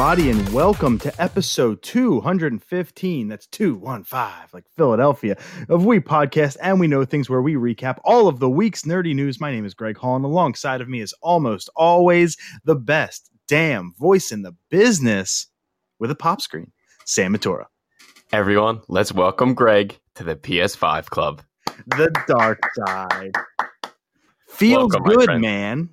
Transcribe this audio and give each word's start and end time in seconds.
hello, 0.00 0.12
everybody, 0.12 0.30
and 0.30 0.54
welcome 0.54 0.98
to 0.98 1.12
episode 1.20 1.82
215. 1.82 3.28
That's 3.28 3.46
215, 3.48 4.48
like 4.54 4.64
Philadelphia, 4.74 5.36
of 5.68 5.84
We 5.84 6.00
Podcast 6.00 6.56
and 6.62 6.80
We 6.80 6.86
Know 6.86 7.04
Things, 7.04 7.28
where 7.28 7.42
we 7.42 7.52
recap 7.56 7.98
all 8.02 8.26
of 8.26 8.38
the 8.38 8.48
week's 8.48 8.84
nerdy 8.84 9.14
news. 9.14 9.42
My 9.42 9.52
name 9.52 9.66
is 9.66 9.74
Greg 9.74 9.98
Hall, 9.98 10.16
and 10.16 10.24
alongside 10.24 10.80
of 10.80 10.88
me 10.88 11.02
is 11.02 11.12
almost 11.20 11.68
always 11.76 12.38
the 12.64 12.76
best 12.76 13.28
damn 13.46 13.92
voice 13.98 14.32
in 14.32 14.40
the 14.40 14.56
business 14.70 15.48
with 15.98 16.10
a 16.10 16.14
pop 16.14 16.40
screen, 16.40 16.72
Sam 17.04 17.36
Matura. 17.36 17.66
Everyone, 18.32 18.80
let's 18.88 19.12
welcome 19.12 19.52
Greg 19.52 20.00
to 20.14 20.24
the 20.24 20.34
PS5 20.34 21.10
Club. 21.10 21.42
The 21.88 22.10
dark 22.26 22.58
side. 22.74 23.32
Feels 24.48 24.94
Welcome, 24.94 25.26
good, 25.26 25.40
man. 25.42 25.90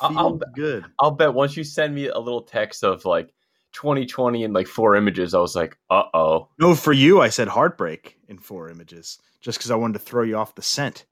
Feels 0.00 0.16
I'll- 0.18 0.40
good. 0.54 0.84
I'll 1.00 1.12
bet 1.12 1.32
once 1.32 1.56
you 1.56 1.64
send 1.64 1.94
me 1.94 2.08
a 2.08 2.18
little 2.18 2.42
text 2.42 2.84
of 2.84 3.06
like 3.06 3.32
2020 3.72 4.44
and 4.44 4.54
like 4.54 4.66
four 4.66 4.96
images, 4.96 5.34
I 5.34 5.40
was 5.40 5.54
like, 5.54 5.76
uh 5.90 6.04
oh. 6.14 6.48
No, 6.58 6.74
for 6.74 6.92
you, 6.92 7.20
I 7.20 7.28
said 7.28 7.48
heartbreak 7.48 8.18
in 8.28 8.38
four 8.38 8.68
images, 8.68 9.18
just 9.40 9.58
because 9.58 9.70
I 9.70 9.76
wanted 9.76 9.94
to 9.94 10.04
throw 10.04 10.22
you 10.22 10.36
off 10.36 10.54
the 10.54 10.62
scent, 10.62 11.04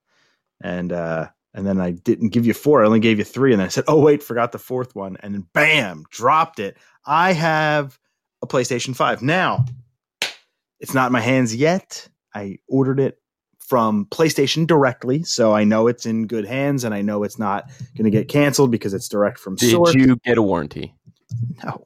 and 0.61 0.93
uh, 0.93 1.29
and 1.55 1.67
then 1.67 1.81
I 1.81 1.93
didn't 1.93 2.31
give 2.31 2.47
you 2.47 2.55
four. 2.55 2.83
I 2.83 2.87
only 2.87 3.01
gave 3.01 3.19
you 3.19 3.25
three, 3.25 3.53
and 3.53 3.61
then 3.61 3.67
I 3.67 3.71
said, 3.71 3.85
oh 3.89 4.01
wait, 4.01 4.23
forgot 4.23 4.53
the 4.53 4.59
fourth 4.59 4.95
one, 4.95 5.17
and 5.21 5.35
then 5.35 5.47
bam, 5.53 6.05
dropped 6.11 6.59
it. 6.59 6.77
I 7.05 7.33
have 7.33 7.99
a 8.43 8.47
PlayStation 8.47 8.95
Five 8.95 9.23
now. 9.23 9.65
It's 10.81 10.95
not 10.95 11.07
in 11.07 11.13
my 11.13 11.21
hands 11.21 11.55
yet. 11.55 12.09
I 12.35 12.59
ordered 12.69 13.01
it 13.01 13.19
from 13.59 14.07
PlayStation 14.07 14.67
directly, 14.67 15.25
so 15.25 15.53
I 15.53 15.65
know 15.65 15.89
it's 15.89 16.07
in 16.07 16.27
good 16.27 16.45
hands, 16.45 16.85
and 16.85 16.95
I 16.95 17.03
know 17.03 17.23
it's 17.25 17.39
not 17.39 17.71
going 17.97 18.05
to 18.05 18.11
get 18.11 18.29
canceled 18.29 18.71
because 18.71 18.95
it's 18.95 19.09
direct 19.09 19.39
from 19.39 19.57
Did 19.57 19.71
source. 19.71 19.95
you 19.95 20.17
get 20.25 20.39
a 20.39 20.43
warranty? 20.43 20.95
No, 21.65 21.85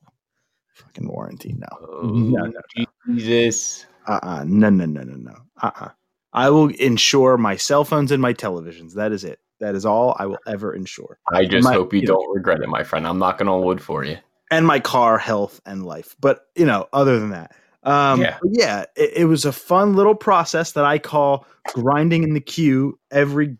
fucking 0.90 1.08
warranty. 1.08 1.54
No, 1.56 1.66
Oh, 1.80 2.06
no, 2.08 2.44
no. 2.46 2.84
Jesus. 3.14 3.86
uh-uh 4.06 4.44
no 4.46 4.70
no 4.70 4.86
no 4.86 5.02
no 5.02 5.14
no 5.14 5.36
uh-uh 5.62 5.88
i 6.32 6.48
will 6.48 6.68
insure 6.68 7.36
my 7.36 7.54
cell 7.56 7.84
phones 7.84 8.10
and 8.10 8.20
my 8.22 8.32
televisions 8.32 8.94
that 8.94 9.12
is 9.12 9.24
it 9.24 9.38
that 9.60 9.74
is 9.74 9.84
all 9.84 10.16
i 10.18 10.24
will 10.26 10.38
ever 10.46 10.74
insure 10.74 11.18
I 11.32 11.44
just 11.44 11.64
My- 11.64 11.74
hope 11.74 11.92
you 11.92 12.00
you 12.00 12.06
don't 12.06 12.34
regret 12.34 12.60
it, 12.62 12.68
my 12.68 12.82
friend. 12.82 13.06
I'm 13.06 13.18
knocking 13.18 13.46
on 13.48 13.62
wood 13.62 13.80
for 13.82 14.04
you. 14.04 14.16
and 14.50 14.66
my 14.66 14.80
car 14.80 15.18
health 15.18 15.60
and 15.66 15.84
life 15.84 16.16
but 16.20 16.46
you 16.56 16.64
know 16.64 16.88
other 16.92 17.20
than 17.20 17.30
that 17.30 17.52
um 17.82 18.20
Yeah. 18.22 18.38
yeah 18.44 18.84
it, 18.96 19.10
it 19.18 19.24
was 19.26 19.44
a 19.44 19.52
fun 19.52 19.94
little 19.94 20.14
process 20.14 20.72
that 20.72 20.84
i 20.84 20.98
call 20.98 21.46
grinding 21.74 22.22
in 22.24 22.32
the 22.34 22.40
queue 22.40 22.98
every 23.10 23.56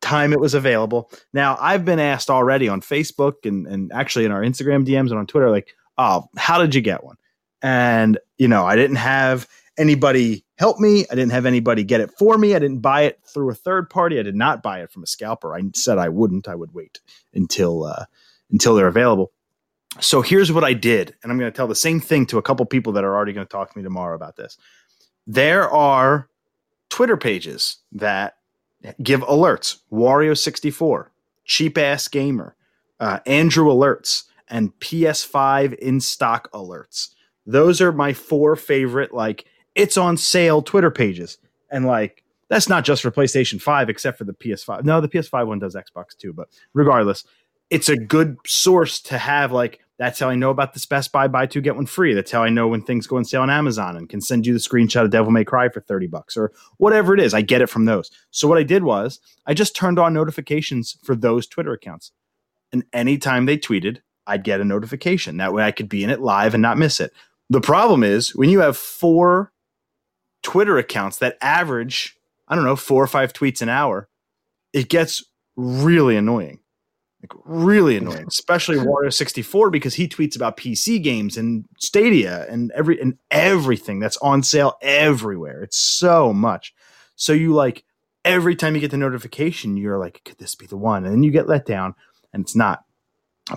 time 0.00 0.32
it 0.32 0.38
was 0.40 0.54
available 0.54 1.10
now 1.32 1.56
i've 1.60 1.84
been 1.84 1.98
asked 1.98 2.30
already 2.30 2.68
on 2.68 2.80
facebook 2.80 3.44
and, 3.44 3.66
and 3.66 3.90
actually 3.92 4.24
in 4.26 4.30
our 4.32 4.42
instagram 4.42 4.86
dms 4.86 5.10
and 5.10 5.18
on 5.18 5.26
twitter 5.26 5.50
like 5.50 5.74
oh 5.98 6.28
how 6.36 6.58
did 6.58 6.74
you 6.74 6.80
get 6.80 7.04
one? 7.04 7.16
And 7.60 8.18
you 8.38 8.48
know 8.48 8.64
i 8.64 8.76
didn't 8.76 8.96
have 8.96 9.46
anybody 9.78 10.44
help 10.58 10.80
me. 10.80 11.06
I 11.10 11.14
didn't 11.14 11.32
have 11.32 11.46
anybody 11.46 11.84
get 11.84 12.00
it 12.00 12.10
for 12.18 12.36
me. 12.36 12.54
I 12.54 12.58
didn't 12.58 12.80
buy 12.80 13.02
it 13.02 13.20
through 13.24 13.50
a 13.50 13.54
third 13.54 13.88
party. 13.88 14.18
I 14.18 14.22
did 14.22 14.34
not 14.34 14.62
buy 14.62 14.80
it 14.82 14.90
from 14.90 15.04
a 15.04 15.06
scalper. 15.06 15.54
I 15.54 15.62
said 15.74 15.98
i 15.98 16.08
wouldn't. 16.08 16.48
I 16.48 16.54
would 16.54 16.74
wait 16.74 17.00
until 17.32 17.84
uh 17.84 18.04
until 18.50 18.74
they're 18.74 18.88
available. 18.88 19.32
So 20.00 20.20
here's 20.20 20.52
what 20.52 20.64
i 20.64 20.74
did 20.74 21.14
and 21.22 21.32
i'm 21.32 21.38
going 21.38 21.50
to 21.50 21.56
tell 21.56 21.66
the 21.66 21.74
same 21.74 22.00
thing 22.00 22.26
to 22.26 22.38
a 22.38 22.42
couple 22.42 22.64
people 22.66 22.92
that 22.92 23.04
are 23.04 23.16
already 23.16 23.32
going 23.32 23.46
to 23.46 23.50
talk 23.50 23.72
to 23.72 23.78
me 23.78 23.82
tomorrow 23.82 24.14
about 24.14 24.36
this. 24.36 24.58
There 25.26 25.68
are 25.70 26.28
twitter 26.90 27.16
pages 27.16 27.78
that 27.92 28.34
give 29.02 29.20
alerts. 29.22 29.78
Wario64 29.90 31.06
cheap 31.44 31.78
ass 31.78 32.06
gamer 32.08 32.54
uh, 33.00 33.20
andrew 33.26 33.66
alerts 33.66 34.24
and 34.50 34.76
ps5 34.80 35.74
in 35.74 36.00
stock 36.00 36.50
alerts. 36.52 37.08
Those 37.46 37.80
are 37.80 37.92
my 37.92 38.12
four 38.12 38.56
favorite 38.56 39.14
like 39.14 39.46
it's 39.74 39.96
on 39.96 40.16
sale 40.16 40.62
twitter 40.62 40.90
pages. 40.90 41.38
And 41.70 41.86
like 41.86 42.24
that's 42.48 42.68
not 42.68 42.84
just 42.84 43.02
for 43.02 43.10
playstation 43.10 43.60
5 43.60 43.88
except 43.88 44.18
for 44.18 44.24
the 44.24 44.32
ps5 44.32 44.84
no 44.84 45.00
the 45.00 45.08
ps5 45.08 45.46
one 45.46 45.58
does 45.58 45.76
xbox 45.76 46.16
too 46.16 46.32
but 46.32 46.48
regardless 46.74 47.24
it's 47.70 47.88
a 47.88 47.96
good 47.96 48.36
source 48.46 49.00
to 49.02 49.18
have 49.18 49.52
like 49.52 49.80
that's 49.98 50.18
how 50.18 50.28
i 50.28 50.34
know 50.34 50.50
about 50.50 50.72
this 50.72 50.86
best 50.86 51.12
buy 51.12 51.28
buy 51.28 51.46
two 51.46 51.60
get 51.60 51.76
one 51.76 51.86
free. 51.86 52.14
That's 52.14 52.30
how 52.30 52.42
i 52.42 52.48
know 52.48 52.68
when 52.68 52.82
things 52.82 53.06
go 53.06 53.16
on 53.16 53.24
sale 53.24 53.42
on 53.42 53.50
amazon 53.50 53.96
and 53.96 54.08
can 54.08 54.20
send 54.20 54.46
you 54.46 54.52
the 54.52 54.58
screenshot 54.58 55.04
of 55.04 55.10
devil 55.10 55.30
may 55.30 55.44
cry 55.44 55.68
for 55.68 55.80
30 55.80 56.06
bucks 56.06 56.36
or 56.36 56.52
whatever 56.78 57.14
it 57.14 57.20
is. 57.20 57.34
I 57.34 57.42
get 57.42 57.60
it 57.60 57.68
from 57.68 57.84
those. 57.84 58.10
So 58.30 58.48
what 58.48 58.58
i 58.58 58.62
did 58.62 58.84
was 58.84 59.20
i 59.46 59.54
just 59.54 59.76
turned 59.76 59.98
on 59.98 60.14
notifications 60.14 60.96
for 61.02 61.14
those 61.14 61.46
twitter 61.46 61.72
accounts. 61.72 62.12
And 62.72 62.84
anytime 62.92 63.46
they 63.46 63.58
tweeted 63.58 63.98
i'd 64.28 64.44
get 64.44 64.60
a 64.60 64.64
notification 64.64 65.36
that 65.36 65.52
way 65.52 65.62
i 65.62 65.72
could 65.72 65.88
be 65.88 66.02
in 66.02 66.10
it 66.10 66.20
live 66.20 66.54
and 66.54 66.62
not 66.62 66.78
miss 66.78 67.00
it 67.00 67.12
the 67.50 67.60
problem 67.60 68.02
is 68.02 68.34
when 68.34 68.50
you 68.50 68.60
have 68.60 68.76
four 68.76 69.52
twitter 70.42 70.78
accounts 70.78 71.18
that 71.18 71.36
average 71.40 72.16
i 72.48 72.54
don't 72.54 72.64
know 72.64 72.76
four 72.76 73.02
or 73.02 73.08
five 73.08 73.32
tweets 73.32 73.62
an 73.62 73.68
hour 73.68 74.08
it 74.72 74.88
gets 74.88 75.24
really 75.56 76.16
annoying 76.16 76.60
like 77.22 77.32
really 77.44 77.96
annoying, 77.96 78.26
especially 78.28 78.76
Wario 78.76 79.12
64 79.12 79.70
because 79.70 79.94
he 79.94 80.08
tweets 80.08 80.36
about 80.36 80.56
PC 80.56 81.02
games 81.02 81.36
and 81.36 81.64
Stadia 81.78 82.46
and 82.48 82.70
every 82.72 83.00
and 83.00 83.18
everything 83.30 83.98
that's 83.98 84.16
on 84.18 84.42
sale 84.42 84.76
everywhere. 84.82 85.62
It's 85.62 85.78
so 85.78 86.32
much. 86.32 86.74
So 87.16 87.32
you 87.32 87.54
like 87.54 87.84
every 88.24 88.54
time 88.54 88.74
you 88.74 88.80
get 88.80 88.90
the 88.90 88.96
notification, 88.96 89.76
you're 89.76 89.98
like, 89.98 90.22
could 90.24 90.38
this 90.38 90.54
be 90.54 90.66
the 90.66 90.76
one? 90.76 91.04
And 91.04 91.12
then 91.12 91.22
you 91.22 91.30
get 91.30 91.48
let 91.48 91.66
down 91.66 91.94
and 92.32 92.42
it's 92.42 92.56
not. 92.56 92.84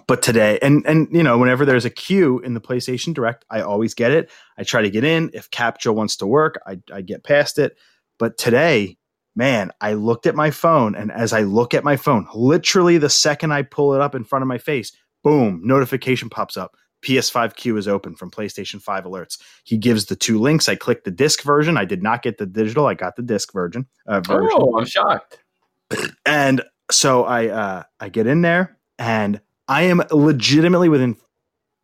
But 0.08 0.22
today, 0.22 0.58
and 0.62 0.86
and 0.86 1.08
you 1.12 1.24
know, 1.24 1.38
whenever 1.38 1.66
there's 1.66 1.86
a 1.86 1.90
queue 1.90 2.40
in 2.40 2.54
the 2.54 2.62
PlayStation 2.62 3.14
Direct, 3.14 3.46
I 3.50 3.62
always 3.62 3.94
get 3.94 4.12
it. 4.12 4.30
I 4.58 4.64
try 4.64 4.82
to 4.82 4.90
get 4.90 5.04
in. 5.04 5.32
If 5.34 5.50
CAPTCHA 5.52 5.94
wants 5.94 6.16
to 6.18 6.28
work, 6.28 6.62
I, 6.66 6.80
I 6.94 7.02
get 7.02 7.24
past 7.24 7.60
it. 7.60 7.78
But 8.18 8.38
today, 8.38 8.98
man, 9.36 9.72
I 9.82 9.94
looked 9.94 10.28
at 10.28 10.36
my 10.36 10.52
phone, 10.52 10.96
and 10.96 11.12
as 11.12 11.34
I 11.34 11.42
look 11.42 11.74
at 11.74 11.84
my 11.84 11.98
phone, 11.98 12.28
literally 12.34 12.98
the 12.98 13.10
second 13.10 13.52
I 13.52 13.64
pull 13.64 13.94
it 13.94 14.02
up 14.02 14.16
in 14.16 14.24
front 14.24 14.44
of 14.44 14.48
my 14.48 14.58
face, 14.58 14.92
boom, 15.24 15.62
notification 15.64 16.30
pops 16.30 16.56
up. 16.56 16.76
PS5 17.04 17.56
queue 17.56 17.78
is 17.78 17.88
open 17.88 18.16
from 18.16 18.30
PlayStation 18.30 18.82
5 18.82 19.06
alerts. 19.06 19.40
He 19.64 19.78
gives 19.78 20.06
the 20.06 20.16
two 20.16 20.40
links. 20.40 20.70
I 20.70 20.76
click 20.76 21.04
the 21.04 21.12
disc 21.12 21.42
version. 21.42 21.76
I 21.76 21.86
did 21.86 22.04
not 22.04 22.22
get 22.22 22.38
the 22.38 22.46
digital. 22.46 22.86
I 22.86 22.94
got 22.94 23.16
the 23.16 23.24
disc 23.24 23.52
version. 23.52 23.88
Uh, 24.06 24.20
version. 24.22 24.50
Oh, 24.54 24.78
I'm 24.78 24.86
shocked. 24.86 25.40
And 26.26 26.62
so 26.92 27.24
I 27.26 27.48
uh, 27.48 27.84
I 28.00 28.10
get 28.10 28.28
in 28.28 28.42
there, 28.42 28.78
and 28.98 29.42
I 29.72 29.84
am 29.84 30.04
legitimately 30.12 30.90
within 30.90 31.16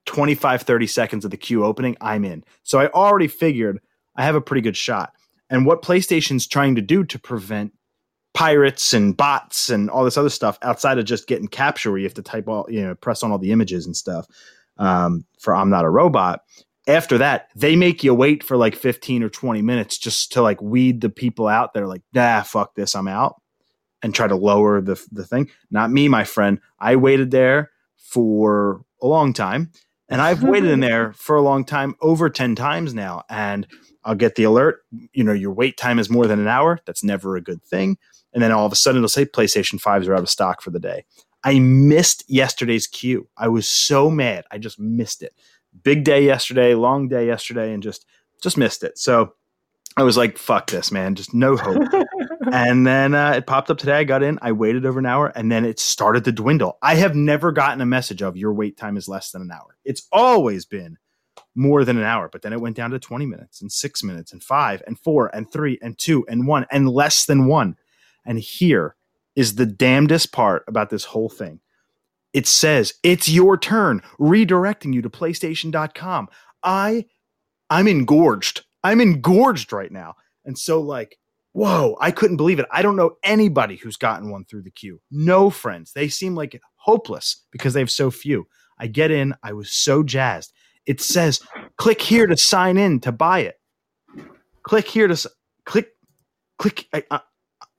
25, 0.07 0.63
30 0.63 0.87
seconds 0.87 1.23
of 1.23 1.31
the 1.31 1.37
queue 1.37 1.63
opening. 1.63 1.95
I'm 2.01 2.25
in. 2.25 2.43
So 2.63 2.79
I 2.79 2.89
already 2.89 3.29
figured 3.29 3.79
I 4.17 4.25
have 4.25 4.35
a 4.35 4.41
pretty 4.41 4.59
good 4.59 4.75
shot. 4.75 5.13
And 5.49 5.65
what 5.65 5.83
PlayStation's 5.83 6.47
trying 6.47 6.75
to 6.75 6.81
do 6.81 7.05
to 7.05 7.17
prevent 7.17 7.71
pirates 8.33 8.93
and 8.93 9.15
bots 9.15 9.69
and 9.69 9.89
all 9.89 10.03
this 10.03 10.17
other 10.17 10.29
stuff 10.29 10.59
outside 10.63 10.99
of 10.99 11.05
just 11.05 11.27
getting 11.27 11.47
captcha 11.47 11.89
where 11.89 11.97
you 11.97 12.03
have 12.03 12.13
to 12.13 12.21
type 12.21 12.49
all 12.49 12.67
you 12.69 12.83
know 12.83 12.93
press 12.93 13.23
on 13.23 13.31
all 13.31 13.39
the 13.39 13.51
images 13.51 13.87
and 13.87 13.97
stuff 13.97 14.27
um, 14.77 15.25
for 15.39 15.55
i'm 15.55 15.71
not 15.71 15.85
a 15.85 15.89
robot 15.89 16.41
after 16.87 17.17
that 17.17 17.49
they 17.55 17.75
make 17.75 18.03
you 18.03 18.13
wait 18.13 18.43
for 18.43 18.55
like 18.55 18.75
15 18.75 19.23
or 19.23 19.29
20 19.29 19.63
minutes 19.63 19.97
just 19.97 20.33
to 20.33 20.43
like 20.43 20.61
weed 20.61 21.01
the 21.01 21.09
people 21.09 21.47
out 21.47 21.73
that 21.73 21.81
are 21.81 21.87
like 21.87 22.03
nah 22.13 22.43
fuck 22.43 22.75
this 22.75 22.93
i'm 22.93 23.07
out 23.07 23.41
and 24.03 24.13
try 24.13 24.27
to 24.27 24.35
lower 24.35 24.81
the, 24.81 25.03
the 25.11 25.25
thing 25.25 25.49
not 25.71 25.89
me 25.89 26.07
my 26.07 26.23
friend 26.23 26.59
i 26.79 26.95
waited 26.95 27.31
there 27.31 27.71
for 27.97 28.83
a 29.01 29.07
long 29.07 29.33
time 29.33 29.71
and 30.09 30.21
i've 30.21 30.43
waited 30.43 30.69
in 30.69 30.79
there 30.81 31.13
for 31.13 31.35
a 31.35 31.41
long 31.41 31.65
time 31.65 31.95
over 32.01 32.29
10 32.29 32.55
times 32.55 32.93
now 32.93 33.23
and 33.29 33.67
I'll 34.07 34.15
get 34.15 34.35
the 34.35 34.45
alert. 34.45 34.85
You 35.11 35.25
know, 35.25 35.33
your 35.33 35.51
wait 35.51 35.75
time 35.75 35.99
is 35.99 36.09
more 36.09 36.27
than 36.27 36.39
an 36.39 36.47
hour. 36.47 36.79
That's 36.85 37.03
never 37.03 37.35
a 37.35 37.41
good 37.41 37.61
thing. 37.61 37.97
And 38.33 38.41
then 38.41 38.53
all 38.53 38.65
of 38.65 38.71
a 38.71 38.75
sudden 38.75 38.99
it'll 38.99 39.09
say 39.09 39.25
PlayStation 39.25 39.81
5s 39.81 40.07
are 40.07 40.13
out 40.13 40.21
of 40.21 40.29
stock 40.29 40.61
for 40.61 40.69
the 40.69 40.79
day. 40.79 41.03
I 41.43 41.59
missed 41.59 42.23
yesterday's 42.29 42.87
queue. 42.87 43.27
I 43.37 43.49
was 43.49 43.67
so 43.67 44.09
mad. 44.09 44.45
I 44.49 44.59
just 44.59 44.79
missed 44.79 45.21
it. 45.21 45.33
Big 45.83 46.05
day 46.05 46.23
yesterday, 46.23 46.73
long 46.73 47.09
day 47.09 47.27
yesterday, 47.27 47.73
and 47.73 47.83
just 47.83 48.05
just 48.41 48.57
missed 48.57 48.83
it. 48.83 48.97
So 48.97 49.33
I 49.97 50.03
was 50.03 50.15
like, 50.15 50.37
fuck 50.37 50.71
this, 50.71 50.91
man. 50.91 51.15
Just 51.15 51.33
no 51.33 51.57
hope. 51.57 51.83
and 52.51 52.85
then 52.85 53.13
uh, 53.13 53.31
it 53.31 53.47
popped 53.47 53.69
up 53.69 53.77
today. 53.77 53.97
I 53.99 54.03
got 54.03 54.23
in. 54.23 54.39
I 54.41 54.51
waited 54.51 54.85
over 54.85 54.99
an 54.99 55.05
hour, 55.05 55.27
and 55.35 55.51
then 55.51 55.65
it 55.65 55.79
started 55.79 56.23
to 56.25 56.31
dwindle. 56.31 56.77
I 56.81 56.95
have 56.95 57.15
never 57.15 57.51
gotten 57.51 57.81
a 57.81 57.85
message 57.85 58.21
of 58.21 58.37
your 58.37 58.53
wait 58.53 58.77
time 58.77 58.97
is 58.97 59.07
less 59.07 59.31
than 59.31 59.41
an 59.41 59.51
hour. 59.51 59.77
It's 59.85 60.07
always 60.11 60.65
been 60.65 60.97
more 61.55 61.83
than 61.83 61.97
an 61.97 62.03
hour, 62.03 62.29
but 62.29 62.41
then 62.43 62.53
it 62.53 62.61
went 62.61 62.75
down 62.75 62.91
to 62.91 62.99
20 62.99 63.25
minutes 63.25 63.61
and 63.61 63.71
six 63.71 64.03
minutes 64.03 64.31
and 64.31 64.43
five 64.43 64.83
and 64.85 64.99
four 64.99 65.35
and 65.35 65.51
three 65.51 65.79
and 65.81 65.97
two 65.97 66.25
and 66.29 66.47
one 66.47 66.65
and 66.71 66.89
less 66.89 67.25
than 67.25 67.47
one. 67.47 67.75
And 68.25 68.39
here 68.39 68.95
is 69.35 69.55
the 69.55 69.65
damnedest 69.65 70.31
part 70.31 70.63
about 70.67 70.89
this 70.89 71.05
whole 71.05 71.29
thing. 71.29 71.59
It 72.33 72.45
says 72.45 72.93
it's 73.03 73.29
your 73.29 73.57
turn, 73.57 74.01
redirecting 74.19 74.93
you 74.93 75.01
to 75.01 75.09
PlayStation.com. 75.09 76.29
I 76.63 77.05
I'm 77.69 77.87
engorged. 77.87 78.65
I'm 78.83 79.01
engorged 79.01 79.73
right 79.73 79.91
now. 79.91 80.15
And 80.45 80.57
so 80.57 80.79
like, 80.79 81.17
whoa, 81.57 81.97
I 81.99 82.11
couldn't 82.11 82.37
believe 82.37 82.59
it. 82.59 82.67
I 82.71 82.83
don't 82.83 82.95
know 82.95 83.17
anybody 83.23 83.77
who's 83.77 83.97
gotten 83.97 84.29
one 84.29 84.45
through 84.45 84.61
the 84.61 84.69
queue. 84.71 85.01
No 85.09 85.49
friends. 85.49 85.91
They 85.91 86.07
seem 86.07 86.35
like 86.35 86.61
hopeless 86.75 87.43
because 87.51 87.73
they 87.73 87.79
have 87.79 87.89
so 87.89 88.11
few. 88.11 88.47
I 88.77 88.85
get 88.85 89.09
in. 89.09 89.33
I 89.41 89.53
was 89.53 89.71
so 89.71 90.03
jazzed. 90.03 90.53
It 90.85 91.01
says, 91.01 91.41
click 91.77 91.99
here 91.99 92.27
to 92.27 92.37
sign 92.37 92.77
in 92.77 92.99
to 93.01 93.11
buy 93.11 93.39
it. 93.39 93.59
Click 94.61 94.87
here 94.87 95.07
to 95.07 95.31
click, 95.65 95.89
click. 96.59 96.87
I, 96.93 97.03
I, 97.09 97.21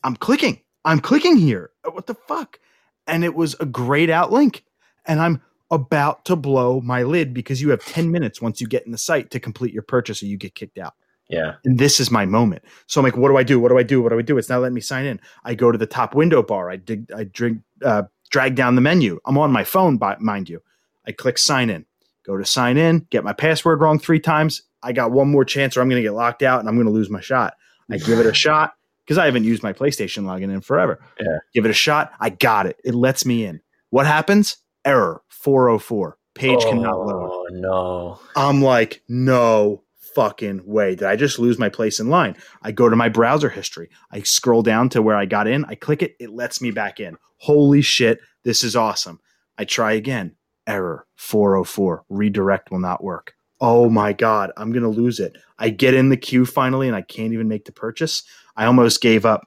I'm 0.03 0.17
clicking. 0.17 0.61
I'm 0.85 0.99
clicking 1.01 1.37
here. 1.37 1.71
Uh, 1.87 1.93
What 1.93 2.07
the 2.07 2.15
fuck? 2.15 2.59
And 3.07 3.25
it 3.25 3.35
was 3.37 3.55
a 3.61 3.67
grayed 3.67 4.11
out 4.11 4.33
link. 4.33 4.65
And 5.07 5.21
I'm 5.21 5.41
about 5.71 6.25
to 6.25 6.35
blow 6.37 6.81
my 6.81 7.05
lid 7.05 7.33
because 7.33 7.63
you 7.63 7.71
have 7.71 7.85
10 7.85 8.11
minutes 8.11 8.43
once 8.43 8.61
you 8.61 8.67
get 8.67 8.87
in 8.87 8.93
the 8.93 8.99
site 8.99 9.31
to 9.31 9.41
complete 9.41 9.73
your 9.73 9.85
purchase 9.85 10.23
or 10.23 10.27
you 10.27 10.37
get 10.37 10.57
kicked 10.57 10.79
out 10.79 10.95
Yeah. 11.29 11.55
and 11.65 11.79
this 11.79 12.01
is 12.01 12.11
my 12.11 12.25
moment. 12.25 12.63
So 12.87 13.01
I'm 13.01 13.05
like, 13.05 13.17
what 13.17 13.29
do 13.29 13.37
I 13.37 13.43
do? 13.43 13.61
What 13.61 13.69
do 13.69 13.79
I 13.79 13.83
do? 13.83 14.03
What 14.03 14.11
do 14.11 14.19
I 14.19 14.23
do? 14.23 14.39
It's 14.39 14.49
not 14.49 14.61
letting 14.61 14.75
me 14.75 14.81
sign 14.81 15.05
in. 15.05 15.21
I 15.45 15.55
go 15.55 15.71
to 15.71 15.79
the 15.79 15.87
top 15.87 16.15
window 16.15 16.43
bar. 16.43 16.71
I 16.71 16.77
dig, 16.77 17.11
I 17.15 17.25
drink, 17.25 17.61
uh, 17.85 18.05
drag 18.31 18.55
down 18.55 18.75
the 18.75 18.81
menu. 18.81 19.21
I'm 19.27 19.37
on 19.39 19.53
my 19.53 19.65
phone, 19.65 19.99
by, 19.99 20.17
mind 20.19 20.49
you. 20.49 20.63
I 21.07 21.13
click 21.13 21.39
sign 21.39 21.71
in. 21.71 21.85
Go 22.25 22.37
to 22.37 22.45
sign 22.45 22.77
in. 22.77 23.07
Get 23.11 23.25
my 23.25 23.33
password 23.33 23.81
wrong 23.81 23.99
three 23.99 24.21
times. 24.21 24.63
I 24.83 24.93
got 24.93 25.11
one 25.11 25.29
more 25.29 25.45
chance, 25.45 25.77
or 25.77 25.83
I'm 25.83 25.89
going 25.89 26.03
to 26.03 26.07
get 26.07 26.15
locked 26.15 26.43
out, 26.43 26.61
and 26.61 26.69
I'm 26.69 26.77
going 26.77 26.87
to 26.87 26.93
lose 26.93 27.11
my 27.11 27.21
shot. 27.21 27.55
I 27.91 27.97
give 27.99 28.19
it 28.19 28.27
a 28.27 28.35
shot 28.35 28.75
because 29.05 29.19
I 29.19 29.25
haven't 29.25 29.45
used 29.45 29.63
my 29.63 29.73
PlayStation 29.73 30.25
login 30.25 30.53
in 30.53 30.61
forever. 30.61 31.01
Yeah. 31.21 31.39
Give 31.55 31.65
it 31.65 31.71
a 31.71 31.75
shot. 31.75 32.13
I 32.21 32.31
got 32.31 32.67
it. 32.67 32.79
It 32.85 32.95
lets 32.95 33.25
me 33.27 33.45
in. 33.45 33.61
What 33.91 34.07
happens? 34.07 34.59
Error 34.85 35.23
404. 35.29 36.17
Page 36.35 36.61
cannot 36.61 37.05
load. 37.05 37.31
Oh 37.33 37.47
no. 37.51 38.21
I'm 38.37 38.63
like, 38.63 39.03
no 39.09 39.83
fucking 40.19 40.63
way. 40.65 40.97
Did 40.97 41.07
I 41.07 41.15
just 41.15 41.39
lose 41.39 41.61
my 41.61 41.69
place 41.69 42.01
in 42.01 42.09
line? 42.09 42.37
I 42.61 42.73
go 42.73 42.89
to 42.89 42.97
my 42.97 43.09
browser 43.09 43.49
history. 43.49 43.89
I 44.11 44.23
scroll 44.23 44.63
down 44.63 44.89
to 44.89 45.01
where 45.01 45.15
I 45.15 45.27
got 45.27 45.47
in. 45.47 45.65
I 45.67 45.77
click 45.77 46.03
it. 46.03 46.17
It 46.19 46.31
lets 46.31 46.61
me 46.61 46.73
back 46.73 46.99
in. 46.99 47.17
Holy 47.37 47.83
shit. 47.83 48.19
This 48.43 48.65
is 48.65 48.75
awesome. 48.75 49.21
I 49.59 49.65
try 49.65 49.93
again. 49.93 50.35
Error 50.67 51.07
404. 51.15 52.05
Redirect 52.09 52.73
will 52.73 52.81
not 52.81 53.05
work. 53.05 53.35
Oh 53.61 53.89
my 53.89 54.13
God. 54.13 54.51
I'm 54.57 54.73
going 54.73 54.83
to 54.83 54.89
lose 54.89 55.21
it. 55.21 55.37
I 55.57 55.69
get 55.69 55.95
in 55.95 56.09
the 56.09 56.17
queue 56.17 56.45
finally 56.45 56.89
and 56.89 56.97
I 56.97 57.03
can't 57.03 57.33
even 57.33 57.47
make 57.47 57.67
the 57.67 57.73
purchase. 57.73 58.25
I 58.57 58.65
almost 58.65 59.01
gave 59.01 59.25
up. 59.25 59.47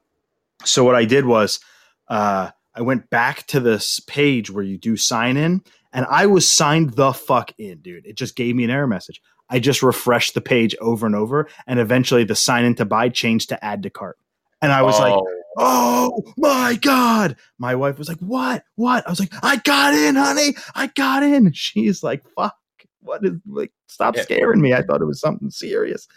So 0.64 0.86
what 0.86 0.96
I 0.96 1.04
did 1.04 1.26
was 1.26 1.60
uh, 2.08 2.52
I 2.74 2.82
went 2.82 3.10
back 3.10 3.46
to 3.48 3.60
this 3.60 4.00
page 4.00 4.50
where 4.50 4.64
you 4.64 4.78
do 4.78 4.96
sign 4.96 5.36
in 5.36 5.64
and 5.92 6.06
I 6.10 6.28
was 6.28 6.50
signed 6.50 6.92
the 6.92 7.12
fuck 7.12 7.52
in, 7.58 7.80
dude. 7.80 8.06
It 8.06 8.16
just 8.16 8.38
gave 8.38 8.56
me 8.56 8.64
an 8.64 8.70
error 8.70 8.88
message. 8.88 9.22
I 9.52 9.60
just 9.60 9.84
refreshed 9.84 10.34
the 10.34 10.42
page 10.42 10.76
over 10.82 11.06
and 11.06 11.16
over, 11.16 11.48
and 11.68 11.80
eventually 11.80 12.24
the 12.24 12.36
sign 12.36 12.66
in 12.66 12.74
to 12.76 12.86
buy 12.86 13.10
changed 13.10 13.50
to 13.50 13.64
add 13.64 13.84
to 13.84 13.90
cart. 13.90 14.18
And 14.62 14.72
I 14.72 14.82
was 14.82 14.98
like, 14.98 15.14
Oh, 15.14 15.28
oh 15.58 16.34
my 16.38 16.78
God. 16.82 17.36
My 17.58 17.76
wife 17.76 17.98
was 17.98 18.08
like, 18.08 18.20
what? 18.20 18.64
What? 18.76 19.06
I 19.06 19.10
was 19.10 19.20
like, 19.20 19.34
I 19.44 19.58
got 19.58 19.94
in, 19.94 20.16
honey. 20.16 20.56
I 20.76 20.88
got 20.88 21.24
in. 21.24 21.52
She's 21.54 22.02
like, 22.04 22.24
fuck. 22.36 22.56
What 23.02 23.26
is 23.26 23.34
like, 23.48 23.72
stop 23.88 24.16
Yeah. 24.16 24.22
scaring 24.22 24.62
me. 24.62 24.74
I 24.74 24.84
thought 24.84 25.02
it 25.02 25.06
was 25.06 25.20
something 25.20 25.50
serious. 25.50 26.08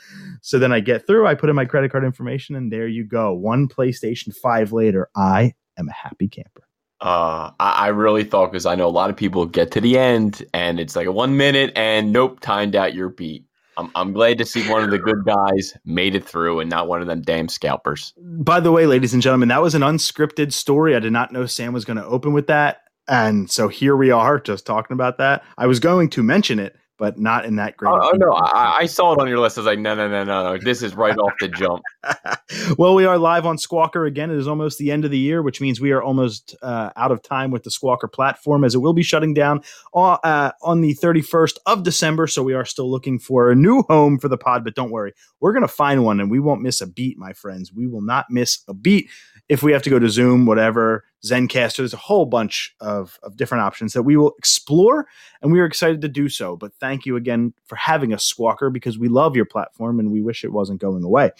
So 0.43 0.59
then 0.59 0.73
I 0.73 0.81
get 0.81 1.07
through, 1.07 1.27
I 1.27 1.35
put 1.35 1.49
in 1.49 1.57
my 1.57 1.65
credit 1.65 1.91
card 1.91 2.05
information, 2.05 2.55
and 2.55 2.71
there 2.71 2.87
you 2.87 3.05
go. 3.05 3.33
One 3.33 3.69
PlayStation 3.69 4.35
5 4.37 4.73
later, 4.73 5.09
I 5.17 5.55
am 5.79 5.89
a 5.89 5.93
happy 5.93 6.29
camper. 6.29 6.69
Uh, 7.05 7.51
I, 7.61 7.71
I 7.71 7.87
really 7.89 8.25
thought 8.25 8.51
because 8.51 8.65
I 8.65 8.77
know 8.77 8.87
a 8.87 8.89
lot 8.89 9.11
of 9.11 9.17
people 9.17 9.45
get 9.45 9.71
to 9.73 9.81
the 9.81 9.99
end 9.99 10.43
and 10.55 10.81
it's 10.81 10.97
like 10.97 11.06
one 11.06 11.37
minute 11.37 11.71
and 11.77 12.15
nope, 12.15 12.41
timed 12.41 12.75
out 12.75 12.95
your 12.95 13.11
beat. 13.11 13.45
I'm, 13.77 13.91
I'm 13.95 14.12
glad 14.15 14.39
to 14.39 14.47
see 14.47 14.67
one 14.71 14.83
of 14.83 14.91
the 14.91 14.99
good 14.99 15.23
guys 15.27 15.77
made 15.85 16.15
it 16.15 16.25
through 16.25 16.61
and 16.61 16.71
not 16.71 16.89
one 16.89 17.03
of 17.03 17.06
them 17.06 17.21
damn 17.21 17.49
scalpers. 17.49 18.15
By 18.17 18.59
the 18.61 18.73
way, 18.73 18.87
ladies 18.87 19.12
and 19.12 19.23
gentlemen, 19.23 19.49
that 19.49 19.61
was 19.61 19.75
an 19.75 19.83
unscripted 19.83 20.55
story. 20.55 20.97
I 20.97 21.01
did 21.01 21.12
not 21.12 21.31
know 21.31 21.45
Sam 21.45 21.75
was 21.75 21.85
going 21.85 21.99
to 21.99 22.06
open 22.06 22.33
with 22.33 22.47
that. 22.47 22.79
And 23.06 23.51
so 23.51 23.69
here 23.69 23.97
we 23.97 24.11
are 24.11 24.41
just 24.41 24.65
talking 24.65 24.95
about 24.95 25.19
that. 25.19 25.45
I 25.59 25.67
was 25.67 25.81
going 25.81 26.09
to 26.11 26.23
mention 26.23 26.59
it, 26.59 26.75
but 26.99 27.19
not 27.19 27.44
in 27.44 27.56
that 27.56 27.76
great. 27.76 27.91
Oh, 27.91 28.11
oh, 28.12 28.17
no. 28.17 28.32
I, 28.32 28.79
I 28.81 28.87
saw 28.87 29.12
it 29.12 29.20
on 29.20 29.29
your 29.29 29.38
list. 29.38 29.58
I 29.58 29.62
was 29.62 29.67
like, 29.67 29.79
no, 29.79 29.94
no, 29.94 30.08
no, 30.08 30.25
no, 30.25 30.52
no. 30.52 30.58
This 30.58 30.82
is 30.82 30.94
right 30.94 31.17
off 31.19 31.32
the 31.41 31.49
jump. 31.49 31.82
well, 32.79 32.94
we 32.94 33.05
are 33.05 33.19
live 33.19 33.46
on 33.46 33.56
Squawker 33.56 34.06
again. 34.06 34.31
It 34.31 34.37
is 34.37 34.46
almost 34.46 34.79
the 34.79 34.93
end 34.93 35.05
of 35.05 35.11
the 35.11 35.19
year, 35.19 35.43
which 35.43 35.61
means 35.61 35.81
we 35.81 35.91
are 35.91 36.02
almost 36.02 36.55
uh, 36.62 36.91
out 36.96 37.11
of 37.11 37.23
time 37.23 37.50
with 37.50 37.64
the 37.64 37.70
Squawker 37.70 38.11
platform, 38.12 38.62
as 38.64 38.75
it 38.75 38.79
will 38.79 38.93
be 38.93 39.02
shutting 39.02 39.35
down 39.35 39.62
on, 39.93 40.19
uh, 40.23 40.52
on 40.62 40.82
the 40.82 40.94
31st 40.94 41.58
of 41.67 41.82
December. 41.82 42.26
So 42.26 42.43
we 42.43 42.55
are 42.55 42.64
still 42.64 42.91
looking 42.91 43.19
for 43.19 43.50
a 43.50 43.56
new 43.56 43.82
home 43.82 44.19
for 44.19 44.29
the 44.29 44.38
pod, 44.38 44.62
but 44.62 44.75
don't 44.75 44.91
worry, 44.91 45.12
we're 45.41 45.52
going 45.52 45.62
to 45.62 45.69
find 45.69 46.05
one, 46.05 46.20
and 46.20 46.31
we 46.31 46.38
won't 46.38 46.62
miss 46.62 46.81
a 46.81 46.87
beat, 46.87 47.19
my 47.19 47.32
friends. 47.32 47.73
We 47.73 47.87
will 47.87 48.02
not 48.02 48.26
miss 48.31 48.62
a 48.69 48.75
beat. 48.75 49.11
If 49.49 49.62
we 49.62 49.73
have 49.73 49.82
to 49.82 49.91
go 49.91 49.99
to 49.99 50.08
Zoom, 50.08 50.46
whatever, 50.46 51.05
Zencastr, 51.25 51.79
there's 51.79 51.94
a 51.94 51.99
whole 51.99 52.26
bunch 52.26 52.75
of, 52.81 53.19
of 53.23 53.37
different 53.37 53.62
options 53.62 53.93
that 53.93 54.02
we 54.02 54.17
will 54.17 54.35
explore, 54.38 55.06
and 55.43 55.52
we 55.52 55.61
are 55.61 55.64
excited 55.64 56.00
to 56.02 56.08
do 56.08 56.29
so. 56.29 56.56
But 56.56 56.75
thank 56.81 57.06
you 57.06 57.17
again 57.17 57.52
for 57.64 57.76
having 57.76 58.12
us, 58.12 58.31
Squawker, 58.31 58.73
because 58.73 58.99
we 58.99 59.08
love 59.08 59.37
your 59.37 59.44
platform 59.44 60.00
and 60.00 60.11
we 60.11 60.23
wish 60.23 60.44
it 60.44 60.52
wasn't 60.52 60.81
going 60.81 61.05
away. 61.05 61.31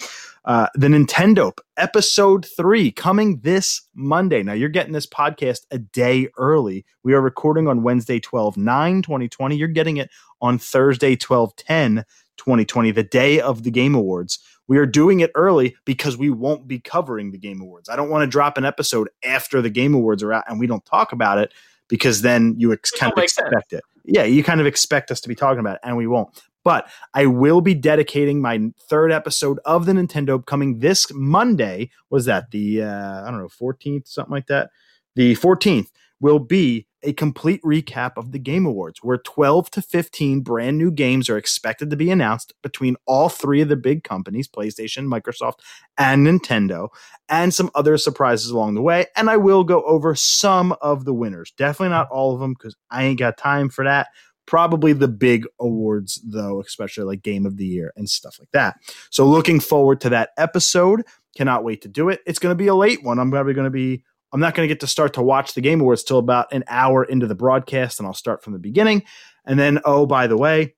Uh, 0.45 0.69
the 0.75 0.89
Nintendo 0.89 1.53
episode 1.77 2.45
three 2.45 2.91
coming 2.91 3.41
this 3.41 3.83
Monday. 3.95 4.43
Now, 4.43 4.53
you're 4.53 4.69
getting 4.69 4.93
this 4.93 5.07
podcast 5.07 5.61
a 5.71 5.79
day 5.79 6.29
early. 6.37 6.85
We 7.03 7.15
are 7.15 7.21
recording 7.21 7.69
on 7.69 7.83
Wednesday, 7.83 8.21
12 8.21 8.57
9, 8.57 9.03
2020. 9.03 9.57
You're 9.57 9.69
getting 9.69 9.97
it 9.97 10.11
on 10.41 10.59
Thursday, 10.59 11.17
12 11.17 11.57
10, 11.57 12.05
2020, 12.37 12.91
the 12.91 13.03
day 13.03 13.41
of 13.41 13.63
the 13.63 13.71
Game 13.71 13.95
Awards. 13.95 14.39
We 14.67 14.79
are 14.79 14.87
doing 14.87 15.21
it 15.21 15.31
early 15.35 15.77
because 15.85 16.17
we 16.17 16.31
won't 16.31 16.67
be 16.67 16.81
covering 16.81 17.33
the 17.33 17.39
Game 17.39 17.61
Awards. 17.61 17.89
I 17.89 17.97
don't 17.97 18.09
want 18.09 18.23
to 18.23 18.27
drop 18.27 18.57
an 18.57 18.65
episode 18.65 19.11
after 19.23 19.61
the 19.61 19.71
Game 19.71 19.95
Awards 19.95 20.23
are 20.23 20.33
out 20.33 20.45
and 20.49 20.59
we 20.59 20.67
don't 20.67 20.85
talk 20.87 21.13
about 21.13 21.39
it 21.39 21.53
because 21.89 22.23
then 22.23 22.55
you 22.59 22.73
ex- 22.73 22.91
kind 22.91 23.13
of 23.13 23.17
don't 23.17 23.31
sense. 23.31 23.47
expect 23.47 23.73
it. 23.75 23.85
Yeah, 24.05 24.25
you 24.25 24.43
kind 24.43 24.61
of 24.61 24.67
expect 24.67 25.11
us 25.11 25.21
to 25.21 25.29
be 25.29 25.35
talking 25.35 25.61
about 25.61 25.77
it 25.77 25.81
and 25.85 25.97
we 25.97 26.07
won't. 26.07 26.29
But 26.65 26.89
I 27.13 27.27
will 27.27 27.61
be 27.61 27.75
dedicating 27.75 28.41
my 28.41 28.59
third 28.89 29.13
episode 29.13 29.61
of 29.67 29.85
the 29.85 29.93
Nintendo 29.93 30.45
coming 30.45 30.79
this 30.79 31.07
Monday. 31.13 31.91
Was 32.09 32.25
that 32.25 32.51
the 32.53 32.83
uh, 32.83 33.23
I 33.23 33.31
don't 33.31 33.39
know 33.39 33.49
14th 33.49 34.09
something 34.09 34.33
like 34.33 34.47
that? 34.47 34.71
The 35.15 35.37
14th 35.37 35.89
will 36.25 36.39
be 36.39 36.87
a 37.03 37.13
complete 37.13 37.61
recap 37.63 38.13
of 38.17 38.33
the 38.33 38.39
Game 38.39 38.65
Awards, 38.65 39.01
where 39.03 39.19
12 39.19 39.71
to 39.73 39.83
15 39.83 40.41
brand 40.41 40.79
new 40.79 40.91
games 40.91 41.29
are 41.29 41.37
expected 41.37 41.91
to 41.91 41.97
be 41.97 42.11
announced 42.11 42.55
between 42.63 42.97
all 43.05 43.29
three 43.29 43.61
of 43.61 43.69
the 43.69 43.77
big 43.77 44.05
companies 44.05 44.49
PlayStation, 44.49 45.07
Microsoft, 45.07 45.59
and 45.99 46.27
Nintendo, 46.27 46.89
and 47.29 47.53
some 47.53 47.71
other 47.75 47.99
surprises 47.99 48.51
along 48.51 48.73
the 48.73 48.81
way. 48.81 49.05
And 49.19 49.29
I 49.29 49.37
will 49.37 49.65
go 49.65 49.83
over 49.83 50.15
some 50.15 50.75
of 50.81 51.05
the 51.05 51.13
winners. 51.13 51.53
Definitely 51.59 51.91
not 51.91 52.09
all 52.09 52.33
of 52.33 52.41
them 52.41 52.55
because 52.55 52.75
I 52.91 53.05
ain't 53.05 53.19
got 53.19 53.37
time 53.37 53.69
for 53.69 53.85
that. 53.85 54.09
Probably 54.47 54.95
the 54.95 55.09
big 55.09 55.47
awards, 55.61 56.23
though, 56.25 56.63
especially 56.63 57.05
like 57.05 57.23
Game 57.23 57.45
of 57.45 57.59
the 57.59 57.67
Year 57.67 57.93
and 57.97 58.09
stuff 58.09 58.39
like 58.39 58.51
that. 58.55 58.77
So, 59.11 59.27
looking 59.27 59.61
forward 59.61 60.01
to 60.01 60.09
that 60.09 60.31
episode. 60.39 61.03
Cannot 61.37 61.65
wait 61.65 61.83
to 61.83 61.89
do 61.89 62.09
it. 62.09 62.21
It's 62.27 62.39
going 62.39 62.53
to 62.53 62.57
be 62.57 62.69
a 62.69 62.75
late 62.75 63.03
one. 63.03 63.19
I'm 63.19 63.31
probably 63.31 63.53
going 63.53 63.65
to 63.65 63.71
be 63.71 64.05
I'm 64.35 64.41
not 64.41 64.57
going 64.57 64.69
to 64.69 64.75
get 64.75 64.81
to 64.81 64.89
start 64.89 65.15
to 65.15 65.23
watch 65.23 65.55
the 65.55 65.61
Game 65.61 65.81
Awards 65.81 66.03
till 66.03 66.19
about 66.19 66.53
an 66.53 66.65
hour 66.67 67.05
into 67.05 67.29
the 67.29 67.37
broadcast, 67.37 68.01
and 68.01 68.07
I'll 68.07 68.13
start 68.13 68.43
from 68.43 68.53
the 68.53 68.59
beginning. 68.59 69.05
And 69.47 69.61
then, 69.61 69.79
oh, 69.85 70.07
by 70.07 70.27
the 70.27 70.37
way, 70.37 70.75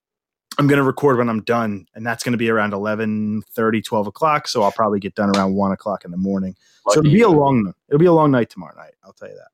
I'm 0.58 0.66
going 0.66 0.76
to 0.76 0.82
record 0.82 1.16
when 1.16 1.30
I'm 1.30 1.42
done, 1.42 1.86
and 1.94 2.06
that's 2.06 2.22
going 2.22 2.32
to 2.34 2.38
be 2.38 2.50
around 2.50 2.74
11, 2.74 3.42
30, 3.50 3.80
12 3.80 4.06
o'clock. 4.08 4.46
So 4.46 4.62
I'll 4.62 4.72
probably 4.72 5.00
get 5.00 5.14
done 5.14 5.34
around 5.34 5.54
1 5.54 5.72
o'clock 5.72 6.04
in 6.04 6.10
the 6.10 6.18
morning. 6.18 6.54
so 6.90 7.00
it'll 7.00 7.10
be 7.10 7.22
a 7.22 7.30
long 7.30 7.72
it'll 7.88 7.98
be 7.98 8.04
a 8.04 8.12
long 8.12 8.30
night 8.30 8.50
tomorrow 8.50 8.76
night. 8.76 8.92
I'll 9.02 9.14
tell 9.14 9.30
you 9.30 9.36
that. 9.36 9.48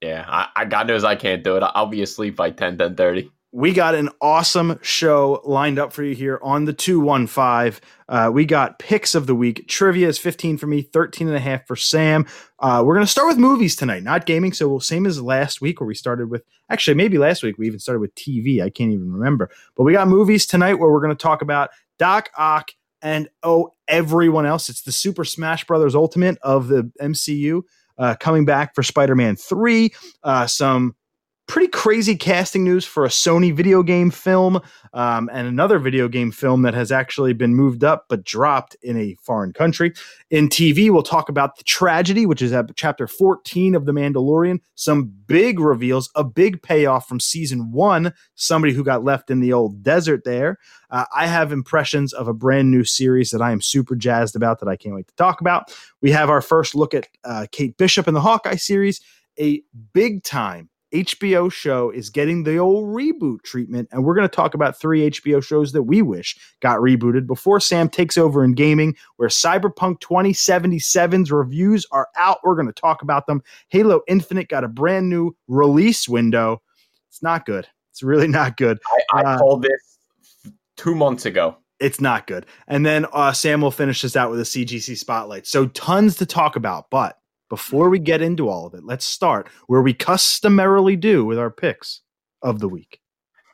Yeah, 0.00 0.24
I, 0.26 0.48
I 0.56 0.64
God 0.64 0.88
knows 0.88 1.04
I 1.04 1.14
can't 1.14 1.44
do 1.44 1.56
it. 1.56 1.62
I'll 1.74 1.86
be 1.86 2.00
asleep 2.00 2.36
by 2.36 2.50
10, 2.50 2.78
10 2.78 2.96
30. 2.96 3.30
We 3.54 3.72
got 3.72 3.94
an 3.94 4.08
awesome 4.20 4.80
show 4.82 5.40
lined 5.44 5.78
up 5.78 5.92
for 5.92 6.02
you 6.02 6.12
here 6.12 6.40
on 6.42 6.64
the 6.64 6.72
215. 6.72 7.80
Uh, 8.08 8.28
we 8.28 8.44
got 8.44 8.80
picks 8.80 9.14
of 9.14 9.28
the 9.28 9.34
week. 9.36 9.68
Trivia 9.68 10.08
is 10.08 10.18
15 10.18 10.58
for 10.58 10.66
me, 10.66 10.82
13 10.82 11.28
and 11.28 11.36
a 11.36 11.40
half 11.40 11.64
for 11.64 11.76
Sam. 11.76 12.26
Uh, 12.58 12.82
we're 12.84 12.94
going 12.94 13.06
to 13.06 13.10
start 13.10 13.28
with 13.28 13.38
movies 13.38 13.76
tonight, 13.76 14.02
not 14.02 14.26
gaming. 14.26 14.52
So, 14.52 14.68
we'll, 14.68 14.80
same 14.80 15.06
as 15.06 15.22
last 15.22 15.60
week 15.60 15.80
where 15.80 15.86
we 15.86 15.94
started 15.94 16.30
with, 16.30 16.42
actually, 16.68 16.94
maybe 16.94 17.16
last 17.16 17.44
week 17.44 17.56
we 17.56 17.68
even 17.68 17.78
started 17.78 18.00
with 18.00 18.12
TV. 18.16 18.60
I 18.60 18.70
can't 18.70 18.90
even 18.90 19.12
remember. 19.12 19.48
But 19.76 19.84
we 19.84 19.92
got 19.92 20.08
movies 20.08 20.46
tonight 20.46 20.74
where 20.74 20.90
we're 20.90 21.00
going 21.00 21.16
to 21.16 21.22
talk 21.22 21.40
about 21.40 21.70
Doc 21.96 22.30
Ock 22.36 22.72
and, 23.02 23.28
oh, 23.44 23.72
everyone 23.86 24.46
else. 24.46 24.68
It's 24.68 24.82
the 24.82 24.90
Super 24.90 25.24
Smash 25.24 25.64
Brothers 25.64 25.94
Ultimate 25.94 26.38
of 26.42 26.66
the 26.66 26.90
MCU 27.00 27.62
uh, 27.98 28.16
coming 28.18 28.46
back 28.46 28.74
for 28.74 28.82
Spider 28.82 29.14
Man 29.14 29.36
3. 29.36 29.94
Uh, 30.24 30.48
some 30.48 30.96
pretty 31.46 31.68
crazy 31.68 32.16
casting 32.16 32.64
news 32.64 32.84
for 32.84 33.04
a 33.04 33.08
Sony 33.08 33.54
video 33.54 33.82
game 33.82 34.10
film 34.10 34.60
um, 34.94 35.28
and 35.32 35.46
another 35.46 35.78
video 35.78 36.08
game 36.08 36.30
film 36.30 36.62
that 36.62 36.74
has 36.74 36.90
actually 36.90 37.32
been 37.32 37.54
moved 37.54 37.84
up 37.84 38.06
but 38.08 38.24
dropped 38.24 38.76
in 38.82 38.96
a 38.96 39.14
foreign 39.22 39.52
country. 39.52 39.92
In 40.30 40.48
TV, 40.48 40.90
we'll 40.90 41.02
talk 41.02 41.28
about 41.28 41.56
the 41.56 41.64
tragedy, 41.64 42.24
which 42.24 42.40
is 42.40 42.52
at 42.52 42.74
chapter 42.76 43.06
14 43.06 43.74
of 43.74 43.84
The 43.84 43.92
Mandalorian. 43.92 44.60
Some 44.74 45.12
big 45.26 45.60
reveals, 45.60 46.10
a 46.14 46.24
big 46.24 46.62
payoff 46.62 47.06
from 47.06 47.20
season 47.20 47.72
one, 47.72 48.14
somebody 48.36 48.72
who 48.72 48.82
got 48.82 49.04
left 49.04 49.30
in 49.30 49.40
the 49.40 49.52
old 49.52 49.82
desert 49.82 50.22
there. 50.24 50.58
Uh, 50.90 51.04
I 51.14 51.26
have 51.26 51.52
impressions 51.52 52.12
of 52.12 52.26
a 52.26 52.34
brand 52.34 52.70
new 52.70 52.84
series 52.84 53.30
that 53.32 53.42
I 53.42 53.52
am 53.52 53.60
super 53.60 53.96
jazzed 53.96 54.36
about 54.36 54.60
that 54.60 54.68
I 54.68 54.76
can't 54.76 54.94
wait 54.94 55.08
to 55.08 55.14
talk 55.16 55.40
about. 55.40 55.76
We 56.00 56.10
have 56.12 56.30
our 56.30 56.40
first 56.40 56.74
look 56.74 56.94
at 56.94 57.08
uh, 57.24 57.46
Kate 57.52 57.76
Bishop 57.76 58.08
in 58.08 58.14
the 58.14 58.20
Hawkeye 58.20 58.56
series, 58.56 59.00
a 59.38 59.62
big 59.92 60.22
time 60.22 60.70
HBO 60.94 61.52
show 61.52 61.90
is 61.90 62.08
getting 62.08 62.44
the 62.44 62.58
old 62.58 62.88
reboot 62.88 63.42
treatment, 63.42 63.88
and 63.90 64.04
we're 64.04 64.14
going 64.14 64.28
to 64.28 64.34
talk 64.34 64.54
about 64.54 64.78
three 64.78 65.10
HBO 65.10 65.42
shows 65.42 65.72
that 65.72 65.82
we 65.82 66.02
wish 66.02 66.36
got 66.60 66.78
rebooted 66.78 67.26
before 67.26 67.58
Sam 67.58 67.88
takes 67.88 68.16
over 68.16 68.44
in 68.44 68.54
gaming, 68.54 68.96
where 69.16 69.28
Cyberpunk 69.28 70.00
2077's 70.00 71.32
reviews 71.32 71.84
are 71.90 72.08
out. 72.16 72.38
We're 72.44 72.54
going 72.54 72.68
to 72.68 72.72
talk 72.72 73.02
about 73.02 73.26
them. 73.26 73.42
Halo 73.68 74.02
Infinite 74.06 74.48
got 74.48 74.62
a 74.62 74.68
brand 74.68 75.10
new 75.10 75.36
release 75.48 76.08
window. 76.08 76.62
It's 77.08 77.22
not 77.22 77.44
good. 77.44 77.66
It's 77.90 78.02
really 78.02 78.28
not 78.28 78.56
good. 78.56 78.78
I, 79.12 79.20
I 79.20 79.34
uh, 79.34 79.38
called 79.38 79.62
this 79.62 80.52
two 80.76 80.94
months 80.94 81.26
ago. 81.26 81.56
It's 81.80 82.00
not 82.00 82.26
good. 82.26 82.46
And 82.68 82.86
then 82.86 83.06
uh, 83.12 83.32
Sam 83.32 83.60
will 83.60 83.70
finish 83.70 84.02
this 84.02 84.16
out 84.16 84.30
with 84.30 84.40
a 84.40 84.44
CGC 84.44 84.96
spotlight. 84.96 85.46
So 85.46 85.66
tons 85.66 86.16
to 86.16 86.26
talk 86.26 86.56
about, 86.56 86.88
but 86.88 87.18
before 87.48 87.90
we 87.90 87.98
get 87.98 88.22
into 88.22 88.48
all 88.48 88.66
of 88.66 88.74
it, 88.74 88.84
let's 88.84 89.04
start 89.04 89.48
where 89.66 89.82
we 89.82 89.94
customarily 89.94 90.96
do 90.96 91.24
with 91.24 91.38
our 91.38 91.50
picks 91.50 92.00
of 92.42 92.60
the 92.60 92.68
week. 92.68 93.00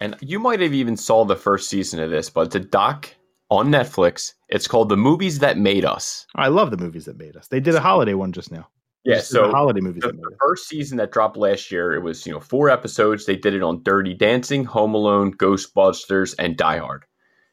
And 0.01 0.17
you 0.21 0.39
might 0.39 0.61
have 0.61 0.73
even 0.73 0.97
saw 0.97 1.25
the 1.25 1.37
first 1.37 1.69
season 1.69 2.01
of 2.01 2.11
this, 2.11 2.31
but 2.31 2.47
it's 2.47 2.55
a 2.55 2.61
doc 2.61 3.15
on 3.51 3.69
Netflix. 3.69 4.33
It's 4.49 4.67
called 4.67 4.89
The 4.89 4.97
Movies 4.97 5.41
That 5.41 5.59
Made 5.59 5.85
Us. 5.85 6.27
I 6.35 6.49
love 6.49 6.71
the 6.71 6.79
movies 6.79 7.05
that 7.05 7.19
made 7.19 7.37
us. 7.37 7.49
They 7.49 7.61
did 7.61 7.75
a 7.75 7.81
holiday 7.81 8.15
one 8.15 8.33
just 8.33 8.51
now. 8.51 8.69
Yeah, 9.05 9.17
just 9.17 9.31
so 9.31 9.51
holiday 9.51 9.81
movies. 9.81 10.03
The, 10.03 10.13
the 10.13 10.37
first 10.39 10.69
season 10.69 10.99
that 10.99 11.11
dropped 11.11 11.37
last 11.37 11.71
year, 11.71 11.95
it 11.95 12.03
was 12.03 12.27
you 12.27 12.33
know 12.33 12.41
four 12.41 12.69
episodes. 12.69 13.25
They 13.25 13.37
did 13.37 13.55
it 13.55 13.63
on 13.63 13.83
Dirty 13.83 14.13
Dancing, 14.13 14.65
Home 14.65 14.95
Alone, 14.95 15.35
Ghostbusters, 15.35 16.35
and 16.39 16.57
Die 16.57 16.79
Hard. 16.79 17.05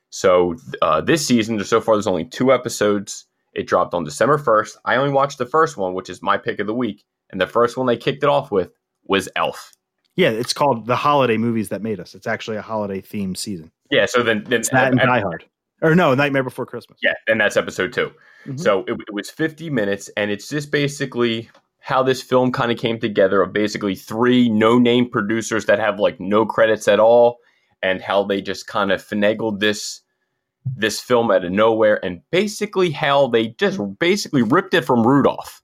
So 0.09 0.55
uh, 0.81 1.01
this 1.01 1.25
season, 1.25 1.63
so 1.63 1.79
far, 1.79 1.95
there's 1.95 2.07
only 2.07 2.25
two 2.25 2.51
episodes. 2.53 3.25
It 3.57 3.65
dropped 3.65 3.95
on 3.95 4.03
December 4.03 4.37
1st. 4.37 4.77
I 4.85 4.97
only 4.97 5.11
watched 5.11 5.39
the 5.39 5.45
first 5.45 5.77
one, 5.77 5.95
which 5.95 6.11
is 6.11 6.21
my 6.21 6.37
pick 6.37 6.59
of 6.59 6.67
the 6.67 6.75
week. 6.75 7.03
And 7.31 7.41
the 7.41 7.47
first 7.47 7.75
one 7.75 7.87
they 7.87 7.97
kicked 7.97 8.23
it 8.23 8.29
off 8.29 8.51
with 8.51 8.71
was 9.03 9.27
Elf. 9.35 9.73
Yeah, 10.15 10.29
it's 10.29 10.53
called 10.53 10.85
the 10.85 10.95
holiday 10.95 11.37
movies 11.37 11.69
that 11.69 11.81
made 11.81 11.99
us. 11.99 12.13
It's 12.13 12.27
actually 12.27 12.57
a 12.57 12.61
holiday 12.61 13.01
themed 13.01 13.35
season. 13.35 13.71
Yeah, 13.89 14.05
so 14.05 14.21
then, 14.21 14.43
then 14.43 14.59
it's 14.59 14.69
that 14.69 14.91
and 14.91 14.99
Die 14.99 15.19
Hard, 15.19 15.45
or 15.81 15.95
no, 15.95 16.13
Nightmare 16.13 16.43
Before 16.43 16.65
Christmas. 16.65 16.99
Yeah, 17.01 17.13
and 17.27 17.39
that's 17.41 17.57
episode 17.57 17.93
2 17.93 18.07
mm-hmm. 18.07 18.57
So 18.57 18.83
it, 18.87 18.93
it 18.93 19.13
was 19.13 19.29
50 19.29 19.69
minutes, 19.69 20.09
and 20.17 20.29
it's 20.29 20.49
just 20.49 20.71
basically 20.71 21.49
how 21.79 22.03
this 22.03 22.21
film 22.21 22.51
kind 22.51 22.71
of 22.71 22.77
came 22.77 22.99
together 22.99 23.41
of 23.41 23.53
basically 23.53 23.95
three 23.95 24.49
no 24.49 24.77
name 24.77 25.09
producers 25.09 25.65
that 25.65 25.79
have 25.79 25.99
like 25.99 26.19
no 26.19 26.45
credits 26.45 26.87
at 26.87 26.99
all, 26.99 27.37
and 27.81 28.01
how 28.01 28.23
they 28.23 28.41
just 28.41 28.67
kind 28.67 28.91
of 28.91 29.03
finagled 29.03 29.59
this 29.59 30.01
this 30.75 30.99
film 30.99 31.31
out 31.31 31.45
of 31.45 31.51
nowhere 31.51 32.03
and 32.03 32.21
basically 32.31 32.91
how 32.91 33.27
they 33.27 33.47
just 33.49 33.79
basically 33.99 34.41
ripped 34.41 34.73
it 34.73 34.85
from 34.85 35.05
Rudolph 35.05 35.61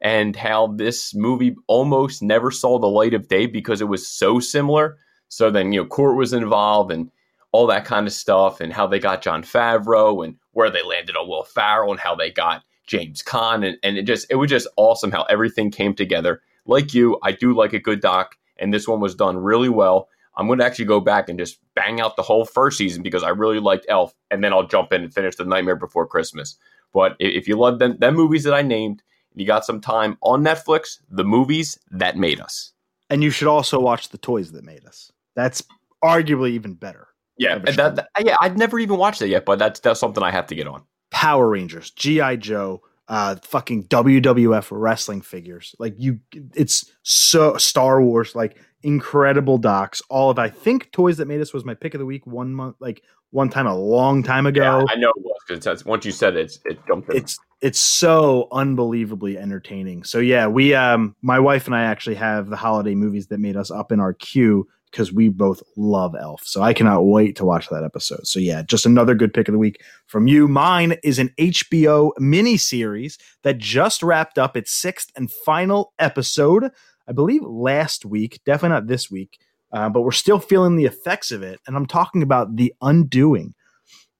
and 0.00 0.36
how 0.36 0.68
this 0.68 1.14
movie 1.14 1.56
almost 1.66 2.22
never 2.22 2.50
saw 2.50 2.78
the 2.78 2.86
light 2.86 3.14
of 3.14 3.28
day 3.28 3.46
because 3.46 3.80
it 3.80 3.88
was 3.88 4.06
so 4.06 4.38
similar. 4.40 4.98
So 5.28 5.50
then, 5.50 5.72
you 5.72 5.82
know, 5.82 5.88
Court 5.88 6.16
was 6.16 6.32
involved 6.32 6.92
and 6.92 7.10
all 7.52 7.66
that 7.68 7.84
kind 7.84 8.06
of 8.06 8.12
stuff 8.12 8.60
and 8.60 8.72
how 8.72 8.86
they 8.86 8.98
got 8.98 9.22
Jon 9.22 9.42
Favreau 9.42 10.24
and 10.24 10.36
where 10.52 10.70
they 10.70 10.82
landed 10.82 11.16
on 11.16 11.28
Will 11.28 11.44
Ferrell 11.44 11.92
and 11.92 12.00
how 12.00 12.14
they 12.14 12.30
got 12.30 12.64
James 12.86 13.22
Caan 13.22 13.66
and, 13.66 13.78
and 13.82 13.96
it 13.96 14.02
just 14.02 14.26
it 14.28 14.34
was 14.34 14.50
just 14.50 14.68
awesome 14.76 15.10
how 15.10 15.22
everything 15.24 15.70
came 15.70 15.94
together. 15.94 16.42
Like 16.66 16.94
you, 16.94 17.18
I 17.22 17.32
do 17.32 17.54
like 17.54 17.72
a 17.72 17.78
good 17.78 18.00
doc, 18.00 18.36
and 18.58 18.72
this 18.72 18.88
one 18.88 19.00
was 19.00 19.14
done 19.14 19.36
really 19.36 19.68
well. 19.68 20.08
I'm 20.36 20.46
going 20.46 20.58
to 20.58 20.64
actually 20.64 20.86
go 20.86 21.00
back 21.00 21.28
and 21.28 21.38
just 21.38 21.58
bang 21.74 22.00
out 22.00 22.16
the 22.16 22.22
whole 22.22 22.44
first 22.44 22.78
season 22.78 23.02
because 23.02 23.22
I 23.22 23.30
really 23.30 23.60
liked 23.60 23.86
Elf, 23.88 24.14
and 24.30 24.42
then 24.42 24.52
I'll 24.52 24.66
jump 24.66 24.92
in 24.92 25.02
and 25.02 25.14
finish 25.14 25.36
The 25.36 25.44
Nightmare 25.44 25.76
Before 25.76 26.06
Christmas. 26.06 26.56
But 26.92 27.16
if 27.18 27.48
you 27.48 27.56
love 27.56 27.78
them, 27.78 27.96
them 27.98 28.14
movies 28.14 28.44
that 28.44 28.54
I 28.54 28.62
named, 28.62 29.02
and 29.32 29.40
you 29.40 29.46
got 29.46 29.64
some 29.64 29.80
time 29.80 30.16
on 30.22 30.44
Netflix, 30.44 31.00
the 31.10 31.24
movies 31.24 31.78
that 31.90 32.16
made 32.16 32.40
us. 32.40 32.72
And 33.10 33.22
you 33.22 33.30
should 33.30 33.48
also 33.48 33.80
watch 33.80 34.08
the 34.08 34.18
toys 34.18 34.52
that 34.52 34.64
made 34.64 34.84
us. 34.86 35.12
That's 35.34 35.62
arguably 36.02 36.50
even 36.50 36.74
better. 36.74 37.08
Yeah, 37.36 37.58
that, 37.58 37.96
that, 37.96 38.08
yeah, 38.20 38.36
I'd 38.40 38.56
never 38.56 38.78
even 38.78 38.96
watched 38.96 39.20
it 39.20 39.28
yet, 39.28 39.44
but 39.44 39.58
that's 39.58 39.80
that's 39.80 39.98
something 39.98 40.22
I 40.22 40.30
have 40.30 40.46
to 40.48 40.54
get 40.54 40.68
on. 40.68 40.84
Power 41.10 41.48
Rangers, 41.48 41.90
GI 41.90 42.36
Joe, 42.36 42.82
uh, 43.08 43.36
fucking 43.42 43.84
WWF 43.84 44.68
wrestling 44.70 45.20
figures. 45.20 45.74
Like 45.78 45.94
you, 45.98 46.20
it's 46.54 46.90
so 47.02 47.56
Star 47.56 48.00
Wars. 48.02 48.34
Like 48.34 48.56
incredible 48.82 49.58
docs. 49.58 50.02
All 50.08 50.30
of 50.30 50.38
I 50.38 50.48
think 50.48 50.92
Toys 50.92 51.16
That 51.16 51.26
Made 51.26 51.40
Us 51.40 51.52
was 51.52 51.64
my 51.64 51.74
pick 51.74 51.94
of 51.94 51.98
the 51.98 52.06
week 52.06 52.26
one 52.26 52.54
month, 52.54 52.76
like 52.80 53.02
one 53.30 53.48
time 53.48 53.66
a 53.66 53.76
long 53.76 54.22
time 54.22 54.46
ago. 54.46 54.84
Yeah, 54.86 54.94
I 54.94 54.96
know 54.96 55.10
it 55.16 55.22
was 55.22 55.40
because 55.48 55.84
once 55.84 56.06
you 56.06 56.12
said 56.12 56.36
it, 56.36 56.58
it 56.64 56.78
jumped. 56.86 57.10
In. 57.10 57.16
It's 57.16 57.38
it's 57.60 57.80
so 57.80 58.48
unbelievably 58.52 59.38
entertaining. 59.38 60.04
So 60.04 60.18
yeah, 60.18 60.46
we 60.46 60.74
um 60.74 61.16
my 61.22 61.40
wife 61.40 61.66
and 61.66 61.74
I 61.74 61.82
actually 61.82 62.16
have 62.16 62.48
the 62.48 62.56
holiday 62.56 62.94
movies 62.94 63.26
that 63.28 63.40
made 63.40 63.56
us 63.56 63.70
up 63.70 63.90
in 63.90 64.00
our 64.00 64.14
queue 64.14 64.68
because 64.94 65.12
we 65.12 65.28
both 65.28 65.60
love 65.76 66.14
Elf. 66.14 66.44
So 66.44 66.62
I 66.62 66.72
cannot 66.72 67.04
wait 67.04 67.34
to 67.36 67.44
watch 67.44 67.68
that 67.68 67.82
episode. 67.82 68.28
So 68.28 68.38
yeah, 68.38 68.62
just 68.62 68.86
another 68.86 69.16
good 69.16 69.34
pick 69.34 69.48
of 69.48 69.52
the 69.52 69.58
week 69.58 69.82
from 70.06 70.28
you. 70.28 70.46
Mine 70.46 70.96
is 71.02 71.18
an 71.18 71.30
HBO 71.36 72.12
miniseries 72.20 73.18
that 73.42 73.58
just 73.58 74.04
wrapped 74.04 74.38
up 74.38 74.56
its 74.56 74.70
sixth 74.70 75.10
and 75.16 75.28
final 75.28 75.92
episode. 75.98 76.70
I 77.08 77.12
believe 77.12 77.42
last 77.42 78.04
week, 78.04 78.40
definitely 78.46 78.76
not 78.76 78.86
this 78.86 79.10
week, 79.10 79.40
uh, 79.72 79.88
but 79.88 80.02
we're 80.02 80.12
still 80.12 80.38
feeling 80.38 80.76
the 80.76 80.84
effects 80.84 81.32
of 81.32 81.42
it. 81.42 81.58
And 81.66 81.74
I'm 81.74 81.86
talking 81.86 82.22
about 82.22 82.54
The 82.54 82.72
Undoing. 82.80 83.54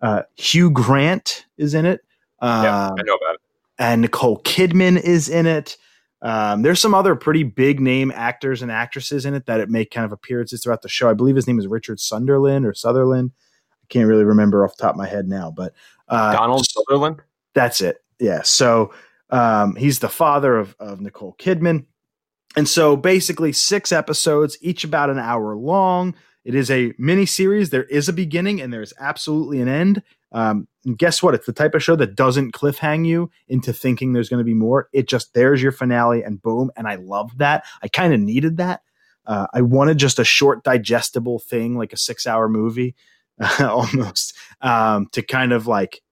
Uh, 0.01 0.23
Hugh 0.35 0.73
Grant 0.73 1.47
is 1.57 1.75
in 1.75 1.87
it. 1.87 2.01
Uh, 2.41 2.63
yeah, 2.65 2.91
I 2.99 3.03
know 3.05 3.15
about 3.15 3.35
it. 3.35 3.41
And 3.79 4.03
Nicole 4.03 4.43
Kidman 4.43 5.01
is 5.01 5.29
in 5.29 5.47
it. 5.47 5.77
Um, 6.25 6.63
there's 6.63 6.81
some 6.81 6.95
other 6.95 7.15
pretty 7.15 7.43
big 7.43 7.81
name 7.81 8.11
actors 8.11 8.63
and 8.63 8.73
actresses 8.73 9.27
in 9.27 9.35
it 9.35 9.45
that 9.45 9.61
it 9.61 9.69
make 9.69 9.91
kind 9.91 10.07
of 10.07 10.13
appearances 10.13 10.65
throughout 10.65 10.81
the 10.81 10.89
show. 10.89 11.11
I 11.11 11.13
believe 11.13 11.37
his 11.37 11.47
name 11.47 11.59
is 11.59 11.67
Richard 11.67 12.01
Sunderland 12.01 12.65
or 12.65 12.73
Sutherland. 12.73 13.31
I 13.71 13.87
can't 13.91 14.09
really 14.09 14.25
remember 14.25 14.65
off 14.65 14.75
the 14.75 14.83
top 14.83 14.95
of 14.95 14.97
my 14.97 15.07
head 15.07 15.29
now, 15.29 15.53
but 15.55 15.75
uh, 16.09 16.33
Donald 16.33 16.67
Sutherland. 16.67 17.21
That's 17.53 17.83
it. 17.83 18.03
Yeah. 18.19 18.41
So 18.43 18.95
um, 19.29 19.77
he's 19.77 19.99
the 19.99 20.09
father 20.09 20.57
of, 20.57 20.75
of 20.81 21.03
Nicole 21.03 21.37
Kidman. 21.39 21.85
And 22.57 22.67
so 22.67 22.97
basically, 22.97 23.53
six 23.53 23.93
episodes, 23.93 24.57
each 24.63 24.83
about 24.83 25.11
an 25.11 25.19
hour 25.19 25.55
long. 25.55 26.15
It 26.45 26.55
is 26.55 26.71
a 26.71 26.95
mini 26.99 27.27
series. 27.27 27.69
There 27.69 27.85
is 27.85 28.09
a 28.09 28.13
beginning 28.13 28.63
and 28.63 28.73
there's 28.73 28.95
absolutely 28.99 29.61
an 29.61 29.69
end. 29.69 30.03
Um, 30.33 30.69
and 30.85 30.99
guess 30.99 31.23
what? 31.23 31.35
It's 31.35 31.47
the 31.47 31.53
type 31.53 31.75
of 31.75 31.83
show 31.83 31.97
that 31.97 32.15
doesn't 32.15 32.53
cliffhang 32.53 33.07
you 33.07 33.31
into 33.49 33.73
thinking 33.73 34.13
there's 34.13 34.29
going 34.29 34.39
to 34.39 34.45
be 34.45 34.55
more. 34.55 34.89
It 34.93 35.09
just 35.09 35.35
there's 35.35 35.63
your 35.63 35.73
finale 35.73 36.23
and 36.23 36.41
boom. 36.41 36.71
And 36.77 36.87
I 36.87 36.97
love 36.97 37.39
that. 37.39 37.65
I 37.83 37.89
kind 37.89 38.13
of 38.13 38.21
needed 38.21 38.59
that. 38.59 38.83
Uh, 39.27 39.47
I 39.55 39.63
wanted 39.63 39.99
just 39.99 40.19
a 40.19 40.25
short, 40.25 40.65
digestible 40.65 41.39
thing, 41.39 41.79
like 41.79 41.93
a 41.93 41.97
six 41.97 42.27
hour 42.27 42.49
movie 42.49 42.95
uh, 43.41 43.69
almost, 43.71 44.35
um, 44.61 45.07
to 45.13 45.23
kind 45.23 45.53
of 45.53 45.67
like 45.67 46.03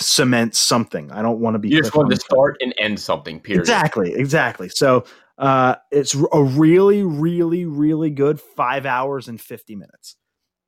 cement 0.00 0.56
something. 0.56 1.12
I 1.12 1.22
don't 1.22 1.40
want 1.40 1.54
to 1.54 1.58
be. 1.58 1.68
You 1.68 1.80
just 1.80 1.94
want 1.94 2.10
to 2.10 2.16
start 2.16 2.56
and 2.60 2.74
end 2.78 2.98
something. 2.98 3.40
Period. 3.40 3.60
Exactly. 3.60 4.14
Exactly. 4.14 4.68
So 4.68 5.04
uh, 5.38 5.76
it's 5.92 6.14
a 6.14 6.42
really, 6.42 7.04
really, 7.04 7.64
really 7.64 8.10
good 8.10 8.40
five 8.40 8.86
hours 8.86 9.28
and 9.28 9.40
50 9.40 9.76
minutes. 9.76 10.16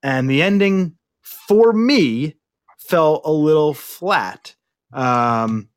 And 0.02 0.30
the 0.30 0.42
ending 0.42 0.96
for 1.22 1.72
me 1.72 2.36
fell 2.90 3.22
a 3.24 3.32
little 3.32 3.72
flat. 3.72 4.54
Um, 4.92 5.68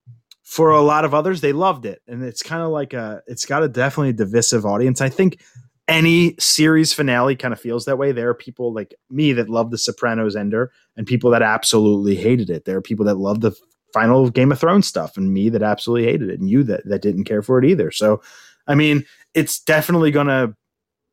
for 0.41 0.72
a 0.72 0.82
lot 0.82 1.05
of 1.05 1.13
others, 1.13 1.41
they 1.41 1.53
loved 1.53 1.86
it. 1.86 2.01
And 2.08 2.24
it's 2.24 2.43
kind 2.43 2.62
of 2.62 2.70
like 2.70 2.93
a, 2.93 3.22
it's 3.27 3.46
got 3.46 3.63
a 3.63 3.70
definitely 3.70 4.13
divisive 4.13 4.65
audience. 4.65 5.01
I 5.01 5.10
think 5.10 5.39
any 5.88 6.36
series 6.39 6.93
finale 6.93 7.36
kind 7.36 7.53
of 7.53 7.60
feels 7.60 7.86
that 7.86 7.98
way. 7.98 8.12
There 8.12 8.29
are 8.29 8.36
people 8.36 8.74
like 8.74 8.93
me 9.10 9.34
that 9.34 9.50
love 9.50 9.72
the 9.72 9.77
Sopranos 9.77 10.36
ender 10.36 10.72
and 10.96 11.08
people 11.08 11.32
that 11.32 11.41
absolutely 11.41 12.15
hated 12.15 12.50
it. 12.50 12.65
There 12.65 12.77
are 12.77 12.82
people 12.82 13.05
that 13.05 13.15
love 13.15 13.41
the 13.41 13.55
final 13.93 14.29
Game 14.29 14.51
of 14.51 14.60
Thrones 14.60 14.88
stuff 14.88 15.17
and 15.17 15.34
me 15.34 15.50
that 15.50 15.63
absolutely 15.63 16.05
hated 16.05 16.29
it 16.29 16.39
and 16.39 16.50
you 16.50 16.63
that, 16.63 16.88
that 16.88 17.01
didn't 17.01 17.25
care 17.25 17.41
for 17.41 17.60
it 17.60 17.65
either. 17.65 17.91
So 17.91 18.22
I 18.67 18.75
mean, 18.75 19.05
it's 19.34 19.60
definitely 19.60 20.12
going 20.12 20.27
to 20.27 20.55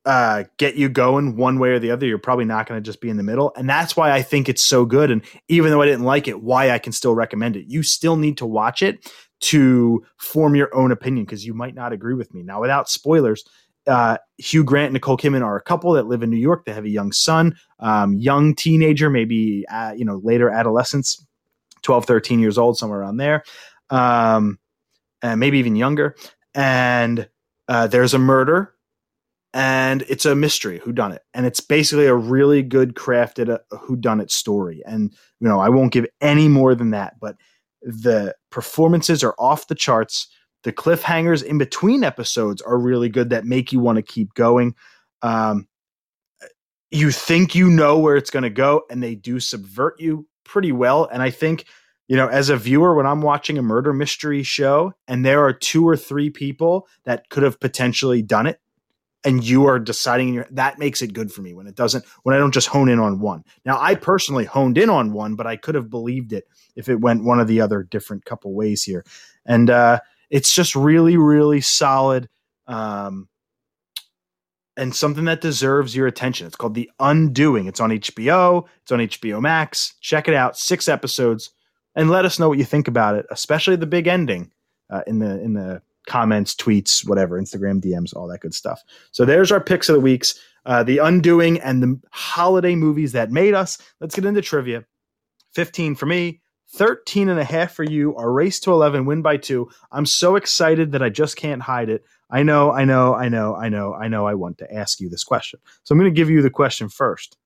uh, 0.07 0.45
get 0.57 0.76
you 0.76 0.88
going 0.88 1.37
one 1.37 1.59
way 1.59 1.71
or 1.71 1.78
the 1.78 1.90
other. 1.90 2.07
You're 2.07 2.19
probably 2.19 2.45
not 2.45 2.66
going 2.66 2.80
to 2.80 2.85
just 2.85 3.00
be 3.00 3.11
in 3.11 3.16
the 3.16 3.23
middle. 3.23 3.52
And 3.57 3.69
that's 3.69 3.97
why 3.97 4.12
I 4.12 4.23
think 4.23 4.49
it's 4.49 4.62
so 4.62 4.85
good. 4.85 5.11
And 5.11 5.23
even 5.49 5.71
though 5.71 5.83
I 5.83 5.87
didn't 5.87 6.04
like 6.04 6.28
it, 6.28 6.42
why 6.42 6.71
I 6.71 6.78
can 6.78 6.92
still 6.92 7.14
recommend 7.14 7.57
it. 7.57 7.66
You 7.69 7.83
still 7.83 8.16
need 8.16 8.38
to 8.38 8.47
watch 8.47 8.83
it 8.83 9.12
to 9.40 10.04
form 10.16 10.54
your 10.54 10.75
own 10.75 10.92
opinion 10.92 11.25
because 11.25 11.45
you 11.45 11.54
might 11.54 11.75
not 11.75 11.92
agree 11.92 12.14
with 12.14 12.33
me. 12.33 12.42
Now, 12.42 12.61
without 12.61 12.88
spoilers, 12.88 13.45
uh, 13.87 14.19
Hugh 14.38 14.64
Grant 14.64 14.87
and 14.87 14.95
Nicole 14.95 15.16
Kidman 15.16 15.45
are 15.45 15.57
a 15.57 15.62
couple 15.62 15.92
that 15.92 16.07
live 16.07 16.23
in 16.23 16.30
New 16.30 16.37
York. 16.37 16.64
They 16.64 16.73
have 16.73 16.85
a 16.85 16.90
young 16.90 17.12
son, 17.12 17.57
um, 17.78 18.14
young 18.14 18.54
teenager, 18.54 19.11
maybe, 19.11 19.66
uh, 19.69 19.95
you 19.97 20.04
know, 20.04 20.21
later 20.23 20.50
adolescence, 20.50 21.25
12, 21.83 22.04
13 22.04 22.40
years 22.40 22.59
old, 22.59 22.76
somewhere 22.76 23.00
around 23.00 23.16
there. 23.16 23.42
Um, 23.88 24.59
and 25.23 25.40
maybe 25.40 25.59
even 25.59 25.76
younger. 25.76 26.16
And 26.54 27.28
uh, 27.69 27.87
there's 27.87 28.14
a 28.14 28.19
murder 28.19 28.75
and 29.52 30.02
it's 30.09 30.25
a 30.25 30.35
mystery 30.35 30.78
who 30.78 30.92
done 30.92 31.12
it 31.12 31.23
and 31.35 31.45
it's 31.45 31.61
basically 31.61 32.07
a 32.07 32.14
really 32.14 32.62
good 32.62 32.95
crafted 32.95 33.49
uh, 33.49 33.76
who 33.78 33.97
done 33.97 34.21
it 34.21 34.30
story 34.30 34.83
and 34.87 35.12
you 35.40 35.49
know 35.49 35.59
i 35.59 35.69
won't 35.69 35.92
give 35.92 36.07
any 36.21 36.47
more 36.47 36.75
than 36.75 36.90
that 36.90 37.14
but 37.21 37.37
the 37.83 38.35
performances 38.50 39.25
are 39.25 39.35
off 39.38 39.66
the 39.66 39.75
charts 39.75 40.28
the 40.62 40.73
cliffhangers 40.73 41.42
in 41.42 41.59
between 41.59 42.04
episodes 42.04 42.61
are 42.62 42.78
really 42.78 43.09
good 43.09 43.30
that 43.30 43.45
make 43.45 43.73
you 43.73 43.80
want 43.80 43.97
to 43.97 44.02
keep 44.02 44.35
going. 44.35 44.75
Um, 45.23 45.66
you 46.90 47.11
think 47.11 47.54
you 47.54 47.71
know 47.71 47.99
where 47.99 48.16
it's 48.16 48.30
going 48.30 48.42
to 48.42 48.50
go, 48.50 48.83
and 48.90 49.02
they 49.02 49.14
do 49.14 49.40
subvert 49.40 50.00
you 50.00 50.26
pretty 50.45 50.73
well. 50.73 51.09
And 51.11 51.23
I 51.23 51.30
think, 51.30 51.64
you 52.09 52.16
know, 52.16 52.26
as 52.26 52.50
a 52.50 52.57
viewer, 52.57 52.95
when 52.95 53.07
I'm 53.07 53.23
watching 53.23 53.57
a 53.57 53.62
murder 53.62 53.92
mystery 53.92 54.42
show 54.42 54.92
and 55.07 55.25
there 55.25 55.45
are 55.45 55.52
two 55.52 55.87
or 55.87 55.97
three 55.97 56.30
people 56.30 56.88
that 57.04 57.28
could 57.30 57.45
have 57.45 57.61
potentially 57.61 58.23
done 58.23 58.47
it, 58.47 58.61
and 59.25 59.45
you 59.45 59.67
are 59.67 59.79
deciding 59.79 60.33
your 60.33 60.47
that 60.50 60.79
makes 60.79 61.03
it 61.03 61.12
good 61.12 61.31
for 61.31 61.43
me 61.43 61.53
when 61.53 61.67
it 61.67 61.75
doesn't 61.75 62.05
when 62.23 62.35
I 62.35 62.39
don't 62.39 62.55
just 62.55 62.69
hone 62.69 62.89
in 62.89 62.99
on 62.99 63.21
one. 63.21 63.45
Now 63.65 63.79
I 63.81 63.95
personally 63.95 64.45
honed 64.45 64.79
in 64.79 64.89
on 64.89 65.12
one, 65.12 65.35
but 65.35 65.47
I 65.47 65.57
could 65.57 65.75
have 65.75 65.91
believed 65.91 66.33
it 66.33 66.45
if 66.77 66.89
it 66.89 67.00
went 67.00 67.25
one 67.25 67.41
of 67.41 67.47
the 67.47 67.61
other 67.61 67.83
different 67.83 68.25
couple 68.25 68.55
ways 68.55 68.83
here. 68.83 69.05
And 69.45 69.71
uh 69.71 70.00
it's 70.31 70.55
just 70.55 70.75
really, 70.75 71.17
really 71.17 71.61
solid. 71.61 72.29
Um 72.67 73.29
and 74.77 74.95
something 74.95 75.27
that 75.27 75.43
deserves 75.43 75.95
your 75.95 76.07
attention. 76.07 76.47
It's 76.47 76.57
called 76.57 76.75
The 76.75 76.91
Undoing. 77.00 77.67
It's 77.67 77.81
on 77.81 77.91
HBO, 77.91 78.67
it's 78.83 78.93
on 78.93 79.00
HBO 79.00 79.41
Max. 79.41 79.95
Check 80.00 80.29
it 80.29 80.35
out. 80.35 80.57
Six 80.57 80.89
episodes. 80.89 81.50
And 81.95 82.09
let 82.09 82.25
us 82.25 82.39
know 82.39 82.49
what 82.49 82.59
you 82.59 82.65
think 82.65 82.89
about 82.89 83.17
it, 83.17 83.27
especially 83.31 83.77
the 83.77 83.85
big 83.85 84.07
ending 84.07 84.53
uh, 84.89 85.03
in 85.07 85.19
the 85.19 85.41
in 85.43 85.55
the 85.55 85.83
comments, 86.07 86.54
tweets, 86.54 87.07
whatever, 87.07 87.40
Instagram 87.40 87.80
DMs, 87.80 88.14
all 88.14 88.26
that 88.28 88.40
good 88.40 88.54
stuff. 88.54 88.83
So 89.12 89.25
there's 89.25 89.52
our 89.52 89.61
picks 89.61 89.88
of 89.88 89.95
the 89.95 90.00
weeks, 90.00 90.38
uh, 90.66 90.83
the 90.83 90.99
undoing 90.99 91.61
and 91.61 91.83
the 91.83 92.00
holiday 92.11 92.75
movies 92.75 93.12
that 93.12 93.30
made 93.30 93.54
us. 93.54 93.78
Let's 94.00 94.14
get 94.14 94.25
into 94.25 94.42
trivia. 94.42 94.85
15 95.54 95.95
for 95.97 96.07
me, 96.07 96.40
13 96.75 97.28
and 97.28 97.40
a 97.40 97.45
half 97.45 97.73
for 97.73 97.83
you. 97.83 98.14
Our 98.16 98.30
race 98.30 98.61
to 98.61 98.73
11, 98.73 99.04
win 99.04 99.23
by 99.23 99.37
two. 99.37 99.69
I'm 99.90 100.07
so 100.07 100.37
excited 100.37 100.92
that 100.92 101.02
I 101.02 101.09
just 101.09 101.37
can't 101.37 101.62
hide 101.62 101.88
it. 101.88 102.04
I 102.30 102.45
know, 102.45 102.71
I 102.71 102.85
know, 102.85 103.14
I 103.14 103.28
know, 103.28 103.57
I 103.57 103.69
know, 103.69 103.95
I 103.95 104.09
know 104.09 104.26
I 104.26 104.35
want 104.35 104.59
to 104.59 104.73
ask 104.73 105.00
you 105.00 105.09
this 105.09 105.25
question. 105.25 105.59
So 105.83 105.92
I'm 105.92 105.99
going 105.99 106.11
to 106.11 106.16
give 106.16 106.30
you 106.30 106.42
the 106.42 106.50
question 106.50 106.88
first. 106.88 107.37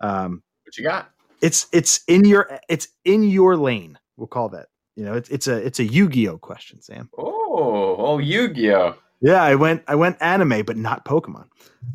Um, 0.00 0.42
what 0.64 0.76
you 0.76 0.84
got? 0.84 1.10
It's 1.40 1.66
it's 1.72 2.02
in 2.08 2.24
your 2.24 2.58
it's 2.68 2.88
in 3.04 3.24
your 3.24 3.56
lane. 3.56 3.98
We'll 4.16 4.28
call 4.28 4.48
that. 4.50 4.68
You 4.96 5.04
know, 5.04 5.14
it's 5.14 5.28
it's 5.28 5.48
a 5.48 5.56
it's 5.56 5.80
a 5.80 5.84
Yu-Gi-Oh 5.84 6.38
question, 6.38 6.80
Sam. 6.80 7.10
Oh, 7.18 7.33
oh, 7.54 7.96
oh, 7.98 8.18
Yu-Gi-Oh. 8.18 8.96
Yeah, 9.20 9.42
I 9.42 9.54
went 9.54 9.82
I 9.88 9.94
went 9.94 10.16
anime, 10.20 10.64
but 10.64 10.76
not 10.76 11.04
Pokemon. 11.04 11.46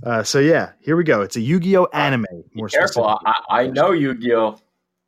Uh, 0.04 0.24
so 0.24 0.40
yeah, 0.40 0.72
here 0.80 0.96
we 0.96 1.04
go. 1.04 1.22
It's 1.22 1.36
a 1.36 1.42
Yu-Gi-Oh 1.42 1.88
anime. 1.94 2.26
More 2.54 2.70
careful, 2.70 3.06
I, 3.06 3.42
I, 3.50 3.68
know 3.68 3.92
Yu-Gi-Oh. 3.92 4.60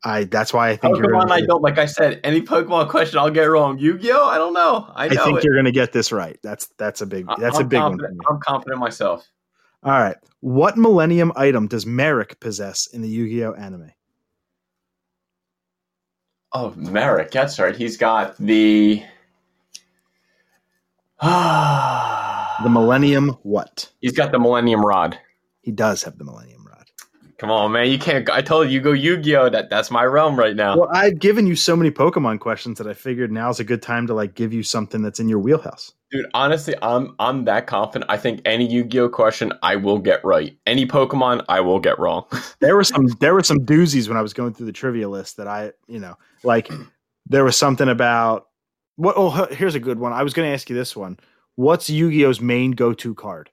I 0.04 0.24
that's 0.24 0.52
why 0.52 0.70
I 0.70 0.76
think 0.76 0.96
Pokemon. 0.96 1.02
You're 1.02 1.32
I 1.32 1.40
don't 1.40 1.62
like 1.62 1.78
I 1.78 1.86
said 1.86 2.20
any 2.22 2.42
Pokemon 2.42 2.90
question 2.90 3.18
I'll 3.18 3.30
get 3.30 3.44
wrong. 3.44 3.78
Yu-Gi-Oh, 3.78 4.24
I 4.24 4.38
don't 4.38 4.52
know. 4.52 4.92
I, 4.94 5.08
know 5.08 5.20
I 5.20 5.24
think 5.24 5.38
it. 5.38 5.44
you're 5.44 5.56
gonna 5.56 5.72
get 5.72 5.92
this 5.92 6.12
right. 6.12 6.38
That's 6.42 6.68
that's 6.78 7.00
a 7.00 7.06
big 7.06 7.26
that's 7.38 7.56
I'm 7.56 7.64
a 7.64 7.68
big 7.68 7.80
one. 7.80 7.98
I'm 8.30 8.40
confident 8.40 8.78
myself. 8.78 9.26
All 9.82 9.90
right, 9.90 10.16
what 10.40 10.76
Millennium 10.76 11.32
item 11.34 11.66
does 11.66 11.86
Marik 11.86 12.38
possess 12.38 12.86
in 12.86 13.02
the 13.02 13.08
Yu-Gi-Oh 13.08 13.54
anime? 13.54 13.90
Oh, 16.54 16.72
Marik, 16.76 17.30
That's 17.30 17.58
right. 17.58 17.74
He's 17.74 17.96
got 17.96 18.36
the. 18.36 19.02
Ah. 21.22 22.58
the 22.62 22.68
Millennium 22.68 23.36
what? 23.42 23.90
He's 24.00 24.12
got 24.12 24.32
the 24.32 24.38
Millennium 24.38 24.84
Rod. 24.84 25.18
He 25.60 25.70
does 25.70 26.02
have 26.02 26.18
the 26.18 26.24
Millennium 26.24 26.66
Rod. 26.66 26.86
Come 27.38 27.50
on, 27.50 27.72
man. 27.72 27.90
You 27.90 27.98
can't. 27.98 28.28
I 28.30 28.42
told 28.42 28.68
you, 28.68 28.74
you 28.74 28.80
go 28.80 28.92
Yu 28.92 29.16
Gi 29.16 29.36
Oh! 29.36 29.48
That, 29.48 29.70
that's 29.70 29.90
my 29.90 30.04
realm 30.04 30.36
right 30.36 30.54
now. 30.54 30.78
Well, 30.78 30.88
I've 30.92 31.18
given 31.18 31.46
you 31.46 31.56
so 31.56 31.74
many 31.74 31.90
Pokemon 31.90 32.40
questions 32.40 32.78
that 32.78 32.86
I 32.86 32.94
figured 32.94 33.32
now's 33.32 33.60
a 33.60 33.64
good 33.64 33.82
time 33.82 34.06
to 34.08 34.14
like 34.14 34.34
give 34.34 34.52
you 34.52 34.62
something 34.62 35.02
that's 35.02 35.20
in 35.20 35.28
your 35.28 35.38
wheelhouse. 35.38 35.92
Dude, 36.12 36.26
honestly, 36.34 36.74
I'm 36.82 37.14
I'm 37.18 37.44
that 37.46 37.66
confident. 37.66 38.10
I 38.10 38.16
think 38.16 38.42
any 38.44 38.70
Yu-Gi-Oh 38.70 39.08
question 39.08 39.52
I 39.62 39.76
will 39.76 39.98
get 39.98 40.24
right. 40.24 40.56
Any 40.66 40.86
Pokemon 40.86 41.44
I 41.48 41.60
will 41.60 41.80
get 41.80 41.98
wrong. 41.98 42.26
there 42.60 42.76
were 42.76 42.84
some 42.84 43.06
there 43.18 43.34
were 43.34 43.42
some 43.42 43.58
doozies 43.60 44.08
when 44.08 44.16
I 44.16 44.22
was 44.22 44.34
going 44.34 44.54
through 44.54 44.66
the 44.66 44.72
trivia 44.72 45.08
list 45.08 45.38
that 45.38 45.48
I, 45.48 45.72
you 45.88 45.98
know, 45.98 46.16
like 46.44 46.70
there 47.26 47.44
was 47.44 47.56
something 47.56 47.88
about 47.88 48.46
what 48.96 49.14
oh 49.16 49.46
here's 49.46 49.74
a 49.74 49.80
good 49.80 49.98
one. 49.98 50.12
I 50.12 50.22
was 50.22 50.34
going 50.34 50.48
to 50.48 50.54
ask 50.54 50.68
you 50.70 50.76
this 50.76 50.96
one. 50.96 51.18
What's 51.54 51.90
Yu-Gi-Oh's 51.90 52.40
main 52.40 52.70
go-to 52.70 53.14
card? 53.14 53.50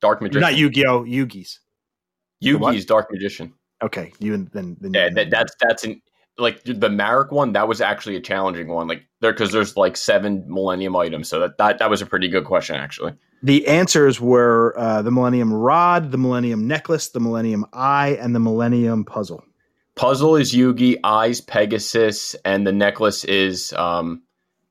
Dark 0.00 0.22
Magician. 0.22 0.40
Not 0.40 0.56
Yu-Gi-Oh, 0.56 1.04
Yugi's. 1.04 1.60
Yugi's 2.42 2.84
Dark 2.84 3.10
Magician. 3.10 3.54
Okay, 3.82 4.12
you 4.20 4.34
and 4.34 4.48
then, 4.52 4.76
then 4.80 4.94
yeah, 4.94 5.08
that, 5.10 5.30
that's 5.30 5.54
that's 5.60 5.84
an 5.84 6.00
like 6.38 6.62
the 6.64 6.90
Marik 6.90 7.30
one, 7.30 7.52
that 7.52 7.68
was 7.68 7.80
actually 7.80 8.16
a 8.16 8.20
challenging 8.20 8.68
one. 8.68 8.88
Like 8.88 9.04
there, 9.20 9.32
because 9.32 9.52
there's 9.52 9.76
like 9.76 9.96
seven 9.96 10.44
Millennium 10.48 10.96
items, 10.96 11.28
so 11.28 11.40
that, 11.40 11.58
that 11.58 11.78
that 11.78 11.90
was 11.90 12.02
a 12.02 12.06
pretty 12.06 12.28
good 12.28 12.44
question 12.44 12.76
actually. 12.76 13.14
The 13.42 13.66
answers 13.66 14.20
were 14.20 14.74
uh, 14.78 15.02
the 15.02 15.10
Millennium 15.10 15.52
Rod, 15.52 16.10
the 16.10 16.18
Millennium 16.18 16.66
Necklace, 16.66 17.10
the 17.10 17.20
Millennium 17.20 17.66
Eye, 17.72 18.16
and 18.20 18.34
the 18.34 18.40
Millennium 18.40 19.04
Puzzle. 19.04 19.44
Puzzle 19.96 20.36
is 20.36 20.52
Yugi, 20.52 20.98
Eyes 21.04 21.40
Pegasus, 21.40 22.34
and 22.44 22.66
the 22.66 22.72
necklace 22.72 23.22
is 23.24 23.72
um, 23.74 24.22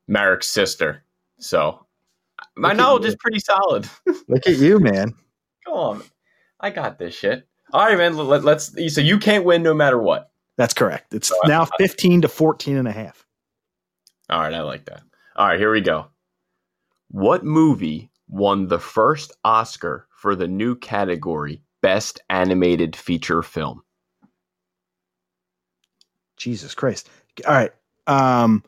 Marik's 0.08 0.48
sister. 0.48 1.04
So 1.38 1.86
my 2.56 2.68
Look 2.68 2.78
knowledge 2.78 3.04
is 3.04 3.16
pretty 3.16 3.40
solid. 3.40 3.88
Look 4.28 4.46
at 4.46 4.58
you, 4.58 4.78
man. 4.78 5.14
Come 5.64 5.74
on, 5.74 6.02
I 6.60 6.70
got 6.70 6.98
this 6.98 7.14
shit. 7.14 7.46
All 7.72 7.86
right, 7.86 7.98
man. 7.98 8.16
Let, 8.16 8.46
us 8.46 8.74
So 8.88 9.00
you 9.00 9.18
can't 9.18 9.44
win 9.44 9.62
no 9.62 9.74
matter 9.74 9.98
what. 9.98 10.30
That's 10.56 10.74
correct. 10.74 11.12
It's 11.14 11.32
now 11.46 11.66
15 11.78 12.22
to 12.22 12.28
14 12.28 12.76
and 12.76 12.86
a 12.86 12.92
half. 12.92 13.26
All 14.30 14.40
right, 14.40 14.54
I 14.54 14.60
like 14.62 14.84
that. 14.84 15.02
All 15.36 15.48
right, 15.48 15.58
here 15.58 15.72
we 15.72 15.80
go. 15.80 16.06
What 17.10 17.44
movie 17.44 18.10
won 18.28 18.68
the 18.68 18.78
first 18.78 19.32
Oscar 19.44 20.06
for 20.10 20.36
the 20.36 20.48
new 20.48 20.76
category 20.76 21.62
Best 21.82 22.20
Animated 22.30 22.94
Feature 22.94 23.42
Film? 23.42 23.82
Jesus 26.36 26.74
Christ. 26.74 27.08
All 27.46 27.54
right. 27.54 27.72
Um 28.06 28.62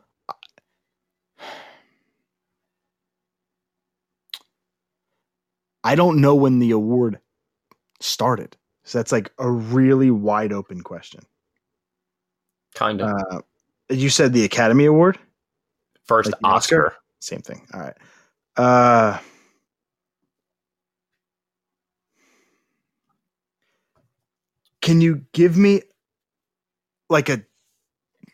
I 5.87 5.95
don't 5.95 6.19
know 6.19 6.35
when 6.35 6.59
the 6.59 6.71
award 6.71 7.17
started. 8.01 8.57
So 8.83 8.99
that's 8.99 9.13
like 9.13 9.31
a 9.39 9.49
really 9.49 10.11
wide 10.11 10.51
open 10.51 10.81
question. 10.81 11.21
Kind 12.75 13.01
of. 13.01 13.09
Uh, 13.09 13.41
you 13.87 14.09
said 14.09 14.33
the 14.33 14.43
Academy 14.43 14.83
Award? 14.83 15.17
First 16.03 16.33
like 16.33 16.39
Oscar? 16.43 16.87
Oscar? 16.87 16.97
Same 17.21 17.39
thing. 17.39 17.65
All 17.73 17.79
right. 17.79 17.93
Uh, 18.57 19.17
can 24.81 24.99
you 24.99 25.25
give 25.31 25.55
me 25.55 25.83
like 27.09 27.29
a 27.29 27.41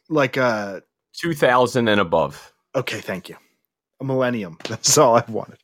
like 0.09 0.37
a 0.37 0.81
2000 1.17 1.87
and 1.87 2.01
above? 2.01 2.51
Okay, 2.73 2.99
thank 2.99 3.29
you. 3.29 3.37
A 4.01 4.03
millennium. 4.03 4.57
That's 4.67 4.97
all 4.97 5.17
I've 5.17 5.29
wanted. 5.29 5.59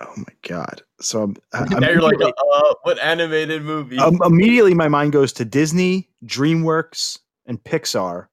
Oh 0.00 0.14
my 0.16 0.32
god! 0.48 0.82
So 1.00 1.22
I'm, 1.22 1.36
I'm 1.52 1.80
now 1.80 1.90
you're 1.90 2.00
like, 2.00 2.20
uh, 2.20 2.74
what 2.82 2.98
animated 2.98 3.62
movie? 3.62 3.98
Um, 3.98 4.18
immediately, 4.24 4.74
my 4.74 4.88
mind 4.88 5.12
goes 5.12 5.32
to 5.34 5.44
Disney, 5.44 6.08
DreamWorks, 6.24 7.18
and 7.46 7.62
Pixar. 7.62 8.28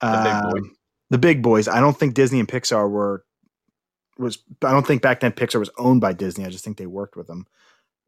The 0.00 0.06
big, 0.06 0.62
um, 0.62 0.76
the 1.10 1.18
big 1.18 1.42
boys. 1.42 1.68
I 1.68 1.80
don't 1.80 1.98
think 1.98 2.14
Disney 2.14 2.38
and 2.38 2.48
Pixar 2.48 2.88
were 2.88 3.24
was. 4.18 4.38
I 4.62 4.72
don't 4.72 4.86
think 4.86 5.02
back 5.02 5.20
then 5.20 5.32
Pixar 5.32 5.58
was 5.58 5.70
owned 5.78 6.00
by 6.00 6.12
Disney. 6.12 6.44
I 6.44 6.50
just 6.50 6.64
think 6.64 6.76
they 6.76 6.86
worked 6.86 7.16
with 7.16 7.26
them. 7.26 7.46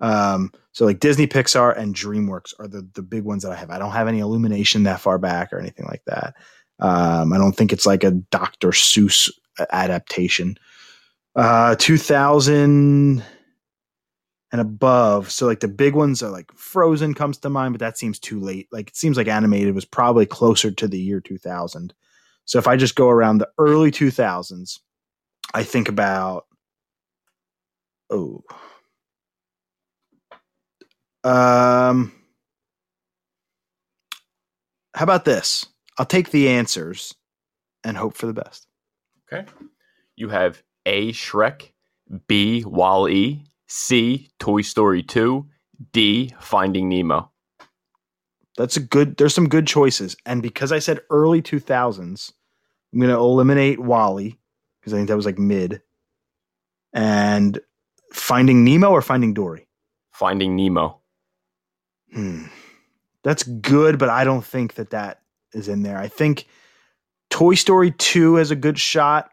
Um, 0.01 0.53
so 0.73 0.85
like 0.85 1.01
Disney, 1.01 1.27
Pixar, 1.27 1.77
and 1.77 1.94
DreamWorks 1.94 2.55
are 2.59 2.68
the 2.68 2.87
the 2.94 3.03
big 3.03 3.25
ones 3.25 3.42
that 3.42 3.53
I 3.53 3.57
have. 3.57 3.70
I 3.70 3.79
don't 3.79 3.92
have 3.92 4.09
any 4.09 4.20
Illumination 4.20 4.83
that 4.83 5.01
far 5.01 5.18
back 5.18 5.53
or 5.53 5.59
anything 5.59 5.87
like 5.87 6.03
that. 6.07 6.35
Um, 6.79 7.33
I 7.33 7.38
don't 7.38 7.53
think 7.53 7.73
it's 7.73 7.87
like 7.87 8.05
a 8.05 8.11
Dr. 8.11 8.68
Seuss 8.70 9.31
adaptation 9.70 10.57
uh 11.36 11.76
2000 11.76 13.24
and 14.52 14.60
above. 14.60 15.30
So 15.30 15.46
like 15.46 15.60
the 15.60 15.68
big 15.68 15.94
ones 15.94 16.22
are 16.22 16.30
like 16.30 16.50
frozen 16.52 17.14
comes 17.14 17.38
to 17.38 17.50
mind 17.50 17.74
but 17.74 17.80
that 17.80 17.98
seems 17.98 18.18
too 18.18 18.40
late. 18.40 18.68
Like 18.72 18.88
it 18.88 18.96
seems 18.96 19.16
like 19.16 19.28
animated 19.28 19.74
was 19.74 19.84
probably 19.84 20.26
closer 20.26 20.70
to 20.70 20.88
the 20.88 20.98
year 20.98 21.20
2000 21.20 21.94
so 22.46 22.58
if 22.58 22.66
i 22.66 22.76
just 22.76 22.96
go 22.96 23.08
around 23.08 23.38
the 23.38 23.48
early 23.58 23.90
2000s 23.92 24.80
i 25.54 25.62
think 25.62 25.88
about 25.88 26.46
oh 28.10 28.42
um 31.22 32.12
how 34.94 35.04
about 35.04 35.24
this? 35.24 35.66
I'll 35.98 36.06
take 36.06 36.30
the 36.30 36.48
answers 36.48 37.14
and 37.84 37.96
hope 37.96 38.16
for 38.16 38.26
the 38.26 38.34
best. 38.34 38.66
Okay. 39.32 39.48
You 40.16 40.28
have 40.28 40.62
a. 40.86 41.12
Shrek, 41.12 41.72
B. 42.26 42.64
Wall 42.64 43.08
E, 43.08 43.44
C. 43.66 44.28
Toy 44.38 44.62
Story 44.62 45.02
2, 45.02 45.46
D. 45.92 46.34
Finding 46.40 46.88
Nemo. 46.88 47.30
That's 48.56 48.76
a 48.76 48.80
good. 48.80 49.16
There's 49.16 49.34
some 49.34 49.48
good 49.48 49.66
choices, 49.66 50.16
and 50.26 50.42
because 50.42 50.72
I 50.72 50.80
said 50.80 51.00
early 51.10 51.40
2000s, 51.40 52.32
I'm 52.92 53.00
going 53.00 53.10
to 53.10 53.16
eliminate 53.16 53.78
WALL-E 53.78 54.36
because 54.80 54.92
I 54.92 54.96
think 54.96 55.08
that 55.08 55.16
was 55.16 55.26
like 55.26 55.38
mid. 55.38 55.82
And 56.92 57.60
Finding 58.12 58.64
Nemo 58.64 58.90
or 58.90 59.02
Finding 59.02 59.34
Dory. 59.34 59.68
Finding 60.12 60.56
Nemo. 60.56 61.00
Hmm. 62.12 62.46
That's 63.22 63.42
good, 63.44 63.98
but 63.98 64.08
I 64.08 64.24
don't 64.24 64.44
think 64.44 64.74
that 64.74 64.90
that 64.90 65.20
is 65.52 65.68
in 65.68 65.82
there. 65.82 65.98
I 65.98 66.08
think 66.08 66.46
Toy 67.28 67.54
Story 67.54 67.92
2 67.92 68.36
has 68.36 68.50
a 68.50 68.56
good 68.56 68.78
shot 68.78 69.30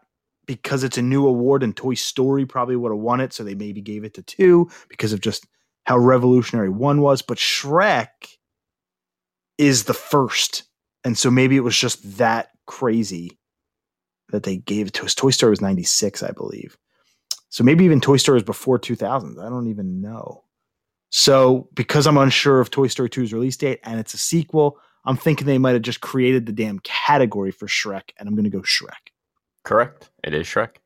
because 0.48 0.82
it's 0.82 0.98
a 0.98 1.02
new 1.02 1.28
award, 1.28 1.62
and 1.62 1.76
Toy 1.76 1.94
Story 1.94 2.44
probably 2.44 2.74
would 2.74 2.90
have 2.90 2.98
won 2.98 3.20
it. 3.20 3.32
So 3.32 3.44
they 3.44 3.54
maybe 3.54 3.80
gave 3.80 4.02
it 4.02 4.14
to 4.14 4.22
2 4.22 4.68
because 4.88 5.12
of 5.12 5.20
just 5.20 5.46
how 5.84 5.96
revolutionary 5.96 6.70
1 6.70 7.00
was. 7.00 7.22
But 7.22 7.38
Shrek 7.38 8.08
is 9.58 9.84
the 9.84 9.94
first. 9.94 10.64
And 11.04 11.16
so 11.16 11.30
maybe 11.30 11.56
it 11.56 11.60
was 11.60 11.78
just 11.78 12.18
that 12.18 12.50
crazy 12.66 13.38
that 14.30 14.42
they 14.42 14.56
gave 14.56 14.90
to 14.92 15.04
us. 15.04 15.14
Toy 15.14 15.30
Story 15.30 15.50
was 15.50 15.60
96, 15.60 16.22
I 16.22 16.32
believe. 16.32 16.76
So 17.50 17.62
maybe 17.62 17.84
even 17.84 18.00
Toy 18.00 18.16
Story 18.16 18.36
was 18.36 18.42
before 18.42 18.78
2000. 18.78 19.38
I 19.38 19.48
don't 19.48 19.68
even 19.68 20.00
know. 20.00 20.44
So 21.10 21.68
because 21.74 22.06
I'm 22.06 22.18
unsure 22.18 22.60
of 22.60 22.70
Toy 22.70 22.88
Story 22.88 23.08
2's 23.08 23.32
release 23.32 23.56
date 23.56 23.80
and 23.84 24.00
it's 24.00 24.14
a 24.14 24.18
sequel, 24.18 24.78
I'm 25.04 25.16
thinking 25.16 25.46
they 25.46 25.58
might 25.58 25.72
have 25.72 25.82
just 25.82 26.00
created 26.00 26.44
the 26.44 26.52
damn 26.52 26.80
category 26.80 27.50
for 27.50 27.66
Shrek, 27.66 28.10
and 28.18 28.28
I'm 28.28 28.34
going 28.34 28.44
to 28.44 28.50
go 28.50 28.60
Shrek. 28.60 29.12
Correct. 29.64 30.10
It 30.24 30.34
is 30.34 30.46
Shrek. 30.46 30.76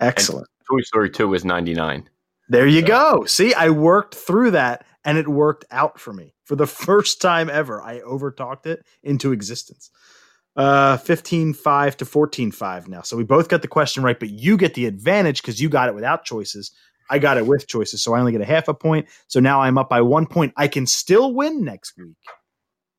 Excellent. 0.00 0.46
And 0.60 0.78
Toy 0.78 0.82
Story 0.82 1.10
2 1.10 1.34
is 1.34 1.44
99. 1.44 2.08
There 2.48 2.66
you 2.66 2.82
go. 2.82 3.24
See, 3.24 3.54
I 3.54 3.70
worked 3.70 4.14
through 4.14 4.52
that 4.52 4.84
and 5.04 5.18
it 5.18 5.28
worked 5.28 5.64
out 5.70 5.98
for 5.98 6.12
me. 6.12 6.34
For 6.44 6.56
the 6.56 6.66
first 6.66 7.20
time 7.20 7.50
ever, 7.50 7.82
I 7.82 8.00
overtalked 8.00 8.66
it 8.66 8.84
into 9.02 9.32
existence. 9.32 9.90
Uh 10.54 10.96
15 10.96 11.52
5 11.52 11.96
to 11.98 12.04
14 12.06 12.50
5 12.50 12.88
now. 12.88 13.02
So 13.02 13.16
we 13.16 13.24
both 13.24 13.48
got 13.48 13.60
the 13.60 13.68
question 13.68 14.02
right, 14.02 14.18
but 14.18 14.30
you 14.30 14.56
get 14.56 14.72
the 14.72 14.86
advantage 14.86 15.42
because 15.42 15.60
you 15.60 15.68
got 15.68 15.90
it 15.90 15.94
without 15.94 16.24
choices. 16.24 16.72
I 17.10 17.18
got 17.18 17.36
it 17.36 17.46
with 17.46 17.66
choices, 17.66 18.02
so 18.02 18.14
I 18.14 18.20
only 18.20 18.32
get 18.32 18.40
a 18.40 18.46
half 18.46 18.68
a 18.68 18.74
point. 18.74 19.06
So 19.28 19.38
now 19.38 19.60
I'm 19.60 19.78
up 19.78 19.88
by 19.88 20.00
one 20.00 20.26
point. 20.26 20.52
I 20.56 20.68
can 20.68 20.86
still 20.86 21.34
win 21.34 21.62
next 21.62 21.96
week, 21.96 22.16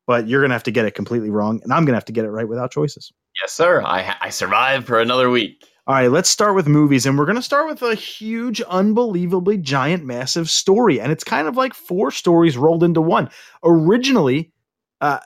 but 0.08 0.26
you're 0.26 0.40
gonna 0.40 0.54
have 0.54 0.64
to 0.64 0.72
get 0.72 0.86
it 0.86 0.92
completely 0.92 1.30
wrong, 1.30 1.60
and 1.62 1.72
I'm 1.72 1.84
gonna 1.84 1.96
have 1.96 2.06
to 2.06 2.12
get 2.12 2.24
it 2.24 2.30
right 2.30 2.48
without 2.48 2.72
choices. 2.72 3.12
Yes, 3.40 3.52
sir. 3.52 3.82
I 3.84 4.16
I 4.20 4.30
survived 4.30 4.86
for 4.86 4.98
another 4.98 5.30
week. 5.30 5.62
All 5.86 5.94
right, 5.94 6.10
let's 6.10 6.28
start 6.28 6.54
with 6.54 6.66
movies, 6.66 7.06
and 7.06 7.16
we're 7.16 7.24
going 7.24 7.36
to 7.36 7.42
start 7.42 7.66
with 7.66 7.80
a 7.80 7.94
huge, 7.94 8.60
unbelievably 8.60 9.56
giant, 9.58 10.04
massive 10.04 10.50
story, 10.50 11.00
and 11.00 11.10
it's 11.10 11.24
kind 11.24 11.48
of 11.48 11.56
like 11.56 11.72
four 11.72 12.10
stories 12.10 12.58
rolled 12.58 12.84
into 12.84 13.00
one. 13.00 13.30
Originally, 13.64 14.52
uh, 15.00 15.20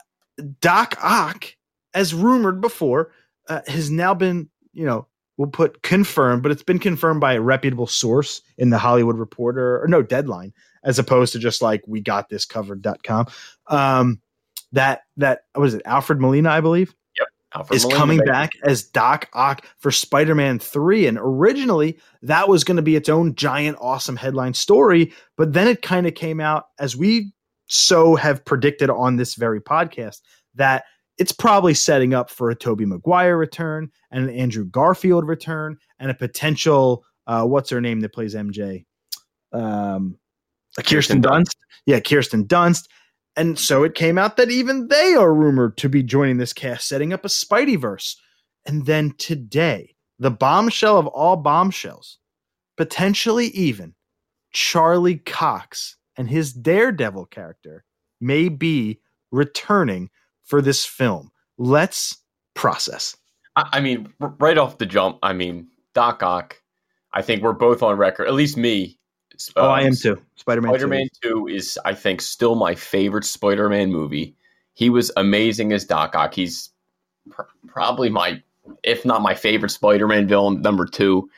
Doc 0.61 0.97
Ock, 1.03 1.47
as 1.95 2.15
rumored 2.15 2.61
before, 2.61 3.11
uh, 3.49 3.63
has 3.67 3.91
now 3.91 4.15
been, 4.15 4.49
you 4.73 4.87
know, 4.87 5.09
we'll 5.37 5.51
put 5.51 5.83
confirmed, 5.83 6.45
but 6.45 6.53
it's 6.53 6.63
been 6.63 6.79
confirmed 6.79 7.21
by 7.21 7.35
a 7.35 7.41
reputable 7.41 7.89
source 7.89 8.41
in 8.57 8.71
the 8.71 8.79
Hollywood 8.79 9.19
Reporter 9.19 9.83
or 9.83 9.89
no 9.89 10.01
Deadline, 10.01 10.53
as 10.85 10.97
opposed 10.97 11.33
to 11.33 11.41
just 11.41 11.61
like 11.61 11.83
we 11.89 12.01
got 12.01 12.29
this 12.29 12.45
covered.com. 12.45 13.27
Um, 13.67 14.22
that 14.73 15.03
that 15.17 15.43
what 15.55 15.69
is 15.69 15.75
it, 15.75 15.83
Alfred 15.85 16.21
Molina, 16.21 16.51
I 16.51 16.61
believe 16.61 16.95
Alfred 17.55 17.77
is 17.77 17.85
Molina, 17.85 17.99
coming 17.99 18.19
baby. 18.19 18.31
back 18.31 18.53
as 18.65 18.83
Doc 18.83 19.29
Ock 19.35 19.67
for 19.79 19.91
Spider 19.91 20.35
Man 20.35 20.59
3. 20.59 21.07
And 21.07 21.19
originally, 21.21 21.99
that 22.23 22.49
was 22.49 22.65
going 22.65 22.77
to 22.77 22.83
be 22.83 22.97
its 22.97 23.09
own 23.09 23.35
giant, 23.35 23.77
awesome 23.81 24.17
headline 24.17 24.55
story. 24.55 25.13
But 25.37 25.53
then 25.53 25.69
it 25.69 25.83
kind 25.83 26.07
of 26.07 26.15
came 26.15 26.41
out, 26.41 26.67
as 26.79 26.97
we 26.97 27.33
so 27.67 28.17
have 28.17 28.45
predicted 28.45 28.91
on 28.91 29.17
this 29.17 29.35
very 29.35 29.61
podcast, 29.61 30.21
that 30.55 30.85
it's 31.19 31.33
probably 31.33 31.75
setting 31.75 32.15
up 32.15 32.31
for 32.31 32.51
a 32.51 32.55
Tobey 32.55 32.87
Maguire 32.87 33.37
return 33.37 33.91
and 34.11 34.29
an 34.29 34.35
Andrew 34.35 34.65
Garfield 34.65 35.27
return 35.27 35.77
and 35.99 36.11
a 36.11 36.15
potential, 36.15 37.05
uh, 37.27 37.45
what's 37.45 37.71
her 37.71 37.81
name 37.81 38.01
that 38.01 38.15
plays 38.15 38.35
MJ? 38.35 38.85
Um, 39.53 40.19
Kirsten, 40.77 41.21
Kirsten 41.21 41.23
Dunst. 41.23 41.57
Yeah, 41.85 42.01
Kirsten 42.01 42.47
Dunst. 42.47 42.89
And 43.37 43.59
so 43.59 43.83
it 43.83 43.95
came 43.95 44.19
out 44.19 44.37
that 44.37 44.51
even 44.51 44.89
they 44.89 45.15
are 45.15 45.33
rumored 45.33 45.77
to 45.79 45.89
be 45.89 46.03
joining 46.03 46.37
this 46.37 46.53
cast, 46.53 46.87
setting 46.87 47.13
up 47.13 47.25
a 47.25 47.29
Spideyverse. 47.29 48.17
And 48.67 48.87
then 48.87 49.15
today, 49.19 49.95
the 50.19 50.31
bombshell 50.31 50.99
of 50.99 51.07
all 51.07 51.37
bombshells, 51.37 52.19
potentially 52.77 53.47
even 53.49 53.95
Charlie 54.53 55.17
Cox 55.17 55.97
and 56.17 56.29
his 56.29 56.53
Daredevil 56.53 57.27
character 57.27 57.85
may 58.21 58.49
be 58.49 59.01
returning 59.31 60.11
for 60.45 60.61
this 60.61 60.85
film. 60.85 61.31
Let's 61.57 62.19
process. 62.55 63.17
I, 63.57 63.69
I 63.73 63.81
mean, 63.81 64.13
right 64.21 64.59
off 64.59 64.79
the 64.79 64.87
jump, 64.87 65.19
I 65.23 65.33
mean, 65.33 65.69
Doc 65.95 66.23
Ock, 66.23 66.61
I 67.13 67.23
think 67.23 67.43
we're 67.43 67.53
both 67.53 67.83
on 67.83 67.97
record, 67.97 68.27
at 68.27 68.35
least 68.35 68.57
me. 68.57 68.99
Oh, 69.57 69.67
um, 69.67 69.71
I 69.71 69.83
am 69.83 69.95
too. 69.95 70.21
Spider-Man. 70.37 70.71
Spider 70.71 70.85
2. 70.85 70.91
Man 70.91 71.09
2 71.23 71.49
is, 71.49 71.79
I 71.85 71.95
think, 71.95 72.21
still 72.21 72.55
my 72.55 72.75
favorite 72.75 73.25
Spider 73.25 73.69
Man 73.69 73.91
movie. 73.91 74.37
He 74.75 74.91
was 74.91 75.11
amazing 75.17 75.73
as 75.73 75.85
Doc 75.85 76.15
Ock. 76.15 76.35
He's 76.35 76.71
pr- 77.31 77.43
probably 77.67 78.09
my, 78.09 78.43
if 78.83 79.05
not 79.05 79.23
my 79.23 79.35
favorite 79.35 79.71
Spider 79.71 80.07
Man 80.07 80.27
villain, 80.27 80.63
number 80.63 80.87
two. 80.87 81.29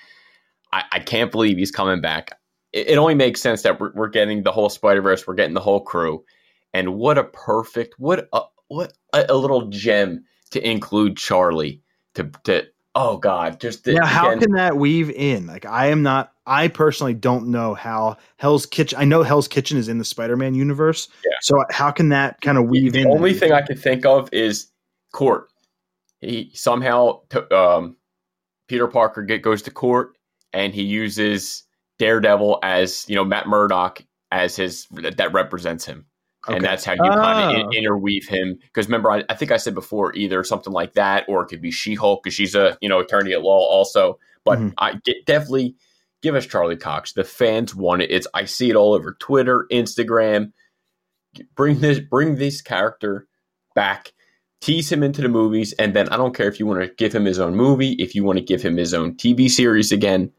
I, 0.72 0.84
I 0.92 0.98
can't 1.00 1.32
believe 1.32 1.56
he's 1.56 1.70
coming 1.70 2.00
back. 2.00 2.38
It, 2.72 2.88
it 2.90 2.98
only 2.98 3.14
makes 3.14 3.40
sense 3.40 3.62
that 3.62 3.80
we're, 3.80 3.92
we're 3.94 4.08
getting 4.08 4.42
the 4.42 4.52
whole 4.52 4.68
Spider 4.68 5.02
Verse, 5.02 5.26
we're 5.26 5.34
getting 5.34 5.54
the 5.54 5.60
whole 5.60 5.80
crew. 5.80 6.24
And 6.72 6.94
what 6.94 7.18
a 7.18 7.24
perfect, 7.24 7.94
what 7.98 8.28
a, 8.32 8.42
what 8.68 8.92
a, 9.12 9.26
a 9.28 9.34
little 9.34 9.68
gem 9.68 10.24
to 10.50 10.68
include 10.68 11.16
Charlie. 11.16 11.80
To, 12.14 12.30
to 12.44 12.66
oh 12.94 13.16
God, 13.16 13.60
just 13.60 13.84
the, 13.84 13.94
Now, 13.94 14.06
how 14.06 14.28
again- 14.28 14.40
can 14.40 14.52
that 14.52 14.76
weave 14.76 15.10
in? 15.10 15.46
Like, 15.46 15.66
I 15.66 15.86
am 15.88 16.02
not. 16.02 16.32
I 16.46 16.68
personally 16.68 17.14
don't 17.14 17.48
know 17.48 17.74
how 17.74 18.18
Hell's 18.36 18.66
Kitchen. 18.66 18.98
I 18.98 19.04
know 19.04 19.22
Hell's 19.22 19.48
Kitchen 19.48 19.78
is 19.78 19.88
in 19.88 19.98
the 19.98 20.04
Spider-Man 20.04 20.54
universe. 20.54 21.08
Yeah. 21.24 21.32
So 21.40 21.64
how 21.70 21.90
can 21.90 22.10
that 22.10 22.40
kind 22.42 22.58
of 22.58 22.68
weave 22.68 22.92
the 22.92 23.00
in? 23.00 23.08
The 23.08 23.14
only 23.14 23.32
thing 23.32 23.52
I 23.52 23.62
can 23.62 23.76
think 23.76 24.04
of 24.04 24.28
is 24.32 24.66
court. 25.12 25.48
He 26.20 26.50
somehow 26.54 27.20
um, 27.50 27.96
Peter 28.68 28.86
Parker 28.88 29.22
get, 29.22 29.42
goes 29.42 29.62
to 29.62 29.70
court 29.70 30.16
and 30.52 30.74
he 30.74 30.82
uses 30.82 31.64
Daredevil 31.98 32.58
as 32.62 33.04
you 33.08 33.14
know 33.14 33.24
Matt 33.24 33.46
Murdock 33.46 34.02
as 34.30 34.56
his 34.56 34.86
that 34.90 35.32
represents 35.32 35.84
him, 35.84 36.06
Okay. 36.46 36.56
and 36.56 36.64
that's 36.64 36.84
how 36.84 36.92
you 36.92 36.98
kind 37.10 37.56
Oh. 37.58 37.66
of 37.68 37.74
interweave 37.74 38.28
him. 38.28 38.58
Because 38.60 38.86
remember, 38.86 39.10
I, 39.10 39.24
I 39.30 39.34
think 39.34 39.50
I 39.50 39.56
said 39.56 39.74
before 39.74 40.14
either 40.14 40.44
something 40.44 40.72
like 40.72 40.92
that 40.92 41.24
or 41.28 41.42
it 41.42 41.46
could 41.46 41.62
be 41.62 41.70
She 41.70 41.94
Hulk 41.94 42.22
because 42.22 42.34
she's 42.34 42.54
a 42.54 42.76
you 42.82 42.88
know 42.88 42.98
attorney 43.00 43.32
at 43.32 43.42
law 43.42 43.58
also. 43.66 44.18
But 44.44 44.58
Mhm. 44.58 44.74
I 44.78 44.94
get, 45.04 45.24
definitely 45.24 45.74
give 46.22 46.34
us 46.34 46.44
Charlie 46.46 46.76
Cox. 46.76 47.12
The 47.14 47.24
fans 47.24 47.74
want 47.74 48.02
it. 48.02 48.10
It's 48.10 48.26
I 48.34 48.44
see 48.44 48.68
it 48.70 48.76
all 48.76 48.92
over 48.92 49.16
Twitter, 49.20 49.66
Instagram. 49.72 50.52
Bring 51.56 51.80
this 51.80 51.98
bring 51.98 52.36
this 52.36 52.60
character 52.62 53.26
back. 53.74 54.12
Tease 54.60 54.90
him 54.90 55.02
into 55.02 55.20
the 55.20 55.28
movies, 55.28 55.72
and 55.74 55.94
then 55.94 56.08
I 56.08 56.16
don't 56.16 56.34
care 56.34 56.48
if 56.48 56.58
you 56.58 56.66
want 56.66 56.80
to 56.82 56.88
give 56.94 57.14
him 57.14 57.24
his 57.26 57.38
own 57.38 57.54
movie, 57.54 57.92
if 57.94 58.14
you 58.14 58.24
want 58.24 58.38
to 58.38 58.44
give 58.44 58.62
him 58.62 58.76
his 58.78 58.94
own 58.94 59.14
TV 59.16 59.50
series 59.50 59.92
again, 59.92 60.30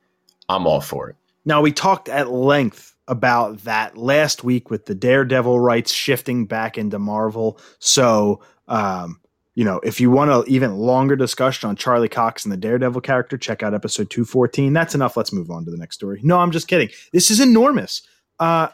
I'm 0.50 0.66
all 0.66 0.82
for 0.82 1.10
it. 1.10 1.16
Now 1.46 1.62
we 1.62 1.72
talked 1.72 2.10
at 2.10 2.32
length 2.32 2.95
about 3.08 3.60
that 3.60 3.98
last 3.98 4.44
week 4.44 4.70
with 4.70 4.86
the 4.86 4.96
Daredevil 4.96 5.60
rights 5.60 5.92
shifting 5.92 6.46
back 6.46 6.78
into 6.78 7.00
Marvel. 7.00 7.60
So, 7.80 8.42
um, 8.68 9.20
you 9.54 9.64
know, 9.64 9.80
if 9.84 10.02
you 10.02 10.12
want 10.12 10.32
an 10.32 10.44
even 10.48 10.76
longer 10.76 11.16
discussion 11.16 11.70
on 11.70 11.76
Charlie 11.76 12.10
Cox 12.10 12.44
and 12.44 12.52
the 12.52 12.58
Daredevil 12.58 13.02
character, 13.02 13.38
check 13.38 13.64
out 13.64 13.74
episode 13.74 14.10
214. 14.10 14.74
That's 14.74 14.96
enough. 14.96 15.16
Let's 15.16 15.32
move 15.32 15.50
on 15.50 15.66
to 15.66 15.72
the 15.72 15.78
next 15.78 15.96
story. 15.96 16.20
No, 16.24 16.40
I'm 16.40 16.52
just 16.52 16.68
kidding. 16.68 16.90
This 17.14 17.32
is 17.32 17.40
enormous. 17.40 18.02
Uh, 18.40 18.70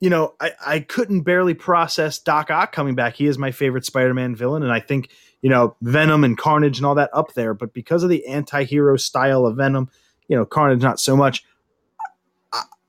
you 0.00 0.10
know, 0.10 0.34
I, 0.40 0.52
I 0.66 0.80
couldn't 0.80 1.22
barely 1.22 1.54
process 1.54 2.18
Doc 2.18 2.50
Ock 2.50 2.72
coming 2.72 2.94
back. 2.94 3.14
He 3.14 3.26
is 3.26 3.38
my 3.38 3.52
favorite 3.52 3.84
Spider-Man 3.84 4.34
villain, 4.34 4.62
and 4.62 4.72
I 4.72 4.80
think 4.80 5.10
you 5.40 5.48
know 5.48 5.76
Venom 5.82 6.24
and 6.24 6.36
Carnage 6.36 6.78
and 6.78 6.84
all 6.84 6.96
that 6.96 7.10
up 7.12 7.34
there. 7.34 7.54
But 7.54 7.72
because 7.72 8.02
of 8.02 8.10
the 8.10 8.26
anti-hero 8.26 8.96
style 8.96 9.46
of 9.46 9.56
Venom, 9.56 9.88
you 10.28 10.36
know, 10.36 10.44
Carnage 10.44 10.82
not 10.82 11.00
so 11.00 11.16
much. 11.16 11.44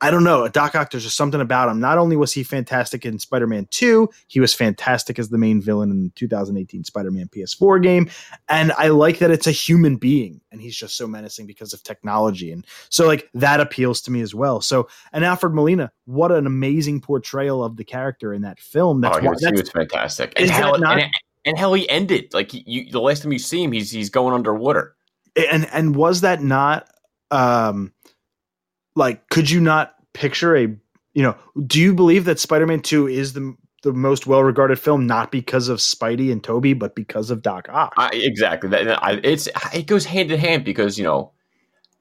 I, 0.07 0.11
don't 0.11 0.23
know. 0.23 0.47
Doc 0.47 0.75
Ock, 0.75 0.91
there's 0.91 1.03
just 1.03 1.17
something 1.17 1.41
about 1.41 1.69
him. 1.69 1.79
Not 1.79 1.97
only 1.97 2.15
was 2.15 2.33
he 2.33 2.43
fantastic 2.43 3.05
in 3.05 3.19
Spider-Man 3.19 3.67
2, 3.71 4.09
he 4.27 4.39
was 4.39 4.53
fantastic 4.53 5.19
as 5.19 5.29
the 5.29 5.37
main 5.37 5.61
villain 5.61 5.91
in 5.91 6.03
the 6.03 6.09
2018 6.09 6.83
Spider-Man 6.83 7.29
PS4 7.29 7.81
game. 7.81 8.09
And 8.49 8.71
I 8.73 8.87
like 8.89 9.19
that 9.19 9.31
it's 9.31 9.47
a 9.47 9.51
human 9.51 9.97
being 9.97 10.41
and 10.51 10.61
he's 10.61 10.75
just 10.75 10.95
so 10.95 11.05
menacing 11.05 11.47
because 11.47 11.73
of 11.73 11.83
technology. 11.83 12.51
And 12.51 12.65
so 12.89 13.05
like 13.05 13.29
that 13.33 13.59
appeals 13.59 14.01
to 14.03 14.11
me 14.11 14.21
as 14.21 14.33
well. 14.33 14.61
So 14.61 14.87
and 15.11 15.25
Alfred 15.25 15.53
Molina, 15.53 15.91
what 16.05 16.31
an 16.31 16.47
amazing 16.47 17.01
portrayal 17.01 17.63
of 17.63 17.75
the 17.75 17.83
character 17.83 18.33
in 18.33 18.41
that 18.43 18.59
film. 18.59 19.01
That's 19.01 19.17
oh, 19.17 19.19
he 19.19 19.27
was, 19.27 19.45
he 19.45 19.51
was 19.51 19.69
fantastic. 19.69 20.33
And 20.37 20.49
how, 20.49 20.71
not- 20.71 21.01
and, 21.01 21.11
and 21.45 21.57
how 21.57 21.73
he 21.73 21.87
ended. 21.89 22.33
Like 22.33 22.51
you, 22.53 22.89
the 22.89 23.01
last 23.01 23.23
time 23.23 23.33
you 23.33 23.39
see 23.39 23.63
him, 23.63 23.71
he's 23.71 23.91
he's 23.91 24.09
going 24.09 24.33
underwater. 24.33 24.95
and 25.35 25.67
and 25.71 25.95
was 25.95 26.21
that 26.21 26.41
not 26.41 26.89
um 27.31 27.91
like 28.95 29.27
could 29.29 29.49
you 29.49 29.59
not 29.59 29.94
picture 30.15 30.55
a 30.55 30.67
you 31.13 31.21
know 31.21 31.35
do 31.67 31.79
you 31.79 31.93
believe 31.93 32.25
that 32.25 32.39
spider-man 32.39 32.81
2 32.81 33.07
is 33.07 33.33
the 33.33 33.55
the 33.85 33.93
most 33.93 34.25
well 34.25 34.43
regarded 34.43 34.79
film, 34.79 35.05
not 35.05 35.31
because 35.31 35.69
of 35.69 35.77
Spidey 35.77 36.31
and 36.31 36.43
Tobey, 36.43 36.73
but 36.73 36.95
because 36.95 37.29
of 37.29 37.43
Doc 37.43 37.69
Ock. 37.69 37.93
I, 37.95 38.09
exactly. 38.13 38.67
That 38.69 39.01
I, 39.01 39.21
it's 39.23 39.47
it 39.73 39.85
goes 39.85 40.03
hand 40.03 40.31
in 40.31 40.39
hand 40.39 40.65
because 40.65 40.97
you 40.97 41.03
know 41.03 41.31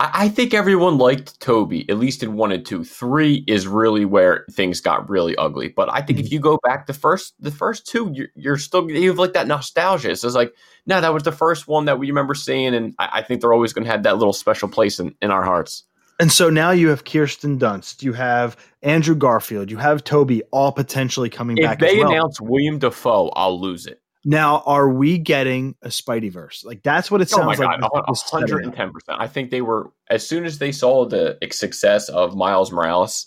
I, 0.00 0.10
I 0.14 0.28
think 0.30 0.54
everyone 0.54 0.96
liked 0.96 1.38
Tobey 1.40 1.88
at 1.90 1.98
least 1.98 2.22
in 2.22 2.34
one 2.36 2.52
and 2.52 2.64
two. 2.64 2.84
Three 2.84 3.44
is 3.46 3.66
really 3.66 4.06
where 4.06 4.46
things 4.50 4.80
got 4.80 5.08
really 5.10 5.36
ugly. 5.36 5.68
But 5.68 5.92
I 5.92 6.00
think 6.00 6.18
mm-hmm. 6.18 6.26
if 6.26 6.32
you 6.32 6.40
go 6.40 6.58
back 6.64 6.86
the 6.86 6.94
first 6.94 7.34
the 7.38 7.50
first 7.50 7.86
two, 7.86 8.10
you're, 8.14 8.28
you're 8.34 8.58
still 8.58 8.90
you 8.90 9.10
have 9.10 9.18
like 9.18 9.34
that 9.34 9.46
nostalgia. 9.46 10.16
So 10.16 10.26
it's 10.26 10.34
like 10.34 10.54
no, 10.86 11.02
that 11.02 11.12
was 11.12 11.22
the 11.22 11.32
first 11.32 11.68
one 11.68 11.84
that 11.84 11.98
we 11.98 12.08
remember 12.08 12.34
seeing, 12.34 12.74
and 12.74 12.94
I, 12.98 13.10
I 13.12 13.22
think 13.22 13.42
they're 13.42 13.52
always 13.52 13.74
going 13.74 13.84
to 13.84 13.90
have 13.90 14.04
that 14.04 14.16
little 14.16 14.32
special 14.32 14.68
place 14.68 14.98
in, 14.98 15.14
in 15.20 15.30
our 15.30 15.42
hearts. 15.42 15.84
And 16.20 16.30
so 16.30 16.48
now 16.48 16.70
you 16.70 16.88
have 16.88 17.04
Kirsten 17.04 17.58
Dunst, 17.58 18.02
you 18.02 18.12
have 18.12 18.56
Andrew 18.82 19.16
Garfield, 19.16 19.70
you 19.70 19.76
have 19.78 20.04
Tobey, 20.04 20.42
all 20.52 20.70
potentially 20.70 21.28
coming 21.28 21.58
if 21.58 21.64
back. 21.64 21.82
If 21.82 21.90
they 21.90 21.98
well. 21.98 22.10
announce 22.10 22.40
Willem 22.40 22.78
Dafoe, 22.78 23.30
I'll 23.30 23.60
lose 23.60 23.86
it. 23.86 24.00
Now, 24.24 24.62
are 24.64 24.88
we 24.88 25.18
getting 25.18 25.74
a 25.82 25.88
Spideyverse? 25.88 26.64
Like 26.64 26.82
that's 26.82 27.10
what 27.10 27.20
it 27.20 27.30
oh 27.34 27.36
sounds 27.36 27.58
like. 27.58 27.80
hundred 27.80 28.64
and 28.64 28.74
ten 28.74 28.90
percent. 28.90 29.20
I 29.20 29.26
think 29.26 29.50
they 29.50 29.60
were 29.60 29.90
as 30.08 30.26
soon 30.26 30.44
as 30.44 30.58
they 30.58 30.72
saw 30.72 31.04
the 31.04 31.36
success 31.50 32.08
of 32.08 32.34
Miles 32.34 32.72
Morales 32.72 33.26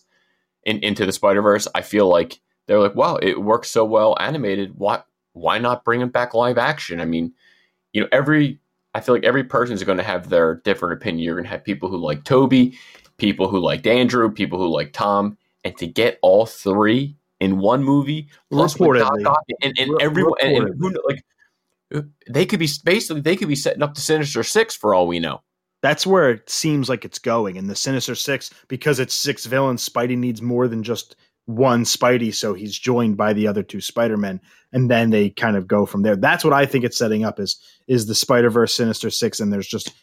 in, 0.64 0.80
into 0.80 1.06
the 1.06 1.12
Spider 1.12 1.42
Verse. 1.42 1.68
I 1.76 1.82
feel 1.82 2.08
like 2.08 2.40
they're 2.66 2.80
like, 2.80 2.96
wow, 2.96 3.18
it 3.18 3.42
works 3.42 3.70
so 3.70 3.86
well 3.86 4.18
animated. 4.20 4.74
Why 4.76 5.04
why 5.34 5.60
not 5.60 5.86
bring 5.86 6.02
it 6.02 6.12
back 6.12 6.34
live 6.34 6.58
action? 6.58 7.00
I 7.00 7.06
mean, 7.06 7.34
you 7.94 8.02
know, 8.02 8.08
every 8.12 8.60
I 8.98 9.00
feel 9.00 9.14
like 9.14 9.26
every 9.26 9.44
person 9.44 9.76
is 9.76 9.84
going 9.84 10.00
to 10.00 10.04
have 10.04 10.28
their 10.28 10.56
different 10.56 11.00
opinion. 11.00 11.24
You're 11.24 11.36
going 11.36 11.44
to 11.44 11.52
have 11.52 11.64
people 11.64 11.88
who 11.88 11.98
like 11.98 12.24
Tobey, 12.24 12.76
people 13.18 13.48
who 13.48 13.60
liked 13.60 13.86
Andrew, 13.86 14.28
people 14.32 14.58
who 14.58 14.70
like 14.70 14.92
Tom, 14.92 15.38
and 15.64 15.78
to 15.78 15.86
get 15.86 16.18
all 16.24 16.48
three 16.48 17.16
in 17.40 17.60
one 17.60 17.84
movie, 17.84 18.28
reportedly, 18.52 19.24
Doc 19.24 19.44
and, 19.62 19.78
and 19.78 20.02
everyone, 20.02 20.34
and, 20.42 20.58
and 20.58 20.80
who 20.80 21.00
like 21.08 21.24
uh, 21.94 22.02
they 22.28 22.44
could 22.44 22.60
be 22.60 22.68
basically 22.84 23.22
they 23.22 23.36
could 23.36 23.48
be 23.48 23.56
setting 23.56 23.84
up 23.84 23.94
the 23.94 24.02
Sinister 24.02 24.42
Six 24.42 24.76
for 24.76 24.96
all 24.96 25.06
we 25.06 25.20
know. 25.20 25.44
That's 25.84 26.08
where 26.08 26.32
it 26.32 26.50
seems 26.50 26.90
like 26.90 27.06
it's 27.06 27.20
going. 27.20 27.56
And 27.56 27.70
the 27.70 27.76
Sinister 27.76 28.16
Six, 28.16 28.50
because 28.68 29.00
it's 29.00 29.14
six 29.14 29.46
villains, 29.46 29.88
Spidey 29.88 30.18
needs 30.18 30.42
more 30.42 30.68
than 30.68 30.82
just 30.82 31.16
one 31.48 31.86
Spidey, 31.86 32.36
so 32.36 32.54
he's 32.54 32.78
joined 32.78 33.18
by 33.18 33.34
the 33.34 33.48
other 33.48 33.64
two 33.64 33.82
Spider-Men, 33.82 34.40
and 34.74 34.92
then 34.92 35.10
they 35.10 35.30
kind 35.30 35.56
of 35.56 35.66
go 35.66 35.86
from 35.86 36.04
there. 36.04 36.16
That's 36.16 36.44
what 36.44 36.54
I 36.54 36.66
think 36.66 36.84
it's 36.86 36.98
setting 36.98 37.24
up 37.24 37.40
is 37.40 37.58
is 37.88 38.06
the 38.06 38.16
Spider-Verse 38.16 38.76
Sinister 38.76 39.10
Six, 39.10 39.40
and 39.40 39.52
there's 39.52 39.68
just 39.68 39.94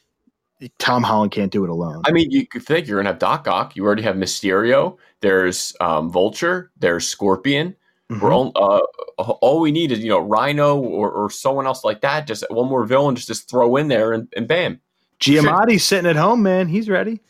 Tom 0.79 1.03
Holland 1.03 1.33
can't 1.33 1.53
do 1.53 1.63
it 1.63 1.71
alone. 1.71 2.03
I 2.07 2.13
mean, 2.13 2.31
you 2.31 2.47
could 2.47 2.65
think 2.65 2.87
you're 2.87 2.99
gonna 2.99 3.11
have 3.11 3.19
Doc 3.19 3.47
Ock. 3.47 3.77
You 3.77 3.85
already 3.85 4.03
have 4.03 4.17
Mysterio. 4.17 4.97
There's 5.21 5.75
um, 5.81 6.11
Vulture. 6.11 6.73
There's 6.79 7.07
Scorpion. 7.07 7.77
Mm-hmm. 8.11 8.21
We're 8.21 8.33
all, 8.33 8.53
uh, 8.55 9.23
all 9.23 9.61
we 9.61 9.71
need 9.71 9.93
is 9.93 9.99
you 10.01 10.09
know 10.09 10.21
Rhino 10.21 10.79
or, 10.79 11.11
or 11.11 11.31
someone 11.31 11.67
else 11.67 11.85
like 11.85 12.01
that. 12.01 12.27
Just 12.27 12.45
one 12.51 12.69
more 12.69 12.85
villain, 12.87 13.17
just, 13.17 13.29
just 13.29 13.51
throw 13.51 13.77
in 13.77 13.89
there 13.89 14.13
and, 14.13 14.33
and 14.35 14.49
bam. 14.49 14.81
Giamatti's 15.21 15.85
sitting 15.85 16.09
at 16.09 16.17
home, 16.17 16.43
man. 16.43 16.69
He's 16.69 16.89
ready. 16.89 17.21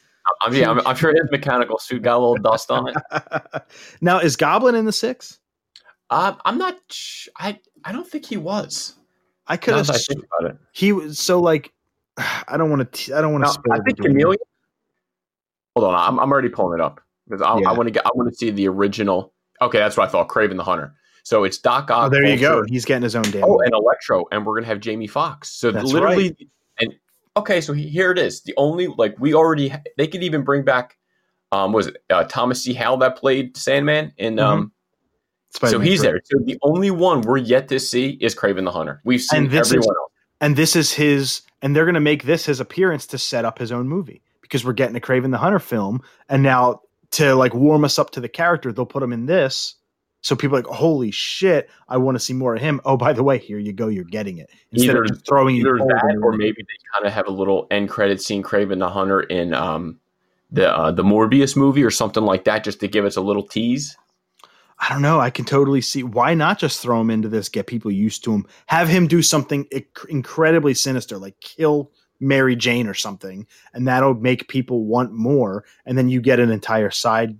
I 0.40 0.50
mean, 0.50 0.64
I'm, 0.64 0.86
I'm, 0.86 0.96
sure 0.96 1.10
his 1.10 1.30
mechanical 1.30 1.78
suit 1.78 2.02
got 2.02 2.16
a 2.16 2.18
little 2.18 2.36
dust 2.36 2.70
on 2.70 2.88
it. 2.88 3.62
now, 4.00 4.18
is 4.20 4.36
Goblin 4.36 4.74
in 4.74 4.84
the 4.84 4.92
six? 4.92 5.38
Uh, 6.10 6.34
I'm 6.44 6.58
not. 6.58 6.76
I 7.38 7.58
I 7.84 7.92
don't 7.92 8.06
think 8.06 8.26
he 8.26 8.36
was. 8.36 8.94
I 9.46 9.56
could 9.56 9.74
have. 9.74 9.86
think 9.86 10.24
about 10.38 10.50
it. 10.50 10.56
He 10.72 10.92
was 10.92 11.18
so 11.18 11.40
like. 11.40 11.72
I 12.16 12.56
don't 12.56 12.70
want 12.70 12.90
to. 12.90 13.16
I 13.16 13.20
don't 13.20 13.32
want 13.32 13.44
to. 13.44 13.72
I 13.72 13.80
think 13.80 14.00
Chameleon. 14.00 14.38
Hold 15.76 15.92
on, 15.92 15.94
I'm, 15.94 16.20
I'm 16.20 16.30
already 16.30 16.48
pulling 16.48 16.78
it 16.78 16.82
up 16.82 17.00
because 17.28 17.42
I, 17.42 17.58
yeah. 17.58 17.70
I 17.70 17.72
want 17.72 17.88
to 17.88 17.90
get. 17.90 18.06
I 18.06 18.10
want 18.14 18.30
to 18.30 18.34
see 18.34 18.50
the 18.50 18.68
original. 18.68 19.32
Okay, 19.60 19.78
that's 19.78 19.96
what 19.96 20.08
I 20.08 20.10
thought. 20.10 20.28
Kraven 20.28 20.56
the 20.56 20.64
Hunter. 20.64 20.94
So 21.24 21.44
it's 21.44 21.58
Doc 21.58 21.90
Ock. 21.90 22.06
Oh, 22.06 22.08
there 22.10 22.24
you 22.26 22.38
go. 22.38 22.64
He's 22.68 22.84
getting 22.84 23.02
his 23.02 23.16
own 23.16 23.24
damn. 23.24 23.44
Oh, 23.44 23.58
and 23.64 23.72
Electro, 23.72 24.26
and 24.30 24.44
we're 24.46 24.54
gonna 24.56 24.66
have 24.66 24.80
Jamie 24.80 25.06
Foxx. 25.06 25.50
So 25.50 25.70
that's 25.70 25.90
literally, 25.90 26.28
right. 26.28 26.48
And 27.36 27.42
okay, 27.42 27.60
so 27.60 27.72
here 27.72 28.10
it 28.10 28.18
is. 28.18 28.42
The 28.42 28.54
only 28.56 28.86
like 28.86 29.16
we 29.18 29.34
already 29.34 29.72
they 29.96 30.06
could 30.06 30.22
even 30.22 30.42
bring 30.42 30.62
back. 30.62 30.96
Um, 31.52 31.72
was 31.72 31.88
it 31.88 31.96
uh, 32.10 32.24
Thomas 32.24 32.62
C. 32.62 32.74
Howell 32.74 32.98
that 32.98 33.16
played 33.16 33.56
Sandman 33.56 34.12
in 34.16 34.36
mm-hmm. 34.36 34.44
um. 34.44 34.72
so 35.52 35.78
he's 35.78 36.02
there. 36.02 36.20
So 36.24 36.38
the 36.44 36.58
only 36.62 36.90
one 36.90 37.20
we're 37.20 37.38
yet 37.38 37.68
to 37.68 37.78
see 37.78 38.10
is 38.20 38.34
Kraven 38.34 38.64
the 38.64 38.72
Hunter. 38.72 39.00
We've 39.04 39.22
seen 39.22 39.46
everyone 39.46 39.64
is, 39.64 39.74
else, 39.86 40.10
and 40.40 40.56
this 40.56 40.74
is 40.74 40.92
his, 40.92 41.42
and 41.62 41.76
they're 41.76 41.84
going 41.84 41.94
to 41.94 42.00
make 42.00 42.24
this 42.24 42.46
his 42.46 42.60
appearance 42.60 43.06
to 43.08 43.18
set 43.18 43.44
up 43.44 43.58
his 43.58 43.70
own 43.70 43.88
movie 43.88 44.22
because 44.40 44.64
we're 44.64 44.72
getting 44.72 44.96
a 44.96 45.00
Kraven 45.00 45.30
the 45.30 45.38
Hunter 45.38 45.60
film, 45.60 46.02
and 46.28 46.42
now 46.42 46.80
to 47.12 47.34
like 47.34 47.54
warm 47.54 47.84
us 47.84 47.98
up 47.98 48.10
to 48.10 48.20
the 48.20 48.28
character, 48.28 48.72
they'll 48.72 48.86
put 48.86 49.02
him 49.02 49.12
in 49.12 49.26
this. 49.26 49.76
So 50.24 50.34
people 50.34 50.56
are 50.56 50.62
like, 50.62 50.74
holy 50.74 51.10
shit, 51.10 51.68
I 51.86 51.98
want 51.98 52.14
to 52.14 52.18
see 52.18 52.32
more 52.32 52.54
of 52.54 52.62
him. 52.62 52.80
Oh, 52.86 52.96
by 52.96 53.12
the 53.12 53.22
way, 53.22 53.36
here 53.36 53.58
you 53.58 53.74
go, 53.74 53.88
you're 53.88 54.04
getting 54.04 54.38
it. 54.38 54.48
Instead 54.72 54.92
either, 54.92 55.02
of 55.02 55.08
just 55.10 55.26
throwing 55.26 55.56
either 55.56 55.76
that, 55.76 56.18
or 56.22 56.32
maybe 56.32 56.62
they 56.62 56.76
kind 56.94 57.06
of 57.06 57.12
have 57.12 57.28
a 57.28 57.30
little 57.30 57.66
end 57.70 57.90
credit 57.90 58.22
scene, 58.22 58.42
Kraven 58.42 58.78
the 58.78 58.88
Hunter 58.88 59.20
in 59.20 59.52
um, 59.52 60.00
the 60.50 60.74
uh, 60.74 60.90
the 60.92 61.02
Morbius 61.02 61.56
movie 61.56 61.84
or 61.84 61.90
something 61.90 62.22
like 62.22 62.44
that, 62.44 62.64
just 62.64 62.80
to 62.80 62.88
give 62.88 63.04
us 63.04 63.16
a 63.16 63.20
little 63.20 63.42
tease. 63.42 63.98
I 64.78 64.88
don't 64.88 65.02
know. 65.02 65.20
I 65.20 65.28
can 65.28 65.44
totally 65.44 65.82
see 65.82 66.02
why 66.02 66.32
not 66.32 66.58
just 66.58 66.80
throw 66.80 67.02
him 67.02 67.10
into 67.10 67.28
this, 67.28 67.50
get 67.50 67.66
people 67.66 67.90
used 67.90 68.24
to 68.24 68.32
him, 68.32 68.46
have 68.64 68.88
him 68.88 69.06
do 69.06 69.20
something 69.20 69.66
inc- 69.66 70.08
incredibly 70.08 70.72
sinister, 70.72 71.18
like 71.18 71.38
kill 71.40 71.92
Mary 72.18 72.56
Jane 72.56 72.86
or 72.86 72.94
something, 72.94 73.46
and 73.74 73.86
that'll 73.86 74.14
make 74.14 74.48
people 74.48 74.86
want 74.86 75.12
more. 75.12 75.66
And 75.84 75.98
then 75.98 76.08
you 76.08 76.22
get 76.22 76.40
an 76.40 76.50
entire 76.50 76.90
side 76.90 77.38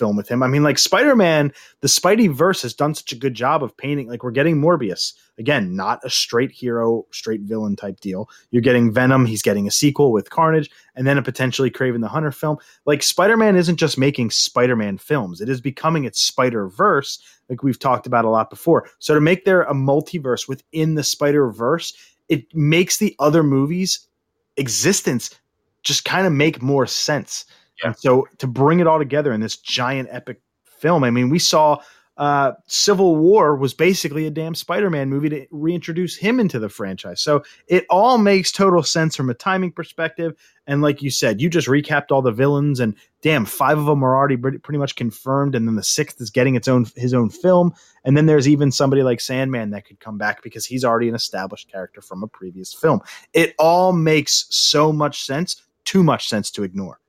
film 0.00 0.16
with 0.16 0.28
him. 0.28 0.42
I 0.42 0.48
mean, 0.48 0.62
like 0.62 0.78
Spider 0.78 1.14
Man, 1.14 1.52
the 1.82 1.88
Spidey 1.88 2.32
verse 2.32 2.62
has 2.62 2.74
done 2.74 2.94
such 2.94 3.12
a 3.12 3.16
good 3.16 3.34
job 3.34 3.62
of 3.62 3.76
painting. 3.76 4.08
Like 4.08 4.24
we're 4.24 4.30
getting 4.30 4.56
Morbius 4.56 5.12
again, 5.38 5.76
not 5.76 6.00
a 6.02 6.10
straight 6.10 6.50
hero, 6.50 7.06
straight 7.12 7.42
villain 7.42 7.76
type 7.76 8.00
deal. 8.00 8.28
You're 8.50 8.62
getting 8.62 8.92
Venom. 8.92 9.26
He's 9.26 9.42
getting 9.42 9.68
a 9.68 9.70
sequel 9.70 10.10
with 10.10 10.30
Carnage, 10.30 10.70
and 10.96 11.06
then 11.06 11.18
a 11.18 11.22
potentially 11.22 11.70
Kraven 11.70 12.00
the 12.00 12.08
Hunter 12.08 12.32
film. 12.32 12.56
Like 12.86 13.02
Spider 13.02 13.36
Man 13.36 13.56
isn't 13.56 13.76
just 13.76 13.98
making 13.98 14.30
Spider 14.30 14.74
Man 14.74 14.96
films; 14.96 15.42
it 15.42 15.50
is 15.50 15.60
becoming 15.60 16.04
its 16.04 16.20
Spider 16.20 16.66
Verse, 16.68 17.18
like 17.50 17.62
we've 17.62 17.78
talked 17.78 18.06
about 18.06 18.24
a 18.24 18.30
lot 18.30 18.48
before. 18.48 18.88
So 18.98 19.14
to 19.14 19.20
make 19.20 19.44
there 19.44 19.62
a 19.62 19.74
multiverse 19.74 20.48
within 20.48 20.94
the 20.94 21.04
Spider 21.04 21.50
Verse, 21.50 21.92
it 22.30 22.54
makes 22.54 22.96
the 22.96 23.14
other 23.18 23.42
movies 23.42 24.06
existence 24.56 25.30
just 25.82 26.04
kind 26.04 26.26
of 26.26 26.32
make 26.32 26.62
more 26.62 26.86
sense. 26.86 27.44
And 27.84 27.96
so 27.96 28.28
to 28.38 28.46
bring 28.46 28.80
it 28.80 28.86
all 28.86 28.98
together 28.98 29.32
in 29.32 29.40
this 29.40 29.56
giant 29.56 30.08
epic 30.10 30.40
film, 30.64 31.04
I 31.04 31.10
mean, 31.10 31.28
we 31.28 31.38
saw 31.38 31.80
uh, 32.20 32.52
Civil 32.66 33.16
War 33.16 33.56
was 33.56 33.72
basically 33.72 34.26
a 34.26 34.30
damn 34.30 34.54
Spider-Man 34.54 35.08
movie 35.08 35.30
to 35.30 35.46
reintroduce 35.50 36.16
him 36.16 36.38
into 36.38 36.58
the 36.58 36.68
franchise. 36.68 37.18
So 37.22 37.42
it 37.66 37.86
all 37.88 38.18
makes 38.18 38.52
total 38.52 38.82
sense 38.82 39.16
from 39.16 39.30
a 39.30 39.34
timing 39.34 39.72
perspective. 39.72 40.34
And 40.66 40.82
like 40.82 41.00
you 41.00 41.08
said, 41.10 41.40
you 41.40 41.48
just 41.48 41.66
recapped 41.66 42.10
all 42.10 42.20
the 42.20 42.30
villains, 42.30 42.78
and 42.78 42.94
damn, 43.22 43.46
five 43.46 43.78
of 43.78 43.86
them 43.86 44.04
are 44.04 44.14
already 44.14 44.36
pretty 44.36 44.78
much 44.78 44.96
confirmed. 44.96 45.54
And 45.54 45.66
then 45.66 45.76
the 45.76 45.82
sixth 45.82 46.20
is 46.20 46.28
getting 46.28 46.56
its 46.56 46.68
own 46.68 46.84
his 46.94 47.14
own 47.14 47.30
film. 47.30 47.72
And 48.04 48.18
then 48.18 48.26
there's 48.26 48.46
even 48.46 48.70
somebody 48.70 49.02
like 49.02 49.22
Sandman 49.22 49.70
that 49.70 49.86
could 49.86 49.98
come 49.98 50.18
back 50.18 50.42
because 50.42 50.66
he's 50.66 50.84
already 50.84 51.08
an 51.08 51.14
established 51.14 51.72
character 51.72 52.02
from 52.02 52.22
a 52.22 52.28
previous 52.28 52.74
film. 52.74 53.00
It 53.32 53.54
all 53.58 53.94
makes 53.94 54.44
so 54.50 54.92
much 54.92 55.24
sense, 55.24 55.62
too 55.84 56.02
much 56.02 56.28
sense 56.28 56.50
to 56.50 56.64
ignore. 56.64 57.00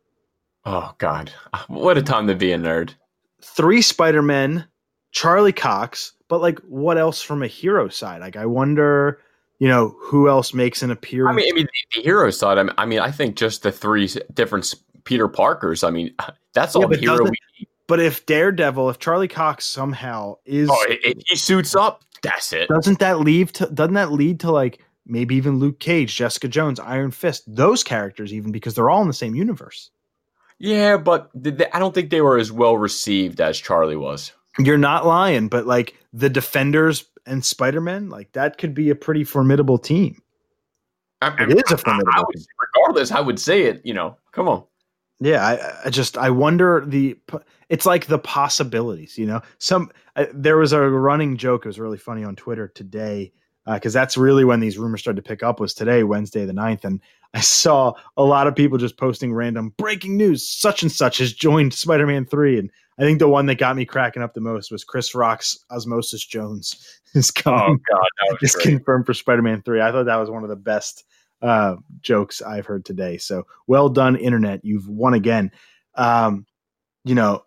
Oh 0.66 0.94
God, 0.98 1.32
what 1.68 1.98
a 1.98 2.02
time 2.02 2.28
to 2.28 2.36
be 2.36 2.52
a 2.52 2.58
nerd! 2.58 2.94
Three 3.42 3.82
Spider 3.82 4.22
Men 4.22 4.68
Charlie 5.12 5.54
Cox, 5.54 6.14
but 6.28 6.42
like 6.42 6.60
what 6.60 6.98
else 6.98 7.22
from 7.22 7.44
a 7.44 7.48
hero 7.48 7.90
side? 7.90 8.22
Like 8.22 8.36
I 8.36 8.46
wonder, 8.46 9.20
you 9.60 9.68
know, 9.68 9.96
who 10.00 10.30
else 10.30 10.54
makes 10.54 10.82
an 10.82 10.92
appearance? 10.92 11.34
I 11.34 11.36
mean, 11.36 11.54
I 11.54 11.56
mean 11.56 11.68
the, 11.96 12.02
hero 12.02 12.30
side. 12.32 12.58
I 12.58 12.64
mean, 12.64 12.74
I 12.78 12.86
mean, 12.86 13.00
I 13.00 13.12
think 13.12 13.36
just 13.36 13.64
the 13.64 13.72
three 13.72 14.10
different 14.34 14.74
Peter 15.04 15.28
Parkers. 15.28 15.84
I 15.84 15.90
mean, 15.90 16.14
that's 16.54 16.76
all 16.76 16.84
yeah, 16.84 16.88
the 16.90 16.98
hero 16.98 17.24
we 17.24 17.32
need. 17.60 17.68
But 17.88 18.00
if 18.00 18.26
Daredevil, 18.26 18.90
if 18.90 19.00
Charlie 19.00 19.28
Cox 19.28 19.66
somehow 19.66 20.36
is, 20.46 20.70
oh, 20.72 20.86
if 20.88 21.18
he 21.28 21.36
suits 21.36 21.76
up, 21.76 22.04
that's 22.24 22.54
it. 22.54 22.70
Doesn't 22.70 23.00
that 23.00 23.20
leave 23.20 23.52
to? 23.54 23.66
Doesn't 23.68 23.96
that 23.96 24.14
lead 24.14 24.40
to 24.42 24.52
like 24.52 24.80
maybe 25.06 25.36
even 25.36 25.60
Luke 25.60 25.80
Cage, 25.80 26.16
Jessica 26.16 26.48
Jones, 26.48 26.80
Iron 26.80 27.12
Fist, 27.12 27.44
those 27.48 27.84
characters, 27.84 28.34
even 28.34 28.54
because 28.54 28.76
they're 28.76 28.90
all 28.90 29.02
in 29.02 29.10
the 29.10 29.14
same 29.14 29.36
universe. 29.36 29.92
Yeah, 30.62 30.98
but 30.98 31.32
they, 31.34 31.66
I 31.74 31.80
don't 31.80 31.96
think 31.96 32.12
they 32.12 32.22
were 32.22 32.38
as 32.38 32.52
well 32.52 32.78
received 32.78 33.42
as 33.42 33.60
Charlie 33.60 33.96
was. 33.96 34.32
You're 34.60 34.78
not 34.78 35.08
lying, 35.08 35.48
but 35.48 35.66
like 35.66 35.96
the 36.14 36.30
Defenders 36.30 37.06
and 37.26 37.44
Spider 37.44 37.82
Man, 37.82 38.10
like 38.10 38.32
that 38.34 38.60
could 38.60 38.76
be 38.76 38.92
a 38.92 38.96
pretty 38.96 39.24
formidable 39.24 39.80
team. 39.80 40.22
I, 41.20 41.34
it 41.44 41.50
is 41.50 41.72
a 41.72 41.78
formidable. 41.78 42.12
I, 42.14 42.20
I 42.20 42.24
would, 42.24 42.46
regardless, 42.76 43.12
I 43.12 43.22
would 43.22 43.40
say 43.40 43.64
it. 43.64 43.82
You 43.84 43.96
know, 43.96 44.18
come 44.34 44.48
on. 44.48 44.64
Yeah, 45.20 45.44
I, 45.44 45.88
I, 45.88 45.90
just 45.90 46.16
I 46.16 46.30
wonder 46.30 46.84
the 46.86 47.18
it's 47.70 47.88
like 47.88 48.06
the 48.06 48.20
possibilities. 48.20 49.18
You 49.18 49.26
know, 49.26 49.42
some 49.58 49.90
uh, 50.16 50.28
there 50.32 50.58
was 50.58 50.74
a 50.74 50.82
running 50.82 51.38
joke. 51.38 51.66
It 51.66 51.70
was 51.70 51.80
really 51.80 51.98
funny 51.98 52.24
on 52.24 52.36
Twitter 52.36 52.68
today 52.68 53.34
because 53.66 53.96
uh, 53.96 54.00
that's 54.00 54.18
really 54.18 54.44
when 54.44 54.60
these 54.60 54.78
rumors 54.78 55.02
started 55.02 55.24
to 55.24 55.28
pick 55.28 55.44
up. 55.44 55.60
Was 55.60 55.74
today 55.74 56.04
Wednesday 56.04 56.46
the 56.46 56.54
9th, 56.54 56.84
and 56.84 57.00
I 57.34 57.42
saw 57.42 57.94
a 58.18 58.24
lot 58.24 58.48
of 58.48 58.56
people 58.56 58.78
just 58.78 58.98
posting 58.98 59.34
random 59.34 59.74
breaking 59.78 60.18
news. 60.18 60.48
Such 60.48 60.82
and 60.82 60.92
such 60.92 61.20
has 61.20 61.34
joined 61.34 61.74
Spider 61.74 62.08
Man 62.08 62.26
three, 62.26 62.58
and 62.58 62.72
I 63.02 63.04
think 63.04 63.20
the 63.20 63.28
one 63.28 63.48
that 63.48 63.56
got 63.56 63.76
me 63.76 63.86
cracking 63.86 64.22
up 64.22 64.34
the 64.34 64.42
most 64.42 64.72
was 64.72 64.84
Chris 64.84 65.16
Rock's 65.16 65.58
Osmosis 65.72 66.24
Jones 66.26 67.00
is. 67.14 67.32
Oh 67.46 67.52
God, 67.52 67.78
that 67.90 68.38
was 68.42 68.56
is 68.56 68.56
confirmed 68.56 69.06
for 69.06 69.14
Spider-Man 69.14 69.64
Three. 69.64 69.82
I 69.82 69.92
thought 69.92 70.06
that 70.06 70.18
was 70.18 70.30
one 70.30 70.44
of 70.44 70.50
the 70.50 70.56
best 70.56 71.04
uh, 71.42 71.78
jokes 72.02 72.42
I've 72.42 72.66
heard 72.66 72.86
today. 72.86 73.18
So 73.18 73.48
well 73.68 73.90
done, 73.90 74.16
internet. 74.16 74.64
You've 74.64 74.88
won 74.88 75.14
again. 75.14 75.52
Um, 75.96 76.46
you 77.04 77.16
know, 77.16 77.44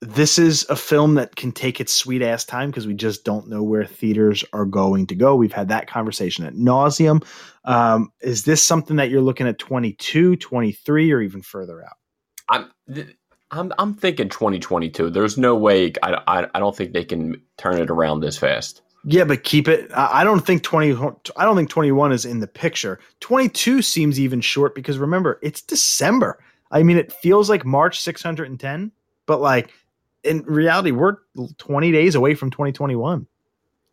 this 0.00 0.38
is 0.38 0.64
a 0.68 0.76
film 0.76 1.14
that 1.14 1.34
can 1.34 1.50
take 1.50 1.80
its 1.80 1.92
sweet 1.92 2.22
ass 2.22 2.44
time 2.44 2.70
because 2.70 2.86
we 2.86 2.94
just 2.94 3.24
don't 3.24 3.48
know 3.48 3.62
where 3.62 3.84
theaters 3.84 4.44
are 4.52 4.64
going 4.64 5.06
to 5.08 5.14
go. 5.14 5.34
We've 5.34 5.52
had 5.52 5.68
that 5.68 5.88
conversation 5.88 6.44
at 6.44 6.54
nauseum. 6.54 7.24
Um, 7.64 8.12
is 8.20 8.44
this 8.44 8.62
something 8.62 8.96
that 8.96 9.10
you're 9.10 9.22
looking 9.22 9.48
at 9.48 9.58
22, 9.58 10.36
23, 10.36 11.12
or 11.12 11.20
even 11.20 11.42
further 11.42 11.84
out? 11.84 11.96
I'm 12.48 12.70
I'm 13.50 13.72
I'm 13.78 13.94
thinking 13.94 14.28
2022. 14.28 15.10
There's 15.10 15.36
no 15.36 15.56
way. 15.56 15.92
I, 16.02 16.22
I 16.26 16.46
I 16.54 16.58
don't 16.60 16.76
think 16.76 16.92
they 16.92 17.04
can 17.04 17.40
turn 17.56 17.80
it 17.80 17.90
around 17.90 18.20
this 18.20 18.38
fast. 18.38 18.82
Yeah, 19.04 19.24
but 19.24 19.42
keep 19.42 19.68
it. 19.68 19.90
I 19.94 20.22
don't 20.24 20.44
think 20.44 20.62
20. 20.62 20.92
I 21.36 21.44
don't 21.44 21.56
think 21.56 21.70
21 21.70 22.12
is 22.12 22.24
in 22.24 22.40
the 22.40 22.46
picture. 22.46 22.98
22 23.20 23.82
seems 23.82 24.20
even 24.20 24.40
short 24.40 24.74
because 24.74 24.98
remember, 24.98 25.38
it's 25.42 25.62
December. 25.62 26.42
I 26.70 26.82
mean, 26.82 26.98
it 26.98 27.12
feels 27.12 27.48
like 27.48 27.64
March 27.64 28.00
610, 28.00 28.92
but 29.26 29.40
like 29.40 29.72
in 30.24 30.42
reality, 30.42 30.90
we're 30.90 31.16
20 31.58 31.92
days 31.92 32.14
away 32.14 32.34
from 32.34 32.50
2021. 32.50 33.26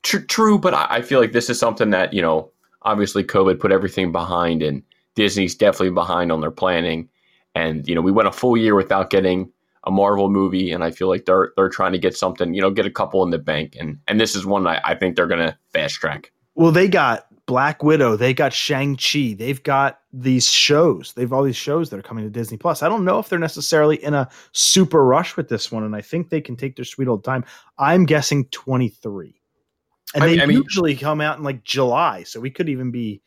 True, 0.04 0.26
true, 0.26 0.60
but 0.60 0.74
I, 0.74 0.88
I 0.90 1.02
feel 1.02 1.20
like 1.20 1.32
this 1.32 1.50
is 1.50 1.60
something 1.60 1.90
that 1.92 2.14
you 2.14 2.22
know. 2.22 2.52
Obviously, 2.84 3.24
COVID 3.24 3.60
put 3.60 3.72
everything 3.72 4.12
behind, 4.12 4.62
and 4.62 4.84
Disney's 5.16 5.56
definitely 5.56 5.90
behind 5.90 6.32
on 6.32 6.42
their 6.42 6.52
planning. 6.52 7.10
And 7.56 7.88
you 7.88 7.96
know, 7.96 8.02
we 8.02 8.12
went 8.12 8.28
a 8.28 8.32
full 8.32 8.56
year 8.56 8.76
without 8.76 9.10
getting 9.10 9.52
a 9.86 9.92
Marvel 9.92 10.30
movie, 10.30 10.72
and 10.72 10.84
I 10.84 10.92
feel 10.92 11.08
like 11.08 11.26
they're 11.26 11.52
they're 11.56 11.70
trying 11.70 11.94
to 11.94 11.98
get 11.98 12.16
something, 12.16 12.54
you 12.54 12.62
know, 12.62 12.70
get 12.70 12.86
a 12.86 12.92
couple 12.92 13.24
in 13.24 13.32
the 13.32 13.40
bank, 13.40 13.76
and 13.80 14.00
and 14.08 14.20
this 14.20 14.36
is 14.36 14.46
one 14.46 14.68
I, 14.68 14.80
I 14.84 14.94
think 14.94 15.16
they're 15.16 15.26
gonna 15.26 15.58
fast 15.74 15.96
track. 15.96 16.32
Well, 16.54 16.72
they 16.72 16.88
got 16.88 17.26
Black 17.48 17.84
Widow, 17.84 18.16
they 18.16 18.34
got 18.34 18.54
Shang 18.54 18.98
Chi, 18.98 19.36
they've 19.38 19.62
got 19.62 20.00
these 20.12 20.50
shows, 20.50 21.14
they've 21.14 21.32
all 21.32 21.44
these 21.44 21.56
shows 21.56 21.90
that 21.90 22.00
are 22.00 22.04
coming 22.04 22.24
to 22.24 22.30
Disney 22.30 22.58
Plus. 22.58 22.82
I 22.82 22.90
don't 22.90 23.06
know 23.06 23.20
if 23.20 23.30
they're 23.30 23.38
necessarily 23.38 24.04
in 24.04 24.14
a 24.14 24.30
super 24.52 25.06
rush 25.06 25.38
with 25.38 25.48
this 25.48 25.72
one, 25.72 25.84
and 25.84 25.96
I 25.96 26.02
think 26.02 26.30
they 26.30 26.42
can 26.42 26.56
take 26.56 26.76
their 26.76 26.86
sweet 26.86 27.08
old 27.08 27.24
time. 27.24 27.46
I'm 27.78 28.06
guessing 28.06 28.46
23, 28.46 29.40
and 30.16 30.24
I 30.24 30.28
they 30.28 30.46
mean- 30.46 30.58
usually 30.64 30.96
come 30.96 31.22
out 31.22 31.38
in 31.38 31.44
like 31.44 31.64
July, 31.64 32.24
so 32.24 32.40
we 32.40 32.50
could 32.50 32.70
even 32.70 32.90
be 32.90 33.22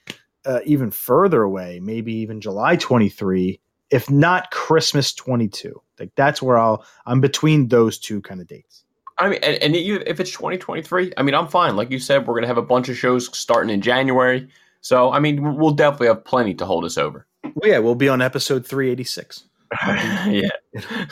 uh, 0.45 0.61
even 0.65 0.91
further 0.91 1.43
away, 1.43 1.79
maybe 1.81 2.13
even 2.15 2.41
July 2.41 2.75
23, 2.77 3.61
if 3.91 4.11
not 4.11 4.51
Christmas 4.51 5.13
22. 5.15 5.81
Like 6.01 6.11
that's 6.17 6.43
where 6.43 6.59
I'll 6.59 6.85
I'm 7.07 7.21
between 7.21 7.69
those 7.69 7.99
two 7.99 8.21
kind 8.23 8.41
of 8.41 8.47
dates. 8.47 8.85
I 9.19 9.29
mean, 9.29 9.41
and, 9.43 9.63
and 9.63 9.77
if 9.77 10.21
it's 10.21 10.31
2023, 10.31 11.13
I 11.17 11.23
mean, 11.23 11.35
I'm 11.35 11.49
fine. 11.49 11.77
Like 11.77 11.91
you 11.91 11.99
said, 11.99 12.27
we're 12.27 12.35
gonna 12.35 12.47
have 12.47 12.59
a 12.59 12.63
bunch 12.63 12.89
of 12.89 12.97
shows 12.97 13.37
starting 13.37 13.71
in 13.71 13.81
January, 13.81 14.49
so 14.81 15.13
I 15.13 15.19
mean, 15.19 15.57
we'll 15.57 15.73
definitely 15.73 16.09
have 16.09 16.25
plenty 16.25 16.55
to 16.55 16.67
hold 16.67 16.85
us 16.85 16.99
over. 16.99 17.27
Well, 17.43 17.71
yeah, 17.71 17.79
we'll 17.79 17.95
be 17.95 18.09
on 18.09 18.23
episode 18.23 18.67
386. 18.67 19.45
yeah, 19.87 20.49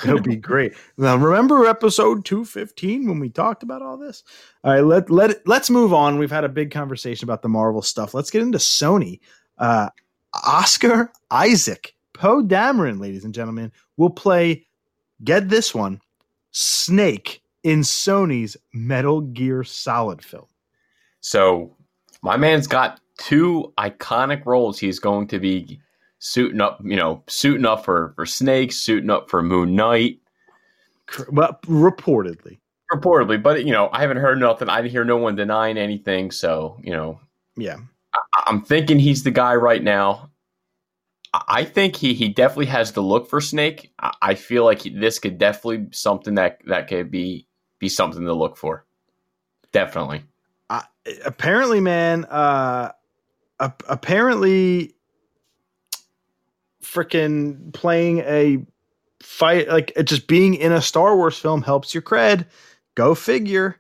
It'll 0.05 0.21
be 0.23 0.37
great. 0.37 0.75
Now, 0.97 1.17
remember 1.17 1.67
episode 1.67 2.25
215 2.25 3.07
when 3.07 3.19
we 3.19 3.29
talked 3.29 3.63
about 3.63 3.83
all 3.83 3.97
this? 3.97 4.25
All 4.65 4.73
right, 4.73 4.85
let, 4.85 5.11
let, 5.11 5.47
let's 5.47 5.71
move 5.71 5.93
on. 5.93 6.19
We've 6.19 6.31
had 6.31 6.45
a 6.45 6.49
big 6.49 6.71
conversation 6.71 7.27
about 7.27 7.43
the 7.43 7.49
Marvel 7.49 7.83
stuff. 7.83 8.15
Let's 8.15 8.31
get 8.31 8.43
into 8.43 8.59
Sony. 8.59 9.21
Uh, 9.59 9.91
Oscar 10.47 11.13
Isaac, 11.31 11.95
Poe 12.13 12.43
Dameron, 12.43 13.01
ladies 13.01 13.25
and 13.25 13.35
gentlemen, 13.35 13.73
will 13.97 14.11
play, 14.11 14.67
get 15.25 15.49
this 15.49 15.75
one, 15.75 16.01
Snake 16.53 17.43
in 17.67 17.81
Sony's 17.81 18.57
Metal 18.73 19.21
Gear 19.21 19.65
Solid 19.65 20.23
film. 20.25 20.47
So 21.21 21.77
my 22.23 22.37
man's 22.37 22.69
got 22.69 23.01
two 23.19 23.73
iconic 23.77 24.47
roles 24.47 24.79
he's 24.79 25.01
going 25.01 25.27
to 25.27 25.41
be 25.41 25.81
suiting 26.21 26.61
up, 26.61 26.79
you 26.85 26.95
know, 26.95 27.25
suiting 27.27 27.67
up 27.67 27.85
for 27.85 28.13
for 28.15 28.25
Snake, 28.25 28.71
suiting 28.71 29.11
up 29.11 29.29
for 29.29 29.43
Moon 29.43 29.75
Knight, 29.75 30.21
Well, 31.33 31.59
reportedly. 31.65 32.59
reportedly. 32.93 33.43
But 33.43 33.65
you 33.65 33.73
know, 33.73 33.89
I 33.93 34.01
haven't 34.01 34.19
heard 34.19 34.39
nothing. 34.39 34.69
I 34.69 34.81
didn't 34.81 34.93
hear 34.93 35.05
no 35.05 35.17
one 35.17 35.35
denying 35.35 35.77
anything. 35.77 36.31
So 36.31 36.79
you 36.85 36.93
know, 36.93 37.19
Yeah. 37.57 37.79
I- 38.15 38.45
I'm 38.47 38.63
thinking 38.63 39.01
he's 39.01 39.25
the 39.25 39.33
guy 39.33 39.57
right 39.57 39.83
now. 39.83 40.31
I 41.35 41.43
I 41.49 41.65
think 41.65 41.97
he 41.97 42.15
he 42.15 42.29
definitely 42.29 42.67
has 42.67 42.93
the 42.93 43.03
look 43.03 43.29
for 43.29 43.41
Snake. 43.41 43.93
I 43.99 44.13
I 44.23 44.35
feel 44.37 44.65
like 44.65 44.83
he, 44.83 44.91
this 44.91 45.19
could 45.19 45.37
definitely 45.37 45.79
be 45.79 45.93
something 45.97 46.37
that 46.37 46.61
that 46.67 46.87
could 46.89 47.11
be 47.11 47.46
be 47.79 47.89
something 47.89 48.25
to 48.25 48.35
look 48.35 48.57
for. 48.57 48.85
Definitely. 49.73 50.23
uh, 50.71 50.83
apparently, 51.25 51.81
man, 51.81 52.25
uh, 52.27 52.93
ap- 53.61 53.83
apparently, 53.89 54.95
freaking 56.83 57.73
playing 57.73 58.19
a 58.21 58.59
fight 59.23 59.69
like 59.69 59.93
just 60.05 60.27
being 60.29 60.55
in 60.55 60.73
a 60.73 60.81
Star 60.83 61.17
Wars 61.17 61.39
film 61.39 61.63
helps 61.63 61.95
your 61.95 62.03
cred. 62.03 62.47
Go 62.95 63.15
figure. 63.15 63.79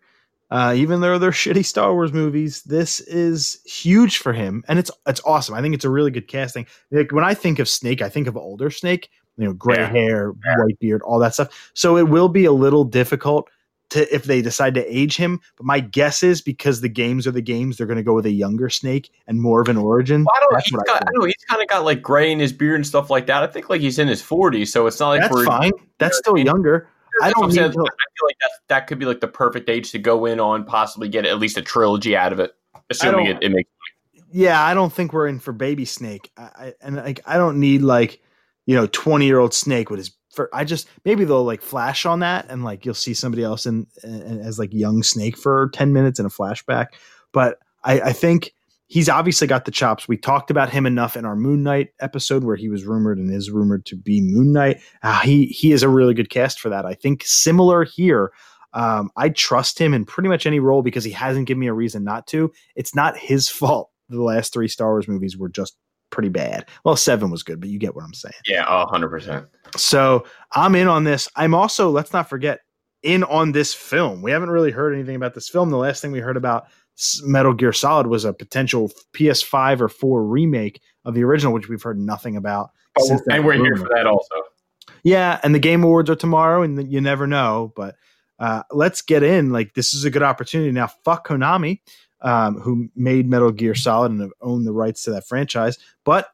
Uh, 0.48 0.74
even 0.76 1.00
though 1.00 1.18
they're 1.18 1.32
shitty 1.32 1.64
Star 1.64 1.92
Wars 1.92 2.12
movies, 2.12 2.62
this 2.62 3.00
is 3.00 3.60
huge 3.64 4.18
for 4.18 4.32
him, 4.32 4.62
and 4.68 4.78
it's 4.78 4.90
it's 5.06 5.20
awesome. 5.24 5.54
I 5.56 5.62
think 5.62 5.74
it's 5.74 5.84
a 5.84 5.90
really 5.90 6.10
good 6.12 6.28
casting. 6.28 6.66
Like 6.92 7.10
when 7.12 7.24
I 7.24 7.34
think 7.34 7.58
of 7.58 7.68
Snake, 7.68 8.00
I 8.00 8.08
think 8.08 8.28
of 8.28 8.36
older 8.36 8.70
Snake, 8.70 9.10
you 9.38 9.44
know, 9.44 9.52
gray 9.54 9.76
Yeah. 9.78 9.88
hair, 9.90 10.30
white 10.30 10.78
beard, 10.78 11.02
all 11.02 11.18
that 11.18 11.34
stuff. 11.34 11.70
So 11.74 11.96
it 11.96 12.08
will 12.08 12.28
be 12.28 12.44
a 12.44 12.52
little 12.52 12.84
difficult 12.84 13.48
to 13.96 14.14
if 14.14 14.24
they 14.24 14.40
decide 14.40 14.74
to 14.74 14.86
age 14.86 15.16
him. 15.16 15.40
But 15.56 15.66
my 15.66 15.80
guess 15.80 16.22
is 16.22 16.40
because 16.40 16.80
the 16.80 16.88
games 16.88 17.26
are 17.26 17.32
the 17.32 17.42
games, 17.42 17.76
they're 17.76 17.86
going 17.86 17.98
to 17.98 18.02
go 18.02 18.14
with 18.14 18.26
a 18.26 18.30
younger 18.30 18.70
Snake 18.70 19.12
and 19.26 19.40
more 19.40 19.60
of 19.60 19.68
an 19.68 19.76
origin. 19.76 20.24
Well, 20.24 20.34
I 20.36 20.40
don't 20.40 20.52
know. 20.52 20.56
That's 20.56 20.70
He's 20.70 20.76
got, 20.76 20.88
I 20.88 20.98
think. 20.98 21.10
don't 21.12 21.20
know. 21.20 21.26
He's 21.26 21.44
kind 21.48 21.62
of 21.62 21.68
got 21.68 21.84
like 21.84 22.02
gray 22.02 22.30
in 22.30 22.38
his 22.38 22.52
beard 22.52 22.76
and 22.76 22.86
stuff 22.86 23.10
like 23.10 23.26
that. 23.26 23.42
I 23.42 23.46
think 23.48 23.68
like 23.68 23.80
he's 23.80 23.98
in 23.98 24.08
his 24.08 24.22
40s, 24.22 24.68
so 24.68 24.86
it's 24.86 25.00
not 25.00 25.08
like 25.10 25.20
That's 25.22 25.44
fine. 25.44 25.72
That's 25.98 26.18
still 26.18 26.38
I 26.38 26.42
younger. 26.42 26.88
I 27.22 27.30
don't 27.30 27.48
need 27.48 27.60
I 27.60 27.70
feel 27.70 27.82
like 27.82 28.36
that's, 28.40 28.54
that 28.68 28.86
could 28.86 28.98
be 28.98 29.06
like 29.06 29.20
the 29.20 29.28
perfect 29.28 29.68
age 29.68 29.90
to 29.92 29.98
go 29.98 30.26
in 30.26 30.40
on, 30.40 30.64
possibly 30.64 31.08
get 31.08 31.24
at 31.24 31.38
least 31.38 31.56
a 31.56 31.62
trilogy 31.62 32.16
out 32.16 32.32
of 32.32 32.40
it, 32.40 32.54
assuming 32.90 33.26
it, 33.26 33.38
it 33.42 33.50
makes. 33.50 33.70
yeah, 34.32 34.62
I 34.62 34.74
don't 34.74 34.92
think 34.92 35.12
we're 35.12 35.26
in 35.26 35.38
for 35.38 35.52
baby 35.52 35.84
Snake. 35.84 36.30
I, 36.36 36.42
I 36.42 36.74
and 36.82 36.96
like 36.96 37.20
I 37.26 37.38
don't 37.38 37.58
need 37.58 37.82
like 37.82 38.20
you 38.66 38.74
know 38.74 38.86
twenty 38.88 39.26
year 39.26 39.38
old 39.38 39.54
Snake 39.54 39.90
with 39.90 39.98
his. 39.98 40.10
For, 40.36 40.48
I 40.54 40.64
just 40.64 40.88
maybe 41.04 41.24
they'll 41.24 41.44
like 41.44 41.62
flash 41.62 42.06
on 42.06 42.20
that 42.20 42.46
and 42.48 42.62
like 42.62 42.84
you'll 42.84 42.94
see 42.94 43.14
somebody 43.14 43.42
else 43.42 43.66
in, 43.66 43.86
in 44.04 44.40
as 44.40 44.58
like 44.58 44.72
young 44.72 45.02
Snake 45.02 45.36
for 45.36 45.70
ten 45.72 45.92
minutes 45.92 46.20
in 46.20 46.26
a 46.26 46.30
flashback. 46.30 46.88
But 47.32 47.58
I, 47.82 48.00
I 48.00 48.12
think 48.12 48.52
he's 48.88 49.08
obviously 49.08 49.46
got 49.46 49.64
the 49.64 49.70
chops. 49.70 50.06
We 50.06 50.16
talked 50.16 50.50
about 50.50 50.70
him 50.70 50.86
enough 50.86 51.16
in 51.16 51.24
our 51.24 51.36
Moon 51.36 51.62
Knight 51.62 51.88
episode 52.00 52.44
where 52.44 52.56
he 52.56 52.68
was 52.68 52.84
rumored 52.84 53.18
and 53.18 53.32
is 53.32 53.50
rumored 53.50 53.84
to 53.86 53.96
be 53.96 54.20
Moon 54.20 54.52
Knight. 54.52 54.80
Uh, 55.02 55.20
he 55.20 55.46
he 55.46 55.72
is 55.72 55.82
a 55.82 55.88
really 55.88 56.14
good 56.14 56.30
cast 56.30 56.60
for 56.60 56.68
that. 56.68 56.86
I 56.86 56.94
think 56.94 57.22
similar 57.24 57.84
here. 57.84 58.32
Um, 58.72 59.10
I 59.16 59.30
trust 59.30 59.78
him 59.78 59.94
in 59.94 60.04
pretty 60.04 60.28
much 60.28 60.46
any 60.46 60.60
role 60.60 60.82
because 60.82 61.04
he 61.04 61.12
hasn't 61.12 61.46
given 61.46 61.60
me 61.60 61.66
a 61.66 61.72
reason 61.72 62.04
not 62.04 62.26
to. 62.28 62.52
It's 62.74 62.94
not 62.94 63.16
his 63.16 63.48
fault. 63.50 63.90
The 64.08 64.22
last 64.22 64.52
three 64.52 64.68
Star 64.68 64.88
Wars 64.90 65.08
movies 65.08 65.36
were 65.36 65.48
just 65.48 65.76
pretty 66.10 66.28
bad. 66.28 66.66
Well, 66.84 66.96
seven 66.96 67.30
was 67.30 67.42
good, 67.42 67.60
but 67.60 67.68
you 67.68 67.78
get 67.78 67.94
what 67.94 68.04
I'm 68.04 68.14
saying. 68.14 68.34
Yeah, 68.46 68.64
hundred 68.86 69.08
percent. 69.08 69.46
So 69.76 70.24
I'm 70.52 70.74
in 70.74 70.88
on 70.88 71.04
this. 71.04 71.28
I'm 71.36 71.54
also, 71.54 71.90
let's 71.90 72.12
not 72.12 72.28
forget, 72.28 72.60
in 73.02 73.24
on 73.24 73.52
this 73.52 73.74
film. 73.74 74.22
We 74.22 74.30
haven't 74.30 74.50
really 74.50 74.70
heard 74.70 74.94
anything 74.94 75.16
about 75.16 75.34
this 75.34 75.48
film. 75.48 75.70
The 75.70 75.76
last 75.76 76.02
thing 76.02 76.12
we 76.12 76.20
heard 76.20 76.36
about 76.36 76.66
Metal 77.22 77.52
Gear 77.52 77.72
Solid 77.72 78.06
was 78.06 78.24
a 78.24 78.32
potential 78.32 78.90
PS5 79.14 79.80
or 79.80 79.88
4 79.88 80.24
remake 80.24 80.80
of 81.04 81.14
the 81.14 81.24
original, 81.24 81.52
which 81.52 81.68
we've 81.68 81.82
heard 81.82 81.98
nothing 81.98 82.36
about. 82.36 82.70
since 82.98 83.22
And 83.28 83.44
we're 83.44 83.52
here 83.54 83.76
for 83.76 83.88
that 83.94 84.06
also. 84.06 84.34
Yeah, 85.02 85.38
and 85.42 85.54
the 85.54 85.60
Game 85.60 85.84
Awards 85.84 86.10
are 86.10 86.16
tomorrow, 86.16 86.62
and 86.62 86.90
you 86.90 87.00
never 87.00 87.26
know. 87.26 87.72
But 87.76 87.96
uh, 88.38 88.62
let's 88.72 89.02
get 89.02 89.22
in. 89.22 89.50
Like 89.50 89.74
this 89.74 89.94
is 89.94 90.04
a 90.04 90.10
good 90.10 90.22
opportunity 90.22 90.72
now. 90.72 90.88
Fuck 91.04 91.28
Konami, 91.28 91.80
um, 92.26 92.58
who 92.58 92.88
made 92.96 93.30
Metal 93.30 93.52
Gear 93.52 93.76
Solid 93.76 94.10
and 94.10 94.20
have 94.20 94.32
owned 94.40 94.66
the 94.66 94.72
rights 94.72 95.04
to 95.04 95.12
that 95.12 95.28
franchise. 95.28 95.78
But 96.04 96.28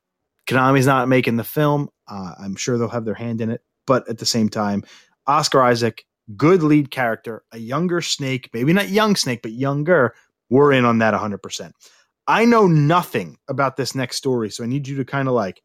Konami's 0.46 0.86
not 0.86 1.06
making 1.06 1.36
the 1.36 1.44
film. 1.44 1.90
Uh, 2.08 2.32
I'm 2.40 2.56
sure 2.56 2.78
they'll 2.78 2.88
have 2.88 3.04
their 3.04 3.14
hand 3.14 3.42
in 3.42 3.50
it. 3.50 3.60
But 3.86 4.08
at 4.08 4.16
the 4.16 4.26
same 4.26 4.48
time, 4.48 4.84
Oscar 5.26 5.60
Isaac, 5.62 6.06
good 6.34 6.62
lead 6.62 6.90
character, 6.90 7.44
a 7.52 7.58
younger 7.58 8.00
Snake, 8.00 8.48
maybe 8.54 8.72
not 8.72 8.88
young 8.88 9.14
Snake, 9.16 9.42
but 9.42 9.52
younger. 9.52 10.14
We're 10.48 10.72
in 10.72 10.86
on 10.86 10.98
that 10.98 11.14
100%. 11.14 11.72
I 12.26 12.46
know 12.46 12.66
nothing 12.66 13.36
about 13.48 13.76
this 13.76 13.94
next 13.94 14.16
story, 14.16 14.50
so 14.50 14.64
I 14.64 14.68
need 14.68 14.88
you 14.88 14.96
to 14.96 15.04
kind 15.04 15.28
of 15.28 15.34
like, 15.34 15.62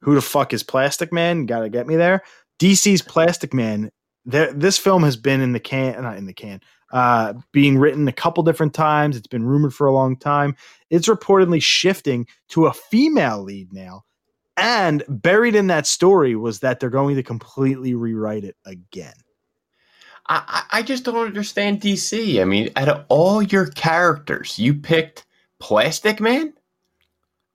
who 0.00 0.14
the 0.14 0.22
fuck 0.22 0.54
is 0.54 0.62
Plastic 0.62 1.12
Man? 1.12 1.44
Got 1.44 1.60
to 1.60 1.68
get 1.68 1.86
me 1.86 1.96
there. 1.96 2.22
DC's 2.58 3.02
Plastic 3.02 3.52
Man. 3.52 3.90
There, 4.24 4.52
this 4.52 4.78
film 4.78 5.02
has 5.02 5.16
been 5.16 5.40
in 5.40 5.52
the 5.52 5.60
can, 5.60 6.00
not 6.02 6.16
in 6.16 6.26
the 6.26 6.32
can, 6.32 6.60
uh, 6.92 7.34
being 7.52 7.78
written 7.78 8.06
a 8.06 8.12
couple 8.12 8.42
different 8.42 8.74
times. 8.74 9.16
It's 9.16 9.26
been 9.26 9.44
rumored 9.44 9.74
for 9.74 9.86
a 9.86 9.92
long 9.92 10.16
time. 10.16 10.56
It's 10.90 11.08
reportedly 11.08 11.62
shifting 11.62 12.26
to 12.48 12.66
a 12.66 12.72
female 12.72 13.42
lead 13.42 13.72
now. 13.72 14.04
And 14.56 15.02
buried 15.08 15.54
in 15.54 15.68
that 15.68 15.86
story 15.86 16.36
was 16.36 16.60
that 16.60 16.78
they're 16.78 16.90
going 16.90 17.16
to 17.16 17.22
completely 17.22 17.94
rewrite 17.94 18.44
it 18.44 18.56
again. 18.66 19.14
I, 20.28 20.62
I 20.70 20.82
just 20.82 21.04
don't 21.04 21.26
understand 21.26 21.80
DC. 21.80 22.40
I 22.40 22.44
mean, 22.44 22.70
out 22.76 22.88
of 22.88 23.04
all 23.08 23.42
your 23.42 23.66
characters, 23.66 24.58
you 24.58 24.74
picked 24.74 25.26
Plastic 25.58 26.20
Man. 26.20 26.52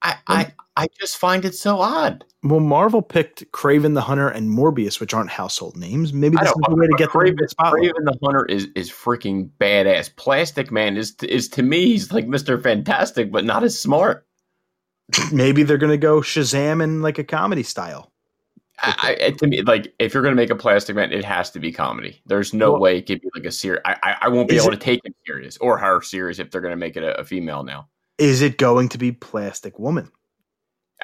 I, 0.02 0.16
I 0.26 0.52
I 0.78 0.86
just 1.00 1.16
find 1.16 1.44
it 1.44 1.56
so 1.56 1.80
odd. 1.80 2.24
Well, 2.44 2.60
Marvel 2.60 3.02
picked 3.02 3.50
Kraven 3.50 3.94
the 3.94 4.00
Hunter 4.00 4.28
and 4.28 4.48
Morbius, 4.48 5.00
which 5.00 5.12
aren't 5.12 5.28
household 5.28 5.76
names. 5.76 6.12
Maybe 6.12 6.36
this 6.36 6.50
is 6.50 6.54
the 6.68 6.76
way 6.76 6.86
to 6.86 6.94
get 6.96 7.08
Kraven, 7.08 7.36
the 7.36 7.52
Kraven 7.60 8.04
the 8.04 8.16
Hunter 8.22 8.44
is 8.44 8.68
is 8.76 8.88
freaking 8.88 9.50
badass. 9.58 10.14
Plastic 10.14 10.70
Man 10.70 10.96
is 10.96 11.16
is 11.24 11.48
to 11.48 11.64
me 11.64 11.86
he's 11.86 12.12
like 12.12 12.28
Mister 12.28 12.60
Fantastic, 12.60 13.32
but 13.32 13.44
not 13.44 13.64
as 13.64 13.76
smart. 13.76 14.24
Maybe 15.32 15.64
they're 15.64 15.78
gonna 15.78 15.96
go 15.96 16.20
Shazam 16.20 16.80
in 16.80 17.02
like 17.02 17.18
a 17.18 17.24
comedy 17.24 17.64
style. 17.64 18.12
I, 18.80 19.16
I, 19.20 19.30
to 19.32 19.48
me, 19.48 19.62
like 19.62 19.92
if 19.98 20.14
you're 20.14 20.22
gonna 20.22 20.36
make 20.36 20.50
a 20.50 20.54
Plastic 20.54 20.94
Man, 20.94 21.10
it 21.10 21.24
has 21.24 21.50
to 21.50 21.58
be 21.58 21.72
comedy. 21.72 22.22
There's 22.26 22.54
no 22.54 22.70
well, 22.70 22.82
way 22.82 22.98
it 22.98 23.06
could 23.06 23.20
be 23.20 23.28
like 23.34 23.46
a 23.46 23.50
serious. 23.50 23.82
I, 23.84 24.14
I, 24.20 24.28
won't 24.28 24.48
be 24.48 24.54
able 24.54 24.68
it, 24.68 24.72
to 24.72 24.76
take 24.76 25.00
it 25.02 25.16
serious 25.26 25.56
or 25.56 25.76
her 25.76 26.00
serious 26.02 26.38
if 26.38 26.52
they're 26.52 26.60
gonna 26.60 26.76
make 26.76 26.96
it 26.96 27.02
a, 27.02 27.18
a 27.18 27.24
female 27.24 27.64
now. 27.64 27.88
Is 28.18 28.42
it 28.42 28.58
going 28.58 28.88
to 28.90 28.98
be 28.98 29.10
Plastic 29.10 29.80
Woman? 29.80 30.12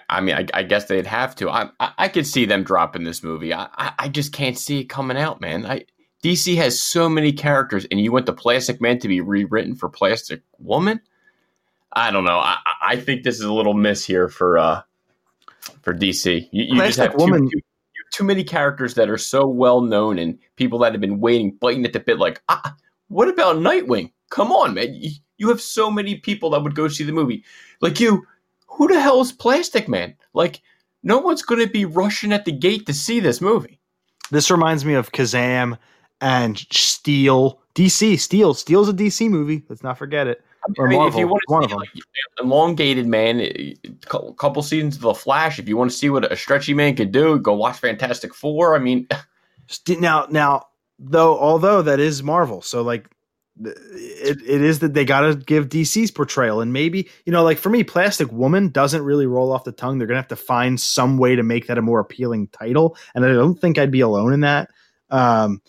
I 0.09 0.21
mean, 0.21 0.35
I, 0.35 0.47
I, 0.53 0.63
guess 0.65 0.87
they'd 0.87 1.07
have 1.07 1.37
to. 1.37 1.49
I, 1.49 1.71
I, 1.79 1.93
I 1.99 2.09
could 2.09 2.27
see 2.27 2.47
them 2.47 2.65
dropping 2.65 3.05
this 3.05 3.23
movie. 3.23 3.55
I, 3.55 3.69
I 3.99 4.09
just 4.09 4.33
can't 4.33 4.59
see 4.59 4.81
it 4.81 4.85
coming 4.85 5.17
out, 5.17 5.41
man. 5.41 5.65
I, 5.67 5.85
DC 6.25 6.57
has 6.57 6.81
so 6.81 7.09
many 7.09 7.33
characters, 7.33 7.87
and 7.91 8.01
you 8.01 8.11
want 8.11 8.27
the 8.27 8.33
Plastic 8.33 8.81
Man 8.81 8.99
to 9.01 9.09
be 9.09 9.21
rewritten 9.21 9.75
for 9.75 9.89
Plastic 9.91 10.43
Woman? 10.59 11.01
I 11.93 12.11
don't 12.11 12.25
know. 12.25 12.39
I, 12.39 12.57
I 12.83 12.97
think 12.97 13.23
this 13.23 13.37
is 13.37 13.43
a 13.43 13.53
little 13.53 13.75
miss 13.75 14.05
here 14.05 14.29
for 14.29 14.59
uh 14.59 14.83
for 15.83 15.95
DC. 15.95 16.49
You, 16.51 16.65
you 16.65 16.77
just 16.81 16.99
have 16.99 17.15
Woman. 17.17 17.43
Too, 17.43 17.51
too, 17.51 17.61
too, 18.15 18.25
many 18.25 18.43
characters 18.43 18.95
that 18.95 19.11
are 19.11 19.19
so 19.19 19.47
well 19.47 19.83
known, 19.83 20.19
and 20.19 20.39
people 20.57 20.79
that 20.81 20.93
have 20.93 21.01
been 21.01 21.21
waiting, 21.21 21.53
biting 21.61 21.85
at 21.85 21.93
the 21.93 22.01
bit. 22.01 22.19
Like, 22.19 22.43
ah, 22.49 22.75
what 23.09 23.29
about 23.29 23.57
Nightwing? 23.57 24.11
Come 24.31 24.51
on, 24.51 24.75
man. 24.75 24.95
You, 24.95 25.11
you 25.37 25.49
have 25.51 25.61
so 25.61 25.91
many 25.91 26.17
people 26.17 26.51
that 26.51 26.63
would 26.63 26.75
go 26.75 26.89
see 26.89 27.05
the 27.05 27.13
movie. 27.13 27.45
Like 27.81 28.01
you, 28.01 28.27
who 28.75 28.89
the 28.89 29.01
hell 29.01 29.21
is 29.21 29.33
Plastic 29.33 29.89
Man? 29.89 30.15
Like, 30.33 30.61
no 31.03 31.19
one's 31.19 31.43
going 31.43 31.65
to 31.65 31.71
be 31.71 31.85
rushing 31.85 32.33
at 32.33 32.45
the 32.45 32.53
gate 32.53 32.87
to 32.87 32.95
see 32.95 33.21
this 33.21 33.41
movie. 33.41 33.79
This 34.31 34.51
reminds 34.51 34.85
me 34.85 34.95
of 34.95 35.13
Kazaam 35.13 35.79
and 36.21 36.59
Steel. 36.71 37.61
DC, 37.75 38.19
Steel. 38.19 38.55
Steel's 38.55 38.89
a 38.89 38.93
DC 38.93 39.29
movie. 39.29 39.65
Let's 39.69 39.83
not 39.83 39.99
forget 39.99 40.27
it. 40.27 40.43
I 40.81 40.87
mean, 40.87 41.03
if 41.03 41.15
you 41.15 41.29
want 41.29 41.65
to 41.65 41.69
see 41.69 41.77
like, 41.77 41.91
elongated 42.41 43.07
man, 43.07 43.41
eh, 43.41 43.75
a 43.85 44.33
couple 44.33 44.63
seasons 44.63 44.97
of 44.97 45.03
The 45.03 45.15
Flash, 45.15 45.59
if 45.59 45.69
you 45.69 45.77
want 45.77 45.91
to 45.91 45.97
see 45.97 46.09
what 46.09 46.31
a 46.31 46.37
stretchy 46.37 46.73
man 46.73 46.97
could 46.97 47.13
do, 47.13 47.39
go 47.39 47.53
watch 47.53 47.77
Fantastic 47.79 48.35
Four. 48.35 48.75
I 48.75 48.79
mean, 48.79 49.07
now, 49.89 50.27
now, 50.31 50.67
though, 50.99 51.39
although 51.39 51.83
that 51.83 52.01
is 52.01 52.23
Marvel, 52.23 52.63
so 52.63 52.81
like 52.81 53.11
it, 53.61 54.43
it 54.43 54.63
is 54.63 54.81
that 54.81 54.95
they 54.95 55.05
got 55.05 55.21
to 55.21 55.35
give 55.37 55.69
DC's 55.69 56.11
portrayal. 56.11 56.61
And 56.61 56.73
maybe, 56.73 57.09
you 57.25 57.33
know, 57.33 57.45
like 57.45 57.59
for 57.59 57.71
me, 57.71 57.85
Plastic 57.85 58.31
Woman 58.33 58.71
doesn't 58.71 59.03
really 59.03 59.27
roll 59.27 59.53
off 59.53 59.65
the 59.65 59.73
tongue. 59.73 59.99
They're 59.99 60.07
going 60.07 60.17
to 60.17 60.23
have 60.23 60.29
to 60.29 60.37
find 60.37 60.81
some 60.81 61.19
way 61.19 61.37
to 61.37 61.43
make 61.43 61.67
that 61.69 61.79
a 61.79 61.83
more 61.83 62.01
appealing 62.01 62.49
title. 62.49 62.97
And 63.15 63.25
I 63.25 63.29
don't 63.33 63.59
think 63.59 63.79
I'd 63.79 63.91
be 63.91 64.01
alone 64.01 64.33
in 64.33 64.41
that. 64.41 64.71
Um, 65.11 65.61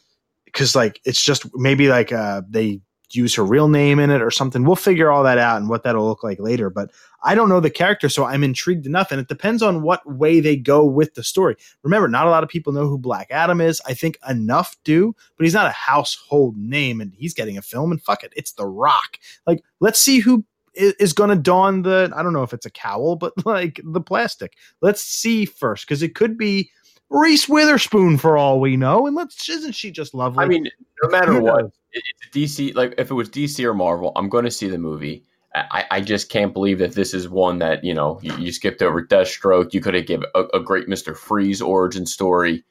cause 0.54 0.76
like 0.76 1.02
it's 1.06 1.22
just 1.22 1.46
maybe 1.54 1.90
like 1.90 2.12
uh, 2.12 2.42
they 2.50 2.82
use 3.16 3.36
her 3.36 3.43
real 3.43 3.68
name 3.68 3.99
in 3.99 4.09
it 4.09 4.22
or 4.22 4.32
something. 4.32 4.63
We'll 4.63 4.76
figure 4.76 5.11
all 5.11 5.24
that 5.24 5.38
out 5.38 5.57
and 5.57 5.70
what 5.70 5.84
that'll 5.84 6.07
look 6.07 6.24
like 6.24 6.39
later. 6.39 6.70
But 6.70 6.91
I 7.24 7.36
don't 7.36 7.49
know 7.49 7.59
the 7.59 7.70
character, 7.70 8.09
so 8.09 8.26
I'm 8.26 8.43
intrigued 8.43 8.86
enough. 8.86 9.11
And 9.11 9.20
it 9.20 9.28
depends 9.28 9.61
on 9.61 9.82
what 9.82 10.05
way 10.05 10.39
they 10.39 10.55
go 10.55 10.86
with 10.86 11.16
the 11.16 11.24
story. 11.24 11.55
Remember, 11.84 12.07
not 12.07 12.28
a 12.28 12.30
lot 12.30 12.43
of 12.43 12.49
people 12.49 12.74
know 12.74 12.88
who 12.88 12.97
Black 12.97 13.28
Adam 13.32 13.61
is. 13.61 13.82
I 13.86 13.93
think 13.93 14.18
enough 14.30 14.76
do, 14.84 15.16
but 15.38 15.43
he's 15.43 15.53
not 15.53 15.68
a 15.68 15.72
household 15.72 16.57
name 16.57 17.01
and 17.01 17.13
he's 17.16 17.34
getting 17.34 17.57
a 17.57 17.61
film 17.61 17.91
and 17.91 18.01
fuck 18.01 18.24
it. 18.24 18.34
It's 18.36 18.53
The 18.53 18.68
Rock. 18.68 19.20
Like, 19.47 19.63
let's 19.80 19.99
see 19.99 20.20
who 20.20 20.45
is 20.76 21.13
going 21.13 21.30
to 21.30 21.36
don 21.36 21.84
the, 21.84 22.11
I 22.16 22.22
don't 22.22 22.34
know 22.34 22.43
if 22.43 22.53
it's 22.53 22.66
a 22.66 22.72
cowl, 22.72 23.16
but 23.16 23.34
like 23.45 23.80
the 23.84 24.01
plastic. 24.01 24.53
Let's 24.82 25.01
see 25.01 25.45
first, 25.45 25.88
because 25.88 26.03
it 26.03 26.16
could 26.16 26.38
be 26.38 26.70
Reese 27.10 27.47
Witherspoon 27.47 28.18
for 28.18 28.38
all 28.38 28.60
we 28.60 28.78
know. 28.78 29.08
And 29.08 29.16
let's, 29.16 29.47
isn't 29.47 29.74
she 29.74 29.91
just 29.91 30.14
lovely? 30.14 30.43
I 30.43 30.47
mean, 30.47 30.70
no 31.03 31.10
matter 31.10 31.39
what 31.39 31.72
it's 31.95 32.30
DC. 32.34 32.76
Like 32.76 32.95
if 32.97 33.10
it 33.10 33.14
was 33.14 33.30
DC 33.30 33.64
or 33.64 33.74
Marvel, 33.74 34.12
I'm 34.16 34.30
going 34.30 34.45
to 34.45 34.51
see 34.51 34.68
the 34.68 34.78
movie. 34.78 35.24
I, 35.53 35.86
I 35.89 36.01
just 36.01 36.30
can't 36.30 36.53
believe 36.53 36.80
that 36.80 36.95
this 36.95 37.14
is 37.14 37.30
one 37.30 37.60
that 37.60 37.84
you 37.84 37.93
know 37.93 38.20
you, 38.22 38.36
you 38.38 38.51
skipped 38.51 38.82
over 38.82 39.01
Deathstroke. 39.01 39.74
You 39.74 39.80
could 39.80 39.93
have 39.93 40.06
given 40.06 40.28
a, 40.36 40.43
a, 40.53 40.60
great 40.60 40.89
Mister 40.89 41.16
Freeze 41.16 41.62
origin 41.62 42.06
story. 42.06 42.66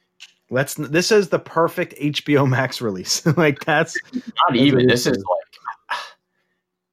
Let's. 0.50 0.74
This 0.74 1.10
is 1.10 1.30
the 1.30 1.38
perfect 1.38 1.94
HBO 1.94 2.46
Max 2.46 2.82
release. 2.82 3.24
like 3.38 3.64
that's 3.64 3.96
not 4.12 4.56
even. 4.56 4.86
This 4.86 5.06
is 5.06 5.16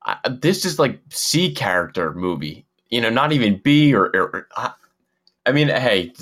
like 0.07 0.41
this 0.41 0.63
is 0.63 0.79
like 0.79 0.97
C 1.09 1.53
character 1.53 2.13
movie. 2.13 2.65
You 2.89 3.01
know, 3.01 3.09
not 3.09 3.33
even 3.33 3.57
B 3.57 3.93
or. 3.93 4.05
or, 4.15 4.21
or 4.21 4.47
I, 4.55 4.71
I 5.45 5.51
mean, 5.51 5.69
hey, 5.69 6.13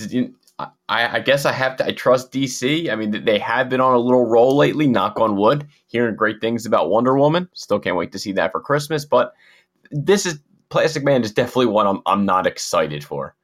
I, 0.90 1.18
I, 1.18 1.20
guess 1.20 1.46
I 1.46 1.52
have 1.52 1.78
to. 1.78 1.86
I 1.86 1.92
trust 1.92 2.32
DC. 2.32 2.92
I 2.92 2.96
mean, 2.96 3.24
they 3.24 3.38
have 3.38 3.70
been 3.70 3.80
on 3.80 3.94
a 3.94 4.00
little 4.00 4.26
roll 4.26 4.58
lately. 4.58 4.88
Knock 4.88 5.20
on 5.20 5.38
wood. 5.38 5.68
Hearing 5.88 6.16
great 6.16 6.42
things 6.42 6.66
about 6.66 6.90
Wonder 6.90 7.18
Woman. 7.18 7.48
Still 7.54 7.80
can't 7.80 7.96
wait 7.96 8.12
to 8.12 8.20
see 8.20 8.32
that 8.34 8.52
for 8.52 8.60
Christmas. 8.60 9.06
But 9.06 9.34
this 9.92 10.26
is 10.26 10.40
Plastic 10.70 11.04
Man 11.04 11.24
is 11.24 11.32
definitely 11.32 11.68
one 11.68 11.86
I'm 11.88 12.02
I'm 12.08 12.26
not 12.26 12.48
excited 12.48 13.04
for. 13.04 13.36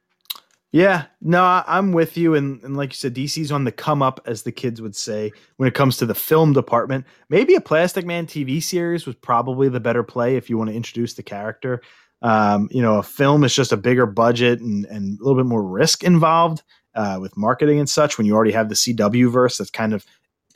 Yeah, 0.72 1.04
no, 1.22 1.62
I'm 1.66 1.92
with 1.92 2.16
you. 2.16 2.34
And, 2.34 2.62
and 2.62 2.76
like 2.76 2.90
you 2.90 2.96
said, 2.96 3.14
DC's 3.14 3.52
on 3.52 3.64
the 3.64 3.72
come 3.72 4.02
up, 4.02 4.20
as 4.26 4.42
the 4.42 4.52
kids 4.52 4.82
would 4.82 4.96
say, 4.96 5.32
when 5.56 5.68
it 5.68 5.74
comes 5.74 5.96
to 5.98 6.06
the 6.06 6.14
film 6.14 6.52
department. 6.52 7.06
Maybe 7.30 7.54
a 7.54 7.60
Plastic 7.60 8.04
Man 8.04 8.26
TV 8.26 8.62
series 8.62 9.06
was 9.06 9.14
probably 9.14 9.68
the 9.68 9.80
better 9.80 10.02
play 10.02 10.36
if 10.36 10.50
you 10.50 10.58
want 10.58 10.68
to 10.68 10.76
introduce 10.76 11.14
the 11.14 11.22
character. 11.22 11.80
Um, 12.20 12.68
you 12.72 12.82
know, 12.82 12.98
a 12.98 13.02
film 13.02 13.44
is 13.44 13.54
just 13.54 13.72
a 13.72 13.76
bigger 13.76 14.04
budget 14.04 14.60
and, 14.60 14.84
and 14.86 15.18
a 15.18 15.22
little 15.22 15.40
bit 15.40 15.48
more 15.48 15.62
risk 15.62 16.02
involved 16.02 16.62
uh, 16.96 17.18
with 17.20 17.36
marketing 17.36 17.78
and 17.78 17.88
such 17.88 18.18
when 18.18 18.26
you 18.26 18.34
already 18.34 18.52
have 18.52 18.68
the 18.68 18.74
CW 18.74 19.30
verse 19.30 19.58
that's 19.58 19.70
kind 19.70 19.92
of 19.92 20.04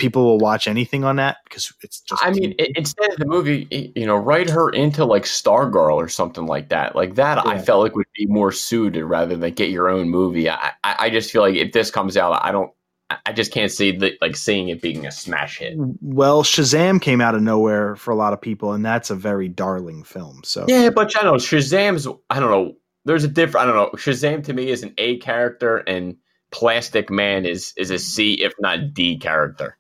people 0.01 0.25
will 0.25 0.39
watch 0.39 0.67
anything 0.67 1.05
on 1.05 1.17
that 1.17 1.37
because 1.45 1.73
it's 1.83 2.01
just. 2.01 2.25
I 2.25 2.33
mean, 2.33 2.55
instead 2.59 3.13
of 3.13 3.19
the 3.19 3.27
movie, 3.27 3.93
you 3.95 4.07
know, 4.07 4.17
write 4.17 4.51
her 4.51 4.71
into 4.71 5.05
like 5.05 5.25
Stargirl 5.25 5.95
or 5.95 6.09
something 6.09 6.47
like 6.47 6.71
that. 6.71 6.97
Like 6.97 7.15
that, 7.15 7.45
yeah. 7.45 7.53
I 7.53 7.59
felt 7.59 7.83
like 7.83 7.95
would 7.95 8.07
be 8.17 8.27
more 8.27 8.51
suited 8.51 9.05
rather 9.05 9.37
than 9.37 9.55
get 9.55 9.71
your 9.71 9.89
own 9.89 10.09
movie. 10.09 10.51
I, 10.51 10.73
I 10.83 11.11
just 11.11 11.31
feel 11.31 11.43
like 11.43 11.55
if 11.55 11.73
this 11.73 11.93
comes 11.93 12.17
out, 12.17 12.33
I 12.43 12.51
don't. 12.51 12.73
I 13.27 13.33
just 13.33 13.51
can't 13.51 13.73
see 13.73 13.91
the, 13.91 14.17
like 14.21 14.37
seeing 14.37 14.69
it 14.69 14.81
being 14.81 15.05
a 15.05 15.11
smash 15.11 15.59
hit. 15.59 15.75
Well, 15.77 16.45
Shazam 16.45 17.03
came 17.03 17.21
out 17.21 17.35
of 17.35 17.43
nowhere 17.43 17.97
for 17.97 18.13
a 18.13 18.15
lot 18.15 18.33
of 18.33 18.41
people, 18.41 18.73
and 18.73 18.85
that's 18.85 19.11
a 19.11 19.17
very 19.17 19.49
darling 19.49 20.05
film. 20.05 20.43
So 20.45 20.65
yeah, 20.69 20.91
but 20.91 21.13
I 21.21 21.25
know 21.25 21.35
Shazam's. 21.35 22.07
I 22.31 22.39
don't 22.39 22.51
know. 22.51 22.77
There's 23.05 23.25
a 23.25 23.29
different. 23.29 23.65
I 23.69 23.73
don't 23.73 23.75
know. 23.75 23.99
Shazam 23.99 24.45
to 24.45 24.53
me 24.53 24.71
is 24.71 24.85
an 24.85 24.95
A 24.99 25.19
character, 25.19 25.79
and 25.79 26.17
Plastic 26.51 27.11
Man 27.11 27.47
is 27.47 27.73
is 27.77 27.91
a 27.91 27.99
C, 27.99 28.35
if 28.35 28.53
not 28.61 28.95
D 28.95 29.19
character. 29.19 29.77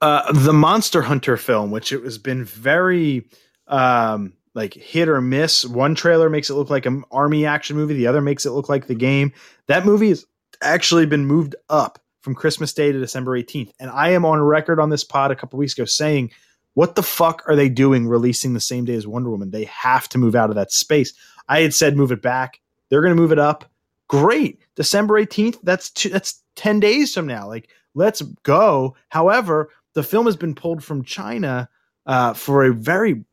Uh, 0.00 0.32
the 0.32 0.52
Monster 0.52 1.02
Hunter 1.02 1.36
film, 1.36 1.70
which 1.70 1.92
it 1.92 2.02
has 2.02 2.18
been 2.18 2.44
very 2.44 3.28
um, 3.68 4.32
like 4.54 4.74
hit 4.74 5.08
or 5.08 5.20
miss. 5.20 5.64
One 5.64 5.94
trailer 5.94 6.28
makes 6.28 6.50
it 6.50 6.54
look 6.54 6.70
like 6.70 6.86
an 6.86 7.04
army 7.10 7.46
action 7.46 7.76
movie. 7.76 7.94
The 7.94 8.08
other 8.08 8.20
makes 8.20 8.44
it 8.44 8.50
look 8.50 8.68
like 8.68 8.86
the 8.86 8.94
game. 8.94 9.32
That 9.68 9.86
movie 9.86 10.08
has 10.08 10.26
actually 10.60 11.06
been 11.06 11.26
moved 11.26 11.54
up 11.68 11.98
from 12.20 12.34
Christmas 12.34 12.72
Day 12.72 12.92
to 12.92 12.98
December 12.98 13.38
18th. 13.38 13.72
And 13.80 13.90
I 13.90 14.10
am 14.10 14.24
on 14.24 14.40
record 14.40 14.80
on 14.80 14.90
this 14.90 15.04
pod 15.04 15.30
a 15.30 15.36
couple 15.36 15.58
weeks 15.58 15.74
ago 15.74 15.84
saying, 15.84 16.30
what 16.74 16.94
the 16.94 17.02
fuck 17.02 17.42
are 17.46 17.56
they 17.56 17.68
doing 17.68 18.06
releasing 18.06 18.54
the 18.54 18.60
same 18.60 18.84
day 18.84 18.94
as 18.94 19.06
Wonder 19.06 19.30
Woman? 19.30 19.50
They 19.50 19.64
have 19.64 20.08
to 20.10 20.18
move 20.18 20.34
out 20.34 20.50
of 20.50 20.56
that 20.56 20.72
space. 20.72 21.12
I 21.48 21.60
had 21.60 21.74
said 21.74 21.96
move 21.96 22.12
it 22.12 22.22
back. 22.22 22.60
They're 22.88 23.02
going 23.02 23.14
to 23.14 23.20
move 23.20 23.32
it 23.32 23.38
up. 23.38 23.70
Great. 24.08 24.61
December 24.76 25.20
18th, 25.20 25.58
that's 25.62 25.90
two, 25.90 26.08
that's 26.08 26.42
10 26.56 26.80
days 26.80 27.14
from 27.14 27.26
now. 27.26 27.46
Like, 27.46 27.68
let's 27.94 28.22
go. 28.42 28.96
However, 29.08 29.70
the 29.94 30.02
film 30.02 30.26
has 30.26 30.36
been 30.36 30.54
pulled 30.54 30.82
from 30.82 31.04
China 31.04 31.68
uh, 32.06 32.32
for 32.34 32.64
a 32.64 32.72
very 32.72 33.24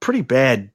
pretty 0.00 0.22
bad 0.22 0.70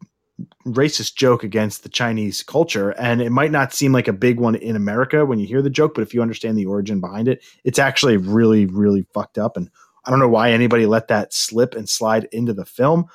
racist 0.65 1.15
joke 1.15 1.43
against 1.43 1.84
the 1.84 1.89
Chinese 1.89 2.43
culture. 2.43 2.91
And 2.91 3.21
it 3.21 3.32
might 3.32 3.51
not 3.51 3.73
seem 3.73 3.91
like 3.91 4.07
a 4.07 4.13
big 4.13 4.39
one 4.39 4.55
in 4.55 4.75
America 4.75 5.25
when 5.25 5.39
you 5.39 5.47
hear 5.47 5.61
the 5.61 5.69
joke, 5.69 5.93
but 5.93 6.01
if 6.01 6.13
you 6.13 6.21
understand 6.21 6.57
the 6.57 6.65
origin 6.65 6.99
behind 6.99 7.27
it, 7.27 7.43
it's 7.63 7.79
actually 7.79 8.17
really, 8.17 8.65
really 8.65 9.05
fucked 9.13 9.38
up. 9.38 9.57
And 9.57 9.69
I 10.05 10.09
don't 10.09 10.19
know 10.19 10.29
why 10.29 10.51
anybody 10.51 10.86
let 10.86 11.07
that 11.09 11.34
slip 11.34 11.75
and 11.75 11.88
slide 11.88 12.27
into 12.32 12.53
the 12.53 12.65
film, 12.65 13.05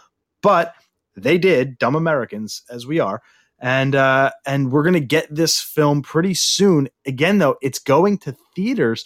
but 0.43 0.75
they 1.17 1.39
did, 1.39 1.79
dumb 1.79 1.97
Americans 1.97 2.63
as 2.71 2.87
we 2.87 3.01
are 3.01 3.23
and 3.59 3.95
uh, 3.95 4.31
and 4.47 4.71
we're 4.71 4.83
gonna 4.83 5.01
get 5.01 5.35
this 5.35 5.61
film 5.61 6.03
pretty 6.03 6.35
soon. 6.35 6.89
Again, 7.07 7.39
though, 7.39 7.57
it's 7.63 7.79
going 7.79 8.19
to 8.19 8.37
theaters. 8.55 9.05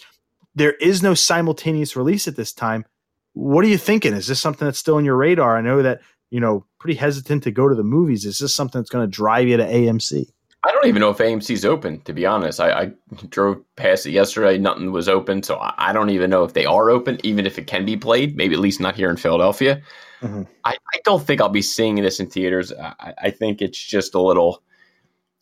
There 0.55 0.73
is 0.73 1.01
no 1.01 1.13
simultaneous 1.13 1.95
release 1.95 2.27
at 2.27 2.35
this 2.35 2.51
time. 2.51 2.85
What 3.33 3.63
are 3.63 3.69
you 3.69 3.77
thinking? 3.77 4.13
Is 4.13 4.27
this 4.27 4.41
something 4.41 4.65
that's 4.65 4.79
still 4.79 4.97
in 4.97 5.05
your 5.05 5.15
radar? 5.15 5.57
I 5.57 5.61
know 5.61 5.81
that 5.81 6.01
you 6.29 6.39
know 6.39 6.65
pretty 6.79 6.97
hesitant 6.97 7.43
to 7.43 7.51
go 7.51 7.69
to 7.69 7.75
the 7.75 7.83
movies. 7.83 8.25
Is 8.25 8.39
this 8.39 8.53
something 8.53 8.79
that's 8.79 8.89
going 8.89 9.09
to 9.09 9.15
drive 9.15 9.47
you 9.47 9.57
to 9.57 9.65
AMC? 9.65 10.25
I 10.63 10.71
don't 10.71 10.85
even 10.85 10.99
know 10.99 11.09
if 11.09 11.17
AMC's 11.17 11.65
open. 11.65 12.01
To 12.01 12.13
be 12.13 12.25
honest, 12.25 12.59
I, 12.59 12.71
I 12.71 12.91
drove 13.29 13.63
past 13.77 14.05
it 14.05 14.11
yesterday. 14.11 14.59
Nothing 14.59 14.91
was 14.91 15.09
open, 15.09 15.41
so 15.41 15.57
I, 15.57 15.73
I, 15.77 15.93
don't 15.93 16.11
even 16.11 16.29
know 16.29 16.43
if 16.43 16.53
they 16.53 16.65
are 16.65 16.91
open. 16.91 17.19
Even 17.23 17.47
if 17.47 17.57
it 17.57 17.65
can 17.65 17.83
be 17.83 17.97
played, 17.97 18.37
maybe 18.37 18.53
at 18.53 18.59
least 18.59 18.79
not 18.79 18.95
here 18.95 19.09
in 19.09 19.17
Philadelphia. 19.17 19.81
Mm-hmm. 20.21 20.43
I, 20.63 20.71
I, 20.73 20.99
don't 21.03 21.25
think 21.25 21.41
I'll 21.41 21.49
be 21.49 21.61
seeing 21.61 21.95
this 21.95 22.19
in 22.19 22.29
theaters. 22.29 22.71
I, 22.73 23.13
I 23.23 23.31
think 23.31 23.61
it's 23.61 23.79
just 23.79 24.13
a 24.13 24.21
little, 24.21 24.61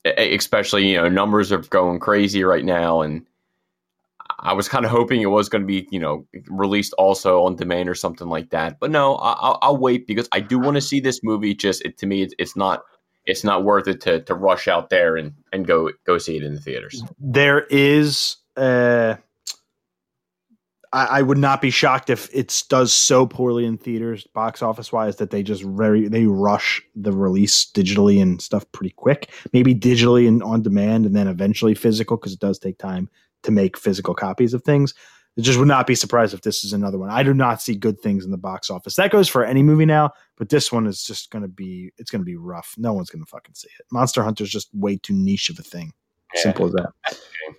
especially 0.05 0.89
you 0.89 0.97
know 0.97 1.09
numbers 1.09 1.51
are 1.51 1.57
going 1.57 1.99
crazy 1.99 2.43
right 2.43 2.63
now, 2.63 3.01
and 3.01 3.25
I 4.39 4.53
was 4.53 4.69
kind 4.69 4.85
of 4.85 4.91
hoping 4.91 5.21
it 5.21 5.27
was 5.27 5.49
going 5.49 5.63
to 5.63 5.67
be, 5.67 5.87
you 5.91 5.99
know, 5.99 6.25
released 6.47 6.93
also 6.93 7.43
on 7.43 7.55
demand 7.55 7.89
or 7.89 7.95
something 7.95 8.29
like 8.29 8.51
that. 8.51 8.79
But 8.79 8.91
no, 8.91 9.15
I'll, 9.15 9.59
I'll 9.61 9.77
wait 9.77 10.07
because 10.07 10.29
I 10.31 10.39
do 10.39 10.59
want 10.59 10.75
to 10.75 10.81
see 10.81 10.99
this 10.99 11.21
movie. 11.23 11.53
Just 11.53 11.83
it, 11.83 11.97
to 11.97 12.05
me, 12.05 12.21
it's, 12.21 12.33
it's 12.39 12.55
not 12.55 12.83
it's 13.25 13.43
not 13.43 13.63
worth 13.63 13.87
it 13.87 14.01
to 14.01 14.21
to 14.21 14.33
rush 14.33 14.67
out 14.67 14.89
there 14.89 15.17
and 15.17 15.33
and 15.51 15.67
go 15.67 15.91
go 16.05 16.17
see 16.17 16.37
it 16.37 16.43
in 16.43 16.55
the 16.55 16.61
theaters. 16.61 17.03
There 17.19 17.61
is. 17.69 18.37
Uh, 18.55 19.15
I, 20.91 21.05
I 21.05 21.21
would 21.21 21.37
not 21.37 21.61
be 21.61 21.69
shocked 21.69 22.09
if 22.09 22.29
it 22.33 22.63
does 22.69 22.91
so 22.91 23.27
poorly 23.27 23.65
in 23.65 23.77
theaters, 23.77 24.25
box 24.33 24.61
office 24.61 24.91
wise, 24.91 25.17
that 25.17 25.29
they 25.29 25.43
just 25.43 25.63
very 25.63 26.07
they 26.07 26.25
rush 26.25 26.81
the 26.95 27.11
release 27.11 27.69
digitally 27.71 28.21
and 28.21 28.41
stuff 28.41 28.69
pretty 28.71 28.93
quick. 28.95 29.29
Maybe 29.53 29.75
digitally 29.75 30.27
and 30.27 30.41
on 30.43 30.61
demand, 30.61 31.05
and 31.05 31.15
then 31.15 31.27
eventually 31.27 31.75
physical 31.75 32.17
because 32.17 32.33
it 32.33 32.39
does 32.39 32.59
take 32.59 32.77
time 32.77 33.09
to 33.43 33.51
make 33.51 33.77
physical 33.77 34.13
copies 34.13 34.53
of 34.53 34.63
things. 34.63 34.93
I 35.37 35.41
just 35.41 35.59
would 35.59 35.67
not 35.67 35.87
be 35.87 35.95
surprised 35.95 36.33
if 36.33 36.41
this 36.41 36.65
is 36.65 36.73
another 36.73 36.97
one. 36.97 37.09
I 37.09 37.23
do 37.23 37.33
not 37.33 37.61
see 37.61 37.75
good 37.75 38.01
things 38.01 38.25
in 38.25 38.31
the 38.31 38.37
box 38.37 38.69
office. 38.69 38.95
That 38.95 39.11
goes 39.11 39.29
for 39.29 39.45
any 39.45 39.63
movie 39.63 39.85
now, 39.85 40.11
but 40.37 40.49
this 40.49 40.71
one 40.71 40.85
is 40.85 41.03
just 41.03 41.31
going 41.31 41.43
to 41.43 41.47
be 41.47 41.91
it's 41.97 42.11
going 42.11 42.21
to 42.21 42.25
be 42.25 42.35
rough. 42.35 42.73
No 42.77 42.93
one's 42.93 43.09
going 43.09 43.23
to 43.23 43.29
fucking 43.29 43.55
see 43.55 43.69
it. 43.79 43.85
Monster 43.91 44.23
Hunter 44.23 44.43
is 44.43 44.49
just 44.49 44.69
way 44.73 44.97
too 44.97 45.13
niche 45.13 45.49
of 45.49 45.59
a 45.59 45.63
thing. 45.63 45.93
Yeah. 46.33 46.41
Simple 46.41 46.65
as 46.65 46.73
that. 46.73 46.91
Well, 47.11 47.55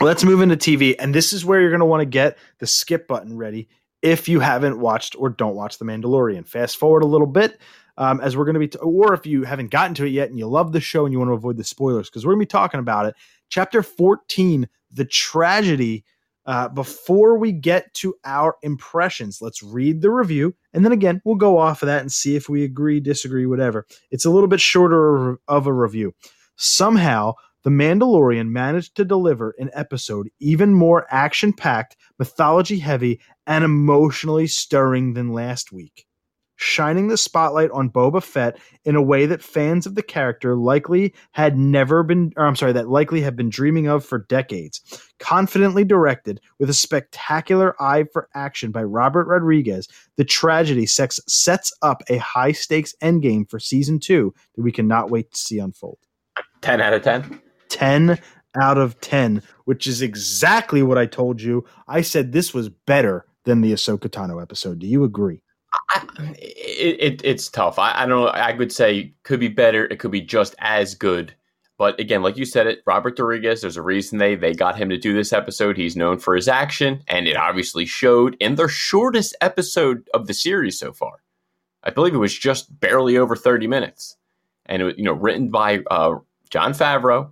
let's 0.00 0.24
move 0.24 0.40
into 0.40 0.56
TV, 0.56 0.94
and 0.98 1.14
this 1.14 1.32
is 1.32 1.44
where 1.44 1.60
you're 1.60 1.70
going 1.70 1.80
to 1.80 1.86
want 1.86 2.00
to 2.00 2.06
get 2.06 2.38
the 2.58 2.66
skip 2.66 3.06
button 3.06 3.36
ready 3.36 3.68
if 4.00 4.28
you 4.28 4.40
haven't 4.40 4.78
watched 4.78 5.14
or 5.18 5.28
don't 5.28 5.54
watch 5.54 5.78
The 5.78 5.84
Mandalorian. 5.84 6.46
Fast 6.46 6.76
forward 6.76 7.02
a 7.02 7.06
little 7.06 7.26
bit. 7.26 7.58
Um, 7.98 8.22
as 8.22 8.36
we're 8.36 8.46
going 8.46 8.54
to 8.54 8.60
be, 8.60 8.68
t- 8.68 8.78
or 8.78 9.12
if 9.12 9.26
you 9.26 9.44
haven't 9.44 9.70
gotten 9.70 9.94
to 9.96 10.06
it 10.06 10.12
yet 10.12 10.30
and 10.30 10.38
you 10.38 10.46
love 10.46 10.72
the 10.72 10.80
show 10.80 11.04
and 11.04 11.12
you 11.12 11.18
want 11.18 11.28
to 11.28 11.34
avoid 11.34 11.58
the 11.58 11.64
spoilers, 11.64 12.08
because 12.08 12.24
we're 12.24 12.32
going 12.32 12.40
to 12.40 12.46
be 12.46 12.50
talking 12.50 12.80
about 12.80 13.04
it. 13.04 13.14
Chapter 13.50 13.82
14 13.82 14.66
the 14.92 15.04
tragedy. 15.04 16.04
Uh, 16.44 16.68
before 16.68 17.38
we 17.38 17.52
get 17.52 17.94
to 17.94 18.16
our 18.24 18.56
impressions, 18.62 19.40
let's 19.40 19.62
read 19.62 20.02
the 20.02 20.10
review. 20.10 20.52
And 20.72 20.84
then 20.84 20.90
again, 20.90 21.22
we'll 21.24 21.36
go 21.36 21.56
off 21.56 21.82
of 21.82 21.86
that 21.86 22.00
and 22.00 22.10
see 22.10 22.34
if 22.34 22.48
we 22.48 22.64
agree, 22.64 22.98
disagree, 22.98 23.46
whatever. 23.46 23.86
It's 24.10 24.24
a 24.24 24.30
little 24.30 24.48
bit 24.48 24.60
shorter 24.60 25.38
of 25.46 25.66
a 25.68 25.72
review. 25.72 26.14
Somehow, 26.56 27.34
The 27.64 27.70
Mandalorian 27.70 28.48
managed 28.48 28.96
to 28.96 29.04
deliver 29.04 29.54
an 29.58 29.70
episode 29.72 30.28
even 30.40 30.74
more 30.74 31.06
action 31.10 31.52
packed, 31.52 31.96
mythology 32.18 32.78
heavy, 32.78 33.20
and 33.46 33.64
emotionally 33.64 34.46
stirring 34.46 35.14
than 35.14 35.32
last 35.32 35.72
week 35.72 36.06
shining 36.62 37.08
the 37.08 37.16
spotlight 37.16 37.70
on 37.72 37.90
Boba 37.90 38.22
Fett 38.22 38.58
in 38.84 38.94
a 38.94 39.02
way 39.02 39.26
that 39.26 39.42
fans 39.42 39.84
of 39.84 39.94
the 39.94 40.02
character 40.02 40.54
likely 40.56 41.12
had 41.32 41.58
never 41.58 42.02
been, 42.02 42.32
or 42.36 42.46
I'm 42.46 42.56
sorry, 42.56 42.72
that 42.72 42.88
likely 42.88 43.20
have 43.22 43.36
been 43.36 43.50
dreaming 43.50 43.88
of 43.88 44.04
for 44.04 44.18
decades. 44.28 44.80
Confidently 45.18 45.84
directed 45.84 46.40
with 46.58 46.70
a 46.70 46.74
spectacular 46.74 47.80
eye 47.82 48.04
for 48.12 48.28
action 48.34 48.70
by 48.70 48.84
Robert 48.84 49.26
Rodriguez, 49.26 49.88
the 50.16 50.24
tragedy 50.24 50.86
sex 50.86 51.18
sets 51.26 51.72
up 51.82 52.02
a 52.08 52.18
high 52.18 52.52
stakes 52.52 52.94
endgame 53.02 53.48
for 53.48 53.58
season 53.58 53.98
two 53.98 54.32
that 54.54 54.62
we 54.62 54.72
cannot 54.72 55.10
wait 55.10 55.30
to 55.32 55.36
see 55.36 55.58
unfold. 55.58 55.98
10 56.62 56.80
out 56.80 56.94
of 56.94 57.02
10? 57.02 57.41
10 57.72 58.18
out 58.60 58.78
of 58.78 59.00
10, 59.00 59.42
which 59.64 59.86
is 59.86 60.02
exactly 60.02 60.82
what 60.82 60.98
I 60.98 61.06
told 61.06 61.40
you. 61.40 61.64
I 61.88 62.02
said 62.02 62.32
this 62.32 62.52
was 62.52 62.68
better 62.68 63.26
than 63.44 63.60
the 63.60 63.72
Ahsoka 63.72 64.08
Tano 64.08 64.40
episode. 64.40 64.78
Do 64.78 64.86
you 64.86 65.04
agree? 65.04 65.42
I, 65.90 66.06
it, 66.38 66.96
it, 67.00 67.20
it's 67.24 67.48
tough. 67.48 67.78
I, 67.78 68.02
I, 68.02 68.06
don't 68.06 68.24
know. 68.24 68.28
I 68.28 68.52
would 68.52 68.72
say 68.72 69.14
could 69.22 69.40
be 69.40 69.48
better. 69.48 69.86
It 69.86 69.98
could 69.98 70.10
be 70.10 70.20
just 70.20 70.54
as 70.58 70.94
good. 70.94 71.34
But 71.78 71.98
again, 71.98 72.22
like 72.22 72.36
you 72.36 72.44
said, 72.44 72.66
it 72.66 72.82
Robert 72.86 73.18
Rodriguez. 73.18 73.62
There's 73.62 73.78
a 73.78 73.82
reason 73.82 74.18
they 74.18 74.36
they 74.36 74.52
got 74.52 74.76
him 74.76 74.90
to 74.90 74.98
do 74.98 75.14
this 75.14 75.32
episode. 75.32 75.76
He's 75.76 75.96
known 75.96 76.18
for 76.18 76.36
his 76.36 76.46
action, 76.46 77.02
and 77.08 77.26
it 77.26 77.36
obviously 77.36 77.86
showed 77.86 78.36
in 78.38 78.54
their 78.54 78.68
shortest 78.68 79.34
episode 79.40 80.08
of 80.14 80.26
the 80.26 80.34
series 80.34 80.78
so 80.78 80.92
far. 80.92 81.22
I 81.82 81.90
believe 81.90 82.14
it 82.14 82.18
was 82.18 82.38
just 82.38 82.78
barely 82.78 83.16
over 83.16 83.34
30 83.34 83.66
minutes, 83.66 84.16
and 84.66 84.82
it 84.82 84.84
was 84.84 84.94
you 84.98 85.04
know 85.04 85.14
written 85.14 85.48
by 85.48 85.80
uh, 85.90 86.18
Jon 86.50 86.72
Favreau, 86.72 87.30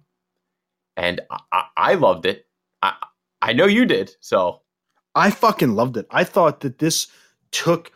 and 1.00 1.22
I, 1.50 1.64
I 1.76 1.94
loved 1.94 2.26
it. 2.26 2.46
I 2.82 2.94
I 3.42 3.52
know 3.54 3.64
you 3.64 3.86
did. 3.86 4.14
So 4.20 4.60
I 5.14 5.30
fucking 5.30 5.74
loved 5.74 5.96
it. 5.96 6.06
I 6.10 6.24
thought 6.24 6.60
that 6.60 6.78
this 6.78 7.08
took 7.50 7.90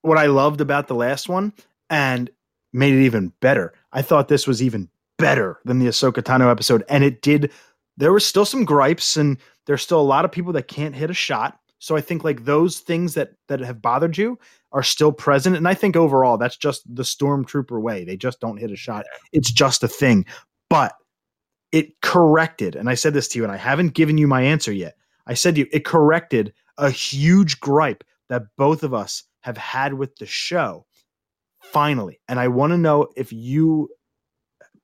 what 0.00 0.18
I 0.18 0.26
loved 0.26 0.60
about 0.60 0.88
the 0.88 0.94
last 0.94 1.28
one 1.28 1.52
and 1.90 2.30
made 2.72 2.94
it 2.94 3.04
even 3.04 3.32
better. 3.40 3.74
I 3.92 4.02
thought 4.02 4.28
this 4.28 4.46
was 4.46 4.62
even 4.62 4.88
better 5.18 5.60
than 5.64 5.78
the 5.78 5.86
Ahsoka 5.86 6.22
Tano 6.22 6.50
episode, 6.50 6.84
and 6.88 7.04
it 7.04 7.22
did. 7.22 7.52
There 7.98 8.12
were 8.12 8.20
still 8.20 8.44
some 8.44 8.64
gripes, 8.64 9.16
and 9.16 9.38
there's 9.66 9.82
still 9.82 10.00
a 10.00 10.02
lot 10.02 10.24
of 10.24 10.32
people 10.32 10.52
that 10.54 10.68
can't 10.68 10.94
hit 10.94 11.10
a 11.10 11.14
shot. 11.14 11.58
So 11.78 11.96
I 11.96 12.00
think 12.00 12.24
like 12.24 12.44
those 12.44 12.78
things 12.78 13.14
that 13.14 13.32
that 13.48 13.60
have 13.60 13.82
bothered 13.82 14.16
you 14.16 14.38
are 14.72 14.82
still 14.82 15.12
present, 15.12 15.54
and 15.54 15.68
I 15.68 15.74
think 15.74 15.96
overall 15.96 16.38
that's 16.38 16.56
just 16.56 16.82
the 16.92 17.02
stormtrooper 17.02 17.80
way. 17.80 18.04
They 18.04 18.16
just 18.16 18.40
don't 18.40 18.56
hit 18.56 18.70
a 18.70 18.76
shot. 18.76 19.04
It's 19.32 19.50
just 19.52 19.82
a 19.82 19.88
thing, 19.88 20.24
but 20.70 20.94
it 21.76 22.00
corrected. 22.00 22.74
And 22.74 22.88
I 22.88 22.94
said 22.94 23.12
this 23.12 23.28
to 23.28 23.38
you, 23.38 23.44
and 23.44 23.52
I 23.52 23.58
haven't 23.58 23.92
given 23.92 24.16
you 24.16 24.26
my 24.26 24.40
answer 24.40 24.72
yet. 24.72 24.96
I 25.26 25.34
said 25.34 25.56
to 25.56 25.60
you 25.60 25.66
it 25.70 25.84
corrected 25.84 26.54
a 26.78 26.90
huge 26.90 27.60
gripe 27.60 28.02
that 28.30 28.44
both 28.56 28.82
of 28.82 28.94
us 28.94 29.24
have 29.40 29.58
had 29.58 29.92
with 29.92 30.16
the 30.16 30.24
show 30.24 30.86
finally. 31.60 32.18
And 32.28 32.40
I 32.40 32.48
want 32.48 32.70
to 32.70 32.78
know 32.78 33.08
if 33.14 33.30
you 33.30 33.90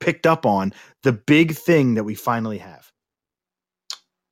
picked 0.01 0.26
up 0.26 0.45
on 0.45 0.74
the 1.03 1.12
big 1.12 1.55
thing 1.55 1.95
that 1.95 2.05
we 2.05 2.14
finally 2.14 2.59
have. 2.59 2.93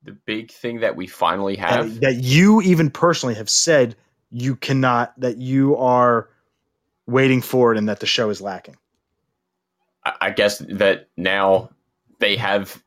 The 0.02 0.12
big 0.12 0.50
thing 0.50 0.80
that 0.80 0.96
we 0.96 1.06
finally 1.06 1.56
have 1.56 1.94
that, 1.94 2.00
that 2.02 2.14
you 2.22 2.60
even 2.60 2.90
personally 2.90 3.36
have 3.36 3.48
said 3.48 3.96
you 4.30 4.54
cannot 4.54 5.18
that 5.18 5.38
you 5.38 5.76
are 5.76 6.28
waiting 7.06 7.40
for 7.40 7.72
it 7.72 7.78
and 7.78 7.88
that 7.88 8.00
the 8.00 8.06
show 8.06 8.28
is 8.28 8.42
lacking. 8.42 8.76
I 10.20 10.30
guess 10.30 10.58
that 10.58 11.08
now 11.16 11.70
they 12.20 12.36
have 12.36 12.82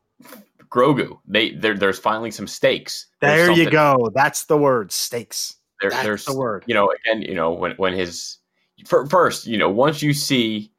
Grogu. 0.69 1.19
They 1.27 1.51
there's 1.51 1.99
finally 1.99 2.31
some 2.31 2.47
stakes. 2.47 3.07
There 3.21 3.51
you 3.51 3.69
go. 3.69 4.09
That's 4.15 4.45
the 4.45 4.57
word, 4.57 4.91
stakes. 4.91 5.55
There, 5.81 5.91
That's 5.91 6.03
there's 6.03 6.25
the 6.25 6.35
word. 6.35 6.63
You 6.65 6.73
know, 6.73 6.91
again, 6.91 7.21
you 7.21 7.35
know, 7.35 7.51
when 7.51 7.73
when 7.73 7.93
his 7.93 8.37
first, 8.85 9.45
you 9.45 9.57
know, 9.57 9.69
once 9.69 10.01
you 10.01 10.13
see 10.13 10.71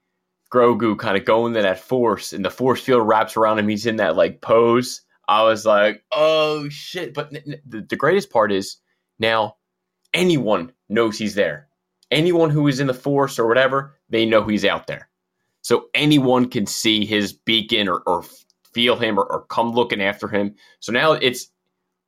Grogu 0.53 0.99
kind 0.99 1.17
of 1.17 1.25
go 1.25 1.47
into 1.47 1.63
that 1.63 1.79
force 1.79 2.33
and 2.33 2.45
the 2.45 2.51
force 2.51 2.81
field 2.81 3.07
wraps 3.07 3.37
around 3.37 3.59
him, 3.59 3.69
he's 3.69 3.87
in 3.87 3.97
that 3.97 4.17
like 4.17 4.41
pose. 4.41 5.03
I 5.29 5.43
was 5.43 5.65
like, 5.65 6.03
oh 6.13 6.69
shit! 6.71 7.15
But 7.15 7.31
the, 7.31 7.87
the 7.89 7.97
greatest 7.97 8.31
part 8.31 8.51
is 8.51 8.79
now 9.19 9.57
anyone 10.13 10.73
knows 10.89 11.19
he's 11.19 11.35
there. 11.35 11.69
Anyone 12.11 12.51
who 12.51 12.69
is 12.69 12.81
in 12.81 12.87
the 12.87 12.95
force 12.95 13.39
or 13.39 13.47
whatever, 13.47 13.97
they 14.11 14.27
know 14.27 14.45
he's 14.45 14.65
out 14.65 14.87
there. 14.87 15.09
So 15.63 15.87
anyone 15.95 16.51
can 16.51 16.67
see 16.67 17.07
his 17.07 17.33
beacon 17.33 17.89
or, 17.89 18.03
or 18.07 18.23
feel 18.75 18.97
him 18.97 19.19
or, 19.19 19.25
or 19.25 19.47
come 19.47 19.73
looking 19.73 20.03
after 20.03 20.29
him. 20.29 20.55
So 20.81 20.93
now 20.93 21.13
it's 21.13 21.51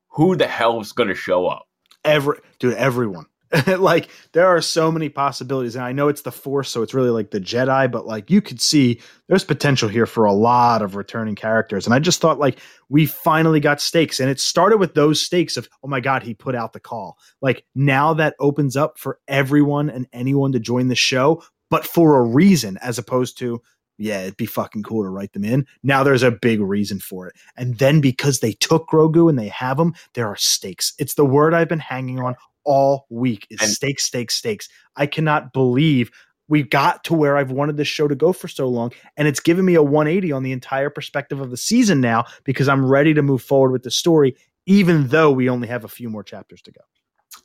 who 0.09 0.37
the 0.37 0.49
hell 0.49 0.81
is 0.81 0.93
going 0.93 1.09
to 1.09 1.14
show 1.14 1.47
up? 1.47 1.67
every 2.07 2.39
dude, 2.59 2.75
everyone. 2.75 3.27
like 3.79 4.09
there 4.33 4.47
are 4.47 4.61
so 4.61 4.91
many 4.91 5.09
possibilities, 5.09 5.77
and 5.77 5.85
I 5.85 5.93
know 5.93 6.09
it's 6.09 6.23
the 6.23 6.33
Force, 6.33 6.69
so 6.69 6.83
it's 6.83 6.95
really 6.95 7.11
like 7.11 7.31
the 7.31 7.41
Jedi, 7.41 7.91
but 7.91 8.05
like 8.05 8.29
you 8.29 8.41
could 8.41 8.61
see 8.61 9.01
there's 9.29 9.45
potential 9.45 9.89
here 9.89 10.07
for 10.07 10.25
a 10.25 10.33
lot 10.33 10.83
of 10.83 10.97
returning 10.97 11.37
characters. 11.37 11.87
And 11.87 11.95
I 11.95 12.01
just 12.01 12.21
thought 12.21 12.41
like 12.41 12.59
we 12.89 13.07
finally 13.07 13.61
got 13.61 13.81
stakes, 13.81 14.19
and 14.19 14.29
it 14.29 14.41
started 14.41 14.79
with 14.79 14.95
those 14.95 15.23
stakes 15.23 15.57
of 15.57 15.69
oh 15.85 15.89
my 15.89 16.01
god, 16.01 16.23
he 16.23 16.35
put 16.35 16.57
out 16.57 16.73
the 16.73 16.81
call. 16.81 17.19
Like 17.41 17.64
now 17.75 18.14
that 18.14 18.35
opens 18.41 18.77
up 18.77 18.99
for 18.99 19.21
everyone 19.29 19.91
and 19.91 20.09
anyone 20.12 20.53
to 20.53 20.59
join 20.59 20.89
the 20.89 20.97
show, 20.97 21.43
but 21.71 21.87
for 21.87 22.17
a 22.17 22.23
reason, 22.23 22.79
as 22.83 22.99
opposed 22.99 23.39
to 23.39 23.62
yeah, 23.99 24.22
it'd 24.22 24.36
be 24.36 24.47
fucking 24.47 24.82
cool 24.82 25.03
to 25.03 25.09
write 25.09 25.32
them 25.32 25.44
in. 25.44 25.66
Now 25.82 26.03
there's 26.03 26.22
a 26.22 26.30
big 26.30 26.61
reason 26.61 27.01
for 27.01 27.26
it. 27.28 27.34
And 27.57 27.78
then 27.78 28.01
because 28.01 28.40
they 28.40 28.53
took 28.53 28.88
Grogu 28.88 29.28
and 29.28 29.38
they 29.38 29.49
have 29.49 29.78
him, 29.78 29.94
there 30.14 30.26
are 30.26 30.36
stakes. 30.36 30.92
It's 30.99 31.14
the 31.14 31.24
word 31.24 31.55
I've 31.55 31.68
been 31.68 31.78
hanging 31.78 32.20
on 32.20 32.36
all 32.64 33.07
week 33.09 33.47
is 33.51 33.61
and, 33.61 33.70
stakes, 33.70 34.05
stakes, 34.05 34.34
stakes. 34.34 34.68
I 34.97 35.07
cannot 35.07 35.53
believe 35.53 36.11
we 36.49 36.62
got 36.62 37.05
to 37.05 37.14
where 37.14 37.36
I've 37.36 37.51
wanted 37.51 37.76
this 37.76 37.88
show 37.88 38.07
to 38.09 38.14
go 38.14 38.32
for 38.32 38.49
so 38.49 38.68
long. 38.68 38.92
And 39.16 39.26
it's 39.26 39.40
given 39.40 39.64
me 39.64 39.74
a 39.74 39.82
180 39.82 40.32
on 40.32 40.42
the 40.42 40.53
entire 40.53 40.90
perspective 40.90 41.40
of 41.40 41.51
the 41.51 41.57
season 41.57 42.01
now 42.01 42.24
because 42.44 42.68
I'm 42.68 42.84
ready 42.84 43.14
to 43.14 43.22
move 43.22 43.42
forward 43.42 43.72
with 43.72 43.82
the 43.82 43.90
story, 43.90 44.36
even 44.66 45.09
though 45.09 45.30
we 45.30 45.49
only 45.49 45.68
have 45.68 45.84
a 45.84 45.88
few 45.88 46.09
more 46.09 46.22
chapters 46.22 46.62
to 46.62 46.72
go. 46.72 46.80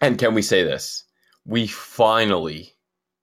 And 0.02 0.18
can 0.18 0.34
we 0.34 0.42
say 0.42 0.64
this? 0.64 1.04
We 1.46 1.68
finally 1.68 2.74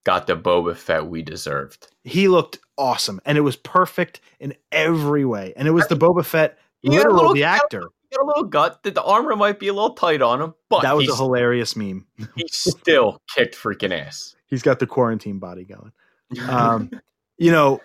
got 0.03 0.27
the 0.27 0.35
Boba 0.35 0.75
Fett 0.75 1.07
we 1.07 1.21
deserved. 1.21 1.87
He 2.03 2.27
looked 2.27 2.59
awesome, 2.77 3.19
and 3.25 3.37
it 3.37 3.41
was 3.41 3.55
perfect 3.55 4.21
in 4.39 4.55
every 4.71 5.25
way. 5.25 5.53
And 5.55 5.67
it 5.67 5.71
was 5.71 5.87
the 5.87 5.95
Boba 5.95 6.25
Fett, 6.25 6.57
literal 6.83 7.15
little- 7.15 7.33
the 7.33 7.43
actor. 7.43 7.83
He 8.09 8.15
got 8.15 8.23
a 8.23 8.27
little 8.27 8.43
gut. 8.45 8.81
The, 8.81 8.89
the 8.89 9.03
armor 9.03 9.35
might 9.35 9.59
be 9.59 9.67
a 9.67 9.73
little 9.73 9.93
tight 9.93 10.23
on 10.23 10.41
him, 10.41 10.55
but 10.67 10.81
That 10.81 10.95
was 10.95 11.07
a 11.09 11.15
hilarious 11.15 11.75
meme. 11.75 12.07
he 12.35 12.47
still 12.47 13.21
kicked 13.35 13.55
freaking 13.55 13.91
ass. 13.91 14.35
He's 14.47 14.63
got 14.63 14.79
the 14.79 14.87
quarantine 14.87 15.37
body 15.37 15.63
going. 15.63 15.91
Um, 16.49 16.89
you 17.37 17.51
know, 17.51 17.81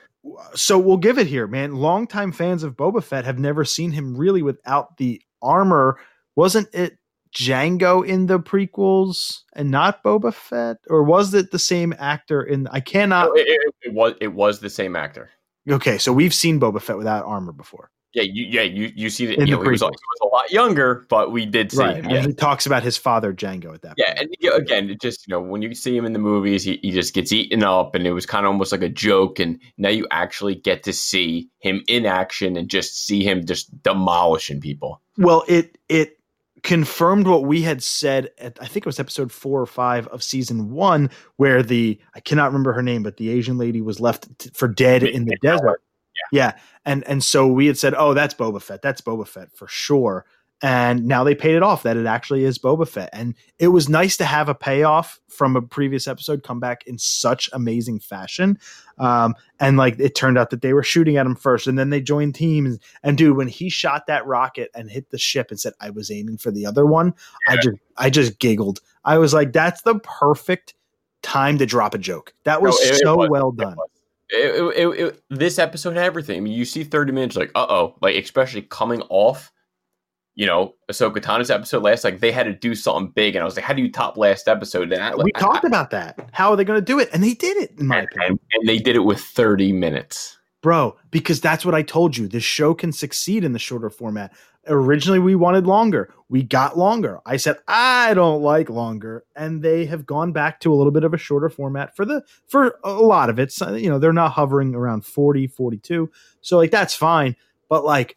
so 0.55 0.79
we'll 0.79 0.97
give 0.97 1.19
it 1.19 1.27
here, 1.27 1.47
man. 1.47 1.75
Longtime 1.77 2.33
fans 2.33 2.63
of 2.63 2.75
Boba 2.75 3.05
Fett 3.05 3.27
have 3.27 3.39
never 3.39 3.67
seen 3.67 3.93
him 3.93 4.17
really 4.17 4.41
without 4.41 4.97
the 4.97 5.21
armor. 5.43 5.99
Wasn't 6.37 6.69
it 6.73 6.97
Jango 7.35 8.07
in 8.07 8.27
the 8.27 8.39
prequels 8.41 9.41
and 9.55 9.71
not 9.71 10.03
Boba 10.03 10.33
Fett, 10.33 10.77
or 10.89 11.03
was 11.03 11.35
it 11.35 11.51
the 11.51 11.59
same 11.59 11.95
actor 11.99 12.43
in? 12.43 12.67
I 12.69 12.81
cannot. 12.81 13.29
Oh, 13.31 13.35
it, 13.35 13.47
it- 13.49 13.75
it 13.87 13.93
was 13.93 14.15
it 14.21 14.29
was 14.33 14.61
the 14.61 14.71
same 14.71 14.97
actor. 14.97 15.31
Okay, 15.69 15.99
so 15.99 16.13
we've 16.13 16.33
seen 16.35 16.59
Boba 16.61 16.81
Fett 16.81 16.97
without 16.97 17.25
armor 17.27 17.53
before, 17.53 17.91
Yeah, 18.15 18.23
you 18.23 18.45
yeah 18.45 18.63
you 18.63 18.91
you 18.95 19.11
see 19.11 19.27
that 19.27 19.35
In 19.35 19.47
you 19.47 19.57
the 19.57 19.57
know, 19.57 19.63
he 19.65 19.71
was, 19.71 19.81
he 19.81 19.87
was 19.87 20.21
a 20.23 20.27
lot 20.27 20.51
younger, 20.51 21.05
but 21.11 21.33
we 21.33 21.45
did 21.47 21.71
see 21.73 21.83
him. 21.83 22.05
And 22.05 22.11
Yeah. 22.13 22.21
he 22.27 22.33
talks 22.35 22.65
about 22.67 22.83
his 22.83 22.97
father 22.97 23.33
Jango 23.35 23.75
at 23.75 23.83
that. 23.83 23.95
Yeah, 23.99 24.07
point. 24.15 24.21
and 24.21 24.37
you 24.41 24.51
know, 24.51 24.57
again, 24.57 24.89
it 24.91 25.01
just 25.03 25.27
you 25.27 25.33
know 25.33 25.41
when 25.41 25.61
you 25.63 25.75
see 25.75 25.95
him 25.97 26.05
in 26.07 26.13
the 26.15 26.19
movies, 26.19 26.65
he, 26.65 26.79
he 26.83 26.91
just 26.93 27.13
gets 27.15 27.33
eaten 27.33 27.63
up, 27.63 27.95
and 27.95 28.07
it 28.07 28.13
was 28.13 28.25
kind 28.27 28.47
of 28.47 28.53
almost 28.53 28.73
like 28.73 28.83
a 28.83 28.89
joke. 28.89 29.39
And 29.39 29.59
now 29.77 29.89
you 29.91 30.07
actually 30.11 30.55
get 30.55 30.83
to 30.85 30.93
see 30.93 31.49
him 31.61 31.83
in 31.89 32.07
action 32.07 32.57
and 32.57 32.69
just 32.71 33.07
see 33.07 33.23
him 33.25 33.45
just 33.45 33.83
demolishing 33.83 34.61
people. 34.61 35.01
Well, 35.19 35.45
it 35.49 35.77
it 35.89 36.19
confirmed 36.65 37.29
what 37.29 37.45
we 37.45 37.63
had 37.63 37.83
said 37.83 38.31
at 38.39 38.59
I 38.61 38.67
think 38.67 38.85
it 38.85 38.87
was 38.87 38.99
episode 38.99 39.31
four 39.31 39.61
or 39.61 39.67
five 39.67 40.09
of 40.09 40.23
season 40.23 40.73
one, 40.73 41.11
where 41.37 41.63
the 41.63 42.01
I 42.15 42.21
cannot 42.21 42.47
remember 42.47 42.73
her 42.73 42.83
name, 42.83 43.05
but 43.05 43.19
the 43.19 43.31
Asian 43.31 43.59
lady 43.59 43.81
was 43.81 44.01
left 44.01 44.27
t- 44.39 44.51
for 44.53 44.67
dead 44.67 45.05
in 45.05 45.27
the 45.27 45.37
desert. 45.43 45.83
Yeah. 46.33 46.57
and 46.85 47.07
and 47.07 47.23
so 47.23 47.47
we 47.47 47.67
had 47.67 47.79
said, 47.79 47.95
oh, 47.97 48.15
that's 48.15 48.35
Boba 48.35 48.61
Fett. 48.63 48.83
That's 48.83 49.03
Boba 49.03 49.29
Fett 49.29 49.53
for 49.53 49.69
sure. 49.69 50.25
And 50.65 51.05
now 51.05 51.25
they 51.25 51.35
paid 51.35 51.57
it 51.57 51.63
off 51.63 51.83
that 51.83 51.99
it 51.99 52.07
actually 52.07 52.45
is 52.45 52.59
Boba 52.59 52.89
Fett. 52.89 53.11
And 53.13 53.35
it 53.59 53.69
was 53.69 53.91
nice 53.91 54.17
to 54.17 54.25
have 54.25 54.49
a 54.49 54.55
payoff 54.55 55.21
from 55.29 55.57
a 55.57 55.61
previous 55.61 56.09
episode 56.09 56.43
come 56.43 56.59
back 56.59 56.87
in 56.87 56.97
such 56.97 57.51
amazing 57.53 58.01
fashion. 58.01 58.59
Um, 58.99 59.35
and 59.61 59.77
like 59.77 60.01
it 60.01 60.15
turned 60.15 60.39
out 60.39 60.49
that 60.49 60.63
they 60.63 60.73
were 60.73 60.83
shooting 60.83 61.19
at 61.19 61.27
him 61.27 61.35
first 61.37 61.67
and 61.67 61.79
then 61.79 61.91
they 61.91 62.01
joined 62.01 62.35
teams. 62.35 62.79
And 63.03 63.19
dude, 63.19 63.37
when 63.37 63.47
he 63.47 63.69
shot 63.69 64.07
that 64.07 64.25
rocket 64.27 64.71
and 64.75 64.91
hit 64.91 65.11
the 65.11 65.19
ship 65.19 65.51
and 65.51 65.61
said, 65.61 65.75
I 65.83 65.91
was 65.91 66.11
aiming 66.11 66.39
for 66.39 66.51
the 66.51 66.65
other 66.65 66.87
one, 66.87 67.13
I 67.47 67.57
just 67.57 67.77
I 67.99 68.09
just 68.09 68.39
giggled. 68.39 68.81
I 69.05 69.19
was 69.19 69.35
like, 69.35 69.53
that's 69.53 69.83
the 69.83 69.99
perfect 69.99 70.73
time 71.21 71.59
to 71.59 71.67
drop 71.67 71.93
a 71.93 71.99
joke. 71.99 72.33
That 72.45 72.63
was 72.63 72.75
No, 72.81 72.87
it- 72.87 72.95
it 72.95 73.01
so 73.05 73.17
was. 73.17 73.29
well 73.29 73.53
done. 73.53 73.77
It- 74.31 74.55
it- 74.55 74.77
it- 74.79 75.01
it- 75.09 75.23
this 75.29 75.59
episode 75.59 75.95
had 75.95 76.07
everything. 76.07 76.39
I 76.39 76.41
mean, 76.41 76.55
you 76.55 76.65
see 76.65 76.85
30 76.85 77.13
minutes, 77.13 77.37
like, 77.37 77.51
uh 77.55 77.67
oh, 77.69 77.97
like, 78.01 78.17
especially 78.17 78.63
coming 78.63 79.03
off, 79.11 79.51
you 80.35 80.47
know, 80.47 80.75
Ahsoka 80.91 81.23
Tano's 81.23 81.51
episode 81.51 81.83
last, 81.83 82.03
like, 82.05 82.21
they 82.21 82.33
had 82.33 82.45
to 82.45 82.53
do 82.53 82.75
something 82.75 83.13
big. 83.15 83.37
And 83.37 83.43
I 83.43 83.45
was 83.45 83.57
like, 83.57 83.65
how 83.65 83.73
do 83.73 83.83
you 83.83 83.91
top 83.91 84.17
last 84.17 84.49
episode? 84.49 84.93
And 84.93 85.03
I, 85.03 85.15
we 85.15 85.31
I- 85.35 85.41
talked 85.41 85.65
about 85.65 85.91
that. 85.91 86.29
How 86.33 86.51
are 86.51 86.57
they 86.57 86.65
going 86.65 86.79
to 86.79 86.85
do 86.85 86.99
it? 86.99 87.09
And 87.13 87.23
they 87.23 87.35
did 87.35 87.57
it, 87.57 87.73
in 87.79 87.87
my 87.87 87.99
and, 87.99 88.09
opinion. 88.09 88.39
and, 88.53 88.69
they 88.69 88.79
did 88.79 88.97
it 88.97 89.05
with 89.05 89.21
30 89.21 89.73
minutes. 89.73 90.39
Bro, 90.61 90.97
because 91.11 91.41
that's 91.41 91.65
what 91.65 91.75
I 91.75 91.83
told 91.83 92.17
you. 92.17 92.27
This 92.27 92.43
show 92.43 92.75
can 92.75 92.91
succeed 92.91 93.45
in 93.45 93.53
the 93.53 93.59
shorter 93.59 93.91
format. 93.91 94.33
Originally, 94.67 95.19
we 95.19 95.35
wanted 95.35 95.67
longer. 95.67 96.13
We 96.31 96.43
got 96.43 96.79
longer. 96.79 97.21
I 97.27 97.37
said, 97.37 97.59
I 97.69 98.15
don't 98.15 98.41
like 98.41 98.71
longer. 98.71 99.25
And 99.37 99.63
they 99.63 99.85
have 99.85 100.07
gone 100.07 100.33
back 100.33 100.61
to 100.61 100.73
a 100.73 100.75
little 100.75 100.91
bit 100.91 101.05
of 101.05 101.13
a 101.13 101.19
shorter 101.19 101.51
format 101.51 101.95
for 101.95 102.07
the 102.07 102.23
for 102.49 102.79
a 102.83 102.95
lot 102.95 103.29
of 103.29 103.39
it. 103.39 103.53
So, 103.53 103.75
you 103.75 103.91
know, 103.91 103.99
they're 103.99 104.15
not 104.15 104.33
hovering 104.33 104.75
around 104.75 105.05
40, 105.05 105.49
42. 105.49 106.11
So 106.41 106.57
like 106.57 106.71
that's 106.71 106.95
fine. 106.95 107.37
But 107.69 107.85
like 107.85 108.17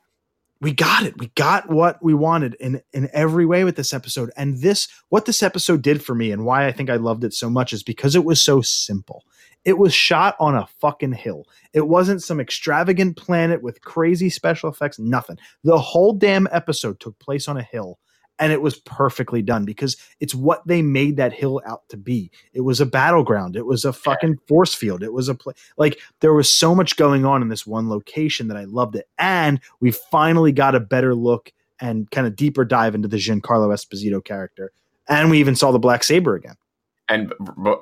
we 0.59 0.73
got 0.73 1.03
it. 1.03 1.17
We 1.17 1.27
got 1.35 1.69
what 1.69 2.03
we 2.03 2.13
wanted 2.13 2.55
in 2.55 2.81
in 2.93 3.09
every 3.13 3.45
way 3.45 3.63
with 3.63 3.75
this 3.75 3.93
episode. 3.93 4.31
And 4.35 4.61
this 4.61 4.87
what 5.09 5.25
this 5.25 5.43
episode 5.43 5.81
did 5.81 6.03
for 6.03 6.15
me 6.15 6.31
and 6.31 6.45
why 6.45 6.67
I 6.67 6.71
think 6.71 6.89
I 6.89 6.95
loved 6.95 7.23
it 7.23 7.33
so 7.33 7.49
much 7.49 7.73
is 7.73 7.83
because 7.83 8.15
it 8.15 8.25
was 8.25 8.41
so 8.41 8.61
simple. 8.61 9.23
It 9.65 9.77
was 9.77 9.93
shot 9.93 10.35
on 10.39 10.55
a 10.55 10.67
fucking 10.79 11.13
hill. 11.13 11.45
It 11.73 11.87
wasn't 11.87 12.23
some 12.23 12.39
extravagant 12.39 13.17
planet 13.17 13.61
with 13.61 13.81
crazy 13.81 14.29
special 14.29 14.69
effects, 14.69 14.97
nothing. 14.97 15.37
The 15.63 15.77
whole 15.77 16.13
damn 16.13 16.47
episode 16.51 16.99
took 16.99 17.19
place 17.19 17.47
on 17.47 17.57
a 17.57 17.63
hill 17.63 17.99
and 18.39 18.51
it 18.51 18.61
was 18.61 18.79
perfectly 18.79 19.41
done 19.41 19.65
because 19.65 19.97
it's 20.19 20.35
what 20.35 20.65
they 20.67 20.81
made 20.81 21.17
that 21.17 21.33
hill 21.33 21.61
out 21.65 21.87
to 21.89 21.97
be. 21.97 22.31
It 22.53 22.61
was 22.61 22.79
a 22.79 22.85
battleground. 22.85 23.55
It 23.55 23.65
was 23.65 23.85
a 23.85 23.93
fucking 23.93 24.39
force 24.47 24.73
field. 24.73 25.03
It 25.03 25.13
was 25.13 25.29
a 25.29 25.35
pla 25.35 25.53
like 25.77 25.99
there 26.19 26.33
was 26.33 26.51
so 26.51 26.75
much 26.75 26.97
going 26.97 27.25
on 27.25 27.41
in 27.41 27.49
this 27.49 27.65
one 27.65 27.89
location 27.89 28.47
that 28.47 28.57
I 28.57 28.65
loved 28.65 28.95
it. 28.95 29.07
And 29.17 29.59
we 29.79 29.91
finally 29.91 30.51
got 30.51 30.75
a 30.75 30.79
better 30.79 31.15
look 31.15 31.51
and 31.79 32.09
kind 32.11 32.27
of 32.27 32.35
deeper 32.35 32.65
dive 32.65 32.95
into 32.95 33.07
the 33.07 33.17
Giancarlo 33.17 33.69
Esposito 33.73 34.23
character. 34.23 34.71
And 35.07 35.29
we 35.29 35.39
even 35.39 35.55
saw 35.55 35.71
the 35.71 35.79
Black 35.79 36.03
Saber 36.03 36.35
again. 36.35 36.55
And 37.09 37.33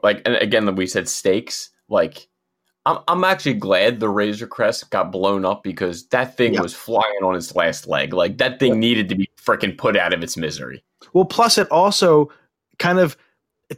like, 0.03 0.21
and 0.25 0.35
again, 0.35 0.73
we 0.75 0.85
said 0.85 1.09
stakes. 1.09 1.69
Like, 1.89 2.27
I'm, 2.85 2.99
I'm 3.07 3.23
actually 3.23 3.55
glad 3.55 3.99
the 3.99 4.09
Razor 4.09 4.47
Crest 4.47 4.89
got 4.91 5.11
blown 5.11 5.43
up 5.45 5.63
because 5.63 6.05
that 6.07 6.37
thing 6.37 6.53
Yep. 6.53 6.63
was 6.63 6.73
flying 6.75 7.23
on 7.23 7.35
its 7.35 7.55
last 7.55 7.87
leg. 7.87 8.13
Like, 8.13 8.37
that 8.37 8.59
thing 8.59 8.79
needed 8.79 9.09
to 9.09 9.15
be 9.15 9.29
freaking 9.43 9.77
put 9.77 9.97
out 9.97 10.13
of 10.13 10.21
its 10.23 10.37
misery. 10.37 10.83
Well, 11.13 11.25
plus 11.25 11.57
it 11.57 11.69
also 11.71 12.31
kind 12.79 12.99
of 12.99 13.15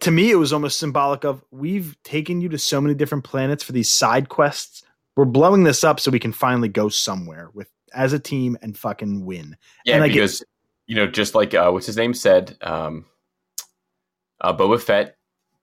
to 0.02 0.12
me 0.12 0.32
it 0.32 0.36
was 0.36 0.52
almost 0.52 0.80
symbolic 0.80 1.24
of 1.24 1.42
we've 1.52 1.96
taken 2.04 2.42
you 2.42 2.50
to 2.50 2.58
so 2.58 2.82
many 2.82 2.94
different 2.94 3.24
planets 3.24 3.64
for 3.64 3.72
these 3.72 3.90
side 3.90 4.28
quests. 4.28 4.84
We're 5.16 5.24
blowing 5.26 5.64
this 5.64 5.84
up 5.84 6.00
so 6.02 6.12
we 6.12 6.20
can 6.20 6.34
finally 6.34 6.68
go 6.68 6.90
somewhere 6.90 7.50
with 7.54 7.70
as 7.94 8.12
a 8.12 8.20
team 8.20 8.58
and 8.62 8.78
fucking 8.78 9.24
win. 9.26 9.56
Yeah, 9.86 9.96
And 9.96 10.04
I 10.04 10.08
get- 10.08 10.16
because 10.16 10.44
you 10.88 10.96
know, 10.96 11.08
just 11.08 11.36
like 11.36 11.54
uh, 11.54 11.70
what's 11.72 11.86
his 11.86 11.96
name 11.98 12.14
said, 12.14 12.58
um, 12.62 13.06
uh, 14.42 14.54
Boba 14.56 14.82
Fett. 14.82 15.16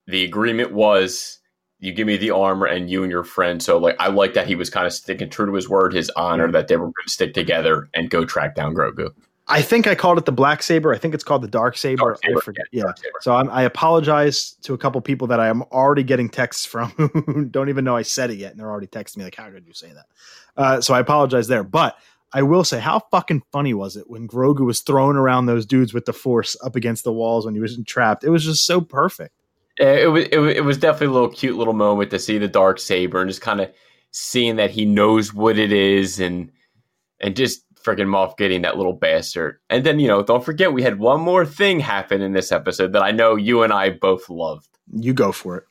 The 0.07 0.23
agreement 0.23 0.71
was 0.71 1.39
you 1.85 1.93
give 1.93 2.07
me 2.07 2.17
the 2.17 2.31
armor 2.31 2.65
and 2.65 2.89
you 2.89 3.03
and 3.03 3.11
your 3.11 3.23
friend. 3.23 3.61
So 3.61 3.77
like, 3.77 3.95
I 3.99 4.07
like 4.07 4.33
that 4.33 4.47
he 4.47 4.55
was 4.55 4.69
kind 4.69 4.87
of 4.87 4.93
sticking 4.93 5.29
true 5.29 5.45
to 5.45 5.53
his 5.53 5.69
word, 5.69 5.93
his 5.93 6.09
honor, 6.15 6.51
that 6.51 6.67
they 6.67 6.75
were 6.75 6.85
going 6.85 6.93
to 7.05 7.11
stick 7.11 7.33
together 7.33 7.87
and 7.93 8.09
go 8.09 8.25
track 8.25 8.55
down 8.55 8.73
Grogu. 8.73 9.11
I 9.47 9.61
think 9.61 9.85
I 9.85 9.93
called 9.93 10.17
it 10.17 10.25
the 10.25 10.31
Black 10.31 10.63
Saber. 10.63 10.91
I 10.91 10.97
think 10.97 11.13
it's 11.13 11.23
called 11.23 11.43
the 11.43 11.47
Dark 11.47 11.77
Saber. 11.77 11.97
Dark 11.97 12.19
Saber, 12.23 12.39
I 12.39 12.41
forget. 12.41 12.65
yeah, 12.71 12.83
Yeah. 12.87 13.09
So 13.21 13.35
I'm, 13.35 13.49
I 13.51 13.61
apologize 13.61 14.53
to 14.63 14.73
a 14.73 14.77
couple 14.77 14.99
people 15.01 15.27
that 15.27 15.39
I 15.39 15.47
am 15.47 15.61
already 15.71 16.01
getting 16.01 16.29
texts 16.29 16.65
from 16.65 16.89
who 16.97 17.45
don't 17.45 17.69
even 17.69 17.85
know 17.85 17.95
I 17.95 18.01
said 18.01 18.31
it 18.31 18.37
yet, 18.37 18.51
and 18.51 18.59
they're 18.59 18.71
already 18.71 18.87
texting 18.87 19.17
me 19.17 19.25
like, 19.25 19.35
"How 19.35 19.51
could 19.51 19.67
you 19.67 19.73
say 19.73 19.93
that?" 19.93 20.05
Uh, 20.57 20.81
so 20.81 20.95
I 20.95 20.99
apologize 20.99 21.47
there. 21.47 21.63
But 21.63 21.95
I 22.33 22.41
will 22.41 22.63
say, 22.63 22.79
how 22.79 23.01
fucking 23.11 23.43
funny 23.51 23.75
was 23.75 23.95
it 23.95 24.09
when 24.09 24.27
Grogu 24.27 24.65
was 24.65 24.81
throwing 24.81 25.15
around 25.15 25.45
those 25.45 25.65
dudes 25.65 25.93
with 25.93 26.05
the 26.05 26.13
Force 26.13 26.57
up 26.63 26.75
against 26.75 27.03
the 27.03 27.13
walls 27.13 27.45
when 27.45 27.53
he 27.53 27.61
was 27.61 27.79
trapped? 27.85 28.23
It 28.23 28.29
was 28.29 28.43
just 28.43 28.65
so 28.65 28.81
perfect. 28.81 29.35
It 29.77 30.09
was, 30.09 30.25
it 30.31 30.37
was 30.37 30.55
it 30.55 30.63
was 30.63 30.77
definitely 30.77 31.07
a 31.07 31.11
little 31.11 31.29
cute 31.29 31.57
little 31.57 31.73
moment 31.73 32.09
to 32.11 32.19
see 32.19 32.37
the 32.37 32.47
dark 32.47 32.79
saber 32.79 33.19
and 33.19 33.29
just 33.29 33.41
kind 33.41 33.59
of 33.59 33.71
seeing 34.11 34.55
that 34.55 34.71
he 34.71 34.85
knows 34.85 35.33
what 35.33 35.57
it 35.57 35.73
is 35.73 36.19
and 36.19 36.49
and 37.19 37.35
just 37.35 37.65
freaking 37.83 38.07
Moff 38.07 38.37
getting 38.37 38.61
that 38.63 38.77
little 38.77 38.93
bastard. 38.93 39.59
And 39.69 39.85
then 39.85 39.99
you 39.99 40.07
know, 40.07 40.23
don't 40.23 40.43
forget 40.43 40.73
we 40.73 40.81
had 40.81 40.99
one 40.99 41.21
more 41.21 41.45
thing 41.45 41.79
happen 41.79 42.21
in 42.21 42.33
this 42.33 42.51
episode 42.51 42.93
that 42.93 43.03
I 43.03 43.11
know 43.11 43.35
you 43.35 43.63
and 43.63 43.73
I 43.73 43.89
both 43.91 44.29
loved. 44.29 44.69
You 44.91 45.13
go 45.13 45.31
for 45.31 45.57
it. 45.57 45.63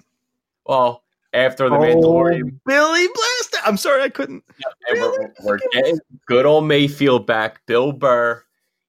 Well, 0.67 1.03
after 1.33 1.69
the 1.69 1.77
oh, 1.77 1.81
Mandalorian, 1.81 2.53
Oh, 2.55 2.61
Billy 2.67 3.07
Blaster. 3.15 3.59
I'm 3.67 3.77
sorry 3.77 4.03
I 4.03 4.09
couldn't. 4.09 4.45
and 4.89 5.01
we're, 5.01 5.33
we're 5.45 5.59
getting 5.73 5.99
good 6.27 6.47
old 6.47 6.65
Mayfield 6.65 7.27
back. 7.27 7.65
Bill 7.67 7.93
Burr, 7.93 8.43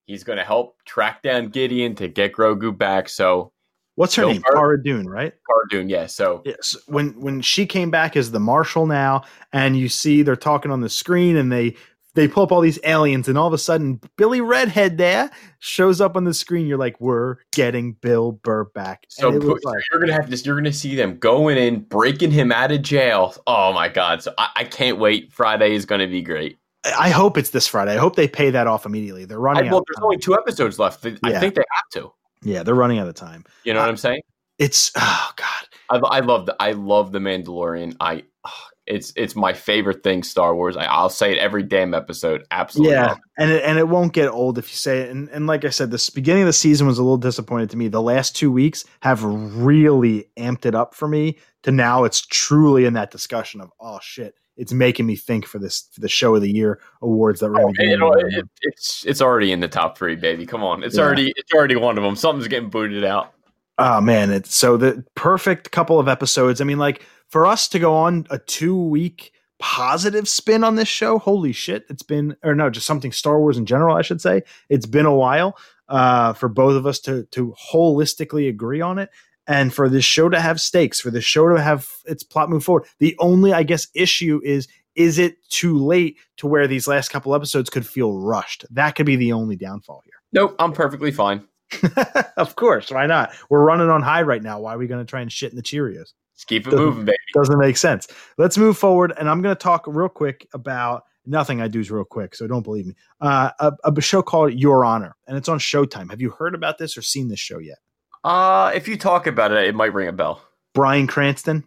he's 0.06 0.24
going 0.24 0.38
to 0.38 0.44
help 0.46 0.78
track 0.86 1.24
down 1.24 1.48
Gideon 1.48 1.96
to 1.96 2.08
get 2.08 2.34
Grogu 2.34 2.78
back. 2.78 3.10
So 3.10 3.52
What's 3.96 4.16
her 4.16 4.24
Bill 4.24 4.32
name? 4.34 4.42
Cara 4.44 4.84
Dune, 4.84 5.08
right? 5.08 5.34
Cara 5.48 5.62
Dune, 5.70 5.90
yeah. 5.90 6.06
So 6.06 6.42
Yes. 6.46 6.76
When 6.88 7.20
when 7.20 7.42
she 7.42 7.66
came 7.66 7.90
back 7.92 8.16
as 8.18 8.32
the 8.32 8.40
marshal 8.40 8.86
now, 8.86 9.24
and 9.54 9.78
you 9.78 9.90
see 9.90 10.22
they're 10.22 10.36
talking 10.36 10.72
on 10.72 10.82
the 10.82 10.90
screen, 10.90 11.36
and 11.38 11.52
they 11.52 11.76
they 12.14 12.28
pull 12.30 12.44
up 12.44 12.52
all 12.54 12.62
these 12.62 12.80
aliens, 12.86 13.28
and 13.28 13.38
all 13.38 13.48
of 13.48 13.52
a 13.54 13.58
sudden 13.58 14.00
Billy 14.18 14.40
Redhead 14.42 14.98
there 14.98 15.30
shows 15.60 16.00
up 16.00 16.16
on 16.16 16.24
the 16.24 16.34
screen. 16.34 16.66
You're 16.68 16.78
like, 16.78 17.00
we're 17.02 17.38
getting 17.54 17.94
Bill 17.94 18.32
Burr 18.34 18.66
back. 18.66 19.06
So, 19.10 19.28
And 19.30 19.44
it 19.44 19.46
was 19.46 19.62
so 19.64 19.70
like- 19.70 19.84
you're 19.92 20.00
gonna 20.00 20.14
have 20.14 20.30
this. 20.30 20.46
You're 20.46 20.56
gonna 20.56 20.72
see 20.74 20.96
them 20.96 21.18
going 21.18 21.58
in, 21.58 21.82
breaking 21.82 22.32
him 22.32 22.52
out 22.52 22.72
of 22.72 22.82
jail. 22.82 23.34
Oh 23.48 23.74
my 23.74 23.88
god! 23.90 24.24
So 24.24 24.34
I, 24.38 24.50
I 24.58 24.64
can't 24.66 24.98
wait. 24.98 25.32
Friday 25.34 25.74
is 25.74 25.86
gonna 25.86 26.08
be 26.08 26.22
great. 26.22 26.58
I 27.00 27.10
hope 27.10 27.38
it's 27.38 27.50
this 27.50 27.68
Friday. 27.68 27.94
I 27.94 27.98
hope 27.98 28.16
they 28.16 28.28
pay 28.28 28.50
that 28.52 28.68
off 28.68 28.86
immediately. 28.86 29.26
They're 29.26 29.40
I, 29.40 29.54
running 29.54 29.72
well, 29.72 29.78
out. 29.80 29.86
there's 29.88 30.04
only 30.04 30.18
two 30.18 30.36
episodes 30.36 30.78
left. 30.80 31.04
I 31.06 31.18
Yeah. 31.26 31.40
think 31.40 31.56
they 31.56 31.64
have 31.72 32.04
to. 32.04 32.12
Yeah, 32.44 32.64
they're 32.64 32.76
running 32.76 33.00
out 33.00 33.08
of 33.08 33.16
time. 33.16 33.46
You 33.64 33.74
know 33.74 33.80
what 33.80 33.90
I'm 33.90 33.98
saying? 33.98 34.22
It's 34.58 34.92
oh 34.96 35.32
god. 35.36 35.48
I, 35.90 36.18
I 36.18 36.20
love 36.22 36.46
the 36.46 36.56
I 36.60 36.72
love 36.72 37.12
the 37.12 37.20
Mandalorian. 37.20 37.96
I 38.00 38.24
oh, 38.46 38.68
It's 38.88 39.12
it's 39.16 39.36
my 39.36 39.54
favorite 39.54 40.04
thing, 40.04 40.24
Star 40.24 40.56
Wars. 40.56 40.78
I, 40.78 41.02
will 41.02 41.10
say 41.10 41.34
it 41.34 41.38
every 41.38 41.64
damn 41.64 41.94
episode. 41.94 42.46
Absolutely. 42.52 42.94
Yeah, 42.94 43.16
and 43.38 43.52
it, 43.52 43.64
and 43.64 43.78
it 43.78 43.88
won't 43.88 44.14
get 44.14 44.30
old 44.30 44.58
if 44.58 44.70
you 44.72 44.78
say 44.78 45.02
it. 45.02 45.10
And 45.10 45.30
and 45.30 45.48
like 45.48 45.66
I 45.66 45.70
said, 45.70 45.92
the 45.92 46.12
beginning 46.14 46.44
of 46.44 46.48
the 46.48 46.54
season 46.54 46.88
was 46.88 46.98
a 46.98 47.04
little 47.04 47.18
disappointed 47.18 47.70
to 47.72 47.78
me. 47.78 47.88
The 47.88 48.02
last 48.02 48.36
two 48.36 48.52
weeks 48.52 48.86
have 49.02 49.24
really 49.24 50.30
amped 50.38 50.66
it 50.66 50.76
up 50.76 50.96
for 50.96 51.08
me. 51.08 51.38
To 51.64 51.72
now, 51.72 52.04
it's 52.04 52.22
truly 52.22 52.86
in 52.86 52.94
that 52.94 53.12
discussion 53.12 53.60
of 53.60 53.72
oh 53.80 54.00
shit, 54.02 54.36
it's 54.58 54.74
making 54.74 55.06
me 55.06 55.16
think 55.16 55.46
for 55.46 55.60
this 55.60 55.90
for 55.92 56.02
the 56.02 56.10
show 56.10 56.36
of 56.36 56.42
the 56.42 56.52
year 56.52 56.80
awards 57.02 57.40
that 57.40 57.50
we're 57.50 57.62
oh, 57.62 57.72
going 57.72 58.00
to 58.00 58.28
it, 58.28 58.34
it, 58.34 58.50
it's 58.62 59.06
it's 59.06 59.22
already 59.22 59.52
in 59.52 59.60
the 59.60 59.68
top 59.68 59.98
three, 59.98 60.16
baby. 60.16 60.46
Come 60.46 60.64
on, 60.64 60.84
it's 60.84 60.98
yeah. 60.98 61.04
already 61.04 61.34
it's 61.36 61.54
already 61.54 61.76
one 61.76 61.98
of 61.98 62.04
them. 62.04 62.16
Something's 62.16 62.48
getting 62.48 62.70
booted 62.70 63.04
out. 63.04 63.34
Oh 63.78 64.00
man, 64.00 64.32
it's 64.32 64.56
so 64.56 64.78
the 64.78 65.04
perfect 65.16 65.72
couple 65.72 66.00
of 66.00 66.08
episodes. 66.08 66.62
I 66.62 66.64
mean, 66.64 66.78
like 66.78 67.06
for 67.30 67.46
us 67.46 67.68
to 67.70 67.80
go 67.80 67.96
on 67.96 68.26
a 68.30 68.40
two 68.40 68.82
week 68.82 69.34
positive 69.60 70.28
spin 70.28 70.64
on 70.64 70.76
this 70.76 70.88
show, 70.88 71.20
holy 71.20 71.52
shit, 71.52 71.86
it's 71.90 72.04
been 72.04 72.36
or 72.44 72.56
no, 72.56 72.70
just 72.70 72.86
something 72.86 73.12
Star 73.12 73.40
Wars 73.40 73.58
in 73.58 73.66
general, 73.66 73.96
I 73.96 74.02
should 74.02 74.22
say. 74.22 74.44
It's 74.70 74.86
been 74.86 75.06
a 75.06 75.16
while 75.16 75.58
uh, 75.90 76.34
for 76.34 76.50
both 76.50 76.76
of 76.76 76.86
us 76.86 77.00
to 77.02 77.26
to 77.32 77.54
holistically 77.72 78.48
agree 78.48 78.82
on 78.82 79.00
it 79.00 79.10
and 79.48 79.74
for 79.74 79.90
this 79.90 80.06
show 80.06 80.30
to 80.30 80.40
have 80.40 80.60
stakes, 80.60 81.00
for 81.00 81.12
the 81.12 81.22
show 81.22 81.50
to 81.50 81.62
have 81.62 81.90
its 82.06 82.24
plot 82.24 82.50
move 82.50 82.64
forward. 82.64 82.86
The 83.00 83.16
only, 83.20 83.54
I 83.54 83.64
guess, 83.64 83.88
issue 83.94 84.42
is 84.44 84.68
is 84.96 85.20
it 85.20 85.38
too 85.50 85.78
late 85.78 86.18
to 86.38 86.48
where 86.48 86.68
these 86.68 86.88
last 86.88 87.10
couple 87.10 87.36
episodes 87.36 87.70
could 87.70 87.86
feel 87.86 88.14
rushed? 88.14 88.66
That 88.72 88.96
could 88.96 89.06
be 89.06 89.18
the 89.18 89.34
only 89.34 89.58
downfall 89.58 90.02
here. 90.06 90.14
Nope, 90.32 90.56
I'm 90.58 90.72
perfectly 90.72 91.12
fine. 91.12 91.46
of 92.38 92.56
course, 92.56 92.92
why 92.92 93.06
not? 93.06 93.34
We're 93.50 93.64
running 93.64 93.90
on 93.90 94.02
high 94.02 94.22
right 94.22 94.42
now. 94.42 94.60
Why 94.60 94.76
are 94.76 94.78
we 94.78 94.88
going 94.88 95.06
to 95.06 95.10
try 95.10 95.22
and 95.22 95.32
shit 95.32 95.52
in 95.52 95.58
the 95.58 95.64
Cheerios? 95.64 96.14
Just 96.36 96.48
keep 96.48 96.68
it 96.68 96.72
doesn't, 96.72 96.86
moving, 96.86 97.06
baby. 97.06 97.18
Doesn't 97.34 97.58
make 97.58 97.78
sense. 97.78 98.08
Let's 98.38 98.58
move 98.58 98.78
forward, 98.78 99.14
and 99.18 99.30
I'm 99.30 99.42
going 99.42 99.56
to 99.56 99.62
talk 99.62 99.84
real 99.88 100.10
quick 100.10 100.48
about 100.54 101.04
nothing 101.26 101.62
I 101.62 101.68
do 101.68 101.80
is 101.80 101.90
real 101.92 102.04
quick, 102.04 102.36
so 102.36 102.48
don't 102.48 102.64
believe 102.64 102.86
me. 102.86 102.96
Uh, 103.22 103.52
a, 103.60 103.74
a 103.84 104.02
show 104.02 104.22
called 104.22 104.54
Your 104.54 104.86
Honor, 104.86 105.16
and 105.28 105.38
it's 105.38 105.50
on 105.50 105.60
Showtime. 105.60 106.10
Have 106.10 106.22
you 106.22 106.32
heard 106.32 106.56
about 106.56 106.78
this 106.78 106.98
or 106.98 107.02
seen 107.02 107.30
this 107.30 107.40
show 107.40 107.60
yet? 107.60 107.78
Uh, 108.26 108.72
if 108.74 108.88
you 108.88 108.98
talk 108.98 109.28
about 109.28 109.52
it, 109.52 109.68
it 109.68 109.76
might 109.76 109.94
ring 109.94 110.08
a 110.08 110.12
bell. 110.12 110.42
Bryan 110.74 111.06
Cranston. 111.06 111.64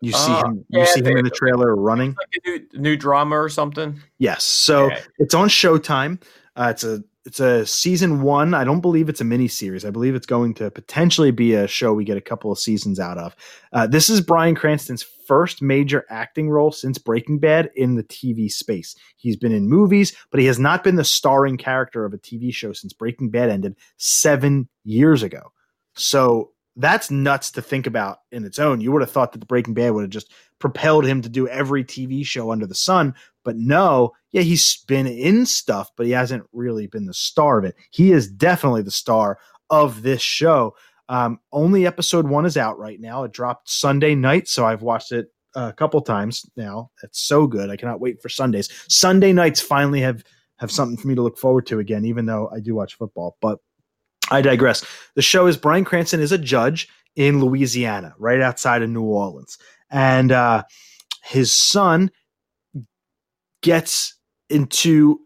You 0.00 0.10
see 0.10 0.32
uh, 0.32 0.44
him. 0.44 0.64
You 0.68 0.80
yeah, 0.80 0.84
see 0.86 1.00
him 1.00 1.16
in 1.16 1.24
the 1.24 1.30
trailer 1.30 1.76
running. 1.76 2.16
Like 2.18 2.42
a 2.44 2.48
new, 2.48 2.80
new, 2.80 2.96
drama 2.96 3.36
or 3.36 3.48
something. 3.48 4.00
Yes. 4.18 4.42
So 4.42 4.88
yeah. 4.88 5.00
it's 5.18 5.34
on 5.34 5.48
Showtime. 5.48 6.20
Uh, 6.56 6.68
it's 6.72 6.82
a 6.82 7.04
it's 7.28 7.40
a 7.40 7.66
season 7.66 8.22
one. 8.22 8.54
I 8.54 8.64
don't 8.64 8.80
believe 8.80 9.10
it's 9.10 9.20
a 9.20 9.24
mini 9.24 9.48
series. 9.48 9.84
I 9.84 9.90
believe 9.90 10.14
it's 10.14 10.26
going 10.26 10.54
to 10.54 10.70
potentially 10.70 11.30
be 11.30 11.52
a 11.52 11.68
show 11.68 11.92
we 11.92 12.04
get 12.04 12.16
a 12.16 12.22
couple 12.22 12.50
of 12.50 12.58
seasons 12.58 12.98
out 12.98 13.18
of. 13.18 13.36
Uh, 13.70 13.86
this 13.86 14.08
is 14.08 14.22
Bryan 14.22 14.54
Cranston's 14.54 15.02
first 15.02 15.60
major 15.60 16.06
acting 16.08 16.48
role 16.48 16.72
since 16.72 16.96
Breaking 16.96 17.38
Bad 17.38 17.70
in 17.76 17.96
the 17.96 18.02
TV 18.02 18.50
space. 18.50 18.96
He's 19.18 19.36
been 19.36 19.52
in 19.52 19.68
movies, 19.68 20.16
but 20.30 20.40
he 20.40 20.46
has 20.46 20.58
not 20.58 20.82
been 20.82 20.96
the 20.96 21.04
starring 21.04 21.58
character 21.58 22.06
of 22.06 22.14
a 22.14 22.18
TV 22.18 22.52
show 22.52 22.72
since 22.72 22.94
Breaking 22.94 23.28
Bad 23.28 23.50
ended 23.50 23.76
seven 23.98 24.66
years 24.84 25.22
ago. 25.22 25.52
So 25.96 26.52
that's 26.76 27.10
nuts 27.10 27.50
to 27.50 27.60
think 27.60 27.86
about 27.86 28.20
in 28.32 28.46
its 28.46 28.58
own. 28.58 28.80
You 28.80 28.90
would 28.92 29.02
have 29.02 29.10
thought 29.10 29.32
that 29.32 29.40
the 29.40 29.46
Breaking 29.46 29.74
Bad 29.74 29.90
would 29.90 30.02
have 30.02 30.10
just 30.10 30.32
propelled 30.60 31.04
him 31.04 31.20
to 31.20 31.28
do 31.28 31.46
every 31.46 31.84
TV 31.84 32.24
show 32.24 32.50
under 32.50 32.66
the 32.66 32.74
sun, 32.74 33.14
but 33.48 33.56
no, 33.56 34.12
yeah, 34.30 34.42
he's 34.42 34.84
been 34.88 35.06
in 35.06 35.46
stuff, 35.46 35.90
but 35.96 36.04
he 36.04 36.12
hasn't 36.12 36.44
really 36.52 36.86
been 36.86 37.06
the 37.06 37.14
star 37.14 37.58
of 37.58 37.64
it. 37.64 37.76
He 37.92 38.12
is 38.12 38.30
definitely 38.30 38.82
the 38.82 38.90
star 38.90 39.38
of 39.70 40.02
this 40.02 40.20
show. 40.20 40.76
Um, 41.08 41.40
only 41.50 41.86
episode 41.86 42.28
one 42.28 42.44
is 42.44 42.58
out 42.58 42.78
right 42.78 43.00
now. 43.00 43.24
It 43.24 43.32
dropped 43.32 43.70
Sunday 43.70 44.14
night, 44.14 44.48
so 44.48 44.66
I've 44.66 44.82
watched 44.82 45.12
it 45.12 45.32
a 45.54 45.72
couple 45.72 46.02
times 46.02 46.44
now. 46.58 46.90
It's 47.02 47.20
so 47.20 47.46
good. 47.46 47.70
I 47.70 47.78
cannot 47.78 48.00
wait 48.00 48.20
for 48.20 48.28
Sundays. 48.28 48.68
Sunday 48.86 49.32
nights 49.32 49.62
finally 49.62 50.02
have 50.02 50.22
have 50.58 50.70
something 50.70 50.98
for 50.98 51.08
me 51.08 51.14
to 51.14 51.22
look 51.22 51.38
forward 51.38 51.64
to 51.68 51.78
again, 51.78 52.04
even 52.04 52.26
though 52.26 52.50
I 52.54 52.60
do 52.60 52.74
watch 52.74 52.96
football. 52.96 53.38
But 53.40 53.60
I 54.30 54.42
digress. 54.42 54.84
The 55.14 55.22
show 55.22 55.46
is 55.46 55.56
Bryan 55.56 55.86
Cranston 55.86 56.20
is 56.20 56.32
a 56.32 56.36
judge 56.36 56.86
in 57.16 57.40
Louisiana, 57.40 58.12
right 58.18 58.42
outside 58.42 58.82
of 58.82 58.90
New 58.90 59.04
Orleans, 59.04 59.56
and 59.90 60.32
uh, 60.32 60.64
his 61.24 61.50
son 61.50 62.10
gets 63.62 64.14
into 64.48 65.20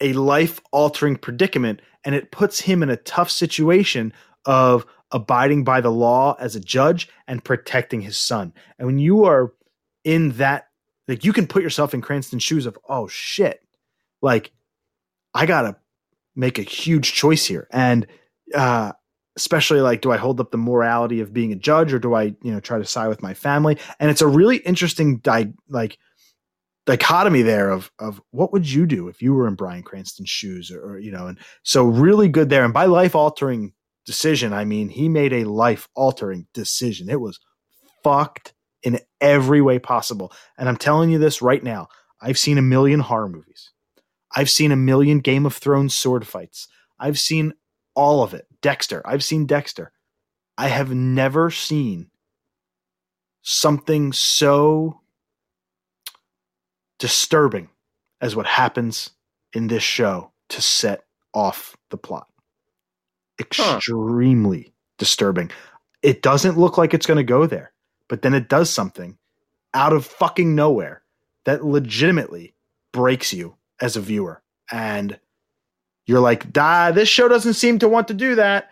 a 0.00 0.12
life 0.12 0.60
altering 0.72 1.16
predicament 1.16 1.80
and 2.04 2.14
it 2.14 2.30
puts 2.30 2.60
him 2.60 2.82
in 2.82 2.90
a 2.90 2.96
tough 2.96 3.30
situation 3.30 4.12
of 4.44 4.84
abiding 5.10 5.64
by 5.64 5.80
the 5.80 5.90
law 5.90 6.36
as 6.38 6.56
a 6.56 6.60
judge 6.60 7.08
and 7.26 7.44
protecting 7.44 8.00
his 8.00 8.18
son. 8.18 8.52
And 8.78 8.86
when 8.86 8.98
you 8.98 9.24
are 9.24 9.52
in 10.02 10.32
that, 10.32 10.68
like 11.08 11.24
you 11.24 11.32
can 11.32 11.46
put 11.46 11.62
yourself 11.62 11.94
in 11.94 12.02
Cranston's 12.02 12.42
shoes 12.42 12.66
of, 12.66 12.78
oh 12.88 13.06
shit, 13.08 13.60
like 14.20 14.52
I 15.32 15.46
gotta 15.46 15.76
make 16.34 16.58
a 16.58 16.62
huge 16.62 17.12
choice 17.12 17.46
here. 17.46 17.68
And 17.70 18.06
uh 18.54 18.92
especially 19.36 19.80
like 19.80 20.00
do 20.00 20.12
I 20.12 20.16
hold 20.16 20.40
up 20.40 20.50
the 20.50 20.58
morality 20.58 21.20
of 21.20 21.32
being 21.32 21.52
a 21.52 21.56
judge 21.56 21.92
or 21.92 21.98
do 21.98 22.14
I, 22.14 22.34
you 22.42 22.52
know, 22.52 22.60
try 22.60 22.78
to 22.78 22.84
side 22.84 23.08
with 23.08 23.22
my 23.22 23.34
family? 23.34 23.78
And 23.98 24.10
it's 24.10 24.22
a 24.22 24.28
really 24.28 24.58
interesting 24.58 25.18
di- 25.18 25.52
like 25.68 25.98
dichotomy 26.86 27.42
there 27.42 27.70
of 27.70 27.90
of 27.98 28.20
what 28.30 28.52
would 28.52 28.70
you 28.70 28.86
do 28.86 29.08
if 29.08 29.22
you 29.22 29.34
were 29.34 29.48
in 29.48 29.54
Bryan 29.54 29.82
Cranston's 29.82 30.30
shoes 30.30 30.70
or, 30.70 30.82
or, 30.82 30.98
you 30.98 31.10
know 31.10 31.26
and 31.26 31.38
so 31.62 31.84
really 31.84 32.28
good 32.28 32.50
there. 32.50 32.64
And 32.64 32.74
by 32.74 32.86
life 32.86 33.14
altering 33.14 33.72
decision 34.04 34.52
I 34.52 34.64
mean 34.64 34.88
he 34.88 35.08
made 35.08 35.32
a 35.32 35.44
life 35.44 35.88
altering 35.94 36.46
decision. 36.52 37.08
It 37.08 37.20
was 37.20 37.40
fucked 38.02 38.52
in 38.82 39.00
every 39.20 39.62
way 39.62 39.78
possible. 39.78 40.32
And 40.58 40.68
I'm 40.68 40.76
telling 40.76 41.10
you 41.10 41.18
this 41.18 41.40
right 41.40 41.62
now. 41.62 41.88
I've 42.20 42.38
seen 42.38 42.58
a 42.58 42.62
million 42.62 43.00
horror 43.00 43.28
movies. 43.28 43.70
I've 44.36 44.50
seen 44.50 44.72
a 44.72 44.76
million 44.76 45.20
Game 45.20 45.46
of 45.46 45.54
Thrones 45.54 45.94
sword 45.94 46.26
fights. 46.26 46.68
I've 46.98 47.18
seen 47.18 47.54
all 47.94 48.22
of 48.22 48.34
it. 48.34 48.46
Dexter. 48.60 49.02
I've 49.04 49.24
seen 49.24 49.46
Dexter. 49.46 49.92
I 50.56 50.68
have 50.68 50.94
never 50.94 51.50
seen 51.50 52.10
something 53.42 54.12
so 54.12 55.00
disturbing 57.04 57.68
as 58.22 58.34
what 58.34 58.46
happens 58.46 59.10
in 59.52 59.66
this 59.66 59.82
show 59.82 60.32
to 60.48 60.62
set 60.62 61.04
off 61.34 61.76
the 61.90 61.98
plot. 61.98 62.26
Extremely 63.38 64.62
huh. 64.62 64.70
disturbing. 64.96 65.50
It 66.02 66.22
doesn't 66.22 66.56
look 66.56 66.78
like 66.78 66.94
it's 66.94 67.04
going 67.04 67.18
to 67.18 67.22
go 67.22 67.44
there, 67.44 67.74
but 68.08 68.22
then 68.22 68.32
it 68.32 68.48
does 68.48 68.70
something 68.70 69.18
out 69.74 69.92
of 69.92 70.06
fucking 70.06 70.54
nowhere 70.54 71.02
that 71.44 71.62
legitimately 71.62 72.54
breaks 72.94 73.34
you 73.34 73.54
as 73.82 73.96
a 73.96 74.00
viewer. 74.00 74.42
And 74.72 75.20
you're 76.06 76.20
like, 76.20 76.50
"Da, 76.54 76.90
this 76.90 77.10
show 77.10 77.28
doesn't 77.28 77.52
seem 77.52 77.78
to 77.80 77.88
want 77.88 78.08
to 78.08 78.14
do 78.14 78.36
that." 78.36 78.70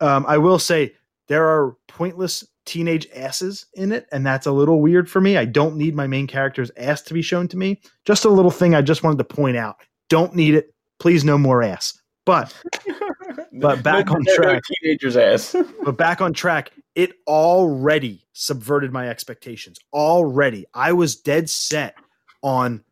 Um, 0.00 0.24
I 0.26 0.38
will 0.38 0.58
say 0.58 0.94
there 1.28 1.44
are 1.44 1.76
pointless 1.86 2.46
teenage 2.64 3.06
asses 3.14 3.66
in 3.74 3.92
it, 3.92 4.06
and 4.12 4.24
that's 4.24 4.46
a 4.46 4.52
little 4.52 4.80
weird 4.80 5.08
for 5.08 5.20
me. 5.20 5.36
I 5.36 5.44
don't 5.44 5.76
need 5.76 5.94
my 5.94 6.06
main 6.06 6.26
character's 6.26 6.70
ass 6.76 7.02
to 7.02 7.14
be 7.14 7.22
shown 7.22 7.48
to 7.48 7.56
me. 7.56 7.80
Just 8.04 8.24
a 8.24 8.30
little 8.30 8.50
thing 8.50 8.74
I 8.74 8.82
just 8.82 9.02
wanted 9.02 9.18
to 9.18 9.24
point 9.24 9.56
out. 9.56 9.76
Don't 10.08 10.34
need 10.34 10.54
it. 10.54 10.74
Please, 10.98 11.24
no 11.24 11.38
more 11.38 11.62
ass. 11.62 11.98
But 12.24 12.54
but 13.52 13.82
back 13.82 14.06
no, 14.06 14.14
on 14.14 14.24
track. 14.34 14.62
No 14.68 14.76
teenager's 14.82 15.16
ass. 15.16 15.54
but 15.84 15.96
back 15.96 16.20
on 16.20 16.32
track. 16.32 16.70
It 16.94 17.12
already 17.26 18.24
subverted 18.32 18.92
my 18.92 19.08
expectations. 19.08 19.78
Already, 19.92 20.64
I 20.74 20.92
was 20.92 21.16
dead 21.16 21.50
set 21.50 21.96
on 22.42 22.84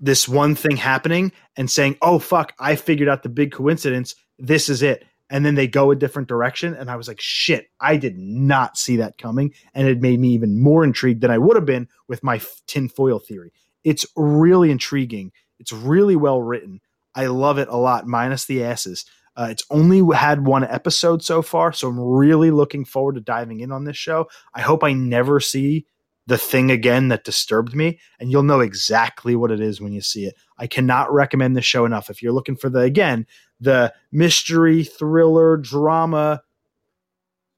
this 0.00 0.28
one 0.28 0.54
thing 0.54 0.76
happening 0.76 1.32
and 1.56 1.70
saying, 1.70 1.96
"Oh 2.00 2.18
fuck, 2.18 2.52
I 2.58 2.76
figured 2.76 3.08
out 3.08 3.22
the 3.22 3.28
big 3.28 3.52
coincidence. 3.52 4.14
This 4.38 4.68
is 4.68 4.82
it." 4.82 5.04
And 5.30 5.44
then 5.44 5.54
they 5.54 5.66
go 5.66 5.90
a 5.90 5.96
different 5.96 6.28
direction. 6.28 6.74
And 6.74 6.90
I 6.90 6.96
was 6.96 7.08
like, 7.08 7.20
shit, 7.20 7.70
I 7.80 7.96
did 7.96 8.18
not 8.18 8.76
see 8.76 8.96
that 8.96 9.18
coming. 9.18 9.52
And 9.74 9.88
it 9.88 10.00
made 10.00 10.20
me 10.20 10.30
even 10.30 10.60
more 10.60 10.84
intrigued 10.84 11.20
than 11.20 11.30
I 11.30 11.38
would 11.38 11.56
have 11.56 11.66
been 11.66 11.88
with 12.06 12.22
my 12.22 12.40
tinfoil 12.66 13.18
theory. 13.18 13.52
It's 13.84 14.06
really 14.16 14.70
intriguing. 14.70 15.32
It's 15.58 15.72
really 15.72 16.16
well 16.16 16.40
written. 16.40 16.80
I 17.14 17.26
love 17.26 17.58
it 17.58 17.68
a 17.68 17.76
lot, 17.76 18.06
minus 18.06 18.44
the 18.44 18.64
asses. 18.64 19.04
Uh, 19.36 19.48
it's 19.50 19.64
only 19.70 20.02
had 20.16 20.46
one 20.46 20.64
episode 20.64 21.22
so 21.22 21.42
far, 21.42 21.72
so 21.72 21.88
I'm 21.88 22.00
really 22.00 22.50
looking 22.50 22.84
forward 22.84 23.14
to 23.14 23.20
diving 23.20 23.60
in 23.60 23.70
on 23.70 23.84
this 23.84 23.96
show. 23.96 24.28
I 24.54 24.62
hope 24.62 24.82
I 24.82 24.92
never 24.92 25.38
see 25.38 25.86
the 26.26 26.36
thing 26.36 26.70
again 26.70 27.08
that 27.08 27.24
disturbed 27.24 27.74
me, 27.74 27.98
and 28.18 28.30
you'll 28.30 28.42
know 28.42 28.60
exactly 28.60 29.36
what 29.36 29.50
it 29.50 29.60
is 29.60 29.80
when 29.80 29.92
you 29.92 30.00
see 30.00 30.26
it. 30.26 30.34
I 30.58 30.66
cannot 30.66 31.12
recommend 31.12 31.56
this 31.56 31.64
show 31.64 31.84
enough. 31.84 32.10
If 32.10 32.22
you're 32.22 32.32
looking 32.32 32.56
for 32.56 32.68
the 32.68 32.80
again 32.80 33.26
the 33.60 33.92
mystery 34.12 34.84
thriller 34.84 35.56
drama, 35.56 36.42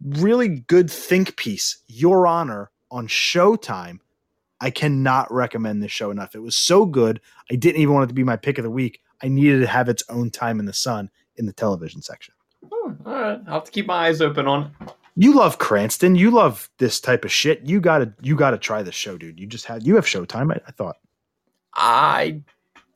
really 0.02 0.48
good 0.48 0.90
think 0.90 1.36
piece, 1.36 1.82
Your 1.88 2.26
Honor 2.26 2.70
on 2.90 3.06
Showtime. 3.08 3.98
I 4.60 4.70
cannot 4.70 5.32
recommend 5.32 5.82
this 5.82 5.92
show 5.92 6.10
enough. 6.10 6.34
It 6.34 6.40
was 6.40 6.56
so 6.56 6.84
good. 6.84 7.20
I 7.50 7.56
didn't 7.56 7.80
even 7.80 7.94
want 7.94 8.04
it 8.04 8.08
to 8.08 8.14
be 8.14 8.24
my 8.24 8.36
pick 8.36 8.58
of 8.58 8.64
the 8.64 8.70
week. 8.70 9.00
I 9.22 9.28
needed 9.28 9.60
to 9.60 9.66
have 9.66 9.88
its 9.88 10.04
own 10.08 10.30
time 10.30 10.60
in 10.60 10.66
the 10.66 10.72
sun 10.72 11.10
in 11.36 11.46
the 11.46 11.52
television 11.52 12.02
section. 12.02 12.34
Oh, 12.70 12.96
all 13.06 13.12
right, 13.12 13.40
I'll 13.46 13.54
have 13.54 13.64
to 13.64 13.70
keep 13.70 13.86
my 13.86 14.06
eyes 14.08 14.20
open 14.20 14.46
on. 14.46 14.72
You 15.16 15.34
love 15.34 15.58
Cranston. 15.58 16.14
You 16.16 16.30
love 16.30 16.70
this 16.78 17.00
type 17.00 17.24
of 17.24 17.32
shit. 17.32 17.62
You 17.62 17.80
gotta 17.80 18.12
you 18.22 18.36
gotta 18.36 18.58
try 18.58 18.82
this 18.82 18.94
show, 18.94 19.18
dude. 19.18 19.40
You 19.40 19.46
just 19.46 19.66
had 19.66 19.86
you 19.86 19.96
have 19.96 20.06
Showtime. 20.06 20.52
I, 20.52 20.60
I 20.66 20.70
thought. 20.72 20.96
I 21.74 22.42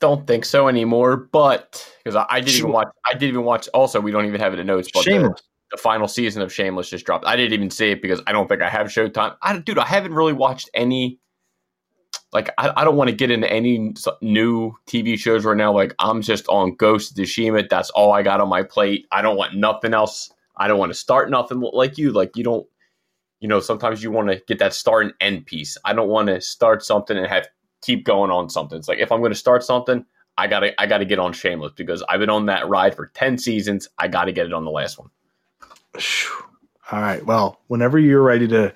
don't 0.00 0.26
think 0.26 0.44
so 0.44 0.68
anymore, 0.68 1.16
but 1.16 1.90
because 2.02 2.16
I, 2.16 2.26
I, 2.28 2.40
didn't 2.40 2.58
even 2.58 2.72
watch. 2.72 2.88
I 3.06 3.12
didn't 3.12 3.30
even 3.30 3.44
watch. 3.44 3.68
Also, 3.74 4.00
we 4.00 4.10
don't 4.10 4.26
even 4.26 4.40
have 4.40 4.52
it 4.52 4.58
in 4.58 4.66
notes. 4.66 4.90
But 4.92 5.04
Shameless. 5.04 5.40
The, 5.40 5.76
the, 5.76 5.82
final 5.82 6.08
season 6.08 6.42
of 6.42 6.52
Shameless 6.52 6.90
just 6.90 7.06
dropped. 7.06 7.26
I 7.26 7.36
didn't 7.36 7.52
even 7.52 7.70
see 7.70 7.90
it 7.90 8.02
because 8.02 8.20
I 8.26 8.32
don't 8.32 8.48
think 8.48 8.62
I 8.62 8.68
have 8.68 8.88
Showtime. 8.88 9.36
I, 9.42 9.58
dude, 9.58 9.78
I 9.78 9.86
haven't 9.86 10.14
really 10.14 10.32
watched 10.32 10.70
any. 10.74 11.18
Like, 12.32 12.50
I, 12.58 12.72
I 12.76 12.84
don't 12.84 12.96
want 12.96 13.10
to 13.10 13.16
get 13.16 13.30
into 13.30 13.50
any 13.50 13.94
new 14.20 14.72
TV 14.86 15.18
shows 15.18 15.44
right 15.44 15.56
now. 15.56 15.72
Like, 15.72 15.94
I'm 15.98 16.20
just 16.20 16.48
on 16.48 16.74
Ghost 16.74 17.12
of 17.12 17.24
Tsushima. 17.24 17.68
That's 17.68 17.90
all 17.90 18.12
I 18.12 18.22
got 18.22 18.40
on 18.40 18.48
my 18.48 18.62
plate. 18.62 19.06
I 19.12 19.22
don't 19.22 19.36
want 19.36 19.54
nothing 19.54 19.94
else. 19.94 20.32
I 20.56 20.68
don't 20.68 20.78
want 20.78 20.90
to 20.90 20.98
start 20.98 21.30
nothing 21.30 21.60
like 21.60 21.98
you. 21.98 22.12
Like, 22.12 22.36
you 22.36 22.44
don't. 22.44 22.66
You 23.40 23.48
know, 23.48 23.60
sometimes 23.60 24.02
you 24.02 24.10
want 24.10 24.28
to 24.28 24.42
get 24.46 24.58
that 24.60 24.72
start 24.72 25.04
and 25.04 25.14
end 25.20 25.44
piece. 25.44 25.76
I 25.84 25.92
don't 25.92 26.08
want 26.08 26.28
to 26.28 26.40
start 26.40 26.82
something 26.82 27.16
and 27.16 27.26
have 27.26 27.46
keep 27.84 28.04
going 28.04 28.30
on 28.30 28.48
something. 28.48 28.78
It's 28.78 28.88
like 28.88 28.98
if 28.98 29.12
I'm 29.12 29.20
going 29.20 29.32
to 29.32 29.38
start 29.38 29.62
something, 29.62 30.04
I 30.36 30.46
gotta 30.46 30.80
I 30.80 30.86
gotta 30.86 31.04
get 31.04 31.18
on 31.18 31.32
Shameless 31.32 31.72
because 31.76 32.02
I've 32.08 32.20
been 32.20 32.30
on 32.30 32.46
that 32.46 32.68
ride 32.68 32.96
for 32.96 33.06
ten 33.14 33.38
seasons. 33.38 33.88
I 33.98 34.08
got 34.08 34.24
to 34.24 34.32
get 34.32 34.46
it 34.46 34.52
on 34.52 34.64
the 34.64 34.70
last 34.70 34.98
one. 34.98 35.10
All 36.90 37.00
right. 37.00 37.24
Well, 37.24 37.60
whenever 37.68 37.98
you're 37.98 38.22
ready 38.22 38.48
to, 38.48 38.74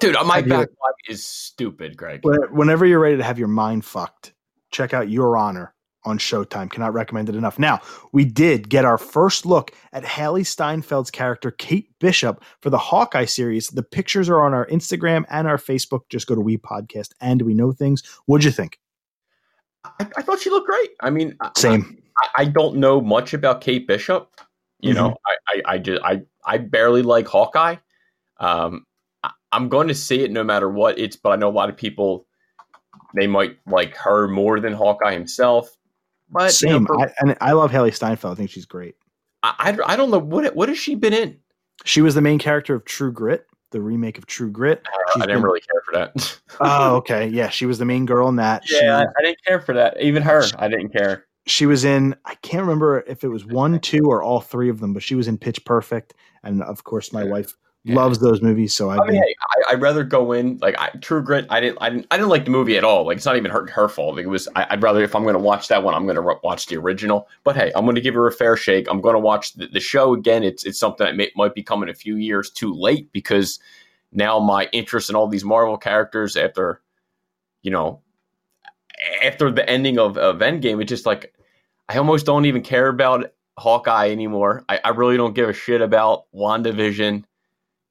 dude, 0.00 0.16
my 0.26 0.42
backlog 0.42 0.68
is 1.08 1.24
stupid, 1.24 1.96
Greg. 1.96 2.20
Whenever 2.22 2.84
you're 2.84 3.00
ready 3.00 3.16
to 3.16 3.24
have 3.24 3.38
your 3.38 3.48
mind 3.48 3.84
fucked, 3.84 4.34
check 4.70 4.92
out 4.92 5.08
Your 5.08 5.36
Honor 5.36 5.74
on 6.08 6.18
Showtime. 6.18 6.70
Cannot 6.70 6.94
recommend 6.94 7.28
it 7.28 7.36
enough. 7.36 7.58
Now, 7.58 7.80
we 8.12 8.24
did 8.24 8.68
get 8.68 8.84
our 8.84 8.98
first 8.98 9.44
look 9.44 9.72
at 9.92 10.02
Hailee 10.02 10.40
Steinfeld's 10.40 11.10
character, 11.10 11.50
Kate 11.50 11.90
Bishop, 11.98 12.42
for 12.60 12.70
the 12.70 12.78
Hawkeye 12.78 13.26
series. 13.26 13.68
The 13.68 13.82
pictures 13.82 14.28
are 14.28 14.40
on 14.40 14.54
our 14.54 14.66
Instagram 14.66 15.24
and 15.28 15.46
our 15.46 15.58
Facebook. 15.58 16.02
Just 16.08 16.26
go 16.26 16.34
to 16.34 16.40
We 16.40 16.56
Podcast 16.56 17.10
and 17.20 17.42
We 17.42 17.54
Know 17.54 17.72
Things. 17.72 18.02
What'd 18.26 18.44
you 18.44 18.50
think? 18.50 18.78
I, 19.84 20.06
I 20.16 20.22
thought 20.22 20.40
she 20.40 20.50
looked 20.50 20.66
great. 20.66 20.90
I 21.00 21.10
mean, 21.10 21.36
same. 21.56 22.02
I, 22.18 22.42
I 22.42 22.44
don't 22.46 22.76
know 22.76 23.00
much 23.00 23.34
about 23.34 23.60
Kate 23.60 23.86
Bishop. 23.86 24.30
You 24.80 24.94
mm-hmm. 24.94 25.08
know, 25.08 25.16
I, 25.26 25.36
I, 25.48 25.74
I 25.74 25.78
just 25.78 26.02
I 26.02 26.22
I 26.44 26.58
barely 26.58 27.02
like 27.02 27.28
Hawkeye. 27.28 27.76
Um, 28.40 28.86
I, 29.22 29.30
I'm 29.52 29.68
going 29.68 29.88
to 29.88 29.94
see 29.94 30.22
it 30.22 30.30
no 30.30 30.42
matter 30.42 30.68
what 30.68 30.98
it's, 30.98 31.16
but 31.16 31.30
I 31.30 31.36
know 31.36 31.48
a 31.48 31.50
lot 31.50 31.68
of 31.68 31.76
people 31.76 32.26
they 33.14 33.26
might 33.26 33.56
like 33.66 33.96
her 33.96 34.28
more 34.28 34.60
than 34.60 34.72
Hawkeye 34.72 35.12
himself. 35.12 35.76
But 36.30 36.52
same, 36.52 36.72
you 36.72 36.80
know, 36.80 36.86
for, 36.86 37.00
I, 37.00 37.12
and 37.20 37.36
I 37.40 37.52
love 37.52 37.70
Hailee 37.70 37.94
Steinfeld. 37.94 38.32
I 38.32 38.36
think 38.36 38.50
she's 38.50 38.66
great. 38.66 38.96
I, 39.42 39.76
I, 39.86 39.92
I 39.92 39.96
don't 39.96 40.10
know 40.10 40.18
what 40.18 40.54
what 40.54 40.68
has 40.68 40.78
she 40.78 40.94
been 40.94 41.12
in. 41.12 41.38
She 41.84 42.02
was 42.02 42.14
the 42.14 42.20
main 42.20 42.38
character 42.38 42.74
of 42.74 42.84
True 42.84 43.12
Grit, 43.12 43.46
the 43.70 43.80
remake 43.80 44.18
of 44.18 44.26
True 44.26 44.50
Grit. 44.50 44.86
Uh, 44.86 45.22
I 45.22 45.26
didn't 45.26 45.36
been, 45.36 45.42
really 45.44 45.60
care 45.60 45.82
for 45.86 45.92
that. 45.92 46.40
oh, 46.60 46.96
okay. 46.96 47.28
Yeah, 47.28 47.48
she 47.48 47.66
was 47.66 47.78
the 47.78 47.84
main 47.84 48.04
girl 48.04 48.28
in 48.28 48.36
that. 48.36 48.64
Yeah, 48.68 48.78
she, 48.78 48.86
I, 48.86 49.02
I, 49.02 49.22
didn't 49.22 49.44
care 49.46 49.60
for 49.60 49.74
that. 49.74 50.00
Even 50.00 50.22
her, 50.22 50.42
I 50.58 50.68
didn't 50.68 50.90
care. 50.90 51.26
She 51.46 51.66
was 51.66 51.84
in. 51.84 52.14
I 52.24 52.34
can't 52.36 52.62
remember 52.62 53.04
if 53.06 53.24
it 53.24 53.28
was 53.28 53.46
one, 53.46 53.78
two, 53.80 54.04
or 54.06 54.22
all 54.22 54.40
three 54.40 54.68
of 54.68 54.80
them, 54.80 54.92
but 54.92 55.02
she 55.02 55.14
was 55.14 55.28
in 55.28 55.38
Pitch 55.38 55.64
Perfect, 55.64 56.14
and 56.42 56.62
of 56.62 56.84
course, 56.84 57.12
my 57.12 57.24
wife 57.24 57.54
yeah. 57.84 57.94
loves 57.94 58.18
those 58.18 58.42
movies. 58.42 58.74
So 58.74 58.90
I, 58.90 58.96
mean, 59.06 59.22
hey, 59.22 59.34
I, 59.68 59.74
would 59.74 59.82
rather 59.82 60.04
go 60.04 60.32
in 60.32 60.58
like 60.58 60.74
I, 60.78 60.90
True 61.00 61.22
Grit. 61.22 61.46
I 61.48 61.60
didn't, 61.60 61.78
I 61.80 61.90
didn't, 61.90 62.06
I 62.10 62.16
didn't 62.16 62.28
like 62.28 62.44
the 62.44 62.50
movie 62.50 62.76
at 62.76 62.84
all. 62.84 63.06
Like 63.06 63.16
it's 63.16 63.26
not 63.26 63.36
even 63.36 63.50
her 63.50 63.66
her 63.68 63.88
fault. 63.88 64.16
Like, 64.16 64.24
it 64.24 64.28
was. 64.28 64.48
I, 64.56 64.66
would 64.70 64.82
rather 64.82 65.02
if 65.02 65.14
I'm 65.14 65.22
going 65.22 65.34
to 65.34 65.40
watch 65.40 65.68
that 65.68 65.82
one, 65.82 65.94
I'm 65.94 66.04
going 66.04 66.16
to 66.16 66.22
re- 66.22 66.36
watch 66.42 66.66
the 66.66 66.76
original. 66.76 67.28
But 67.44 67.56
hey, 67.56 67.72
I'm 67.74 67.84
going 67.84 67.94
to 67.94 68.00
give 68.00 68.14
her 68.14 68.26
a 68.26 68.32
fair 68.32 68.56
shake. 68.56 68.86
I'm 68.90 69.00
going 69.00 69.14
to 69.14 69.20
watch 69.20 69.54
the, 69.54 69.68
the, 69.68 69.80
show 69.80 70.14
again. 70.14 70.42
It's 70.42 70.64
it's 70.64 70.78
something 70.78 71.06
that 71.06 71.16
may, 71.16 71.30
might 71.36 71.54
be 71.54 71.62
coming 71.62 71.88
a 71.88 71.94
few 71.94 72.16
years 72.16 72.50
too 72.50 72.74
late 72.74 73.10
because 73.12 73.58
now 74.12 74.38
my 74.38 74.68
interest 74.72 75.10
in 75.10 75.16
all 75.16 75.28
these 75.28 75.44
Marvel 75.44 75.76
characters 75.76 76.36
after, 76.36 76.80
you 77.62 77.70
know, 77.70 78.00
after 79.22 79.50
the 79.50 79.68
ending 79.68 79.98
of, 79.98 80.18
of 80.18 80.38
Endgame, 80.38 80.80
it's 80.80 80.88
just 80.88 81.06
like 81.06 81.34
I 81.88 81.96
almost 81.96 82.26
don't 82.26 82.44
even 82.44 82.62
care 82.62 82.88
about 82.88 83.32
Hawkeye 83.56 84.10
anymore. 84.10 84.64
I, 84.68 84.80
I 84.84 84.88
really 84.90 85.16
don't 85.16 85.34
give 85.34 85.48
a 85.48 85.52
shit 85.52 85.80
about 85.80 86.24
WandaVision. 86.34 87.24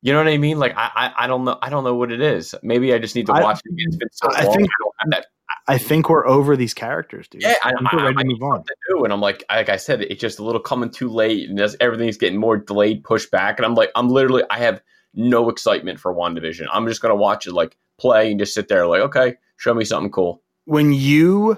You 0.07 0.13
know 0.13 0.19
what 0.19 0.29
I 0.29 0.37
mean? 0.37 0.57
Like 0.57 0.71
I, 0.77 0.89
I, 0.95 1.25
I 1.25 1.27
don't 1.27 1.43
know 1.43 1.59
I 1.61 1.69
don't 1.69 1.83
know 1.83 1.93
what 1.93 2.13
it 2.13 2.21
is. 2.21 2.55
Maybe 2.63 2.93
I 2.93 2.97
just 2.97 3.13
need 3.13 3.25
to 3.25 3.33
watch 3.33 3.57
I, 3.57 3.59
it. 3.65 3.73
It's 3.75 3.97
been 3.97 4.07
so 4.13 4.29
I 4.31 4.45
long. 4.45 4.55
Think, 4.55 4.69
I, 5.11 5.21
I 5.67 5.77
think 5.77 6.09
we're 6.09 6.25
over 6.25 6.55
these 6.55 6.73
characters, 6.73 7.27
dude. 7.27 7.41
Yeah, 7.41 7.55
I, 7.61 7.71
I, 7.71 7.93
we're 7.93 8.03
ready 8.05 8.15
to 8.15 8.23
move 8.23 8.41
on. 8.41 8.63
To 8.63 9.03
and 9.03 9.11
I'm 9.11 9.19
like, 9.19 9.43
like 9.49 9.67
I 9.67 9.75
said, 9.75 10.03
it's 10.03 10.21
just 10.21 10.39
a 10.39 10.45
little 10.45 10.61
coming 10.61 10.91
too 10.91 11.09
late, 11.09 11.49
and 11.49 11.59
everything's 11.81 12.15
getting 12.15 12.39
more 12.39 12.55
delayed, 12.55 13.03
pushed 13.03 13.31
back, 13.31 13.59
and 13.59 13.65
I'm 13.65 13.75
like, 13.75 13.91
I'm 13.95 14.07
literally, 14.07 14.43
I 14.49 14.59
have 14.59 14.81
no 15.13 15.49
excitement 15.49 15.99
for 15.99 16.15
WandaVision. 16.15 16.67
I'm 16.71 16.87
just 16.87 17.01
gonna 17.01 17.13
watch 17.13 17.45
it 17.45 17.51
like 17.51 17.75
play 17.97 18.31
and 18.31 18.39
just 18.39 18.53
sit 18.53 18.69
there 18.69 18.87
like, 18.87 19.01
okay, 19.01 19.35
show 19.57 19.73
me 19.73 19.83
something 19.83 20.09
cool. 20.09 20.41
When 20.63 20.93
you 20.93 21.57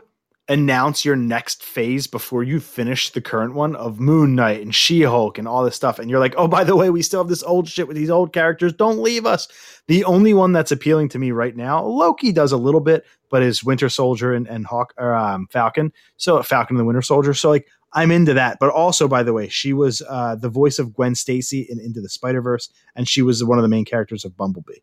announce 0.50 1.06
your 1.06 1.16
next 1.16 1.64
phase 1.64 2.08
before 2.08 2.42
you 2.44 2.60
finish 2.60 3.12
the 3.12 3.22
current 3.22 3.54
one 3.54 3.76
of 3.76 4.00
Moon 4.00 4.34
Knight 4.34 4.62
and 4.62 4.74
She 4.74 5.04
Hulk 5.04 5.38
and 5.38 5.48
all 5.48 5.64
this 5.64 5.76
stuff. 5.76 6.00
And 6.00 6.10
you're 6.10 6.20
like, 6.20 6.34
oh, 6.38 6.48
by 6.48 6.64
the 6.64 6.76
way, 6.76 6.90
we 6.90 7.04
still 7.04 7.22
have 7.22 7.30
this 7.30 7.44
old 7.44 7.70
shit 7.70 7.88
with 7.88 7.96
these 7.96 8.10
old 8.10 8.34
characters. 8.34 8.74
Don't 8.74 9.00
leave 9.00 9.28
us. 9.28 9.48
The 9.88 10.04
only 10.06 10.34
one 10.34 10.52
that's 10.52 10.72
appealing 10.72 11.10
to 11.10 11.20
me 11.20 11.32
right 11.32 11.56
now, 11.56 11.86
Loki 11.86 12.32
does 12.32 12.52
a 12.52 12.58
little 12.58 12.82
bit, 12.82 13.06
but 13.30 13.44
is 13.44 13.64
Winter 13.64 13.90
Soldier 13.90 14.34
and, 14.34 14.48
and 14.48 14.66
Hawk 14.66 14.94
or 14.98 15.14
um, 15.14 15.48
Falcon. 15.52 15.94
So 16.18 16.42
Falcon 16.42 16.76
and 16.76 16.82
the 16.82 16.86
Winter 16.86 17.04
Soldier. 17.04 17.36
So 17.36 17.50
like 17.50 17.68
I'm 17.94 18.12
into 18.12 18.34
that. 18.34 18.58
But 18.60 18.72
also, 18.72 19.08
by 19.08 19.22
the 19.22 19.34
way, 19.34 19.50
she 19.50 19.72
was 19.72 20.02
uh, 20.10 20.36
the 20.36 20.50
voice 20.50 20.80
of 20.80 20.94
Gwen 20.94 21.14
Stacy 21.14 21.68
in 21.70 21.80
Into 21.80 22.02
the 22.02 22.10
Spider 22.10 22.42
Verse, 22.42 22.72
and 22.96 23.08
she 23.08 23.22
was 23.22 23.44
one 23.44 23.58
of 23.60 23.64
the 23.64 23.70
main 23.70 23.86
characters 23.86 24.26
of 24.26 24.36
Bumblebee 24.36 24.80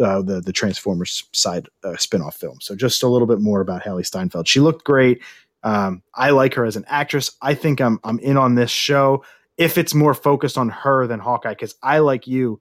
uh, 0.00 0.22
the 0.22 0.40
the 0.40 0.52
Transformers 0.52 1.24
side 1.32 1.68
uh, 1.84 1.90
spinoff 1.90 2.34
film. 2.34 2.58
So 2.60 2.74
just 2.74 3.02
a 3.02 3.08
little 3.08 3.26
bit 3.26 3.40
more 3.40 3.60
about 3.60 3.82
Hailee 3.82 4.06
Steinfeld. 4.06 4.48
She 4.48 4.60
looked 4.60 4.84
great. 4.84 5.22
Um, 5.62 6.02
I 6.14 6.30
like 6.30 6.54
her 6.54 6.64
as 6.64 6.76
an 6.76 6.84
actress. 6.88 7.30
I 7.42 7.54
think 7.54 7.80
I'm 7.80 7.98
I'm 8.04 8.18
in 8.20 8.36
on 8.36 8.54
this 8.54 8.70
show 8.70 9.24
if 9.58 9.78
it's 9.78 9.94
more 9.94 10.14
focused 10.14 10.58
on 10.58 10.68
her 10.70 11.06
than 11.06 11.20
Hawkeye 11.20 11.50
because 11.50 11.74
I 11.82 11.98
like 11.98 12.26
you 12.26 12.60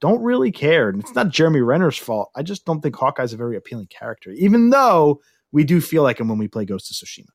don't 0.00 0.22
really 0.22 0.50
care. 0.50 0.88
And 0.88 1.00
it's 1.00 1.14
not 1.14 1.28
Jeremy 1.28 1.60
Renner's 1.60 1.96
fault. 1.96 2.30
I 2.34 2.42
just 2.42 2.64
don't 2.64 2.80
think 2.80 2.96
Hawkeye's 2.96 3.32
a 3.32 3.36
very 3.36 3.56
appealing 3.56 3.86
character, 3.86 4.30
even 4.32 4.70
though 4.70 5.20
we 5.52 5.64
do 5.64 5.80
feel 5.80 6.02
like 6.02 6.18
him 6.18 6.28
when 6.28 6.38
we 6.38 6.48
play 6.48 6.64
Ghost 6.64 6.90
of 6.90 6.96
Tsushima. 6.96 7.28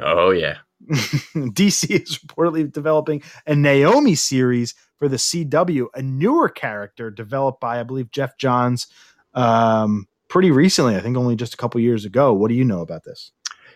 Oh 0.00 0.30
yeah. 0.30 0.58
DC 0.90 1.90
is 1.90 2.18
reportedly 2.18 2.70
developing 2.70 3.22
a 3.46 3.54
Naomi 3.54 4.16
series 4.16 4.74
for 5.02 5.08
the 5.08 5.16
CW, 5.16 5.86
a 5.96 6.00
newer 6.00 6.48
character 6.48 7.10
developed 7.10 7.60
by, 7.60 7.80
I 7.80 7.82
believe, 7.82 8.12
Geoff 8.12 8.38
Johns 8.38 8.86
um, 9.34 10.06
pretty 10.28 10.52
recently. 10.52 10.94
I 10.94 11.00
think 11.00 11.16
only 11.16 11.34
just 11.34 11.54
a 11.54 11.56
couple 11.56 11.80
years 11.80 12.04
ago. 12.04 12.32
What 12.32 12.50
do 12.50 12.54
you 12.54 12.64
know 12.64 12.82
about 12.82 13.02
this? 13.02 13.32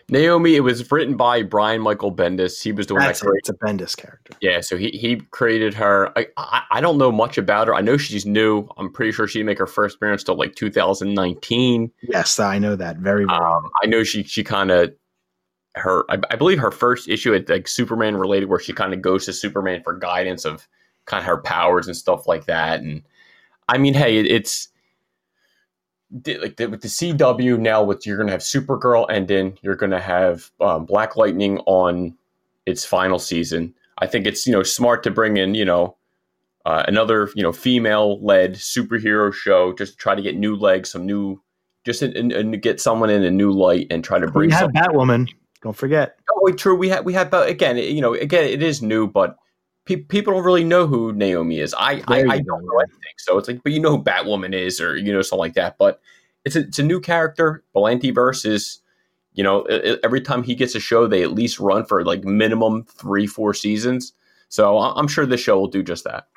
Naomi, 0.07 0.55
it 0.55 0.61
was 0.61 0.89
written 0.89 1.17
by 1.17 1.43
Brian 1.43 1.81
Michael 1.81 2.15
Bendis. 2.15 2.63
He 2.63 2.71
was 2.71 2.87
the 2.87 2.93
one 2.93 3.03
That's 3.03 3.19
that 3.19 3.25
created. 3.25 3.39
It's 3.39 3.49
a 3.49 3.53
Bendis 3.55 3.97
character. 3.97 4.37
Yeah, 4.39 4.61
so 4.61 4.77
he 4.77 4.87
he 4.91 5.17
created 5.17 5.73
her. 5.73 6.17
I, 6.17 6.27
I, 6.37 6.61
I 6.71 6.79
don't 6.79 6.97
know 6.97 7.11
much 7.11 7.37
about 7.37 7.67
her. 7.67 7.75
I 7.75 7.81
know 7.81 7.97
she's 7.97 8.25
new. 8.25 8.65
I'm 8.77 8.89
pretty 8.89 9.11
sure 9.11 9.27
she 9.27 9.39
didn't 9.39 9.47
make 9.47 9.59
her 9.59 9.67
first 9.67 9.97
appearance 9.97 10.23
till 10.23 10.37
like 10.37 10.55
2019. 10.55 11.91
Yes, 12.03 12.39
I 12.39 12.57
know 12.57 12.77
that 12.77 12.99
very 12.99 13.25
well. 13.25 13.43
Um, 13.43 13.69
I 13.83 13.87
know 13.87 14.05
she 14.05 14.23
she 14.23 14.45
kind 14.45 14.71
of 14.71 14.93
her. 15.75 16.09
I, 16.09 16.19
I, 16.31 16.37
believe 16.37 16.59
her 16.59 16.71
first 16.71 17.09
issue 17.09 17.35
at 17.35 17.49
like 17.49 17.67
Superman 17.67 18.15
related, 18.15 18.47
where 18.47 18.61
she 18.61 18.71
kind 18.71 18.93
of 18.93 19.01
goes 19.01 19.25
to 19.25 19.33
Superman 19.33 19.83
for 19.83 19.93
guidance 19.93 20.45
of 20.45 20.65
kind 21.07 21.21
of 21.21 21.25
her 21.25 21.41
powers 21.41 21.87
and 21.87 21.97
stuff 21.97 22.27
like 22.27 22.45
that. 22.45 22.81
And 22.81 23.01
I 23.67 23.79
mean, 23.79 23.95
hey, 23.95 24.17
it, 24.17 24.27
it's 24.27 24.69
like 26.11 26.57
the, 26.57 26.67
with 26.67 26.81
the 26.81 26.87
CW 26.87 27.57
now. 27.59 27.83
With 27.83 28.05
you're 28.05 28.17
going 28.17 28.27
to 28.27 28.33
have 28.33 28.41
Supergirl 28.41 29.07
ending, 29.09 29.57
you're 29.61 29.75
going 29.75 29.91
to 29.91 29.99
have 29.99 30.51
um, 30.61 30.85
Black 30.85 31.17
Lightning 31.17 31.57
on 31.65 32.15
its 32.65 32.85
final 32.85 33.17
season. 33.17 33.73
I 33.97 34.05
think 34.05 34.27
it's 34.27 34.45
you 34.45 34.53
know 34.53 34.63
smart 34.63 35.01
to 35.03 35.11
bring 35.11 35.37
in 35.37 35.55
you 35.55 35.65
know 35.65 35.97
uh, 36.65 36.83
another 36.87 37.29
you 37.35 37.41
know 37.41 37.51
female 37.51 38.23
led 38.23 38.53
superhero 38.55 39.33
show 39.33 39.73
just 39.73 39.93
to 39.93 39.97
try 39.97 40.13
to 40.13 40.21
get 40.21 40.37
new 40.37 40.55
legs, 40.55 40.91
some 40.91 41.05
new 41.05 41.41
just 41.85 42.01
and 42.01 42.61
get 42.61 42.81
someone 42.81 43.09
in 43.09 43.23
a 43.23 43.31
new 43.31 43.51
light 43.51 43.87
and 43.89 44.03
try 44.03 44.19
to 44.19 44.27
bring. 44.27 44.49
We 44.49 44.53
have 44.53 44.71
Batwoman. 44.71 45.27
Don't 45.61 45.75
forget. 45.75 46.19
Oh, 46.35 46.51
true. 46.51 46.75
We 46.75 46.89
have 46.89 47.05
we 47.05 47.13
have 47.13 47.33
again. 47.33 47.77
You 47.77 48.01
know, 48.01 48.13
again, 48.13 48.43
it 48.43 48.61
is 48.61 48.81
new, 48.81 49.07
but 49.07 49.37
pe- 49.87 49.95
people 49.95 50.33
don't 50.33 50.43
really 50.43 50.63
know 50.63 50.85
who 50.85 51.13
Naomi 51.13 51.59
is. 51.59 51.73
I 51.73 52.03
I, 52.07 52.23
I, 52.29 52.39
don't 52.39 52.65
know 52.65 52.77
anything, 52.79 53.13
so 53.17 53.37
it's 53.37 53.47
like, 53.47 53.63
but 53.63 53.71
you 53.71 53.79
know 53.79 53.97
who 53.97 54.03
Batwoman 54.03 54.53
is, 54.53 54.79
or 54.79 54.95
you 54.97 55.11
know 55.11 55.21
something 55.21 55.39
like 55.39 55.53
that. 55.53 55.77
But 55.77 55.99
it's 56.45 56.55
a, 56.55 56.59
it's 56.59 56.79
a 56.79 56.83
new 56.83 56.99
character. 56.99 57.63
Berlanti 57.75 58.13
versus, 58.13 58.81
you 59.33 59.43
know, 59.43 59.63
every 60.03 60.21
time 60.21 60.43
he 60.43 60.55
gets 60.55 60.75
a 60.75 60.79
show, 60.79 61.07
they 61.07 61.23
at 61.23 61.31
least 61.31 61.59
run 61.59 61.85
for 61.85 62.03
like 62.03 62.23
minimum 62.23 62.83
three 62.85 63.27
four 63.27 63.53
seasons. 63.53 64.13
So 64.49 64.77
I'm 64.77 65.07
sure 65.07 65.25
this 65.25 65.41
show 65.41 65.59
will 65.59 65.67
do 65.67 65.83
just 65.83 66.03
that. 66.03 66.27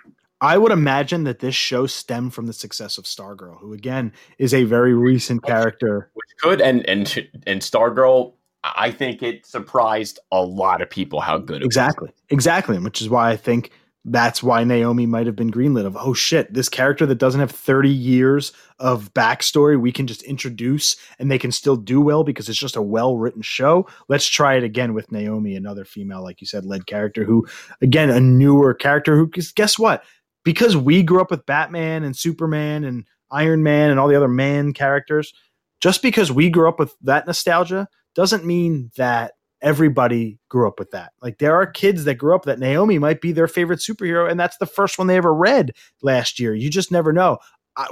I 0.41 0.57
would 0.57 0.73
imagine 0.73 1.25
that 1.25 1.41
this 1.41 1.55
show 1.55 1.87
stemmed 1.87 2.33
from 2.33 2.47
the 2.47 2.55
success 2.55 2.97
of 2.97 3.05
Stargirl, 3.05 3.61
who 3.61 3.75
again 3.75 4.13
is 4.39 4.55
a 4.55 4.65
very 4.65 4.95
recent 4.95 5.45
character. 5.45 6.11
Which 6.15 6.29
could 6.41 6.61
and 6.61 6.89
and 6.89 7.29
and 7.47 7.61
Stargirl 7.61 8.35
I 8.63 8.91
think 8.91 9.23
it 9.23 9.47
surprised 9.47 10.19
a 10.31 10.43
lot 10.43 10.83
of 10.83 10.91
people 10.91 11.21
how 11.21 11.39
good 11.39 11.63
it 11.63 11.65
exactly. 11.65 12.09
was. 12.09 12.23
Exactly. 12.29 12.79
Which 12.79 13.01
is 13.01 13.09
why 13.09 13.31
I 13.31 13.37
think 13.37 13.71
that's 14.05 14.43
why 14.43 14.65
Naomi 14.65 15.07
might 15.07 15.27
have 15.27 15.37
been 15.37 15.51
greenlit 15.51 15.85
of 15.85 15.97
oh 15.97 16.15
shit 16.15 16.53
this 16.55 16.71
character 16.71 17.05
that 17.05 17.17
doesn't 17.17 17.41
have 17.41 17.51
30 17.51 17.91
years 17.91 18.53
of 18.79 19.13
backstory 19.13 19.79
we 19.79 19.93
can 19.93 20.07
just 20.07 20.23
introduce 20.23 20.97
and 21.19 21.31
they 21.31 21.39
can 21.39 21.53
still 21.53 21.77
do 21.77 22.01
well 22.01 22.25
because 22.25 22.49
it's 22.49 22.59
just 22.59 22.77
a 22.77 22.83
well 22.83 23.19
written 23.19 23.43
show 23.43 23.87
let's 24.09 24.27
try 24.27 24.55
it 24.55 24.65
again 24.65 24.95
with 24.95 25.13
Naomi 25.13 25.55
another 25.55 25.85
female 25.85 26.23
like 26.23 26.41
you 26.41 26.47
said 26.47 26.65
led 26.65 26.87
character 26.87 27.25
who 27.25 27.47
again 27.83 28.09
a 28.09 28.21
newer 28.21 28.73
character 28.73 29.17
who 29.17 29.29
guess 29.55 29.79
what 29.79 30.03
because 30.45 30.77
we 30.77 31.03
grew 31.03 31.21
up 31.21 31.31
with 31.31 31.45
Batman 31.45 32.03
and 32.03 32.17
Superman 32.17 32.85
and 32.85 33.05
Iron 33.31 33.63
Man 33.63 33.91
and 33.91 34.01
all 34.01 34.09
the 34.09 34.17
other 34.17 34.29
man 34.29 34.73
characters 34.73 35.35
just 35.83 36.01
because 36.01 36.33
we 36.33 36.49
grew 36.49 36.69
up 36.69 36.79
with 36.79 36.95
that 37.03 37.27
nostalgia 37.27 37.87
doesn't 38.15 38.45
mean 38.45 38.91
that 38.97 39.35
everybody 39.63 40.39
grew 40.49 40.67
up 40.67 40.79
with 40.79 40.91
that. 40.93 41.13
Like 41.23 41.39
there 41.39 41.55
are 41.55 41.67
kids 41.67 42.05
that 42.05 42.15
grew 42.15 42.35
up 42.35 42.45
that 42.45 42.59
Naomi 42.59 42.99
might 42.99 43.21
be 43.21 43.33
their 43.33 43.49
favorite 43.49 43.81
superhero, 43.81 44.31
and 44.31 44.39
that's 44.39 44.57
the 44.59 44.67
first 44.67 44.99
one 44.99 45.07
they 45.07 45.17
ever 45.17 45.35
read 45.35 45.73
last 46.03 46.41
year. 46.41 46.55
You 46.55 46.71
just 46.71 46.91
never 46.91 47.13
know. 47.13 47.39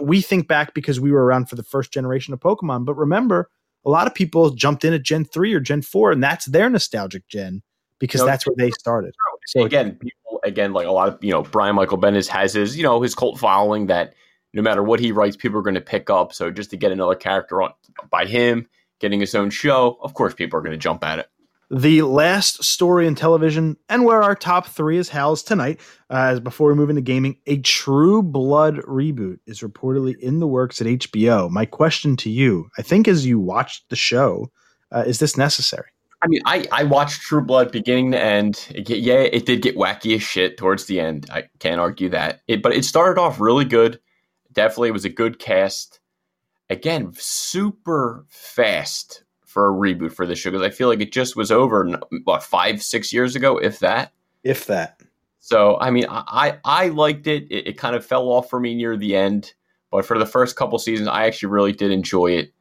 we 0.00 0.20
think 0.20 0.48
back 0.48 0.74
because 0.74 1.00
we 1.00 1.12
were 1.12 1.24
around 1.24 1.48
for 1.48 1.56
the 1.56 1.62
first 1.62 1.92
generation 1.92 2.34
of 2.34 2.40
Pokemon, 2.40 2.84
but 2.84 2.94
remember, 2.94 3.50
a 3.84 3.90
lot 3.90 4.06
of 4.06 4.14
people 4.14 4.50
jumped 4.50 4.84
in 4.84 4.92
at 4.92 5.02
Gen 5.02 5.24
three 5.24 5.54
or 5.54 5.60
Gen 5.60 5.82
four, 5.82 6.10
and 6.10 6.22
that's 6.22 6.46
their 6.46 6.68
nostalgic 6.68 7.26
gen 7.28 7.62
because 7.98 8.24
that's 8.24 8.46
where 8.46 8.56
they 8.56 8.70
started. 8.72 9.14
So 9.46 9.64
again, 9.64 9.92
people 9.94 10.40
again 10.44 10.72
like 10.72 10.86
a 10.86 10.92
lot 10.92 11.08
of 11.08 11.22
you 11.22 11.30
know 11.30 11.42
Brian 11.42 11.76
Michael 11.76 11.98
Bendis 11.98 12.28
has 12.28 12.54
his 12.54 12.76
you 12.76 12.82
know 12.82 13.00
his 13.00 13.14
cult 13.14 13.38
following 13.38 13.86
that 13.86 14.14
no 14.52 14.62
matter 14.62 14.82
what 14.82 15.00
he 15.00 15.12
writes, 15.12 15.36
people 15.36 15.58
are 15.58 15.62
going 15.62 15.74
to 15.74 15.80
pick 15.80 16.10
up. 16.10 16.32
So 16.32 16.50
just 16.50 16.70
to 16.70 16.76
get 16.76 16.90
another 16.90 17.14
character 17.14 17.62
on 17.62 17.72
by 18.10 18.24
him 18.24 18.66
getting 19.00 19.20
his 19.20 19.34
own 19.34 19.50
show, 19.50 19.98
of 20.02 20.14
course, 20.14 20.34
people 20.34 20.58
are 20.58 20.62
going 20.62 20.72
to 20.72 20.78
jump 20.78 21.04
at 21.04 21.18
it. 21.18 21.28
The 21.70 22.00
last 22.00 22.64
story 22.64 23.06
in 23.06 23.14
television 23.14 23.76
and 23.90 24.06
where 24.06 24.22
our 24.22 24.34
top 24.34 24.68
three 24.68 24.96
is 24.96 25.10
housed 25.10 25.46
tonight 25.46 25.80
uh, 26.08 26.28
as 26.32 26.40
before 26.40 26.68
we 26.68 26.74
move 26.74 26.88
into 26.88 27.02
gaming 27.02 27.36
a 27.46 27.58
true 27.58 28.22
blood 28.22 28.76
reboot 28.78 29.38
is 29.46 29.60
reportedly 29.60 30.18
in 30.18 30.40
the 30.40 30.46
works 30.46 30.80
at 30.80 30.86
hbo 30.86 31.50
my 31.50 31.66
question 31.66 32.16
to 32.16 32.30
you 32.30 32.70
i 32.78 32.82
think 32.82 33.06
as 33.06 33.26
you 33.26 33.38
watched 33.38 33.86
the 33.90 33.96
show 33.96 34.50
uh, 34.92 35.04
is 35.06 35.18
this 35.18 35.36
necessary? 35.36 35.88
I 36.20 36.26
mean 36.26 36.40
i 36.46 36.66
i 36.72 36.82
watched 36.82 37.22
true 37.22 37.40
blood 37.40 37.70
beginning 37.70 38.10
to 38.12 38.20
end. 38.20 38.66
It 38.70 38.88
yeah 38.88 39.20
it 39.20 39.46
did 39.46 39.62
get 39.62 39.76
wacky 39.76 40.16
as 40.16 40.22
shit 40.22 40.56
towards 40.56 40.86
the 40.86 40.98
end. 40.98 41.28
I 41.30 41.44
can't 41.60 41.80
argue 41.80 42.08
that. 42.08 42.40
It, 42.48 42.62
but 42.62 42.74
it 42.74 42.84
started 42.84 43.20
off 43.20 43.40
really 43.40 43.64
good. 43.64 44.00
Definitely 44.52 44.90
was 44.90 45.04
a 45.04 45.10
good 45.10 45.38
cast 45.38 45.97
again 46.70 47.12
super 47.14 48.24
fast 48.28 49.24
for 49.44 49.68
a 49.68 49.72
reboot 49.72 50.12
for 50.12 50.26
this 50.26 50.38
show 50.38 50.50
because 50.50 50.66
I 50.66 50.70
feel 50.70 50.88
like 50.88 51.00
it 51.00 51.12
just 51.12 51.34
was 51.34 51.50
over 51.50 51.98
what 52.24 52.42
five 52.42 52.82
six 52.82 53.12
years 53.12 53.34
ago, 53.34 53.58
if 53.58 53.80
that. 53.80 54.12
If 54.44 54.66
that. 54.66 55.00
So 55.40 55.78
I 55.80 55.90
mean, 55.90 56.06
I 56.08 56.58
I 56.64 56.88
liked 56.88 57.26
it. 57.26 57.44
It, 57.50 57.68
it 57.68 57.78
kind 57.78 57.96
of 57.96 58.04
fell 58.04 58.28
off 58.28 58.50
for 58.50 58.60
me 58.60 58.74
near 58.74 58.96
the 58.96 59.16
end, 59.16 59.54
but 59.90 60.04
for 60.04 60.18
the 60.18 60.26
first 60.26 60.56
couple 60.56 60.78
seasons, 60.78 61.08
I 61.08 61.26
actually 61.26 61.48
really 61.48 61.72
did 61.72 61.90
enjoy 61.90 62.32
it. 62.32 62.52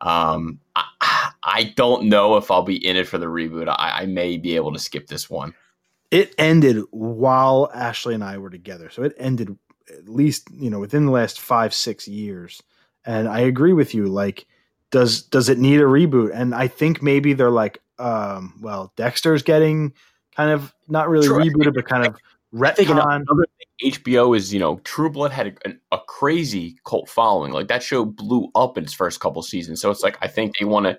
Um, 0.00 0.60
I, 0.76 1.32
I 1.42 1.72
don't 1.76 2.04
know 2.04 2.36
if 2.36 2.50
I'll 2.50 2.62
be 2.62 2.76
in 2.76 2.96
it 2.96 3.08
for 3.08 3.18
the 3.18 3.26
reboot. 3.26 3.68
I, 3.68 4.02
I 4.02 4.06
may 4.06 4.36
be 4.36 4.54
able 4.54 4.72
to 4.72 4.78
skip 4.78 5.08
this 5.08 5.28
one. 5.28 5.52
It 6.10 6.34
ended 6.38 6.84
while 6.92 7.70
Ashley 7.74 8.14
and 8.14 8.22
I 8.22 8.38
were 8.38 8.50
together, 8.50 8.90
so 8.90 9.02
it 9.02 9.14
ended 9.18 9.58
at 9.90 10.08
least 10.08 10.48
you 10.52 10.70
know 10.70 10.78
within 10.78 11.06
the 11.06 11.12
last 11.12 11.40
five 11.40 11.74
six 11.74 12.06
years. 12.06 12.62
And 13.04 13.28
I 13.28 13.40
agree 13.40 13.72
with 13.72 13.94
you. 13.94 14.06
Like 14.06 14.46
does 14.90 15.22
does 15.22 15.48
it 15.48 15.58
need 15.58 15.80
a 15.80 15.84
reboot? 15.84 16.30
And 16.34 16.54
I 16.54 16.68
think 16.68 17.02
maybe 17.02 17.32
they're 17.32 17.50
like, 17.50 17.80
um, 17.98 18.54
well, 18.60 18.92
Dexter's 18.96 19.42
getting 19.42 19.92
kind 20.36 20.50
of 20.50 20.74
not 20.88 21.08
really 21.08 21.26
True. 21.26 21.38
rebooted, 21.38 21.74
but 21.74 21.86
kind 21.86 22.06
of 22.06 22.16
retcon. 22.54 23.24
HBO 23.84 24.36
is, 24.36 24.52
you 24.52 24.58
know, 24.58 24.78
True 24.84 25.10
Blood 25.10 25.30
had 25.30 25.58
a, 25.64 25.72
a, 25.92 26.00
crazy 26.08 26.78
cult 26.84 27.08
following. 27.08 27.52
Like 27.52 27.68
that 27.68 27.80
show 27.80 28.04
blew 28.04 28.50
up 28.56 28.76
in 28.76 28.82
its 28.82 28.92
first 28.92 29.20
couple 29.20 29.40
seasons. 29.42 29.80
So 29.80 29.90
it's 29.90 30.02
like 30.02 30.18
I 30.20 30.26
think 30.26 30.58
they 30.58 30.64
want 30.64 30.86
to, 30.86 30.98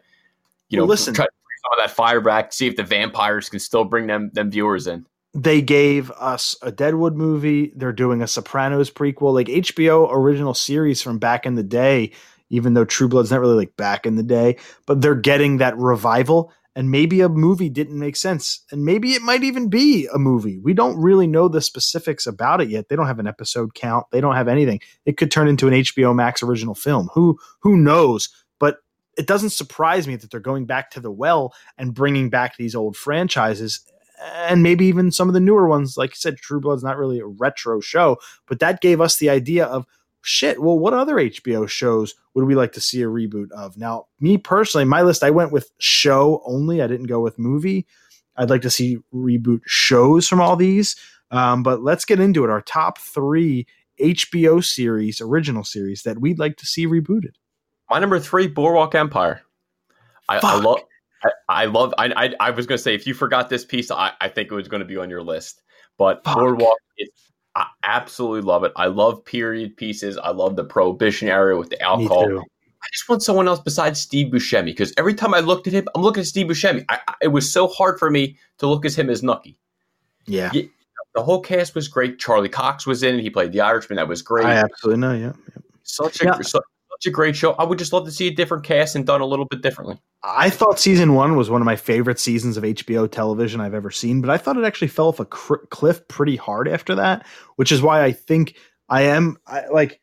you 0.70 0.78
know, 0.78 0.84
well, 0.84 0.90
listen, 0.90 1.14
try 1.14 1.26
to 1.26 1.32
bring 1.32 1.58
some 1.64 1.80
of 1.80 1.90
that 1.90 1.94
fire 1.94 2.22
back, 2.22 2.54
see 2.54 2.68
if 2.68 2.78
the 2.78 2.84
vampires 2.84 3.50
can 3.50 3.60
still 3.60 3.84
bring 3.84 4.08
them 4.08 4.30
them 4.34 4.50
viewers 4.50 4.88
in. 4.88 5.06
They 5.34 5.62
gave 5.62 6.10
us 6.12 6.56
a 6.62 6.72
Deadwood 6.72 7.16
movie. 7.16 7.72
They're 7.76 7.94
doing 7.94 8.22
a 8.22 8.28
Sopranos 8.28 8.90
prequel, 8.90 9.34
like 9.34 9.48
HBO 9.48 10.12
original 10.12 10.54
series 10.54 11.02
from 11.02 11.20
back 11.20 11.46
in 11.46 11.56
the 11.56 11.64
day 11.64 12.12
even 12.50 12.74
though 12.74 12.86
True 12.86 13.08
Blood's 13.08 13.32
not 13.32 13.40
really 13.40 13.56
like 13.56 13.76
back 13.78 14.06
in 14.06 14.16
the 14.16 14.24
day, 14.24 14.58
but 14.86 15.02
they're 15.02 15.16
getting 15.16 15.58
that 15.58 15.78
revival. 15.78 16.52
And 16.76 16.92
maybe 16.92 17.22
a 17.22 17.30
movie 17.30 17.68
didn't 17.70 18.00
make 18.00 18.16
sense. 18.16 18.64
And 18.72 18.86
maybe 18.86 19.14
it 19.14 19.22
might 19.22 19.44
even 19.44 19.70
be 19.70 20.08
a 20.14 20.20
movie. 20.20 20.60
We 20.60 20.74
don't 20.74 20.98
really 20.98 21.28
know 21.28 21.48
the 21.48 21.62
specifics 21.62 22.26
about 22.26 22.62
it 22.62 22.70
yet. 22.70 22.88
They 22.88 22.96
don't 22.96 23.08
have 23.08 23.20
an 23.20 23.28
episode 23.28 23.74
count. 23.74 24.06
They 24.12 24.22
don't 24.22 24.36
have 24.36 24.48
anything. 24.48 24.80
It 25.06 25.18
could 25.18 25.32
turn 25.32 25.48
into 25.48 25.68
an 25.68 25.74
HBO 25.74 26.16
Max 26.16 26.42
original 26.42 26.76
film. 26.76 27.10
Who 27.14 27.38
who 27.62 27.76
knows? 27.76 28.30
But 28.60 28.78
it 29.18 29.28
doesn't 29.28 29.50
surprise 29.50 30.08
me 30.08 30.16
that 30.16 30.32
they're 30.32 30.40
going 30.40 30.68
back 30.68 30.92
to 30.92 31.02
the 31.02 31.12
well 31.12 31.54
and 31.78 31.94
bringing 31.94 32.30
back 32.30 32.56
these 32.56 32.76
old 32.76 32.96
franchises 32.96 33.82
and 34.22 34.64
maybe 34.64 34.86
even 34.86 35.12
some 35.12 35.28
of 35.28 35.34
the 35.34 35.40
newer 35.40 35.68
ones. 35.68 35.98
Like 35.98 36.12
you 36.12 36.16
said, 36.16 36.38
True 36.38 36.60
Blood's 36.60 36.84
not 36.84 36.98
really 36.98 37.20
a 37.20 37.26
retro 37.26 37.80
show, 37.80 38.18
but 38.48 38.60
that 38.60 38.82
gave 38.82 39.02
us 39.02 39.18
the 39.18 39.30
idea 39.30 39.66
of 39.66 39.86
shit, 40.22 40.62
well, 40.62 40.78
what 40.78 40.94
other 40.94 41.16
HBO 41.16 41.68
shows 41.68 42.16
would 42.34 42.46
we 42.46 42.56
like 42.56 42.74
to 42.74 42.82
see 42.82 43.02
a 43.02 43.08
reboot 43.08 43.52
of? 43.52 43.78
Now, 43.78 44.08
me 44.20 44.38
personally, 44.38 44.86
my 44.86 45.02
list, 45.02 45.24
I 45.24 45.30
went 45.30 45.52
with 45.52 45.72
show 45.80 46.42
only. 46.46 46.82
I 46.82 46.88
didn't 46.88 47.08
go 47.08 47.20
with 47.22 47.40
movie. 47.40 47.88
I'd 48.36 48.50
like 48.50 48.62
to 48.62 48.70
see 48.70 49.00
reboot 49.14 49.62
shows 49.66 50.28
from 50.28 50.42
all 50.42 50.56
these. 50.56 50.96
Um, 51.32 51.64
but 51.64 51.82
let's 51.82 52.06
get 52.06 52.20
into 52.20 52.44
it. 52.44 52.50
Our 52.50 52.62
top 52.62 52.98
three 52.98 53.68
HBO 54.02 54.64
series, 54.64 55.22
original 55.22 55.64
series 55.64 56.04
that 56.04 56.20
we'd 56.20 56.40
like 56.40 56.58
to 56.58 56.66
see 56.66 56.88
rebooted. 56.88 57.34
My 57.90 58.00
number 58.00 58.20
three, 58.20 58.48
Boardwalk 58.48 58.96
Empire. 58.96 59.42
I, 60.28 60.40
I 60.42 60.60
love. 60.60 60.80
I, 61.24 61.30
I, 61.50 61.66
love. 61.66 61.94
I, 61.98 62.12
I, 62.16 62.34
I 62.40 62.50
was 62.52 62.66
going 62.66 62.78
to 62.78 62.84
say 62.84 62.96
if 62.96 63.06
you 63.06 63.14
forgot 63.14 63.50
this 63.50 63.66
piece, 63.66 63.92
I, 63.92 64.12
I 64.22 64.30
think 64.30 64.52
it 64.52 64.56
was 64.56 64.68
going 64.68 64.82
to 64.82 64.86
be 64.86 64.98
on 64.98 65.10
your 65.10 65.24
list. 65.24 65.62
But 65.98 66.24
Fuck. 66.24 66.36
Boardwalk 66.36 66.78
is 66.98 67.10
I 67.56 67.68
absolutely 67.84 68.42
love 68.42 68.64
it. 68.64 68.72
I 68.76 68.88
love 68.88 69.26
period 69.26 69.76
pieces. 69.76 70.18
I 70.18 70.30
love 70.30 70.56
the 70.56 70.64
prohibition 70.64 71.28
era 71.28 71.58
with 71.58 71.70
the 71.70 71.82
alcohol. 71.82 72.40
I 72.82 72.88
just 72.94 73.10
want 73.10 73.22
someone 73.22 73.48
else 73.48 73.60
besides 73.60 74.00
Steve 74.00 74.32
Buscemi 74.32 74.66
because 74.66 74.94
every 74.98 75.14
time 75.14 75.34
I 75.34 75.40
looked 75.42 75.68
at 75.68 75.74
him, 75.74 75.88
I'm 75.94 76.02
looking 76.02 76.22
at 76.22 76.28
Steve 76.28 76.48
Buscemi. 76.48 76.86
I, 76.88 77.00
I, 77.08 77.16
it 77.24 77.28
was 77.30 77.52
so 77.52 77.68
hard 77.68 78.00
for 78.00 78.10
me 78.10 78.38
to 78.60 78.68
look 78.68 78.86
at 78.86 78.98
him 78.98 79.10
as 79.10 79.22
Nucky. 79.24 79.58
Yeah. 80.26 80.52
yeah. 80.54 80.64
The 81.16 81.24
whole 81.24 81.42
cast 81.42 81.76
was 81.76 81.90
great. 81.90 82.20
Charlie 82.20 82.48
Cox 82.48 82.86
was 82.88 83.04
in 83.04 83.16
it. 83.16 83.22
He 83.22 83.30
played 83.30 83.52
the 83.52 83.60
Irishman. 83.62 83.98
That 83.98 84.08
was 84.08 84.22
great. 84.22 84.46
I 84.46 84.54
absolutely 84.54 85.02
know. 85.02 85.14
Yeah. 85.14 85.34
yeah. 85.50 85.62
Such 85.84 86.22
a 86.22 86.26
yeah. 86.26 86.42
such, 86.42 86.64
such 87.00 87.10
a 87.10 87.14
great 87.14 87.36
show. 87.36 87.54
I 87.54 87.64
would 87.64 87.80
just 87.80 87.94
love 87.94 88.06
to 88.06 88.12
see 88.12 88.28
a 88.28 88.32
different 88.32 88.64
cast 88.64 88.96
and 88.96 89.06
done 89.06 89.22
a 89.22 89.26
little 89.26 89.46
bit 89.46 89.62
differently. 89.62 90.00
I 90.22 90.50
thought 90.50 90.80
season 90.80 91.14
one 91.14 91.38
was 91.38 91.50
one 91.50 91.62
of 91.62 91.66
my 91.66 91.78
favorite 91.78 92.20
seasons 92.20 92.58
of 92.58 92.64
HBO 92.64 93.10
television 93.10 93.62
I've 93.62 93.74
ever 93.74 93.90
seen, 93.90 94.20
but 94.20 94.30
I 94.30 94.38
thought 94.38 94.58
it 94.58 94.66
actually 94.66 94.90
fell 94.90 95.08
off 95.08 95.20
a 95.20 95.26
cr- 95.26 95.66
cliff 95.70 96.06
pretty 96.10 96.36
hard 96.36 96.68
after 96.68 96.96
that, 96.96 97.26
which 97.56 97.72
is 97.72 97.82
why 97.82 98.04
I 98.04 98.12
think 98.12 98.56
I 98.90 99.04
am 99.04 99.38
I, 99.48 99.68
like. 99.68 100.02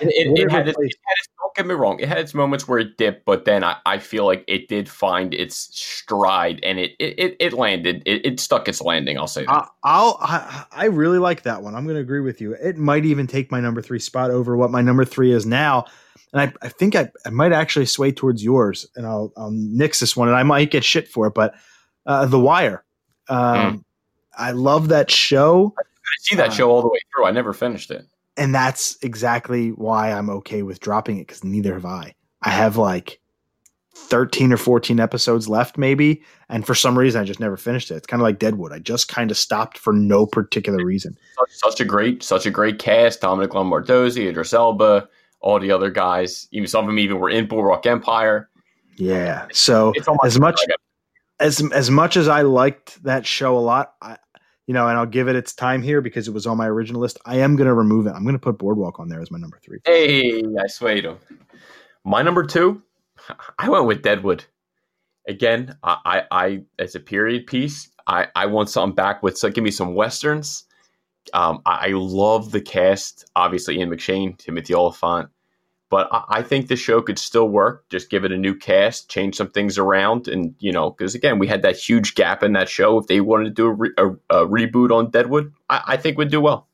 It, 0.00 0.08
it, 0.08 0.38
it, 0.38 0.50
had 0.50 0.68
its, 0.68 0.78
it, 0.78 0.82
had 0.82 1.14
its, 1.18 1.28
don't 1.38 1.54
get 1.54 1.66
me 1.66 1.74
wrong, 1.74 2.00
it 2.00 2.08
had 2.08 2.18
its 2.18 2.34
moments 2.34 2.66
where 2.66 2.78
it 2.78 2.96
dipped, 2.96 3.24
but 3.24 3.44
then 3.44 3.62
I, 3.62 3.76
I 3.86 3.98
feel 3.98 4.24
like 4.26 4.44
it 4.48 4.68
did 4.68 4.88
find 4.88 5.32
its 5.32 5.68
stride 5.72 6.60
and 6.62 6.78
it 6.78 6.92
it, 6.98 7.36
it, 7.38 7.52
landed. 7.52 8.02
It, 8.06 8.24
it 8.26 8.40
stuck 8.40 8.68
its 8.68 8.80
landing. 8.80 9.18
I'll 9.18 9.26
say 9.26 9.44
that. 9.46 9.68
I'll 9.84 10.18
I, 10.20 10.64
I 10.72 10.84
really 10.86 11.18
like 11.18 11.42
that 11.42 11.62
one. 11.62 11.74
I'm 11.74 11.84
going 11.84 11.96
to 11.96 12.02
agree 12.02 12.20
with 12.20 12.40
you. 12.40 12.54
It 12.54 12.76
might 12.76 13.04
even 13.04 13.26
take 13.26 13.50
my 13.50 13.60
number 13.60 13.82
three 13.82 14.00
spot 14.00 14.30
over 14.30 14.56
what 14.56 14.70
my 14.70 14.80
number 14.80 15.04
three 15.04 15.32
is 15.32 15.46
now 15.46 15.86
and 16.34 16.42
I, 16.42 16.66
I 16.66 16.68
think 16.68 16.96
I, 16.96 17.10
I 17.24 17.30
might 17.30 17.52
actually 17.52 17.86
sway 17.86 18.10
towards 18.10 18.42
yours, 18.42 18.86
and 18.96 19.06
I'll, 19.06 19.32
I'll 19.36 19.52
nix 19.52 20.00
this 20.00 20.16
one, 20.16 20.28
and 20.28 20.36
I 20.36 20.42
might 20.42 20.72
get 20.72 20.84
shit 20.84 21.08
for 21.08 21.28
it, 21.28 21.34
but 21.34 21.54
uh, 22.06 22.26
The 22.26 22.40
Wire. 22.40 22.84
Um, 23.28 23.38
mm. 23.78 23.84
I 24.36 24.50
love 24.50 24.88
that 24.88 25.12
show. 25.12 25.72
I 25.78 25.82
see 26.18 26.34
that 26.34 26.48
uh, 26.48 26.52
show 26.52 26.70
all 26.70 26.82
the 26.82 26.88
way 26.88 26.98
through. 27.14 27.26
I 27.26 27.30
never 27.30 27.52
finished 27.52 27.92
it, 27.92 28.04
and 28.36 28.54
that's 28.54 28.96
exactly 29.02 29.70
why 29.70 30.12
I'm 30.12 30.30
okay 30.30 30.62
with 30.62 30.80
dropping 30.80 31.18
it 31.18 31.26
because 31.26 31.44
neither 31.44 31.74
have 31.74 31.86
I. 31.86 32.14
I 32.42 32.50
have 32.50 32.76
like 32.76 33.20
13 33.94 34.52
or 34.52 34.56
14 34.56 35.00
episodes 35.00 35.48
left, 35.48 35.78
maybe. 35.78 36.22
And 36.48 36.66
for 36.66 36.74
some 36.74 36.98
reason, 36.98 37.20
I 37.20 37.24
just 37.24 37.40
never 37.40 37.56
finished 37.56 37.90
it. 37.90 37.94
It's 37.94 38.06
kind 38.06 38.20
of 38.20 38.24
like 38.24 38.38
Deadwood. 38.38 38.72
I 38.72 38.80
just 38.80 39.08
kind 39.08 39.30
of 39.30 39.36
stopped 39.36 39.78
for 39.78 39.92
no 39.92 40.26
particular 40.26 40.84
reason. 40.84 41.16
Such, 41.38 41.50
such, 41.52 41.80
a 41.80 41.84
great, 41.84 42.22
such 42.22 42.44
a 42.44 42.50
great 42.50 42.78
cast. 42.78 43.20
Dominic 43.20 43.52
Lombardozzi, 43.52 44.28
Idris 44.28 44.52
Elba, 44.52 45.08
all 45.40 45.60
the 45.60 45.70
other 45.70 45.90
guys. 45.90 46.48
Even 46.50 46.66
some 46.66 46.84
of 46.84 46.88
them 46.88 46.98
even 46.98 47.18
were 47.18 47.30
in 47.30 47.46
Boardwalk 47.46 47.86
Empire. 47.86 48.50
Yeah. 48.96 49.46
So 49.52 49.92
as 50.24 50.38
much 50.38 50.60
as 51.40 51.60
as 51.72 51.90
much 51.90 52.16
as 52.16 52.28
I 52.28 52.42
liked 52.42 53.02
that 53.02 53.26
show 53.26 53.56
a 53.56 53.60
lot, 53.60 53.94
I 54.00 54.16
you 54.66 54.74
know, 54.74 54.88
and 54.88 54.98
I'll 54.98 55.06
give 55.06 55.28
it 55.28 55.36
its 55.36 55.54
time 55.54 55.82
here 55.82 56.00
because 56.00 56.26
it 56.26 56.32
was 56.32 56.46
on 56.46 56.56
my 56.56 56.66
original 56.66 57.00
list. 57.00 57.18
I 57.26 57.36
am 57.38 57.56
going 57.56 57.66
to 57.66 57.74
remove 57.74 58.06
it. 58.06 58.12
I'm 58.12 58.22
going 58.22 58.34
to 58.34 58.38
put 58.38 58.58
Boardwalk 58.58 58.98
on 58.98 59.08
there 59.08 59.20
as 59.20 59.30
my 59.30 59.38
number 59.38 59.58
three. 59.62 59.78
Hey, 59.84 60.42
I 60.42 60.66
swayed 60.68 61.04
him. 61.04 61.18
My 62.04 62.22
number 62.22 62.44
two, 62.44 62.82
I 63.58 63.68
went 63.68 63.86
with 63.86 64.02
Deadwood. 64.02 64.44
Again, 65.26 65.76
I, 65.82 65.98
I, 66.04 66.22
I 66.30 66.62
as 66.78 66.94
a 66.94 67.00
period 67.00 67.46
piece, 67.46 67.90
I, 68.06 68.28
I 68.34 68.46
want 68.46 68.68
something 68.68 68.94
back 68.94 69.22
with 69.22 69.38
so 69.38 69.50
give 69.50 69.64
me 69.64 69.70
some 69.70 69.94
westerns. 69.94 70.64
Um, 71.32 71.62
I, 71.64 71.88
I 71.88 71.90
love 71.94 72.50
the 72.50 72.60
cast. 72.60 73.30
Obviously, 73.34 73.78
Ian 73.78 73.90
McShane, 73.90 74.36
Timothy 74.36 74.74
Olyphant, 74.74 75.30
but 75.94 76.08
I, 76.10 76.24
I 76.28 76.42
think 76.42 76.66
the 76.66 76.74
show 76.74 77.00
could 77.00 77.20
still 77.20 77.48
work. 77.48 77.88
Just 77.88 78.10
give 78.10 78.24
it 78.24 78.32
a 78.32 78.36
new 78.36 78.52
cast, 78.52 79.08
change 79.08 79.36
some 79.36 79.48
things 79.48 79.78
around, 79.78 80.26
and 80.26 80.52
you 80.58 80.72
know, 80.72 80.90
because 80.90 81.14
again, 81.14 81.38
we 81.38 81.46
had 81.46 81.62
that 81.62 81.76
huge 81.76 82.16
gap 82.16 82.42
in 82.42 82.54
that 82.54 82.68
show. 82.68 82.98
If 82.98 83.06
they 83.06 83.20
wanted 83.20 83.44
to 83.44 83.50
do 83.50 83.66
a, 83.66 83.72
re- 83.72 83.94
a, 83.96 84.08
a 84.08 84.44
reboot 84.44 84.90
on 84.90 85.10
Deadwood, 85.12 85.52
I, 85.70 85.82
I 85.86 85.96
think 85.96 86.18
would 86.18 86.32
do 86.32 86.40
well. 86.40 86.66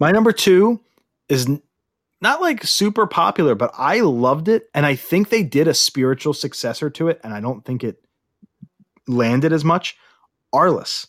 My 0.00 0.10
number 0.10 0.32
two 0.32 0.80
is 1.28 1.48
not 2.20 2.40
like 2.40 2.64
super 2.64 3.06
popular, 3.06 3.54
but 3.54 3.70
I 3.78 4.00
loved 4.00 4.48
it, 4.48 4.68
and 4.74 4.84
I 4.84 4.96
think 4.96 5.28
they 5.28 5.44
did 5.44 5.68
a 5.68 5.74
spiritual 5.74 6.34
successor 6.34 6.90
to 6.90 7.10
it, 7.10 7.20
and 7.22 7.32
I 7.32 7.38
don't 7.38 7.64
think 7.64 7.84
it 7.84 8.04
landed 9.06 9.52
as 9.52 9.64
much. 9.64 9.96
Arliss, 10.52 11.06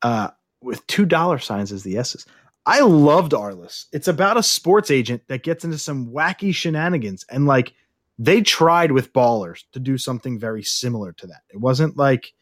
uh, 0.00 0.30
with 0.62 0.86
two 0.86 1.04
dollar 1.04 1.38
signs 1.38 1.70
as 1.70 1.82
the 1.82 1.98
S's. 1.98 2.24
I 2.66 2.80
loved 2.80 3.32
Arliss. 3.32 3.86
It's 3.92 4.08
about 4.08 4.36
a 4.36 4.42
sports 4.42 4.90
agent 4.90 5.22
that 5.28 5.44
gets 5.44 5.64
into 5.64 5.78
some 5.78 6.08
wacky 6.08 6.54
shenanigans, 6.54 7.24
and 7.30 7.46
like 7.46 7.72
they 8.18 8.40
tried 8.42 8.92
with 8.92 9.12
Ballers 9.12 9.64
to 9.72 9.78
do 9.78 9.96
something 9.98 10.38
very 10.38 10.62
similar 10.62 11.12
to 11.12 11.26
that. 11.28 11.42
It 11.50 11.58
wasn't 11.60 11.96
like 11.96 12.32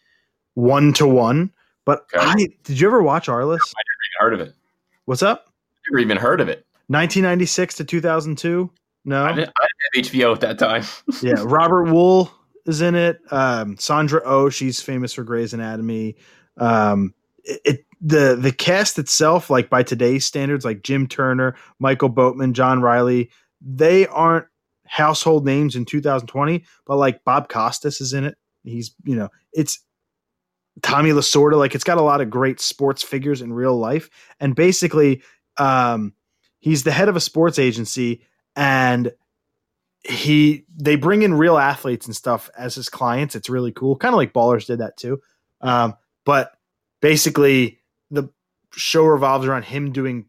one 0.55 0.93
to 0.95 1.07
one, 1.07 1.53
but 1.85 2.07
Okay. 2.15 2.25
I 2.25 2.35
did 2.63 2.81
you 2.81 2.87
ever 2.87 3.03
watch 3.03 3.27
Arliss? 3.27 3.59
No, 3.59 3.75
I 3.77 3.83
never 3.85 4.05
even 4.07 4.21
heard 4.21 4.35
of 4.35 4.41
it? 4.41 4.55
What's 5.05 5.23
up? 5.23 5.53
Never 5.91 6.01
even 6.01 6.17
heard 6.17 6.41
of 6.41 6.49
it. 6.49 6.65
1996 6.89 7.77
to 7.77 7.85
2002. 7.85 8.71
No, 9.07 9.25
I, 9.25 9.33
didn't, 9.33 9.53
I 9.61 9.67
didn't 9.93 10.07
have 10.07 10.13
HBO 10.13 10.33
at 10.35 10.41
that 10.41 10.59
time. 10.59 10.85
yeah, 11.23 11.43
Robert 11.45 11.87
Wuhl 11.89 12.31
is 12.67 12.81
in 12.81 12.95
it. 12.95 13.21
Um, 13.31 13.77
Sandra 13.79 14.23
Oh, 14.25 14.49
she's 14.49 14.81
famous 14.81 15.13
for 15.13 15.25
Grey's 15.25 15.53
Anatomy. 15.53 16.17
Um, 16.57 17.13
it, 17.43 17.61
it 17.65 17.87
the 18.05 18.37
the 18.37 18.53
cast 18.53 18.99
itself, 18.99 19.49
like 19.49 19.71
by 19.71 19.83
today's 19.83 20.27
standards, 20.27 20.65
like 20.65 20.83
Jim 20.83 21.09
Turner, 21.09 21.57
Michael 21.79 22.11
Boatman, 22.11 22.53
John 22.53 22.83
Riley, 22.83 23.31
they 23.63 24.07
aren't 24.07 24.47
household 24.87 25.47
names 25.47 25.75
in 25.75 25.87
2020. 25.87 26.65
But 26.87 26.97
like 26.99 27.25
Bob 27.25 27.49
Costas 27.49 28.03
is 28.03 28.13
in 28.13 28.25
it. 28.25 28.37
He's 28.63 28.95
you 29.05 29.17
know 29.17 29.31
it's 29.55 29.81
Tommy 30.83 31.11
Lasorda. 31.11 31.57
Like 31.57 31.75
it's 31.75 31.85
got 31.85 31.99
a 31.99 32.03
lot 32.03 32.21
of 32.21 32.29
great 32.29 32.61
sports 32.61 33.03
figures 33.03 33.41
in 33.41 33.55
real 33.55 33.77
life, 33.77 34.11
and 34.39 34.55
basically, 34.55 35.23
um, 35.57 36.13
he's 36.61 36.83
the 36.83 36.93
head 36.93 37.09
of 37.09 37.17
a 37.17 37.21
sports 37.21 37.59
agency 37.59 38.23
and 38.55 39.13
he 40.03 40.67
they 40.77 40.97
bring 40.97 41.23
in 41.23 41.33
real 41.33 41.57
athletes 41.57 42.07
and 42.07 42.15
stuff 42.15 42.51
as 42.57 42.75
his 42.75 42.91
clients. 42.91 43.35
It's 43.35 43.49
really 43.49 43.73
cool. 43.73 43.97
Kind 43.97 44.13
of 44.13 44.19
like 44.19 44.35
Ballers 44.35 44.67
did 44.67 44.81
that 44.81 44.99
too. 44.99 45.21
Um, 45.63 45.95
but 46.27 46.53
basically 47.01 47.79
show 48.77 49.05
revolves 49.05 49.47
around 49.47 49.65
him 49.65 49.93
doing 49.93 50.27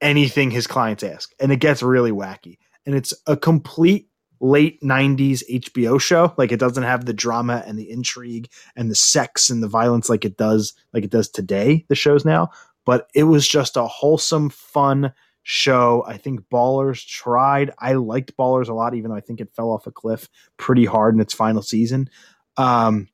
anything 0.00 0.50
his 0.50 0.66
clients 0.66 1.02
ask. 1.02 1.32
And 1.40 1.52
it 1.52 1.56
gets 1.56 1.82
really 1.82 2.12
wacky. 2.12 2.58
And 2.86 2.94
it's 2.94 3.14
a 3.26 3.36
complete 3.36 4.08
late 4.40 4.80
90s 4.82 5.42
HBO 5.50 6.00
show. 6.00 6.32
Like 6.36 6.52
it 6.52 6.60
doesn't 6.60 6.82
have 6.82 7.04
the 7.04 7.12
drama 7.12 7.62
and 7.66 7.78
the 7.78 7.90
intrigue 7.90 8.48
and 8.76 8.90
the 8.90 8.94
sex 8.94 9.50
and 9.50 9.62
the 9.62 9.68
violence 9.68 10.08
like 10.08 10.24
it 10.24 10.36
does 10.36 10.74
like 10.92 11.04
it 11.04 11.10
does 11.10 11.28
today, 11.28 11.84
the 11.88 11.94
shows 11.94 12.24
now. 12.24 12.50
But 12.86 13.08
it 13.14 13.24
was 13.24 13.46
just 13.46 13.76
a 13.76 13.86
wholesome, 13.86 14.50
fun 14.50 15.12
show. 15.42 16.04
I 16.06 16.16
think 16.16 16.40
Ballers 16.52 17.04
tried. 17.06 17.70
I 17.78 17.94
liked 17.94 18.36
Ballers 18.36 18.68
a 18.68 18.74
lot, 18.74 18.94
even 18.94 19.10
though 19.10 19.16
I 19.16 19.20
think 19.20 19.40
it 19.40 19.54
fell 19.54 19.70
off 19.70 19.86
a 19.86 19.90
cliff 19.90 20.28
pretty 20.56 20.84
hard 20.84 21.14
in 21.14 21.20
its 21.20 21.34
final 21.34 21.62
season, 21.62 22.08
um, 22.56 23.08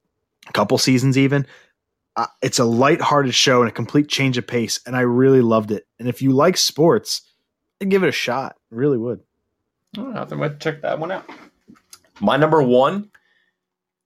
a 0.48 0.52
couple 0.52 0.78
seasons 0.78 1.16
even. 1.16 1.46
Uh, 2.16 2.26
it's 2.42 2.58
a 2.58 2.64
light-hearted 2.64 3.34
show 3.34 3.60
and 3.60 3.68
a 3.68 3.74
complete 3.74 4.08
change 4.08 4.38
of 4.38 4.46
pace, 4.46 4.80
and 4.86 4.94
I 4.96 5.00
really 5.00 5.40
loved 5.40 5.70
it. 5.70 5.86
And 5.98 6.08
if 6.08 6.22
you 6.22 6.30
like 6.32 6.56
sports, 6.56 7.22
I'd 7.80 7.90
give 7.90 8.02
it 8.04 8.08
a 8.08 8.12
shot. 8.12 8.56
I 8.72 8.76
really 8.76 8.98
would. 8.98 9.20
Oh, 9.98 10.12
I 10.12 10.20
think 10.20 10.32
I 10.32 10.36
might 10.36 10.60
check 10.60 10.82
that 10.82 10.98
one 10.98 11.10
out. 11.10 11.28
My 12.20 12.36
number 12.36 12.62
one 12.62 13.10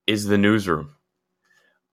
is 0.07 0.25
the 0.25 0.39
newsroom. 0.39 0.95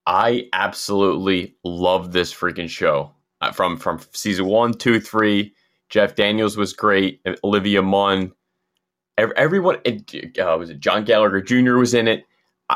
I 0.06 0.50
absolutely 0.54 1.56
love 1.64 2.12
this 2.12 2.34
freaking 2.34 2.70
show. 2.70 3.12
Uh, 3.42 3.52
from 3.52 3.78
from 3.78 4.00
season 4.14 4.46
one, 4.46 4.74
two, 4.74 5.00
three. 5.00 5.54
Jeff 5.90 6.16
Daniels 6.16 6.58
was 6.58 6.74
great. 6.74 7.22
Olivia 7.44 7.82
Munn. 7.82 8.32
Everyone. 9.18 9.78
Uh, 9.78 10.58
was 10.58 10.70
it 10.70 10.80
John 10.80 11.04
Gallagher 11.04 11.42
Jr. 11.42 11.76
was 11.76 11.94
in 11.94 12.08
it. 12.08 12.26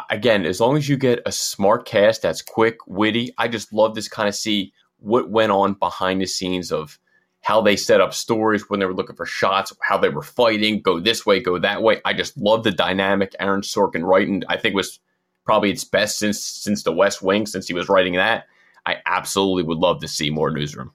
Again, 0.09 0.45
as 0.45 0.59
long 0.59 0.77
as 0.77 0.87
you 0.87 0.97
get 0.97 1.21
a 1.25 1.31
smart 1.31 1.85
cast 1.85 2.21
that's 2.21 2.41
quick, 2.41 2.77
witty, 2.87 3.33
I 3.37 3.47
just 3.47 3.73
love 3.73 3.95
this 3.95 4.07
kind 4.07 4.29
of 4.29 4.35
see 4.35 4.71
what 4.99 5.29
went 5.31 5.51
on 5.51 5.73
behind 5.73 6.21
the 6.21 6.25
scenes 6.27 6.71
of 6.71 6.99
how 7.41 7.61
they 7.61 7.75
set 7.75 8.01
up 8.01 8.13
stories 8.13 8.69
when 8.69 8.79
they 8.79 8.85
were 8.85 8.93
looking 8.93 9.15
for 9.15 9.25
shots, 9.25 9.73
how 9.81 9.97
they 9.97 10.09
were 10.09 10.21
fighting, 10.21 10.81
go 10.81 10.99
this 10.99 11.25
way, 11.25 11.39
go 11.39 11.57
that 11.57 11.81
way. 11.81 12.01
I 12.05 12.13
just 12.13 12.37
love 12.37 12.63
the 12.63 12.71
dynamic. 12.71 13.33
Aaron 13.39 13.61
Sorkin 13.61 14.03
writing, 14.03 14.43
I 14.49 14.57
think 14.57 14.75
was 14.75 14.99
probably 15.45 15.71
its 15.71 15.83
best 15.85 16.19
since 16.19 16.43
since 16.43 16.83
The 16.83 16.91
West 16.93 17.21
Wing, 17.23 17.45
since 17.47 17.67
he 17.67 17.73
was 17.73 17.89
writing 17.89 18.13
that. 18.15 18.45
I 18.85 18.97
absolutely 19.07 19.63
would 19.63 19.77
love 19.79 20.01
to 20.01 20.07
see 20.07 20.29
more 20.29 20.51
newsroom. 20.51 20.91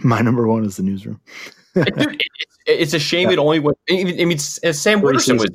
My 0.00 0.20
number 0.20 0.46
one 0.46 0.64
is 0.64 0.76
the 0.76 0.82
newsroom. 0.82 1.20
Dude, 1.74 1.86
it, 1.98 2.10
it- 2.10 2.26
it's 2.66 2.92
a 2.92 2.98
shame 2.98 3.30
it 3.30 3.38
only 3.38 3.60
went. 3.60 3.78
I 3.90 4.02
mean, 4.04 4.36
Sam 4.38 5.00
Waterston 5.00 5.36
was. 5.38 5.48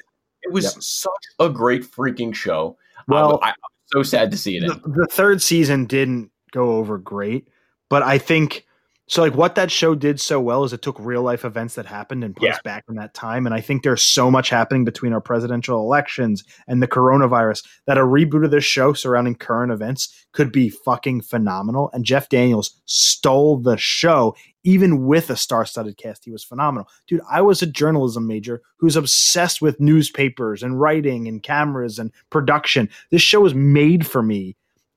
Was 0.54 0.64
Yep. 0.66 0.74
such 0.80 1.12
a 1.40 1.50
great 1.50 1.84
freaking 1.84 2.34
show. 2.34 2.78
Um, 3.00 3.04
well, 3.08 3.40
I, 3.42 3.50
I'm 3.50 3.54
so 3.88 4.04
sad 4.04 4.32
to 4.32 4.38
see 4.38 4.58
it. 4.58 4.62
the, 4.62 4.90
the 4.90 5.08
third 5.12 5.42
season 5.42 5.86
didn't 5.86 6.32
go 6.52 6.78
over 6.78 6.98
great, 6.98 7.48
but 7.90 8.04
I 8.04 8.18
think 8.18 8.66
so. 9.08 9.22
Like 9.22 9.36
what 9.36 9.56
that 9.56 9.72
show 9.72 9.96
did 9.96 10.20
so 10.20 10.40
well 10.40 10.64
is 10.64 10.74
it 10.74 10.82
took 10.82 10.98
real 11.00 11.22
life 11.22 11.46
events 11.46 11.76
that 11.76 11.86
happened 11.86 12.24
and 12.24 12.36
put 12.36 12.46
Yeah. 12.46 12.54
us 12.54 12.62
back 12.64 12.86
in 12.90 12.96
that 12.96 13.14
time. 13.14 13.46
And 13.46 13.54
I 13.54 13.62
think 13.62 13.84
there's 13.84 14.02
so 14.02 14.30
much 14.32 14.50
happening 14.50 14.86
between 14.86 15.14
our 15.14 15.22
presidential 15.22 15.80
elections 15.80 16.44
and 16.68 16.82
the 16.82 16.88
coronavirus 16.88 17.64
that 17.88 17.98
a 17.98 18.02
reboot 18.02 18.46
of 18.46 18.52
this 18.52 18.64
show 18.66 18.94
surrounding 18.94 19.36
current 19.36 19.72
events 19.72 20.26
could 20.32 20.52
be 20.52 20.70
fucking 20.70 21.22
phenomenal. 21.22 21.90
And 21.94 22.06
Jeff 22.06 22.30
Daniels 22.30 22.80
stole 22.86 23.58
the 23.58 23.78
show. 23.78 24.36
Even 24.66 25.06
with 25.06 25.30
a 25.30 25.36
star-studded 25.36 25.98
cast, 25.98 26.24
he 26.24 26.32
was 26.32 26.46
phenomenal, 26.46 26.88
dude. 27.06 27.20
I 27.30 27.42
was 27.42 27.62
a 27.62 27.68
journalism 27.68 28.26
major 28.28 28.62
who's 28.78 28.96
obsessed 28.96 29.62
with 29.62 29.82
newspapers 29.82 30.64
and 30.64 30.80
writing 30.80 31.28
and 31.28 31.44
cameras 31.44 32.00
and 32.00 32.12
production. 32.30 32.90
This 33.12 33.22
show 33.22 33.42
was 33.42 33.54
made 33.54 34.08
for 34.08 34.24
me 34.24 34.56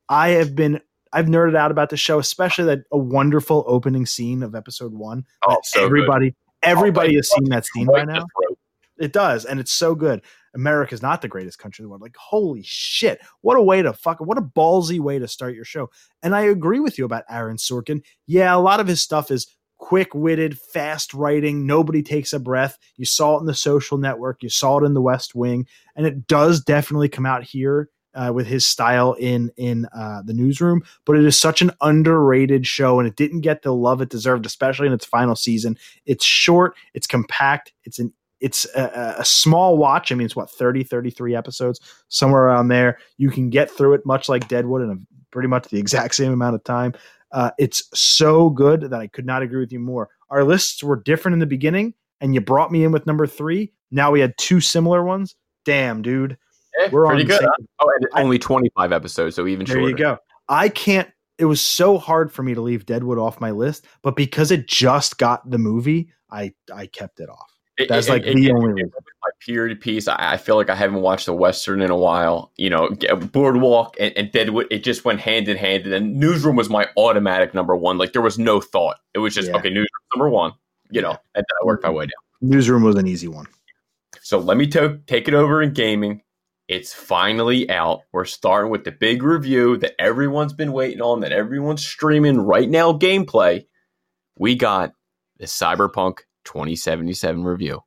I 0.08 0.28
have 0.30 0.54
been 0.54 0.80
I've 1.12 1.26
nerded 1.26 1.56
out 1.56 1.70
about 1.70 1.90
the 1.90 1.96
show, 1.96 2.18
especially 2.18 2.64
that 2.66 2.80
a 2.92 2.98
wonderful 2.98 3.64
opening 3.66 4.06
scene 4.06 4.42
of 4.42 4.54
episode 4.54 4.92
one. 4.92 5.24
Oh, 5.46 5.58
so 5.64 5.80
good. 5.80 5.86
everybody 5.86 6.34
everybody 6.62 7.14
Oh, 7.14 7.18
has 7.18 7.30
seen 7.30 7.48
that 7.50 7.64
scene 7.66 7.86
by 7.86 7.92
Right 7.92 8.02
in 8.02 8.08
the 8.08 8.14
now. 8.14 8.20
throat. 8.20 8.58
It 8.98 9.12
does, 9.12 9.44
and 9.44 9.60
it's 9.60 9.72
so 9.72 9.94
good. 9.94 10.22
America's 10.54 11.02
not 11.02 11.20
the 11.20 11.28
greatest 11.28 11.58
country 11.58 11.82
in 11.82 11.84
the 11.84 11.90
world. 11.90 12.00
Like, 12.00 12.16
holy 12.16 12.62
shit. 12.64 13.20
What 13.42 13.58
a 13.58 13.62
way 13.62 13.82
to 13.82 13.92
fuck 13.92 14.20
what 14.20 14.38
a 14.38 14.42
ballsy 14.42 14.98
way 14.98 15.18
to 15.18 15.28
start 15.28 15.54
your 15.54 15.66
show. 15.66 15.90
And 16.22 16.34
I 16.34 16.42
agree 16.42 16.80
with 16.80 16.96
you 16.98 17.04
about 17.04 17.24
Aaron 17.28 17.58
Sorkin. 17.58 18.02
Yeah, 18.26 18.54
a 18.54 18.58
lot 18.58 18.80
of 18.80 18.86
his 18.86 19.02
stuff 19.02 19.30
is 19.30 19.46
quick-witted, 19.78 20.58
fast 20.58 21.12
writing, 21.12 21.66
nobody 21.66 22.02
takes 22.02 22.32
a 22.32 22.40
breath. 22.40 22.78
You 22.96 23.04
saw 23.04 23.36
it 23.36 23.40
in 23.40 23.46
the 23.46 23.54
social 23.54 23.98
network, 23.98 24.42
you 24.42 24.48
saw 24.48 24.78
it 24.78 24.84
in 24.86 24.94
the 24.94 25.02
West 25.02 25.34
Wing, 25.34 25.66
and 25.94 26.06
it 26.06 26.26
does 26.26 26.62
definitely 26.62 27.10
come 27.10 27.26
out 27.26 27.42
here 27.44 27.90
uh, 28.16 28.32
with 28.32 28.46
his 28.46 28.66
style 28.66 29.12
in 29.14 29.50
in 29.56 29.86
uh, 29.94 30.22
the 30.24 30.34
newsroom. 30.34 30.82
But 31.04 31.16
it 31.16 31.24
is 31.24 31.38
such 31.38 31.62
an 31.62 31.70
underrated 31.80 32.66
show, 32.66 32.98
and 32.98 33.06
it 33.06 33.16
didn't 33.16 33.42
get 33.42 33.62
the 33.62 33.74
love 33.74 34.00
it 34.00 34.08
deserved, 34.08 34.46
especially 34.46 34.88
in 34.88 34.92
its 34.92 35.04
final 35.04 35.36
season. 35.36 35.78
It's 36.06 36.24
short, 36.24 36.74
it's 36.94 37.06
compact, 37.06 37.72
it's 37.84 37.98
an 37.98 38.12
it's 38.40 38.66
a, 38.74 39.16
a 39.18 39.24
small 39.24 39.78
watch. 39.78 40.12
I 40.12 40.14
mean, 40.14 40.26
it's 40.26 40.36
what 40.36 40.50
30, 40.50 40.84
33 40.84 41.34
episodes, 41.34 41.80
somewhere 42.08 42.42
around 42.42 42.68
there. 42.68 42.98
You 43.16 43.30
can 43.30 43.50
get 43.50 43.70
through 43.70 43.94
it 43.94 44.04
much 44.04 44.28
like 44.28 44.48
Deadwood 44.48 44.82
in 44.82 44.90
a, 44.90 44.96
pretty 45.30 45.48
much 45.48 45.68
the 45.68 45.78
exact 45.78 46.14
same 46.14 46.32
amount 46.32 46.54
of 46.54 46.64
time. 46.64 46.92
Uh, 47.32 47.50
it's 47.58 47.82
so 47.94 48.50
good 48.50 48.82
that 48.82 48.94
I 48.94 49.06
could 49.08 49.26
not 49.26 49.42
agree 49.42 49.60
with 49.60 49.72
you 49.72 49.80
more. 49.80 50.10
Our 50.30 50.44
lists 50.44 50.82
were 50.82 50.96
different 50.96 51.34
in 51.34 51.38
the 51.38 51.46
beginning, 51.46 51.94
and 52.20 52.34
you 52.34 52.40
brought 52.40 52.70
me 52.72 52.84
in 52.84 52.92
with 52.92 53.06
number 53.06 53.26
three. 53.26 53.72
Now 53.90 54.10
we 54.10 54.20
had 54.20 54.36
two 54.38 54.60
similar 54.60 55.02
ones. 55.04 55.34
Damn, 55.64 56.02
dude. 56.02 56.38
We're 56.92 57.06
pretty 57.06 57.22
on 57.22 57.28
good. 57.28 57.40
huh? 57.42 57.64
Oh, 57.80 57.90
and 57.96 58.24
only 58.24 58.38
25 58.38 58.92
episodes, 58.92 59.36
so 59.36 59.46
even 59.46 59.66
There 59.66 59.76
shorter. 59.76 59.90
you 59.90 59.96
go. 59.96 60.18
I 60.48 60.68
can't. 60.68 61.08
It 61.38 61.44
was 61.46 61.60
so 61.60 61.98
hard 61.98 62.32
for 62.32 62.42
me 62.42 62.54
to 62.54 62.60
leave 62.60 62.86
Deadwood 62.86 63.18
off 63.18 63.40
my 63.40 63.50
list, 63.50 63.86
but 64.02 64.16
because 64.16 64.50
it 64.50 64.66
just 64.68 65.18
got 65.18 65.48
the 65.50 65.58
movie, 65.58 66.10
I 66.30 66.52
I 66.72 66.86
kept 66.86 67.20
it 67.20 67.28
off. 67.28 67.52
It- 67.78 67.90
That's 67.90 68.06
it- 68.06 68.10
like 68.10 68.22
it- 68.26 68.34
the 68.36 68.46
it- 68.46 68.52
only 68.52 68.70
it- 68.70 68.74
reason. 68.84 68.90
my 69.22 69.30
period 69.44 69.80
piece. 69.82 70.08
I, 70.08 70.16
I 70.32 70.36
feel 70.38 70.56
like 70.56 70.70
I 70.70 70.74
haven't 70.74 71.02
watched 71.02 71.28
a 71.28 71.34
western 71.34 71.82
in 71.82 71.90
a 71.90 71.96
while. 71.96 72.52
You 72.56 72.70
know, 72.70 72.88
Boardwalk 73.32 73.96
and, 74.00 74.16
and 74.16 74.32
Deadwood. 74.32 74.66
It 74.70 74.82
just 74.82 75.04
went 75.04 75.20
hand 75.20 75.46
in 75.48 75.56
hand. 75.58 75.84
And 75.84 75.92
then 75.92 76.18
Newsroom 76.18 76.56
was 76.56 76.70
my 76.70 76.88
automatic 76.96 77.52
number 77.52 77.76
one. 77.76 77.98
Like 77.98 78.12
there 78.14 78.22
was 78.22 78.38
no 78.38 78.60
thought. 78.62 78.96
It 79.12 79.18
was 79.18 79.34
just 79.34 79.48
Yeah. 79.50 79.56
okay. 79.56 79.68
Newsroom 79.68 79.86
number 80.14 80.30
one. 80.30 80.52
You 80.90 81.02
know, 81.02 81.10
Yeah. 81.10 81.16
and 81.34 81.44
then 81.44 81.56
I 81.62 81.66
worked 81.66 81.84
my 81.84 81.90
way 81.90 82.04
down. 82.06 82.12
Newsroom 82.50 82.82
was 82.82 82.96
an 82.96 83.06
easy 83.06 83.28
one. 83.28 83.46
So 84.22 84.38
let 84.38 84.56
me 84.56 84.66
to- 84.68 85.00
take 85.06 85.28
it 85.28 85.34
over 85.34 85.60
in 85.60 85.72
gaming. 85.74 86.22
It's 86.68 86.92
finally 86.92 87.70
out. 87.70 88.00
We're 88.12 88.24
starting 88.24 88.72
with 88.72 88.84
the 88.84 88.92
big 88.92 89.22
review 89.22 89.76
that 89.78 89.94
everyone's 90.00 90.52
been 90.52 90.72
waiting 90.72 91.00
on, 91.00 91.20
that 91.20 91.32
everyone's 91.32 91.86
streaming 91.86 92.40
right 92.40 92.68
now 92.68 92.92
gameplay. 92.92 93.66
We 94.38 94.56
got 94.56 94.92
the 95.38 95.46
Cyberpunk 95.46 96.18
2077 96.44 97.44
review. 97.44 97.82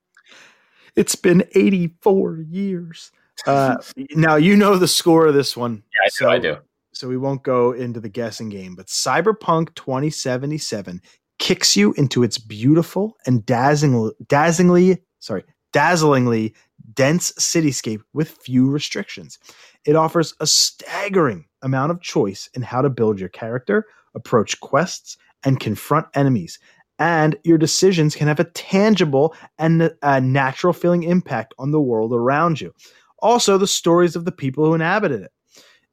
It's 0.96 1.16
been 1.16 1.44
84 1.54 2.46
years. 2.50 3.12
Uh, 3.46 3.78
now 4.12 4.36
you 4.36 4.56
know 4.56 4.78
the 4.78 4.88
score 4.88 5.28
of 5.28 5.34
this 5.34 5.58
one. 5.58 5.84
Yeah, 5.94 6.06
I 6.06 6.08
do. 6.08 6.12
so, 6.12 6.30
I 6.30 6.40
do. 6.40 6.58
So 6.94 7.08
we 7.08 7.18
won't 7.18 7.44
go 7.44 7.74
into 7.74 8.00
the 8.00 8.10
guessing 8.10 8.50
game, 8.50 8.76
but 8.76 8.88
Cyberpunk 8.88 9.76
2077 9.76 11.02
kicks 11.38 11.76
you 11.76 11.94
into 11.94 12.24
its 12.24 12.38
beautiful 12.38 13.16
and 13.26 13.46
dazzling, 13.46 14.12
dazzlingly, 14.26 15.00
sorry, 15.20 15.44
dazzlingly 15.74 16.54
dense 16.94 17.32
cityscape 17.34 18.02
with 18.14 18.30
few 18.30 18.70
restrictions. 18.70 19.38
It 19.86 19.96
offers 19.96 20.34
a 20.40 20.48
staggering 20.48 21.46
amount 21.62 21.92
of 21.92 22.02
choice 22.02 22.50
in 22.54 22.62
how 22.62 22.82
to 22.82 22.90
build 22.90 23.20
your 23.20 23.30
character, 23.30 23.86
approach 24.16 24.60
quests, 24.60 25.18
and 25.44 25.60
confront 25.60 26.08
enemies. 26.14 26.60
And 26.98 27.38
your 27.44 27.58
decisions 27.58 28.16
can 28.16 28.28
have 28.28 28.40
a 28.40 28.46
tangible 28.46 29.34
and 29.58 29.94
a 30.02 30.20
natural 30.20 30.74
feeling 30.74 31.04
impact 31.04 31.54
on 31.58 31.72
the 31.72 31.82
world 31.82 32.14
around 32.14 32.60
you. 32.60 32.74
Also, 33.20 33.58
the 33.58 33.68
stories 33.68 34.16
of 34.16 34.26
the 34.26 34.32
people 34.32 34.66
who 34.66 34.74
inhabited 34.74 35.22
it. 35.22 35.32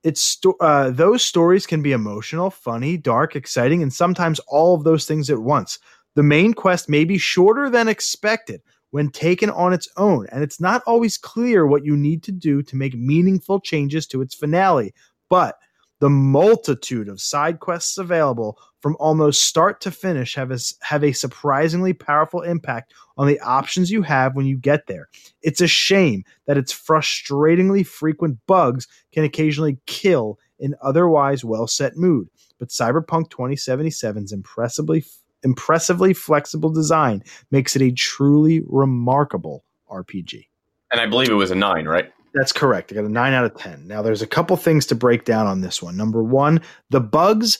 It's 0.02 0.20
sto- 0.20 0.56
uh, 0.60 0.90
those 0.90 1.24
stories 1.24 1.66
can 1.66 1.82
be 1.82 1.92
emotional, 1.92 2.50
funny, 2.50 2.96
dark, 2.96 3.34
exciting, 3.34 3.82
and 3.82 3.92
sometimes 3.92 4.40
all 4.46 4.74
of 4.74 4.84
those 4.84 5.06
things 5.06 5.30
at 5.30 5.38
once. 5.38 5.78
The 6.14 6.22
main 6.22 6.54
quest 6.54 6.88
may 6.88 7.04
be 7.04 7.18
shorter 7.18 7.68
than 7.68 7.88
expected 7.88 8.62
when 8.90 9.10
taken 9.10 9.50
on 9.50 9.72
its 9.72 9.88
own, 9.96 10.26
and 10.32 10.42
it's 10.42 10.60
not 10.60 10.82
always 10.86 11.18
clear 11.18 11.66
what 11.66 11.84
you 11.84 11.96
need 11.96 12.22
to 12.24 12.32
do 12.32 12.62
to 12.62 12.76
make 12.76 12.94
meaningful 12.94 13.60
changes 13.60 14.06
to 14.06 14.22
its 14.22 14.34
finale. 14.34 14.94
But 15.28 15.56
the 15.98 16.10
multitude 16.10 17.08
of 17.08 17.20
side 17.20 17.60
quests 17.60 17.98
available 17.98 18.58
from 18.80 18.96
almost 19.00 19.44
start 19.44 19.80
to 19.80 19.90
finish 19.90 20.34
have 20.34 20.50
a, 20.50 20.58
have 20.82 21.02
a 21.02 21.12
surprisingly 21.12 21.92
powerful 21.92 22.42
impact 22.42 22.92
on 23.16 23.26
the 23.26 23.40
options 23.40 23.90
you 23.90 24.02
have 24.02 24.36
when 24.36 24.46
you 24.46 24.58
get 24.58 24.86
there. 24.86 25.08
It's 25.42 25.62
a 25.62 25.66
shame 25.66 26.24
that 26.46 26.58
its 26.58 26.72
frustratingly 26.72 27.86
frequent 27.86 28.38
bugs 28.46 28.86
can 29.12 29.24
occasionally 29.24 29.78
kill 29.86 30.38
an 30.60 30.74
otherwise 30.82 31.44
well 31.44 31.66
set 31.66 31.96
mood, 31.96 32.28
but 32.58 32.68
Cyberpunk 32.68 33.30
2077's 33.30 34.32
impressively 34.32 35.04
impressively 35.42 36.12
flexible 36.12 36.70
design 36.70 37.22
makes 37.50 37.76
it 37.76 37.82
a 37.82 37.90
truly 37.92 38.62
remarkable 38.66 39.64
RPG. 39.90 40.46
And 40.92 41.00
I 41.00 41.06
believe 41.06 41.30
it 41.30 41.34
was 41.34 41.50
a 41.50 41.56
nine, 41.56 41.86
right? 41.86 42.12
That's 42.34 42.52
correct. 42.52 42.92
I 42.92 42.96
got 42.96 43.04
a 43.04 43.08
nine 43.08 43.32
out 43.32 43.44
of 43.44 43.56
10. 43.56 43.86
Now, 43.86 44.02
there's 44.02 44.22
a 44.22 44.26
couple 44.26 44.56
things 44.56 44.86
to 44.86 44.94
break 44.94 45.24
down 45.24 45.46
on 45.46 45.62
this 45.62 45.82
one. 45.82 45.96
Number 45.96 46.22
one, 46.22 46.60
the 46.90 47.00
bugs 47.00 47.58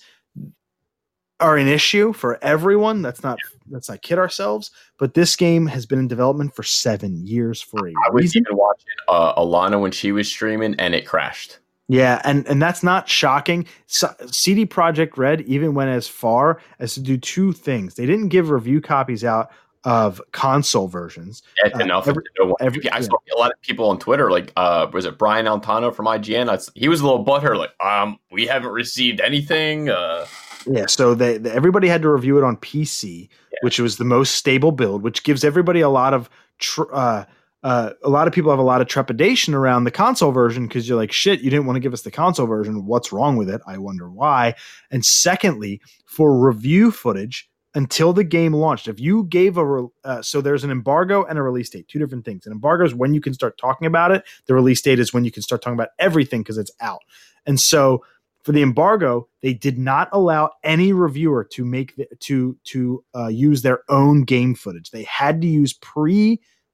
are 1.41 1.57
an 1.57 1.69
issue 1.69 2.13
for 2.13 2.43
everyone. 2.43 3.03
That's 3.03 3.23
not 3.23 3.39
let's 3.69 3.89
not 3.89 4.03
kid 4.03 4.19
ourselves. 4.19 4.71
But 4.99 5.15
this 5.15 5.37
game 5.37 5.67
has 5.67 5.87
been 5.87 5.99
in 5.99 6.09
development 6.09 6.55
for 6.55 6.63
seven 6.63 7.27
years 7.27 7.61
for 7.61 7.89
a 7.89 7.93
I 8.07 8.11
was 8.11 8.37
even 8.37 8.57
watching 8.57 8.87
uh, 9.09 9.35
Alana 9.35 9.81
when 9.81 9.93
she 9.93 10.13
was 10.13 10.29
streaming, 10.29 10.75
and 10.79 10.95
it 10.95 11.07
crashed. 11.07 11.59
Yeah, 11.89 12.21
and 12.25 12.47
and 12.49 12.61
that's 12.61 12.83
not 12.83 13.09
shocking. 13.09 13.65
So, 13.87 14.13
CD 14.27 14.67
Projekt 14.67 15.17
Red 15.17 15.43
even 15.43 15.73
went 15.75 15.91
as 15.91 16.09
far 16.09 16.61
as 16.81 16.95
to 16.95 17.01
do 17.01 17.17
two 17.17 17.53
things. 17.53 17.95
They 17.95 18.07
didn't 18.07 18.29
give 18.29 18.51
review 18.51 18.81
copies 18.81 19.25
out 19.25 19.51
of 19.85 20.21
console 20.33 20.89
versions. 20.89 21.45
It's 21.63 21.77
Uh, 21.77 21.85
enough. 21.85 22.09
every- 22.09 22.25
every- 22.61 22.91
I 22.91 22.97
yeah. 22.97 23.01
saw 23.03 23.17
a 23.37 23.39
lot 23.39 23.53
of 23.53 23.63
people 23.63 23.89
on 23.89 24.01
Twitter, 24.01 24.33
like, 24.33 24.53
uh, 24.57 24.89
was 24.93 25.05
it 25.05 25.17
Brian 25.17 25.47
Altano 25.47 25.95
from 25.95 26.07
IGN? 26.09 26.49
I, 26.51 26.59
he 26.75 26.89
was 26.89 27.01
a 27.03 27.05
little 27.07 27.25
butthurt, 27.25 27.57
like, 27.57 27.71
um, 27.81 28.19
we 28.33 28.49
haven't 28.49 28.73
received 28.73 29.21
anything. 29.21 29.89
Uh, 29.89 30.27
Yeah, 30.69 30.87
so 30.87 31.15
they, 31.15 31.39
they- 31.39 31.53
everybody 31.53 31.87
had 31.87 32.03
to 32.03 32.09
review 32.09 32.37
it 32.37 32.43
on 32.43 32.57
PC, 32.57 33.29
Yeah. 33.53 33.59
which 33.61 33.79
was 33.79 33.97
the 33.99 34.05
most 34.05 34.35
stable 34.35 34.73
build, 34.73 35.05
which 35.05 35.23
gives 35.23 35.45
everybody 35.45 35.81
a 35.83 35.89
lot 35.89 36.13
of 36.15 36.29
tr- 36.59 36.93
uh, 36.93 37.25
uh, 37.67 37.91
a 38.05 38.09
lot 38.09 38.29
of 38.29 38.33
people 38.33 38.53
have 38.53 38.61
a 38.61 38.63
lot 38.63 38.81
of 38.81 38.87
trepidation 38.87 39.53
around 39.53 39.83
the 39.83 39.91
console 39.91 40.31
version 40.31 40.69
because 40.69 40.89
you're 40.89 40.97
like, 40.97 41.11
shit, 41.11 41.41
you 41.41 41.51
didn't 41.51 41.67
want 41.67 41.75
to 41.75 41.81
give 41.81 41.93
us 41.93 42.03
the 42.03 42.13
console 42.13 42.47
version. 42.47 42.87
What's 42.87 43.11
wrong 43.11 43.35
with 43.35 43.51
it? 43.51 43.61
I 43.67 43.77
wonder 43.77 44.09
why. 44.09 44.55
And 44.93 45.05
secondly, 45.05 45.81
for 46.05 46.39
review 46.39 46.93
footage 46.93 47.51
until 47.75 48.13
the 48.13 48.23
game 48.23 48.53
launched, 48.53 48.87
if 48.87 49.01
you 49.01 49.25
gave 49.25 49.57
a 49.57 49.67
re- 49.67 49.89
uh, 50.05 50.23
so 50.23 50.41
there's 50.41 50.63
an 50.63 50.71
embargo 50.71 51.25
and 51.25 51.41
a 51.41 51.43
release 51.43 51.69
date, 51.69 51.89
two 51.89 51.99
different 51.99 52.25
things. 52.25 52.47
An 52.47 52.53
embargo 52.53 52.85
is 52.85 52.95
when 52.95 53.15
you 53.15 53.21
can 53.21 53.35
start 53.35 53.59
talking 53.59 53.89
about 53.89 54.13
it. 54.13 54.23
The 54.47 54.55
release 54.55 54.81
date 54.81 55.01
is 55.01 55.13
when 55.13 55.25
you 55.25 55.33
can 55.33 55.43
start 55.43 55.61
talking 55.61 55.77
about 55.77 55.89
everything 55.99 56.43
because 56.43 56.59
it's 56.59 56.71
out. 56.81 57.03
And 57.47 57.59
so 57.59 58.05
for 58.45 58.53
the 58.53 58.63
embargo, 58.63 59.27
they 59.43 59.55
did 59.55 59.77
not 59.77 60.09
allow 60.13 60.51
any 60.63 60.93
reviewer 60.93 61.43
to 61.43 61.65
make 61.65 61.97
the, 61.97 62.07
to 62.21 62.57
to 62.67 63.05
uh, 63.13 63.27
use 63.27 63.63
their 63.63 63.81
own 63.89 64.23
game 64.23 64.55
footage. 64.55 64.93
They 64.93 65.03
had 65.03 65.41
to 65.41 65.49
use 65.49 65.73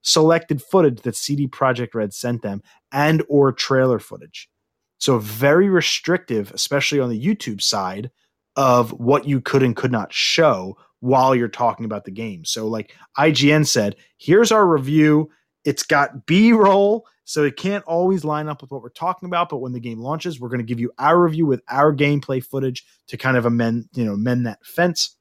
pre-selected 0.02 0.62
footage 0.62 1.02
that 1.02 1.16
CD 1.16 1.48
Projekt 1.48 1.94
Red 1.94 2.12
sent 2.12 2.42
them 2.42 2.62
and 2.92 3.22
or 3.28 3.52
trailer 3.52 3.98
footage. 3.98 4.48
So 4.98 5.18
very 5.18 5.68
restrictive, 5.68 6.52
especially 6.52 7.00
on 7.00 7.10
the 7.10 7.20
YouTube 7.20 7.60
side 7.60 8.10
of 8.56 8.92
what 8.92 9.26
you 9.26 9.40
could 9.40 9.62
and 9.62 9.74
could 9.74 9.92
not 9.92 10.12
show 10.12 10.76
while 11.00 11.34
you're 11.34 11.48
talking 11.48 11.84
about 11.84 12.04
the 12.04 12.10
game. 12.10 12.44
So 12.44 12.68
like 12.68 12.94
IGN 13.18 13.66
said, 13.66 13.96
here's 14.18 14.52
our 14.52 14.66
review. 14.66 15.30
It's 15.64 15.82
got 15.82 16.26
B-roll, 16.26 17.06
so 17.24 17.44
it 17.44 17.56
can't 17.56 17.84
always 17.84 18.24
line 18.24 18.48
up 18.48 18.62
with 18.62 18.70
what 18.70 18.82
we're 18.82 18.90
talking 18.90 19.28
about. 19.28 19.48
But 19.48 19.58
when 19.58 19.72
the 19.72 19.80
game 19.80 20.00
launches, 20.00 20.40
we're 20.40 20.48
going 20.48 20.58
to 20.58 20.64
give 20.64 20.80
you 20.80 20.92
our 20.98 21.20
review 21.20 21.46
with 21.46 21.62
our 21.68 21.92
gameplay 21.94 22.44
footage 22.44 22.84
to 23.08 23.16
kind 23.16 23.36
of 23.36 23.46
amend, 23.46 23.88
you 23.94 24.04
know, 24.04 24.16
mend 24.16 24.46
that 24.46 24.64
fence. 24.64 25.16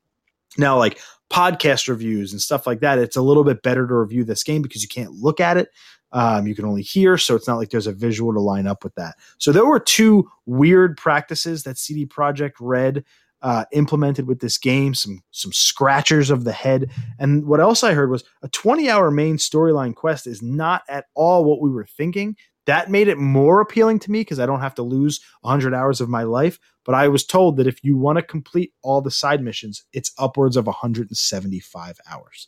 Now, 0.57 0.77
like 0.77 0.99
podcast 1.31 1.87
reviews 1.87 2.31
and 2.31 2.41
stuff 2.41 2.67
like 2.67 2.81
that, 2.81 2.99
it's 2.99 3.15
a 3.15 3.21
little 3.21 3.43
bit 3.43 3.63
better 3.63 3.87
to 3.87 3.93
review 3.93 4.23
this 4.23 4.43
game 4.43 4.61
because 4.61 4.83
you 4.83 4.89
can't 4.89 5.11
look 5.13 5.39
at 5.39 5.57
it. 5.57 5.69
Um, 6.13 6.45
you 6.45 6.55
can 6.55 6.65
only 6.65 6.81
hear, 6.81 7.17
so 7.17 7.35
it's 7.35 7.47
not 7.47 7.55
like 7.55 7.69
there's 7.69 7.87
a 7.87 7.93
visual 7.93 8.33
to 8.33 8.39
line 8.39 8.67
up 8.67 8.83
with 8.83 8.93
that. 8.95 9.15
So 9.37 9.51
there 9.51 9.65
were 9.65 9.79
two 9.79 10.29
weird 10.45 10.97
practices 10.97 11.63
that 11.63 11.77
CD 11.77 12.05
Projekt 12.05 12.53
Red 12.59 13.05
uh, 13.41 13.65
implemented 13.71 14.27
with 14.27 14.39
this 14.39 14.57
game. 14.57 14.93
Some 14.93 15.23
some 15.31 15.51
scratchers 15.51 16.29
of 16.29 16.43
the 16.43 16.51
head, 16.51 16.91
and 17.17 17.45
what 17.45 17.59
else 17.59 17.83
I 17.83 17.93
heard 17.93 18.11
was 18.11 18.23
a 18.43 18.49
20 18.49 18.89
hour 18.89 19.09
main 19.09 19.37
storyline 19.37 19.95
quest 19.95 20.27
is 20.27 20.41
not 20.41 20.83
at 20.89 21.05
all 21.15 21.45
what 21.45 21.61
we 21.61 21.71
were 21.71 21.85
thinking. 21.85 22.35
That 22.65 22.91
made 22.91 23.07
it 23.07 23.17
more 23.17 23.59
appealing 23.59 23.99
to 23.99 24.11
me 24.11 24.21
because 24.21 24.39
I 24.39 24.45
don't 24.45 24.61
have 24.61 24.75
to 24.75 24.83
lose 24.83 25.19
100 25.41 25.73
hours 25.73 25.99
of 25.99 26.09
my 26.09 26.23
life. 26.23 26.59
But 26.85 26.95
I 26.95 27.07
was 27.07 27.25
told 27.25 27.57
that 27.57 27.67
if 27.67 27.83
you 27.83 27.97
want 27.97 28.17
to 28.17 28.23
complete 28.23 28.73
all 28.83 29.01
the 29.01 29.11
side 29.11 29.41
missions, 29.41 29.83
it's 29.93 30.11
upwards 30.17 30.57
of 30.57 30.67
175 30.67 31.99
hours. 32.09 32.47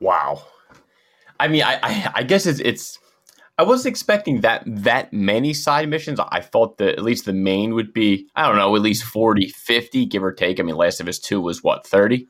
wow. 0.00 0.42
I 1.40 1.48
mean, 1.48 1.62
I, 1.62 1.80
I, 1.82 2.12
I 2.16 2.22
guess 2.22 2.46
it's, 2.46 2.60
it's, 2.60 2.98
I 3.58 3.64
wasn't 3.64 3.92
expecting 3.92 4.40
that 4.40 4.62
that 4.66 5.12
many 5.12 5.52
side 5.52 5.88
missions. 5.88 6.20
I 6.20 6.40
thought 6.40 6.78
that 6.78 6.96
at 6.96 7.02
least 7.02 7.24
the 7.24 7.32
main 7.32 7.74
would 7.74 7.92
be, 7.92 8.28
I 8.34 8.46
don't 8.46 8.56
know, 8.56 8.74
at 8.74 8.82
least 8.82 9.04
40, 9.04 9.48
50, 9.48 10.06
give 10.06 10.24
or 10.24 10.32
take. 10.32 10.58
I 10.58 10.62
mean, 10.62 10.76
Last 10.76 11.00
of 11.00 11.08
Us 11.08 11.18
2 11.18 11.40
was 11.40 11.62
what, 11.62 11.86
30? 11.86 12.28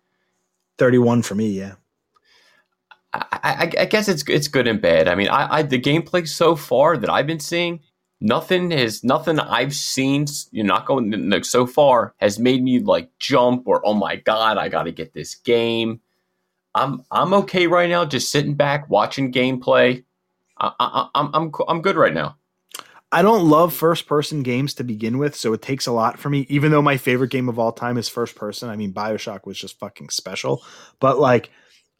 31 0.78 1.22
for 1.22 1.35
me, 1.35 1.51
yeah. 1.51 1.74
I, 3.15 3.73
I, 3.78 3.85
guess 3.85 4.09
it's 4.09 4.24
it's 4.28 4.49
good 4.49 4.66
and 4.66 4.81
bad. 4.81 5.09
I 5.09 5.15
mean, 5.15 5.28
I, 5.28 5.59
I 5.59 5.62
the 5.62 5.81
gameplay 5.81 6.27
so 6.27 6.57
far 6.57 6.97
that 6.97 7.11
I've 7.11 7.27
been 7.27 7.41
seeing, 7.41 7.81
nothing 8.20 8.70
has 8.70 9.05
nothing 9.05 9.39
I've 9.39 9.74
seen. 9.74 10.27
You're 10.51 10.66
not 10.66 10.86
going 10.86 11.31
like, 11.31 11.45
so 11.45 11.66
far 11.66 12.15
has 12.19 12.39
made 12.39 12.62
me 12.62 12.81
like 12.81 13.11
jump 13.19 13.66
or 13.66 13.86
oh 13.86 13.95
my 13.95 14.16
god, 14.16 14.59
I 14.59 14.69
got 14.69 14.85
to 14.85 14.93
get 14.93 15.15
this 15.15 15.35
game. 15.35 16.01
I'm 16.74 17.05
I'm 17.11 17.35
okay 17.35 17.66
right 17.66 17.89
now, 17.89 18.05
just 18.05 18.32
sitting 18.32 18.55
back 18.55 18.91
watching 18.91 19.32
gameplay. 19.32 20.05
I, 20.59 20.73
I, 20.81 21.09
I'm 21.15 21.31
I'm 21.35 21.53
I'm 21.69 21.82
good 21.82 21.97
right 21.97 22.15
now. 22.15 22.36
I 23.12 23.23
don't 23.23 23.49
love 23.49 23.73
first 23.73 24.09
person 24.09 24.43
games 24.43 24.74
to 24.74 24.82
begin 24.82 25.19
with, 25.19 25.36
so 25.36 25.53
it 25.53 25.62
takes 25.62 25.86
a 25.86 25.93
lot 25.93 26.19
for 26.19 26.31
me. 26.31 26.47
Even 26.49 26.73
though 26.73 26.82
my 26.82 26.97
favorite 26.97 27.31
game 27.31 27.49
of 27.49 27.61
all 27.61 27.70
time 27.70 27.97
is 27.97 28.09
first 28.09 28.35
person, 28.35 28.69
I 28.69 28.74
mean, 28.74 28.93
Bioshock 28.93 29.47
was 29.47 29.57
just 29.57 29.78
fucking 29.78 30.09
special. 30.09 30.65
But 30.99 31.20
like, 31.20 31.51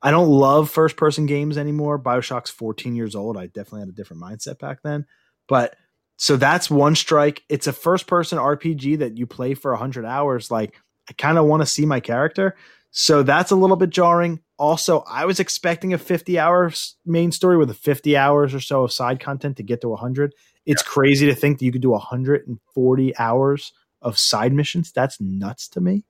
I 0.05 0.13
don't 0.13 0.29
love 0.29 0.71
first 0.71 0.97
person 0.97 1.27
games 1.27 1.59
anymore. 1.59 1.99
Bioshock's 1.99 2.51
14 2.51 2.95
years 2.95 3.17
old. 3.17 3.37
I 3.37 3.47
definitely 3.47 3.81
had 3.81 3.89
a 3.89 3.93
different 3.93 4.23
mindset 4.23 4.61
back 4.61 4.83
then. 4.83 5.07
But 5.49 5.75
so 6.17 6.37
that's 6.37 6.71
one 6.71 6.95
strike. 6.95 7.43
It's 7.49 7.67
a 7.67 7.73
first 7.73 8.07
person 8.07 8.39
RPG 8.39 8.99
that 8.99 9.19
you 9.19 9.27
play 9.27 9.55
for 9.55 9.73
100 9.73 10.05
hours. 10.05 10.51
Like, 10.51 10.81
I 11.09 11.13
kind 11.15 11.39
of 11.39 11.47
want 11.47 11.63
to 11.63 11.67
see 11.67 11.87
my 11.87 11.99
character. 11.99 12.55
So 12.93 13.25
that's 13.25 13.51
a 13.51 13.57
little 13.57 13.77
bit 13.77 13.91
jarring. 13.91 14.41
Also, 14.59 15.01
I 15.09 15.25
was 15.25 15.41
expecting 15.41 15.93
a 15.93 15.99
50 15.99 16.39
hour 16.39 16.73
main 17.05 17.33
story 17.33 17.57
with 17.57 17.71
a 17.71 17.75
50 17.75 18.17
hours 18.17 18.55
or 18.55 18.61
so 18.61 18.85
of 18.85 18.93
side 18.93 19.19
content 19.19 19.57
to 19.57 19.65
get 19.65 19.81
to 19.81 19.89
100 19.89 20.33
it's 20.67 20.83
crazy 20.83 21.27
to 21.27 21.35
think 21.35 21.59
that 21.59 21.65
you 21.65 21.73
could 21.73 21.83
do 21.83 21.91
140 21.91 23.17
hours 23.19 23.73
of 24.03 24.19
side 24.19 24.53
missions. 24.53 24.93
That's 24.93 25.21
nuts 25.21 25.69
to 25.69 25.81
me. 25.81 26.05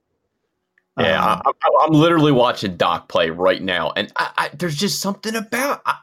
Yeah, 0.98 1.32
Um, 1.32 1.42
I, 1.46 1.70
I'm 1.82 1.92
literally 1.92 2.32
watching 2.32 2.76
Doc 2.76 3.08
play 3.08 3.30
right 3.30 3.60
now, 3.60 3.92
and 3.96 4.12
I, 4.16 4.30
I, 4.36 4.50
there's 4.56 4.76
just 4.76 5.00
something 5.00 5.34
about 5.34 5.82
I, 5.84 5.96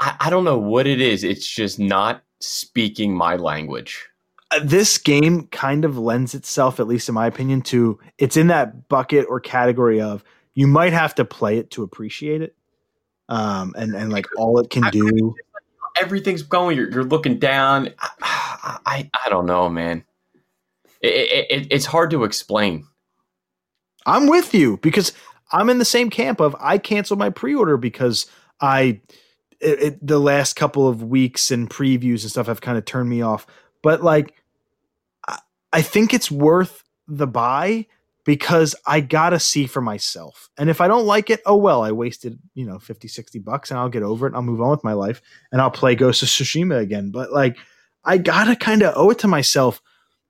I, 0.00 0.16
I 0.20 0.30
don't 0.30 0.44
know 0.44 0.58
what 0.58 0.86
it 0.86 1.00
is. 1.00 1.22
It's 1.22 1.46
just 1.46 1.78
not 1.78 2.22
speaking 2.40 3.14
my 3.14 3.36
language. 3.36 4.08
Uh, 4.50 4.60
this 4.64 4.98
game 4.98 5.46
kind 5.48 5.84
of 5.84 5.96
lends 5.96 6.34
itself, 6.34 6.80
at 6.80 6.88
least 6.88 7.08
in 7.08 7.14
my 7.14 7.26
opinion, 7.26 7.62
to 7.62 8.00
it's 8.18 8.36
in 8.36 8.48
that 8.48 8.88
bucket 8.88 9.26
or 9.28 9.38
category 9.38 10.00
of 10.00 10.24
you 10.54 10.66
might 10.66 10.92
have 10.92 11.14
to 11.14 11.24
play 11.24 11.58
it 11.58 11.70
to 11.72 11.84
appreciate 11.84 12.42
it. 12.42 12.56
Um, 13.28 13.74
and, 13.78 13.94
and 13.94 14.10
like 14.10 14.26
all 14.36 14.58
it 14.58 14.70
can 14.70 14.90
do. 14.90 15.36
Everything's 15.96 16.42
going. 16.42 16.76
You're, 16.76 16.90
you're 16.90 17.04
looking 17.04 17.38
down. 17.38 17.90
I, 18.00 18.78
I, 18.84 19.10
I 19.24 19.28
don't 19.28 19.46
know, 19.46 19.68
man. 19.68 20.02
It, 21.00 21.46
it, 21.50 21.66
it's 21.70 21.86
hard 21.86 22.10
to 22.10 22.24
explain. 22.24 22.86
I'm 24.06 24.26
with 24.26 24.54
you 24.54 24.78
because 24.78 25.12
I'm 25.52 25.68
in 25.68 25.78
the 25.78 25.84
same 25.84 26.10
camp 26.10 26.40
of 26.40 26.56
I 26.60 26.78
canceled 26.78 27.18
my 27.18 27.30
pre-order 27.30 27.76
because 27.76 28.26
I 28.60 29.00
it, 29.60 29.82
it, 29.82 30.06
the 30.06 30.18
last 30.18 30.56
couple 30.56 30.88
of 30.88 31.02
weeks 31.02 31.50
and 31.50 31.68
previews 31.68 32.22
and 32.22 32.30
stuff 32.30 32.46
have 32.46 32.60
kind 32.60 32.78
of 32.78 32.84
turned 32.84 33.08
me 33.08 33.22
off. 33.22 33.46
But 33.82 34.02
like, 34.02 34.34
I, 35.28 35.38
I 35.72 35.82
think 35.82 36.14
it's 36.14 36.30
worth 36.30 36.82
the 37.06 37.26
buy 37.26 37.86
because 38.24 38.74
I 38.86 39.00
gotta 39.00 39.38
see 39.38 39.66
for 39.66 39.80
myself. 39.80 40.48
And 40.56 40.70
if 40.70 40.80
I 40.80 40.88
don't 40.88 41.06
like 41.06 41.30
it, 41.30 41.40
oh 41.46 41.56
well, 41.56 41.82
I 41.82 41.92
wasted, 41.92 42.38
you 42.54 42.64
know, 42.64 42.78
50, 42.78 43.08
60 43.08 43.38
bucks 43.40 43.70
and 43.70 43.78
I'll 43.78 43.88
get 43.88 44.02
over 44.02 44.26
it 44.26 44.30
and 44.30 44.36
I'll 44.36 44.42
move 44.42 44.60
on 44.60 44.70
with 44.70 44.84
my 44.84 44.92
life 44.92 45.20
and 45.52 45.60
I'll 45.60 45.70
play 45.70 45.94
Ghost 45.94 46.22
of 46.22 46.28
Tsushima 46.28 46.78
again. 46.78 47.10
But 47.10 47.32
like, 47.32 47.56
I 48.04 48.18
gotta 48.18 48.56
kind 48.56 48.82
of 48.82 48.94
owe 48.96 49.10
it 49.10 49.18
to 49.20 49.28
myself 49.28 49.82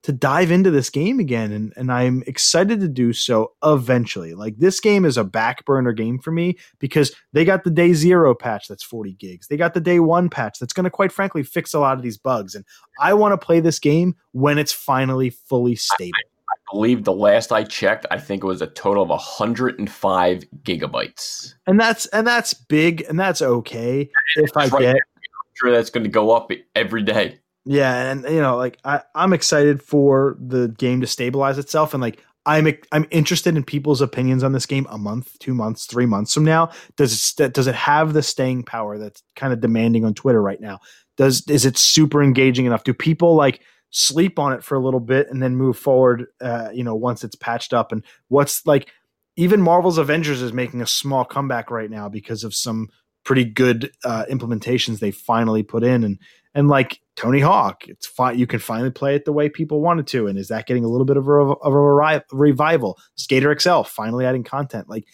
to 0.03 0.13
dive 0.13 0.51
into 0.51 0.71
this 0.71 0.89
game 0.89 1.21
again 1.21 1.53
and, 1.53 1.73
and 1.77 1.93
I'm 1.93 2.23
excited 2.27 2.81
to 2.81 2.89
do 2.89 3.13
so 3.13 3.53
eventually. 3.63 4.35
Like 4.35 4.57
this 4.59 4.81
game 4.81 5.05
is 5.05 5.17
a 5.17 5.25
back 5.25 5.65
burner 5.65 5.93
game 5.93 6.19
for 6.19 6.31
me 6.33 6.57
because 6.79 7.13
they 7.33 7.45
got 7.45 7.65
the 7.65 7.71
day 7.71 7.93
zero 7.93 8.35
patch 8.35 8.69
that's 8.69 8.83
40 8.83 9.13
gigs. 9.15 9.49
They 9.49 9.57
got 9.57 9.75
the 9.75 9.81
day 9.81 10.01
one 10.01 10.31
patch 10.31 10.59
that's 10.59 10.73
going 10.73 10.85
to 10.85 10.91
quite 10.91 11.13
frankly 11.13 11.43
fix 11.43 11.75
a 11.75 11.81
lot 11.81 11.97
of 11.97 12.03
these 12.03 12.17
bugs. 12.17 12.55
And 12.55 12.65
I 12.99 13.13
want 13.15 13.39
to 13.39 13.45
play 13.45 13.61
this 13.61 13.79
game 13.79 14.17
when 14.33 14.59
it's 14.59 14.73
finally 14.73 15.31
fully 15.31 15.77
stable. 15.77 16.13
I, 16.17 16.55
I 16.55 16.57
believe 16.73 17.05
the 17.05 17.13
last 17.13 17.53
I 17.53 17.65
checked, 17.65 18.07
I 18.11 18.19
think 18.19 18.43
it 18.43 18.47
was 18.47 18.63
a 18.63 18.69
total 18.69 19.03
of 19.03 19.11
105 19.11 20.45
gigabytes. 20.63 21.55
And 21.67 21.79
that's 21.79 22.07
and 22.07 22.27
that's 22.27 22.55
big 22.55 23.03
and 23.09 23.21
that's 23.21 23.43
okay 23.43 24.11
if 24.37 24.57
I 24.57 24.69
right 24.69 24.81
get. 24.81 24.95
I'm 24.95 25.53
sure 25.55 25.71
that's 25.73 25.91
going 25.91 26.05
to 26.05 26.11
go 26.11 26.31
up 26.31 26.51
every 26.75 27.03
day. 27.03 27.39
Yeah, 27.65 28.11
and 28.11 28.25
you 28.25 28.41
know, 28.41 28.57
like 28.57 28.79
I, 28.85 29.03
I'm 29.15 29.33
excited 29.33 29.83
for 29.83 30.37
the 30.41 30.69
game 30.69 31.01
to 31.03 31.07
stabilize 31.07 31.59
itself, 31.59 31.93
and 31.93 32.01
like 32.01 32.25
I'm 32.47 32.67
I'm 32.91 33.07
interested 33.11 33.55
in 33.55 33.65
people's 33.65 34.01
opinions 34.01 34.43
on 34.43 34.53
this 34.53 34.67
game 34.67 34.87
a 34.91 34.97
month, 34.97 35.39
two 35.41 35.53
months, 35.55 35.85
three 35.87 36.07
months 36.07 36.33
from 36.33 36.45
now. 36.45 36.71
Does 36.97 37.35
it 37.39 37.53
does 37.53 37.67
it 37.67 37.75
have 37.75 38.15
the 38.15 38.23
staying 38.23 38.63
power 38.65 38.99
that's 38.99 39.23
kind 39.37 39.53
of 39.53 39.61
demanding 39.61 40.05
on 40.05 40.15
Twitter 40.15 40.41
right 40.41 40.61
now? 40.61 40.81
Does 41.19 41.47
is 41.49 41.67
it 41.67 41.77
super 41.77 42.23
engaging 42.23 42.65
enough? 42.65 42.85
Do 42.85 42.95
people 42.95 43.35
like 43.35 43.61
sleep 43.91 44.39
on 44.39 44.53
it 44.55 44.65
for 44.65 44.75
a 44.75 44.81
little 44.81 45.01
bit 45.01 45.29
and 45.31 45.43
then 45.43 45.55
move 45.57 45.77
forward? 45.77 46.27
Uh, 46.41 46.71
you 46.73 46.83
know, 46.83 46.95
once 46.95 47.25
it's 47.25 47.37
patched 47.37 47.75
up, 47.75 47.93
and 47.93 48.03
what's 48.29 48.65
like 48.67 48.91
even 49.37 49.61
Marvel's 49.61 49.99
Avengers 49.99 50.41
is 50.41 50.53
making 50.55 50.81
a 50.81 50.87
small 50.87 51.27
comeback 51.27 51.71
right 51.71 51.91
now 51.91 52.09
because 52.09 52.43
of 52.43 52.55
some 52.55 52.89
pretty 53.23 53.45
good 53.45 53.93
uh, 54.03 54.25
implementations 54.31 54.99
they 54.99 55.11
finally 55.11 55.63
put 55.63 55.85
in, 55.85 56.05
and 56.05 56.19
and 56.55 56.69
like 56.69 57.01
Tony 57.17 57.41
Hawk, 57.41 57.87
it's 57.87 58.07
fine. 58.07 58.39
You 58.39 58.47
can 58.47 58.59
finally 58.61 58.91
play 58.91 59.15
it 59.15 59.25
the 59.25 59.33
way 59.33 59.49
people 59.49 59.81
wanted 59.81 60.07
to. 60.09 60.27
And 60.27 60.39
is 60.39 60.49
that 60.49 60.67
getting 60.67 60.85
a 60.85 60.89
little 60.89 61.05
bit 61.05 61.17
of 61.17 61.29
a, 61.29 61.33
of 61.33 61.73
a 61.73 62.23
revival? 62.33 62.99
Skater 63.15 63.57
XL 63.59 63.83
finally 63.83 64.27
adding 64.27 64.43
content. 64.43 64.89
Like, 64.89 65.05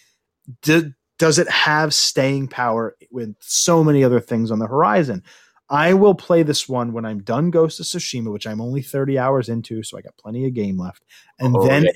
do, 0.63 0.93
does 1.19 1.39
it 1.39 1.49
have 1.49 1.93
staying 1.93 2.49
power 2.49 2.97
with 3.11 3.35
so 3.41 3.85
many 3.85 4.03
other 4.05 4.21
things 4.21 4.51
on 4.51 4.59
the 4.59 4.67
horizon? 4.67 5.23
I 5.69 5.95
will 5.95 6.15
play 6.15 6.43
this 6.43 6.69
one 6.69 6.93
when 6.93 7.05
I'm 7.05 7.23
done 7.23 7.51
Ghost 7.51 7.81
of 7.81 7.87
Tsushima, 7.87 8.33
which 8.33 8.47
I'm 8.47 8.61
only 8.61 8.83
30 8.83 9.19
hours 9.19 9.49
into, 9.49 9.83
so 9.83 9.99
I 9.99 10.01
got 10.01 10.17
plenty 10.17 10.47
of 10.47 10.55
game 10.55 10.79
left. 10.79 11.05
And 11.41 11.57
oh, 11.57 11.67
then 11.67 11.85
yeah. 11.85 11.91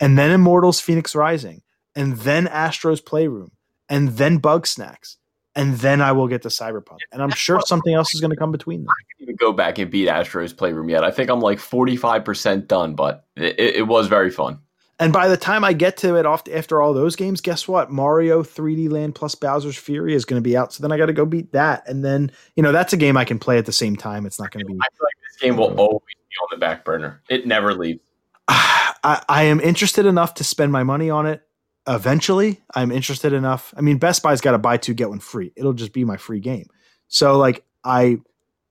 and 0.00 0.16
then 0.16 0.30
Immortals 0.30 0.80
Fenyx 0.80 1.16
Rising, 1.16 1.62
and 1.96 2.16
then 2.18 2.46
Astro's 2.46 3.00
Playroom, 3.00 3.50
and 3.88 4.10
then 4.10 4.40
Bugsnax 4.40 5.16
and 5.54 5.74
then 5.78 6.00
I 6.00 6.12
will 6.12 6.28
get 6.28 6.42
to 6.42 6.48
Cyberpunk. 6.48 6.98
And 7.12 7.22
I'm 7.22 7.30
sure 7.30 7.60
something 7.66 7.94
else 7.94 8.14
is 8.14 8.20
going 8.20 8.30
to 8.30 8.36
come 8.36 8.52
between 8.52 8.80
them. 8.80 8.88
I 8.90 9.02
can 9.16 9.24
even 9.24 9.36
go 9.36 9.52
back 9.52 9.78
and 9.78 9.90
beat 9.90 10.08
Astro's 10.08 10.52
Playroom 10.52 10.88
yet. 10.88 11.04
I 11.04 11.10
think 11.10 11.30
I'm 11.30 11.40
like 11.40 11.58
45% 11.58 12.66
done, 12.66 12.94
but 12.94 13.26
it, 13.36 13.58
it, 13.58 13.86
was 13.86 14.06
very 14.06 14.30
fun. 14.30 14.58
And 14.98 15.12
by 15.12 15.28
the 15.28 15.36
time 15.36 15.64
I 15.64 15.72
get 15.72 15.96
to 15.98 16.16
it 16.16 16.26
off 16.26 16.44
after 16.52 16.80
all 16.80 16.94
those 16.94 17.16
games, 17.16 17.40
guess 17.40 17.68
what? 17.68 17.90
Mario 17.90 18.42
3D 18.42 18.90
Land 18.90 19.14
plus 19.14 19.34
Bowser's 19.34 19.76
Fury 19.76 20.14
is 20.14 20.24
going 20.24 20.42
to 20.42 20.48
be 20.48 20.56
out. 20.56 20.72
So 20.72 20.82
then 20.82 20.92
I 20.92 20.96
got 20.96 21.06
to 21.06 21.12
go 21.12 21.26
beat 21.26 21.52
that. 21.52 21.86
And 21.86 22.04
then, 22.04 22.30
you 22.56 22.62
know, 22.62 22.72
that's 22.72 22.92
a 22.92 22.96
game 22.96 23.16
I 23.16 23.24
can 23.24 23.38
play 23.38 23.58
at 23.58 23.66
the 23.66 23.72
same 23.72 23.96
time. 23.96 24.24
It's 24.24 24.40
not 24.40 24.52
going 24.52 24.64
to 24.64 24.72
be. 24.72 24.78
I 24.80 24.86
feel 24.96 25.04
like 25.04 25.14
this 25.28 25.40
game 25.40 25.56
will 25.56 25.74
always 25.78 26.00
be 26.06 26.34
on 26.40 26.48
the 26.50 26.56
back 26.56 26.84
burner. 26.84 27.20
It 27.28 27.46
never 27.46 27.74
leaves. 27.74 28.00
I, 28.48 29.22
I 29.28 29.42
am 29.44 29.60
interested 29.60 30.06
enough 30.06 30.34
to 30.34 30.44
spend 30.44 30.72
my 30.72 30.84
money 30.84 31.10
on 31.10 31.26
it 31.26 31.42
eventually 31.86 32.60
I'm 32.74 32.90
interested 32.90 33.32
enough. 33.32 33.74
I 33.76 33.80
mean, 33.80 33.98
Best 33.98 34.22
Buy's 34.22 34.40
got 34.40 34.52
to 34.52 34.58
buy 34.58 34.76
two 34.76 34.94
get 34.94 35.10
one 35.10 35.18
free. 35.18 35.52
It'll 35.56 35.72
just 35.72 35.92
be 35.92 36.04
my 36.04 36.16
free 36.16 36.40
game. 36.40 36.66
So 37.08 37.38
like 37.38 37.64
I 37.84 38.18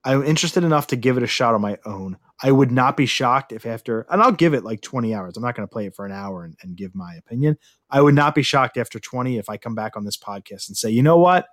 I'm 0.04 0.24
interested 0.24 0.64
enough 0.64 0.88
to 0.88 0.96
give 0.96 1.16
it 1.16 1.22
a 1.22 1.28
shot 1.28 1.54
on 1.54 1.60
my 1.60 1.78
own. 1.84 2.16
I 2.42 2.50
would 2.50 2.72
not 2.72 2.96
be 2.96 3.06
shocked 3.06 3.52
if 3.52 3.66
after 3.66 4.06
and 4.10 4.20
I'll 4.20 4.32
give 4.32 4.54
it 4.54 4.64
like 4.64 4.80
20 4.80 5.14
hours. 5.14 5.36
I'm 5.36 5.42
not 5.42 5.54
going 5.54 5.68
to 5.68 5.72
play 5.72 5.86
it 5.86 5.94
for 5.94 6.04
an 6.04 6.12
hour 6.12 6.44
and, 6.44 6.56
and 6.62 6.76
give 6.76 6.94
my 6.94 7.14
opinion. 7.14 7.56
I 7.88 8.00
would 8.00 8.14
not 8.14 8.34
be 8.34 8.42
shocked 8.42 8.76
after 8.76 8.98
20 8.98 9.38
if 9.38 9.48
I 9.48 9.58
come 9.58 9.74
back 9.74 9.96
on 9.96 10.04
this 10.04 10.16
podcast 10.16 10.68
and 10.68 10.76
say, 10.76 10.90
you 10.90 11.02
know 11.02 11.18
what? 11.18 11.46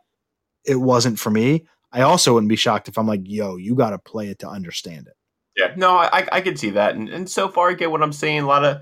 It 0.66 0.78
wasn't 0.78 1.20
for 1.20 1.30
me. 1.30 1.68
I 1.92 2.02
also 2.02 2.34
wouldn't 2.34 2.50
be 2.50 2.56
shocked 2.56 2.88
if 2.88 2.98
I'm 2.98 3.08
like, 3.08 3.22
yo, 3.24 3.58
you 3.58 3.76
got 3.76 3.92
to 3.92 4.00
play 4.00 4.30
it 4.30 4.40
to 4.40 4.50
understand 4.50 5.08
it. 5.08 5.14
Yeah, 5.58 5.74
no, 5.76 5.98
I 5.98 6.28
I 6.32 6.42
can 6.42 6.56
see 6.56 6.70
that, 6.72 6.96
and 6.96 7.10
and 7.10 7.30
so 7.30 7.50
far 7.50 7.70
I 7.70 7.74
get 7.74 7.92
what 7.92 8.02
I'm 8.02 8.14
saying. 8.14 8.42
A 8.42 8.48
lot 8.48 8.64
of 8.64 8.82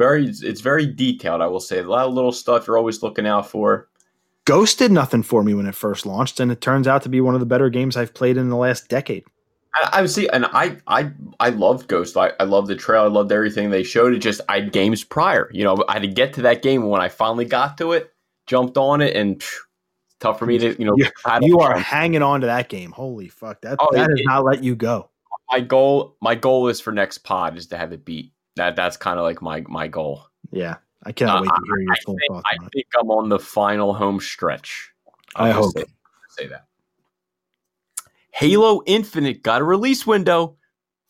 very 0.00 0.24
it's 0.26 0.62
very 0.62 0.86
detailed. 0.86 1.42
I 1.42 1.46
will 1.46 1.60
say 1.60 1.78
a 1.78 1.82
lot 1.82 2.08
of 2.08 2.14
little 2.14 2.32
stuff 2.32 2.66
you're 2.66 2.78
always 2.78 3.02
looking 3.02 3.26
out 3.26 3.48
for. 3.48 3.88
Ghost 4.46 4.78
did 4.78 4.90
nothing 4.90 5.22
for 5.22 5.44
me 5.44 5.52
when 5.52 5.66
it 5.66 5.74
first 5.74 6.06
launched, 6.06 6.40
and 6.40 6.50
it 6.50 6.62
turns 6.62 6.88
out 6.88 7.02
to 7.02 7.10
be 7.10 7.20
one 7.20 7.34
of 7.34 7.40
the 7.40 7.46
better 7.46 7.68
games 7.68 7.98
I've 7.98 8.14
played 8.14 8.38
in 8.38 8.48
the 8.48 8.56
last 8.56 8.88
decade. 8.88 9.24
I, 9.74 10.00
I 10.00 10.06
see, 10.06 10.26
and 10.30 10.46
I 10.46 10.78
I 10.86 11.10
I 11.38 11.50
loved 11.50 11.86
Ghost. 11.86 12.16
I, 12.16 12.32
I 12.40 12.44
loved 12.44 12.68
the 12.68 12.76
trail. 12.76 13.02
I 13.02 13.08
loved 13.08 13.30
everything 13.30 13.68
they 13.68 13.82
showed. 13.82 14.14
It 14.14 14.20
just 14.20 14.40
I 14.48 14.60
had 14.60 14.72
games 14.72 15.04
prior. 15.04 15.50
You 15.52 15.64
know, 15.64 15.84
I 15.86 15.92
had 15.92 16.02
to 16.02 16.08
get 16.08 16.32
to 16.34 16.42
that 16.42 16.62
game. 16.62 16.88
When 16.88 17.02
I 17.02 17.10
finally 17.10 17.44
got 17.44 17.76
to 17.78 17.92
it, 17.92 18.10
jumped 18.46 18.78
on 18.78 19.02
it, 19.02 19.14
and 19.14 19.42
phew, 19.42 19.60
tough 20.18 20.38
for 20.38 20.46
me 20.46 20.56
to 20.58 20.74
you 20.78 20.86
know. 20.86 20.94
You, 20.96 21.10
you 21.42 21.60
are 21.60 21.78
hanging 21.78 22.22
on 22.22 22.40
to 22.40 22.46
that 22.46 22.70
game. 22.70 22.90
Holy 22.90 23.28
fuck! 23.28 23.60
That 23.60 23.76
oh, 23.78 23.88
that 23.92 24.10
it, 24.10 24.18
has 24.18 24.24
not 24.24 24.44
let 24.44 24.64
you 24.64 24.74
go. 24.74 25.10
My 25.50 25.60
goal, 25.60 26.16
my 26.22 26.36
goal 26.36 26.68
is 26.68 26.80
for 26.80 26.90
next 26.90 27.18
pod 27.18 27.58
is 27.58 27.66
to 27.66 27.76
have 27.76 27.92
it 27.92 28.04
beat 28.04 28.32
that 28.60 28.76
that's 28.76 28.98
kind 28.98 29.18
of 29.18 29.24
like 29.24 29.40
my 29.40 29.64
my 29.68 29.88
goal. 29.88 30.26
Yeah, 30.52 30.76
I 31.04 31.12
cannot 31.12 31.38
uh, 31.38 31.40
wait 31.42 31.48
to 31.48 31.62
hear 31.66 31.80
your 31.80 31.96
full 32.04 32.16
thoughts. 32.28 32.44
I 32.52 32.68
think. 32.74 32.86
I'm 32.98 33.10
on 33.10 33.30
the 33.30 33.38
final 33.38 33.94
home 33.94 34.20
stretch. 34.20 34.90
I'll 35.34 35.46
i 35.46 35.50
hope 35.50 35.72
say, 35.72 35.84
say 36.28 36.46
that. 36.48 36.66
Halo 38.32 38.82
Infinite 38.86 39.42
got 39.42 39.62
a 39.62 39.64
release 39.64 40.06
window 40.06 40.58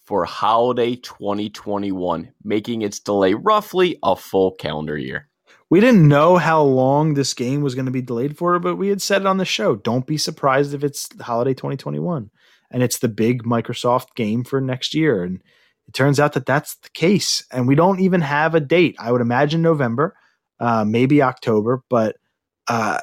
for 0.04 0.24
holiday 0.24 0.94
2021, 0.94 2.32
making 2.44 2.82
its 2.82 3.00
delay 3.00 3.34
roughly 3.34 3.98
a 4.04 4.14
full 4.14 4.52
calendar 4.52 4.96
year. 4.96 5.28
We 5.70 5.80
didn't 5.80 6.06
know 6.06 6.36
how 6.36 6.62
long 6.62 7.14
this 7.14 7.34
game 7.34 7.62
was 7.62 7.74
going 7.74 7.86
to 7.86 7.92
be 7.92 8.02
delayed 8.02 8.36
for, 8.38 8.58
but 8.60 8.76
we 8.76 8.88
had 8.88 9.02
said 9.02 9.22
it 9.22 9.26
on 9.26 9.38
the 9.38 9.44
show. 9.44 9.74
Don't 9.74 10.06
be 10.06 10.18
surprised 10.18 10.72
if 10.72 10.84
it's 10.84 11.08
holiday 11.20 11.54
2021 11.54 12.30
and 12.70 12.82
it's 12.82 12.98
the 12.98 13.08
big 13.08 13.42
Microsoft 13.42 14.14
game 14.14 14.44
for 14.44 14.60
next 14.60 14.94
year. 14.94 15.24
And 15.24 15.42
it 15.90 15.94
turns 15.94 16.20
out 16.20 16.34
that 16.34 16.46
that's 16.46 16.76
the 16.76 16.88
case, 16.90 17.44
and 17.50 17.66
we 17.66 17.74
don't 17.74 17.98
even 17.98 18.20
have 18.20 18.54
a 18.54 18.60
date. 18.60 18.94
I 19.00 19.10
would 19.10 19.20
imagine 19.20 19.60
November, 19.60 20.14
uh, 20.60 20.84
maybe 20.84 21.20
October, 21.20 21.82
but 21.90 22.14
uh, 22.68 23.00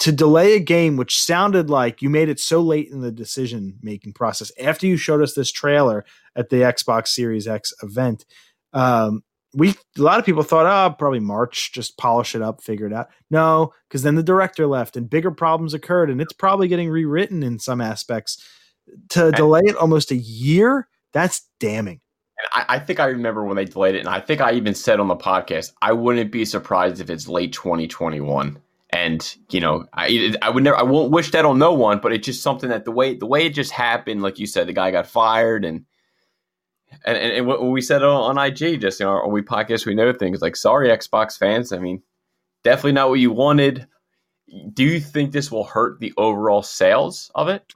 to 0.00 0.10
delay 0.10 0.54
a 0.54 0.58
game 0.60 0.96
which 0.96 1.16
sounded 1.16 1.70
like 1.70 2.02
you 2.02 2.10
made 2.10 2.28
it 2.28 2.40
so 2.40 2.60
late 2.60 2.88
in 2.90 3.02
the 3.02 3.12
decision 3.12 3.78
making 3.82 4.14
process 4.14 4.50
after 4.60 4.88
you 4.88 4.96
showed 4.96 5.22
us 5.22 5.34
this 5.34 5.52
trailer 5.52 6.04
at 6.34 6.48
the 6.48 6.56
Xbox 6.56 7.08
Series 7.08 7.46
X 7.46 7.72
event. 7.84 8.26
Um, 8.72 9.22
we 9.54 9.68
a 9.96 10.02
lot 10.02 10.18
of 10.18 10.26
people 10.26 10.42
thought, 10.42 10.66
oh, 10.66 10.92
probably 10.92 11.20
March, 11.20 11.70
just 11.72 11.96
polish 11.96 12.34
it 12.34 12.42
up, 12.42 12.64
figure 12.64 12.88
it 12.88 12.92
out. 12.92 13.10
No, 13.30 13.72
because 13.88 14.02
then 14.02 14.16
the 14.16 14.24
director 14.24 14.66
left 14.66 14.96
and 14.96 15.08
bigger 15.08 15.30
problems 15.30 15.72
occurred, 15.72 16.10
and 16.10 16.20
it's 16.20 16.32
probably 16.32 16.66
getting 16.66 16.90
rewritten 16.90 17.44
in 17.44 17.60
some 17.60 17.80
aspects. 17.80 18.44
To 19.10 19.30
delay 19.30 19.62
it 19.66 19.76
almost 19.76 20.10
a 20.10 20.16
year 20.16 20.88
that's 21.16 21.48
damning. 21.60 22.00
I, 22.52 22.64
I, 22.68 22.78
think 22.78 23.00
I 23.00 23.06
remember 23.06 23.42
when 23.42 23.56
they 23.56 23.64
delayed 23.64 23.94
it, 23.94 24.00
and 24.00 24.08
I 24.08 24.20
think 24.20 24.42
I 24.42 24.52
even 24.52 24.74
said 24.74 25.00
on 25.00 25.08
the 25.08 25.16
podcast, 25.16 25.72
I 25.80 25.92
wouldn't 25.92 26.30
be 26.30 26.44
surprised 26.44 27.00
if 27.00 27.08
it's 27.08 27.26
late 27.26 27.54
2021. 27.54 28.58
And 28.90 29.36
you 29.50 29.60
know, 29.60 29.86
I 29.94 30.34
I 30.42 30.50
would 30.50 30.62
never, 30.62 30.76
I 30.76 30.82
won't 30.82 31.10
wish 31.10 31.30
that 31.30 31.46
on 31.46 31.58
no 31.58 31.72
one, 31.72 32.00
but 32.00 32.12
it's 32.12 32.26
just 32.26 32.42
something 32.42 32.68
that 32.68 32.84
the 32.84 32.92
way 32.92 33.14
the 33.14 33.26
way 33.26 33.46
it 33.46 33.54
just 33.54 33.72
happened, 33.72 34.22
like 34.22 34.38
you 34.38 34.46
said, 34.46 34.68
the 34.68 34.74
guy 34.74 34.90
got 34.90 35.06
fired, 35.06 35.64
and 35.64 35.86
and 37.04 37.16
and, 37.16 37.32
and 37.32 37.46
what 37.46 37.64
we 37.64 37.80
said 37.80 38.02
on, 38.02 38.36
on 38.36 38.46
IG, 38.46 38.80
just 38.80 39.00
you 39.00 39.06
know, 39.06 39.26
we 39.26 39.42
podcast, 39.42 39.86
we 39.86 39.94
know 39.94 40.12
things 40.12 40.42
like 40.42 40.54
sorry, 40.54 40.88
Xbox 40.88 41.38
fans. 41.38 41.72
I 41.72 41.78
mean, 41.78 42.02
definitely 42.62 42.92
not 42.92 43.08
what 43.08 43.18
you 43.18 43.32
wanted. 43.32 43.88
Do 44.72 44.84
you 44.84 45.00
think 45.00 45.32
this 45.32 45.50
will 45.50 45.64
hurt 45.64 45.98
the 45.98 46.12
overall 46.16 46.62
sales 46.62 47.30
of 47.34 47.48
it? 47.48 47.74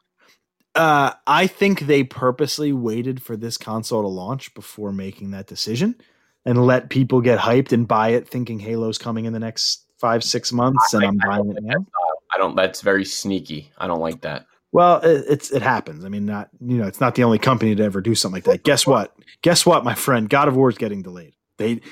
Uh, 0.81 1.13
I 1.27 1.47
think 1.47 1.81
they 1.81 2.05
purposely 2.05 2.73
waited 2.73 3.23
for 3.23 3.37
this 3.37 3.59
console 3.59 4.01
to 4.01 4.09
launch 4.09 4.55
before 4.55 4.93
making 4.93 5.33
that 5.33 5.47
decision 5.47 5.95
and 6.47 6.65
let 6.65 6.89
people 6.89 7.21
get 7.21 7.39
hyped 7.39 7.73
and 7.73 7.87
buy 7.87 8.09
it 8.09 8.27
thinking 8.27 8.59
Halo's 8.59 8.97
coming 8.97 9.27
in 9.27 9.35
the 9.35 9.39
next 9.39 9.85
five, 9.99 10.25
six 10.25 10.53
months 10.53 10.95
and 10.95 11.05
I'm 11.05 11.19
buying 11.19 11.51
it 11.51 11.63
now. 11.63 11.85
I 12.33 12.39
don't, 12.39 12.57
that's 12.57 12.81
very 12.81 13.05
sneaky. 13.05 13.71
I 13.77 13.89
don't 13.89 14.01
like 14.01 14.23
that. 14.23 14.47
Well, 14.73 15.03
it, 15.03 15.27
it's 15.29 15.51
it 15.51 15.61
happens. 15.61 16.07
I 16.07 16.09
mean, 16.09 16.25
not 16.25 16.49
you 16.67 16.79
know, 16.79 16.87
it's 16.87 17.01
not 17.01 17.15
the 17.15 17.25
only 17.25 17.39
company 17.39 17.75
to 17.75 17.83
ever 17.83 18.01
do 18.01 18.15
something 18.15 18.37
like 18.37 18.45
that. 18.45 18.63
Guess 18.63 18.87
what? 18.87 19.15
Guess 19.43 19.67
what, 19.67 19.85
my 19.85 19.95
friend? 19.95 20.31
God 20.31 20.49
of 20.49 20.57
War 20.57 20.71
is 20.71 20.79
getting 20.79 21.03
delayed. 21.03 21.35
They 21.59 21.83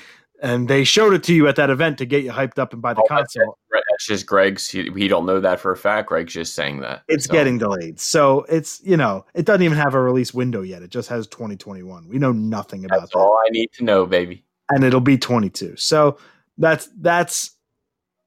and 0.41 0.67
they 0.67 0.83
showed 0.83 1.13
it 1.13 1.23
to 1.25 1.33
you 1.35 1.47
at 1.47 1.57
that 1.57 1.69
event 1.69 1.99
to 1.99 2.05
get 2.05 2.23
you 2.23 2.31
hyped 2.31 2.57
up 2.57 2.73
and 2.73 2.81
buy 2.81 2.95
the 2.95 3.03
oh, 3.03 3.07
console. 3.07 3.59
That's, 3.69 3.85
that's 3.99 4.07
just 4.07 4.25
Greg's. 4.25 4.69
He, 4.69 4.89
he, 4.95 5.09
don't 5.09 5.25
know 5.25 5.41
that 5.41 5.59
for 5.59 5.73
a 5.73 5.77
fact. 5.77 6.07
Greg's 6.07 6.33
just 6.33 6.55
saying 6.55 6.79
that 6.79 7.03
it's 7.09 7.25
so. 7.25 7.33
getting 7.33 7.57
delayed. 7.57 7.99
So 7.99 8.45
it's 8.47 8.79
you 8.81 8.95
know 8.95 9.25
it 9.33 9.45
doesn't 9.45 9.61
even 9.61 9.77
have 9.77 9.93
a 9.93 10.01
release 10.01 10.33
window 10.33 10.61
yet. 10.61 10.81
It 10.81 10.89
just 10.89 11.09
has 11.09 11.27
2021. 11.27 12.07
We 12.07 12.17
know 12.17 12.31
nothing 12.31 12.85
about 12.85 13.01
that's 13.01 13.11
that. 13.11 13.19
All 13.19 13.37
I 13.45 13.49
need 13.49 13.69
to 13.73 13.83
know, 13.83 14.05
baby. 14.05 14.45
And 14.69 14.85
it'll 14.85 15.01
be 15.01 15.17
22. 15.17 15.75
So 15.75 16.17
that's 16.57 16.87
that's 16.97 17.51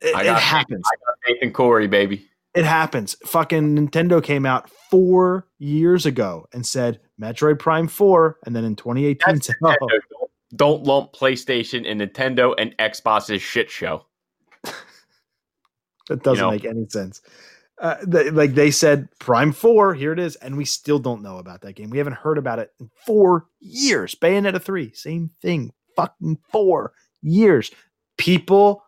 it, 0.03 0.15
I 0.15 0.24
got, 0.24 0.36
it 0.36 0.43
happens. 0.43 0.85
I 0.85 0.97
got 1.07 1.15
faith 1.24 1.39
in 1.40 1.53
Cory, 1.55 1.86
baby. 1.86 2.28
It 2.55 2.66
happens. 2.66 3.16
Fucking 3.24 3.74
Nintendo 3.74 4.23
came 4.23 4.44
out 4.44 4.69
four 4.90 5.47
years 5.59 6.05
ago 6.05 6.49
and 6.53 6.66
said 6.66 7.01
Metroid 7.19 7.59
Prime 7.59 7.89
4, 7.89 8.40
and 8.44 8.55
then 8.55 8.65
in 8.65 8.77
2018 8.77 9.40
said, 9.40 9.55
oh. 9.65 9.74
don't, 9.81 10.03
don't 10.55 10.82
lump 10.82 11.15
PlayStation 11.15 11.90
and 11.90 12.03
Nintendo 12.03 12.55
and 12.59 12.77
Xbox's 12.77 13.40
shit 13.40 13.70
show. 13.70 14.05
That 16.09 16.23
doesn't 16.23 16.37
you 16.37 16.43
know? 16.43 16.51
make 16.51 16.65
any 16.65 16.89
sense. 16.89 17.20
Uh, 17.81 17.97
they, 18.07 18.31
like 18.31 18.55
they 18.55 18.70
said, 18.70 19.09
Prime 19.19 19.53
4, 19.53 19.95
here 19.95 20.12
it 20.12 20.19
is, 20.19 20.37
and 20.37 20.57
we 20.57 20.65
still 20.65 20.99
don't 20.99 21.23
know 21.23 21.39
about 21.39 21.62
that 21.62 21.74
game. 21.74 21.91
We 21.91 21.99
haven't 21.99 22.15
heard 22.15 22.39
about 22.39 22.61
it 22.61 22.70
in 22.79 22.91
four 23.07 23.47
years. 23.61 24.15
Bayonetta 24.15 24.62
3, 24.62 24.93
same 24.95 25.31
thing. 25.41 25.73
Fucking 25.97 26.39
four 26.51 26.93
years. 27.23 27.70
People 28.19 28.85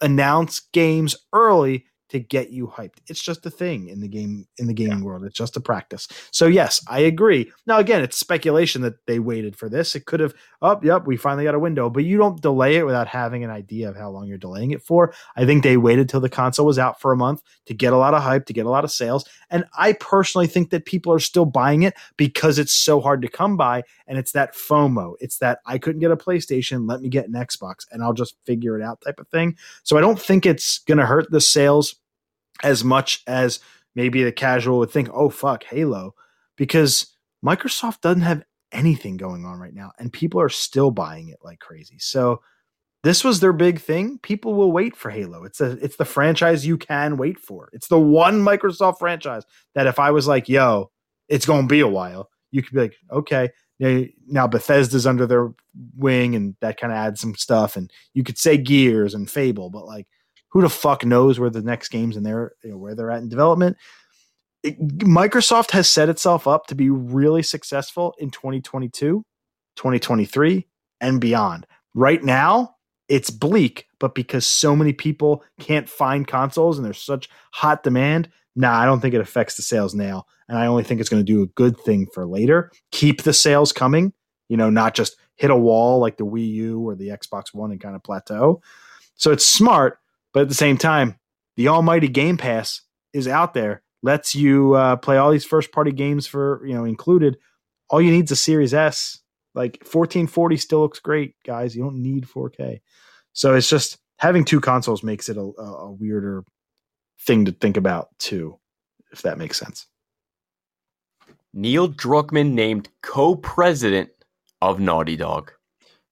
announce 0.00 0.60
games 0.72 1.14
early 1.32 1.84
to 2.08 2.18
get 2.18 2.50
you 2.50 2.66
hyped. 2.66 2.96
It's 3.06 3.22
just 3.22 3.44
a 3.46 3.50
thing 3.50 3.88
in 3.88 4.00
the 4.00 4.08
game 4.08 4.46
in 4.58 4.66
the 4.66 4.74
gaming 4.74 4.98
yeah. 4.98 5.04
world. 5.04 5.24
It's 5.24 5.36
just 5.36 5.56
a 5.56 5.60
practice. 5.60 6.08
So 6.30 6.46
yes, 6.46 6.84
I 6.88 7.00
agree. 7.00 7.52
Now 7.66 7.78
again, 7.78 8.02
it's 8.02 8.18
speculation 8.18 8.82
that 8.82 9.06
they 9.06 9.18
waited 9.18 9.56
for 9.56 9.68
this. 9.68 9.94
It 9.94 10.06
could 10.06 10.20
have, 10.20 10.34
oh, 10.62 10.78
yep, 10.82 11.06
we 11.06 11.16
finally 11.16 11.44
got 11.44 11.54
a 11.54 11.58
window, 11.58 11.90
but 11.90 12.04
you 12.04 12.16
don't 12.16 12.40
delay 12.40 12.76
it 12.76 12.86
without 12.86 13.08
having 13.08 13.44
an 13.44 13.50
idea 13.50 13.88
of 13.88 13.96
how 13.96 14.10
long 14.10 14.26
you're 14.26 14.38
delaying 14.38 14.70
it 14.70 14.82
for. 14.82 15.12
I 15.36 15.44
think 15.44 15.62
they 15.62 15.76
waited 15.76 16.08
till 16.08 16.20
the 16.20 16.28
console 16.28 16.66
was 16.66 16.78
out 16.78 17.00
for 17.00 17.12
a 17.12 17.16
month 17.16 17.42
to 17.66 17.74
get 17.74 17.92
a 17.92 17.96
lot 17.96 18.14
of 18.14 18.22
hype, 18.22 18.46
to 18.46 18.52
get 18.52 18.66
a 18.66 18.70
lot 18.70 18.84
of 18.84 18.90
sales. 18.90 19.28
And 19.50 19.64
I 19.76 19.92
personally 19.94 20.46
think 20.46 20.70
that 20.70 20.84
people 20.84 21.12
are 21.12 21.18
still 21.18 21.44
buying 21.44 21.82
it 21.82 21.94
because 22.16 22.58
it's 22.58 22.74
so 22.74 23.00
hard 23.00 23.22
to 23.22 23.28
come 23.28 23.56
by 23.56 23.84
and 24.06 24.18
it's 24.18 24.32
that 24.32 24.54
FOMO. 24.54 25.14
It's 25.20 25.38
that 25.38 25.60
I 25.66 25.78
couldn't 25.78 26.00
get 26.00 26.10
a 26.10 26.16
PlayStation, 26.16 26.88
let 26.88 27.00
me 27.00 27.08
get 27.08 27.28
an 27.28 27.34
Xbox 27.34 27.86
and 27.90 28.02
I'll 28.02 28.12
just 28.12 28.36
figure 28.44 28.78
it 28.78 28.82
out 28.82 29.00
type 29.02 29.20
of 29.20 29.28
thing. 29.28 29.56
So 29.82 29.96
I 29.96 30.00
don't 30.00 30.20
think 30.20 30.46
it's 30.46 30.78
going 30.80 30.98
to 30.98 31.06
hurt 31.06 31.30
the 31.30 31.40
sales 31.40 31.96
as 32.62 32.84
much 32.84 33.22
as 33.26 33.60
maybe 33.94 34.22
the 34.22 34.32
casual 34.32 34.78
would 34.78 34.90
think, 34.90 35.08
oh, 35.12 35.30
fuck, 35.30 35.64
Halo, 35.64 36.14
because 36.56 37.06
Microsoft 37.44 38.00
doesn't 38.00 38.22
have 38.22 38.44
anything 38.72 39.16
going 39.16 39.44
on 39.44 39.58
right 39.58 39.74
now 39.74 39.92
and 39.98 40.12
people 40.12 40.40
are 40.40 40.48
still 40.48 40.90
buying 40.90 41.28
it 41.28 41.38
like 41.42 41.58
crazy. 41.58 41.98
So 41.98 42.42
this 43.02 43.24
was 43.24 43.40
their 43.40 43.52
big 43.52 43.80
thing. 43.80 44.18
People 44.18 44.54
will 44.54 44.72
wait 44.72 44.96
for 44.96 45.10
Halo. 45.10 45.44
It's 45.44 45.60
a 45.60 45.72
it's 45.82 45.96
the 45.96 46.04
franchise 46.04 46.66
you 46.66 46.76
can 46.76 47.16
wait 47.16 47.38
for. 47.38 47.70
It's 47.72 47.88
the 47.88 47.98
one 47.98 48.40
Microsoft 48.40 48.98
franchise 48.98 49.44
that 49.74 49.86
if 49.86 49.98
I 49.98 50.10
was 50.10 50.26
like, 50.26 50.48
yo, 50.48 50.90
it's 51.28 51.46
going 51.46 51.62
to 51.62 51.68
be 51.68 51.80
a 51.80 51.88
while, 51.88 52.28
you 52.50 52.62
could 52.62 52.74
be 52.74 52.80
like, 52.80 52.96
okay, 53.10 53.50
now 53.80 54.46
Bethesda's 54.46 55.06
under 55.06 55.26
their 55.26 55.52
wing 55.96 56.34
and 56.34 56.56
that 56.60 56.80
kind 56.80 56.92
of 56.92 56.98
adds 56.98 57.20
some 57.20 57.36
stuff 57.36 57.76
and 57.76 57.90
you 58.14 58.24
could 58.24 58.38
say 58.38 58.56
Gears 58.56 59.14
and 59.14 59.30
Fable, 59.30 59.70
but 59.70 59.86
like 59.86 60.08
who 60.50 60.62
the 60.62 60.68
fuck 60.68 61.04
knows 61.04 61.38
where 61.38 61.50
the 61.50 61.62
next 61.62 61.88
games 61.88 62.16
and 62.16 62.24
their 62.24 62.52
you 62.62 62.70
know, 62.70 62.76
where 62.76 62.94
they're 62.94 63.10
at 63.10 63.22
in 63.22 63.28
development. 63.28 63.76
It, 64.62 64.80
Microsoft 64.98 65.70
has 65.70 65.88
set 65.88 66.08
itself 66.08 66.46
up 66.46 66.66
to 66.66 66.74
be 66.74 66.90
really 66.90 67.42
successful 67.42 68.14
in 68.18 68.30
2022, 68.30 69.24
2023, 69.76 70.66
and 71.00 71.20
beyond. 71.20 71.66
Right 71.94 72.22
now, 72.22 72.76
it's 73.08 73.30
bleak, 73.30 73.86
but 73.98 74.14
because 74.14 74.46
so 74.46 74.76
many 74.76 74.92
people 74.92 75.42
can't 75.60 75.88
find 75.88 76.26
consoles 76.26 76.76
and 76.76 76.84
there's 76.84 77.02
such 77.02 77.28
hot 77.52 77.82
demand, 77.82 78.30
nah, 78.54 78.78
I 78.78 78.84
don't 78.84 79.00
think 79.00 79.14
it 79.14 79.20
affects 79.20 79.56
the 79.56 79.62
sales 79.62 79.94
now. 79.94 80.24
And 80.48 80.58
I 80.58 80.66
only 80.66 80.82
think 80.82 81.00
it's 81.00 81.08
going 81.08 81.24
to 81.24 81.32
do 81.32 81.42
a 81.42 81.46
good 81.46 81.78
thing 81.78 82.06
for 82.12 82.26
later. 82.26 82.72
Keep 82.90 83.22
the 83.22 83.32
sales 83.32 83.72
coming, 83.72 84.12
you 84.48 84.56
know, 84.56 84.70
not 84.70 84.94
just 84.94 85.16
hit 85.36 85.50
a 85.50 85.56
wall 85.56 86.00
like 86.00 86.16
the 86.16 86.26
Wii 86.26 86.48
U 86.54 86.80
or 86.80 86.94
the 86.94 87.08
Xbox 87.08 87.54
One 87.54 87.70
and 87.70 87.80
kind 87.80 87.94
of 87.94 88.02
plateau. 88.02 88.60
So 89.14 89.30
it's 89.30 89.46
smart, 89.46 89.98
but 90.38 90.42
at 90.42 90.48
the 90.48 90.54
same 90.54 90.78
time, 90.78 91.16
the 91.56 91.66
almighty 91.66 92.06
Game 92.06 92.36
Pass 92.36 92.82
is 93.12 93.26
out 93.26 93.54
there, 93.54 93.82
lets 94.04 94.36
you 94.36 94.74
uh, 94.74 94.94
play 94.94 95.16
all 95.16 95.32
these 95.32 95.44
first 95.44 95.72
party 95.72 95.90
games 95.90 96.28
for, 96.28 96.64
you 96.64 96.74
know, 96.74 96.84
included. 96.84 97.38
All 97.90 98.00
you 98.00 98.12
need 98.12 98.26
is 98.26 98.30
a 98.30 98.36
Series 98.36 98.72
S. 98.72 99.18
Like 99.56 99.78
1440 99.80 100.56
still 100.58 100.78
looks 100.78 101.00
great, 101.00 101.34
guys. 101.44 101.74
You 101.74 101.82
don't 101.82 102.00
need 102.00 102.28
4K. 102.28 102.82
So 103.32 103.56
it's 103.56 103.68
just 103.68 103.98
having 104.18 104.44
two 104.44 104.60
consoles 104.60 105.02
makes 105.02 105.28
it 105.28 105.36
a, 105.36 105.40
a 105.40 105.90
weirder 105.90 106.44
thing 107.26 107.46
to 107.46 107.50
think 107.50 107.76
about, 107.76 108.16
too, 108.20 108.60
if 109.10 109.22
that 109.22 109.38
makes 109.38 109.58
sense. 109.58 109.88
Neil 111.52 111.88
Druckmann 111.88 112.52
named 112.52 112.88
co 113.02 113.34
president 113.34 114.10
of 114.62 114.78
Naughty 114.78 115.16
Dog 115.16 115.50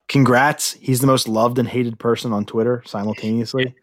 congrats. 0.08 0.72
He's 0.74 1.00
the 1.00 1.06
most 1.06 1.28
loved 1.28 1.58
and 1.58 1.68
hated 1.68 1.98
person 1.98 2.32
on 2.32 2.44
Twitter 2.44 2.82
simultaneously. 2.86 3.74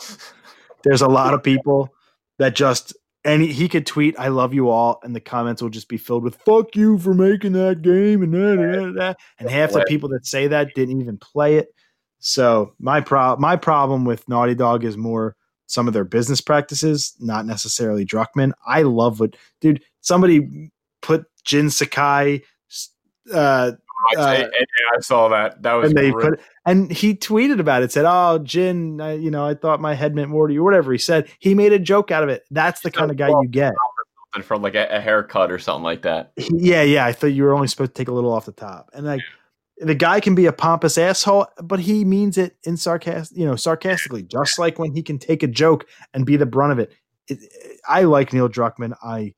There's 0.84 1.02
a 1.02 1.08
lot 1.08 1.34
of 1.34 1.42
people 1.42 1.92
that 2.38 2.54
just 2.54 2.96
and 3.24 3.42
he 3.42 3.68
could 3.68 3.84
tweet 3.84 4.18
"I 4.18 4.28
love 4.28 4.54
you 4.54 4.68
all" 4.68 5.00
and 5.02 5.14
the 5.14 5.20
comments 5.20 5.60
will 5.60 5.70
just 5.70 5.88
be 5.88 5.96
filled 5.96 6.22
with 6.22 6.36
"fuck 6.46 6.76
you 6.76 6.98
for 6.98 7.14
making 7.14 7.52
that 7.52 7.82
game" 7.82 8.22
and 8.22 8.32
that 8.34 8.58
and 8.58 8.98
that. 8.98 9.18
And 9.38 9.50
half 9.50 9.72
the 9.72 9.84
people 9.88 10.08
that 10.10 10.24
say 10.24 10.46
that 10.46 10.74
didn't 10.74 11.00
even 11.00 11.18
play 11.18 11.56
it. 11.56 11.74
So 12.20 12.74
my 12.78 13.00
pro 13.00 13.36
my 13.36 13.56
problem 13.56 14.04
with 14.04 14.28
Naughty 14.28 14.54
Dog 14.54 14.84
is 14.84 14.96
more 14.96 15.36
some 15.66 15.86
of 15.86 15.94
their 15.94 16.04
business 16.04 16.40
practices, 16.40 17.14
not 17.20 17.44
necessarily 17.44 18.06
Druckmann. 18.06 18.52
I 18.66 18.82
love 18.82 19.20
what 19.20 19.36
dude. 19.60 19.82
Somebody 20.00 20.70
put 21.02 21.26
Jin 21.44 21.70
Sakai 21.70 22.42
uh, 23.32 23.72
uh, 24.16 24.48
I 24.96 25.00
saw 25.00 25.28
that. 25.28 25.62
That 25.62 25.74
was 25.74 25.90
and 25.90 25.98
they 25.98 26.12
put 26.12 26.40
and 26.64 26.90
he 26.90 27.14
tweeted 27.14 27.60
about 27.60 27.82
it. 27.82 27.92
Said, 27.92 28.04
"Oh, 28.06 28.38
Jin, 28.38 29.00
I, 29.00 29.14
you 29.14 29.30
know, 29.30 29.46
I 29.46 29.54
thought 29.54 29.80
my 29.80 29.94
head 29.94 30.14
meant 30.14 30.30
more 30.30 30.46
to 30.46 30.54
you, 30.54 30.60
or 30.60 30.64
whatever." 30.64 30.92
He 30.92 30.98
said 30.98 31.28
he 31.38 31.54
made 31.54 31.72
a 31.72 31.78
joke 31.78 32.10
out 32.10 32.22
of 32.22 32.28
it. 32.28 32.44
That's 32.50 32.80
the 32.80 32.90
kind 32.90 33.10
of 33.10 33.16
guy 33.16 33.28
you 33.28 33.48
get 33.48 33.72
from 34.42 34.62
like 34.62 34.74
a, 34.74 34.86
a, 34.88 35.00
haircut 35.00 35.50
or 35.50 35.58
something 35.58 35.82
like 35.82 36.02
that. 36.02 36.32
Yeah, 36.36 36.82
yeah. 36.82 37.04
I 37.04 37.12
thought 37.12 37.28
you 37.28 37.42
were 37.42 37.54
only 37.54 37.68
supposed 37.68 37.94
to 37.94 37.98
take 37.98 38.08
a 38.08 38.12
little 38.12 38.32
off 38.32 38.46
the 38.46 38.52
top, 38.52 38.90
and 38.92 39.06
like 39.06 39.22
the 39.78 39.94
guy 39.94 40.20
can 40.20 40.34
be 40.34 40.46
a 40.46 40.52
pompous 40.52 40.98
asshole, 40.98 41.46
but 41.62 41.80
he 41.80 42.04
means 42.04 42.38
it 42.38 42.56
in 42.64 42.76
sarcastic, 42.76 43.36
you 43.36 43.44
know, 43.44 43.56
sarcastically. 43.56 44.22
Just 44.22 44.58
like 44.58 44.78
when 44.78 44.94
he 44.94 45.02
can 45.02 45.18
take 45.18 45.42
a 45.42 45.46
joke 45.46 45.86
and 46.14 46.26
be 46.26 46.36
the 46.36 46.46
brunt 46.46 46.72
of 46.72 46.78
it. 46.78 46.92
it 47.28 47.38
I 47.88 48.02
like 48.02 48.32
Neil 48.32 48.48
Druckmann. 48.48 48.96
I 49.02 49.34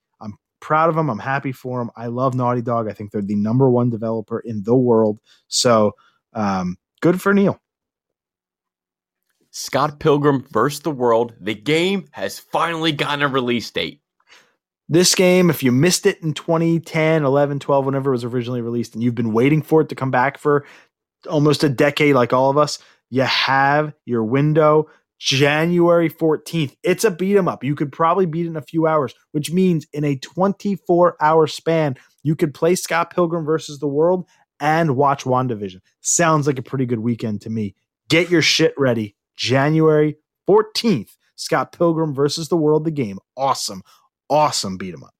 proud 0.61 0.89
of 0.89 0.95
them. 0.95 1.09
I'm 1.09 1.19
happy 1.19 1.51
for 1.51 1.79
them. 1.79 1.91
I 1.95 2.07
love 2.07 2.33
Naughty 2.35 2.61
Dog. 2.61 2.87
I 2.87 2.93
think 2.93 3.11
they're 3.11 3.21
the 3.21 3.35
number 3.35 3.69
one 3.69 3.89
developer 3.89 4.39
in 4.39 4.63
the 4.63 4.75
world. 4.75 5.19
So 5.47 5.93
um, 6.33 6.77
good 7.01 7.21
for 7.21 7.33
Neil. 7.33 7.59
Scott 9.51 9.99
Pilgrim 9.99 10.47
versus 10.51 10.79
the 10.79 10.91
World. 10.91 11.33
The 11.41 11.55
game 11.55 12.07
has 12.11 12.39
finally 12.39 12.93
gotten 12.93 13.21
a 13.21 13.27
release 13.27 13.69
date. 13.69 13.99
This 14.87 15.13
game, 15.15 15.49
if 15.49 15.61
you 15.63 15.71
missed 15.71 16.05
it 16.05 16.21
in 16.21 16.33
2010, 16.33 17.23
11, 17.23 17.59
12, 17.59 17.85
whenever 17.85 18.11
it 18.11 18.15
was 18.15 18.23
originally 18.23 18.61
released, 18.61 18.93
and 18.93 19.03
you've 19.03 19.15
been 19.15 19.33
waiting 19.33 19.61
for 19.61 19.81
it 19.81 19.89
to 19.89 19.95
come 19.95 20.11
back 20.11 20.37
for 20.37 20.65
almost 21.29 21.63
a 21.63 21.69
decade, 21.69 22.15
like 22.15 22.33
all 22.33 22.49
of 22.49 22.57
us, 22.57 22.79
you 23.09 23.23
have 23.23 23.93
your 24.05 24.23
window 24.23 24.89
January 25.21 26.09
14th. 26.09 26.75
It's 26.81 27.03
a 27.03 27.11
beat 27.11 27.37
'em 27.37 27.47
up. 27.47 27.63
You 27.63 27.75
could 27.75 27.91
probably 27.91 28.25
beat 28.25 28.47
in 28.47 28.55
a 28.55 28.61
few 28.61 28.87
hours, 28.87 29.13
which 29.33 29.51
means 29.51 29.85
in 29.93 30.03
a 30.03 30.15
24 30.15 31.15
hour 31.21 31.45
span, 31.45 31.95
you 32.23 32.35
could 32.35 32.55
play 32.55 32.73
Scott 32.73 33.13
Pilgrim 33.13 33.45
versus 33.45 33.77
the 33.77 33.87
World 33.87 34.25
and 34.59 34.95
watch 34.95 35.23
WandaVision. 35.23 35.81
Sounds 36.01 36.47
like 36.47 36.57
a 36.57 36.63
pretty 36.63 36.87
good 36.87 37.01
weekend 37.01 37.41
to 37.41 37.51
me. 37.51 37.75
Get 38.09 38.31
your 38.31 38.41
shit 38.41 38.73
ready. 38.79 39.15
January 39.35 40.17
14th, 40.47 41.15
Scott 41.35 41.71
Pilgrim 41.71 42.15
versus 42.15 42.49
the 42.49 42.57
World, 42.57 42.83
the 42.83 42.89
game. 42.89 43.19
Awesome, 43.37 43.83
awesome 44.27 44.75
beat 44.75 44.95
'em 44.95 45.03
up. 45.03 45.13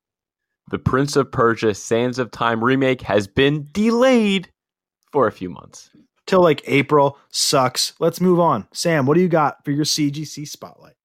The 0.72 0.80
Prince 0.80 1.16
of 1.16 1.32
Persia 1.32 1.76
Sands 1.76 2.18
of 2.18 2.32
Time 2.32 2.64
remake 2.64 3.02
has 3.02 3.28
been 3.28 3.68
delayed 3.72 4.52
for 5.12 5.28
a 5.28 5.32
few 5.32 5.52
months 5.52 5.92
till 6.32 6.42
like 6.42 6.62
April. 6.66 7.18
Sucks. 7.30 7.94
Let's 8.00 8.22
move 8.22 8.40
on. 8.40 8.66
Sam, 8.72 9.06
what 9.06 9.16
do 9.16 9.22
you 9.22 9.28
got 9.28 9.64
for 9.66 9.72
your 9.72 9.84
CGC 9.84 10.48
spotlight? 10.48 10.96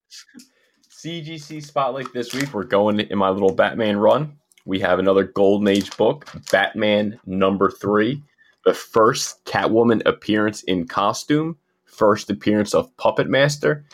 CGC 0.89 1.65
spotlight 1.65 2.13
this 2.15 2.33
week. 2.33 2.55
We're 2.55 2.63
going 2.63 3.01
in 3.01 3.19
my 3.19 3.31
little 3.31 3.53
Batman 3.53 3.97
run. 3.97 4.39
we 4.65 4.79
have 4.81 4.99
another 4.99 5.25
Golden 5.25 5.69
Age 5.69 5.97
book, 5.97 6.29
Batman 6.51 7.19
number 7.27 7.71
three, 7.71 8.23
the 8.65 8.75
first 8.75 9.45
Catwoman 9.45 10.03
appearance 10.07 10.63
in 10.63 10.87
costume, 10.87 11.57
first 11.85 12.31
appearance 12.31 12.73
of 12.73 12.97
Puppet 12.97 13.29
Master. 13.29 13.85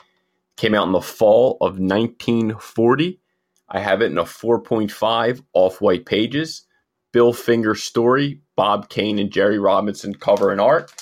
Came 0.57 0.75
out 0.75 0.87
in 0.87 0.93
the 0.93 1.01
fall 1.01 1.53
of 1.63 1.79
1940. 1.79 3.19
I 3.71 3.81
have 3.81 4.03
it 4.03 4.11
in 4.11 4.19
a 4.19 4.25
4.5 4.25 5.43
off 5.55 5.81
white 5.81 6.05
pages. 6.05 6.67
Bill 7.11 7.33
Finger 7.33 7.75
story, 7.75 8.41
Bob 8.55 8.91
Kane 8.91 9.19
and 9.19 9.31
Jerry 9.31 9.59
Robinson 9.59 10.15
cover 10.15 10.51
and 10.51 10.61
art. 10.61 10.93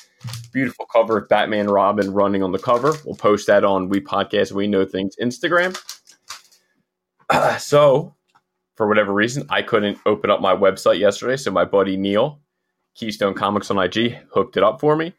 Beautiful 0.52 0.86
cover 0.92 1.18
of 1.18 1.28
Batman 1.28 1.68
Robin 1.68 2.12
running 2.12 2.42
on 2.42 2.52
the 2.52 2.58
cover. 2.58 2.92
We'll 3.04 3.16
post 3.16 3.46
that 3.46 3.64
on 3.64 3.88
We 3.88 4.00
Podcast 4.00 4.52
We 4.52 4.66
Know 4.66 4.84
Things 4.84 5.16
Instagram. 5.20 5.78
so, 7.60 8.14
for 8.76 8.88
whatever 8.88 9.12
reason, 9.12 9.46
I 9.48 9.62
couldn't 9.62 9.98
open 10.06 10.30
up 10.30 10.40
my 10.40 10.54
website 10.54 10.98
yesterday. 10.98 11.36
So, 11.36 11.50
my 11.50 11.64
buddy 11.64 11.96
Neil, 11.96 12.40
Keystone 12.94 13.34
Comics 13.34 13.70
on 13.70 13.78
IG, 13.78 14.18
hooked 14.32 14.56
it 14.56 14.62
up 14.62 14.80
for 14.80 14.96
me. 14.96 15.14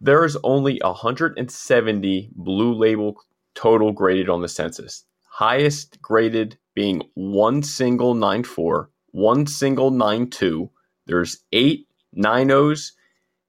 There 0.00 0.24
is 0.24 0.36
only 0.42 0.80
170 0.82 2.30
blue 2.34 2.74
label 2.74 3.20
total 3.54 3.92
graded 3.92 4.28
on 4.28 4.42
the 4.42 4.48
census. 4.48 5.04
Highest 5.28 6.00
graded 6.02 6.58
being 6.74 7.02
one 7.14 7.62
single 7.62 8.14
9.4, 8.14 8.88
one 9.12 9.46
single 9.46 9.90
9.2. 9.90 10.68
There's 11.06 11.38
eight 11.52 11.86
9.0s, 12.16 12.92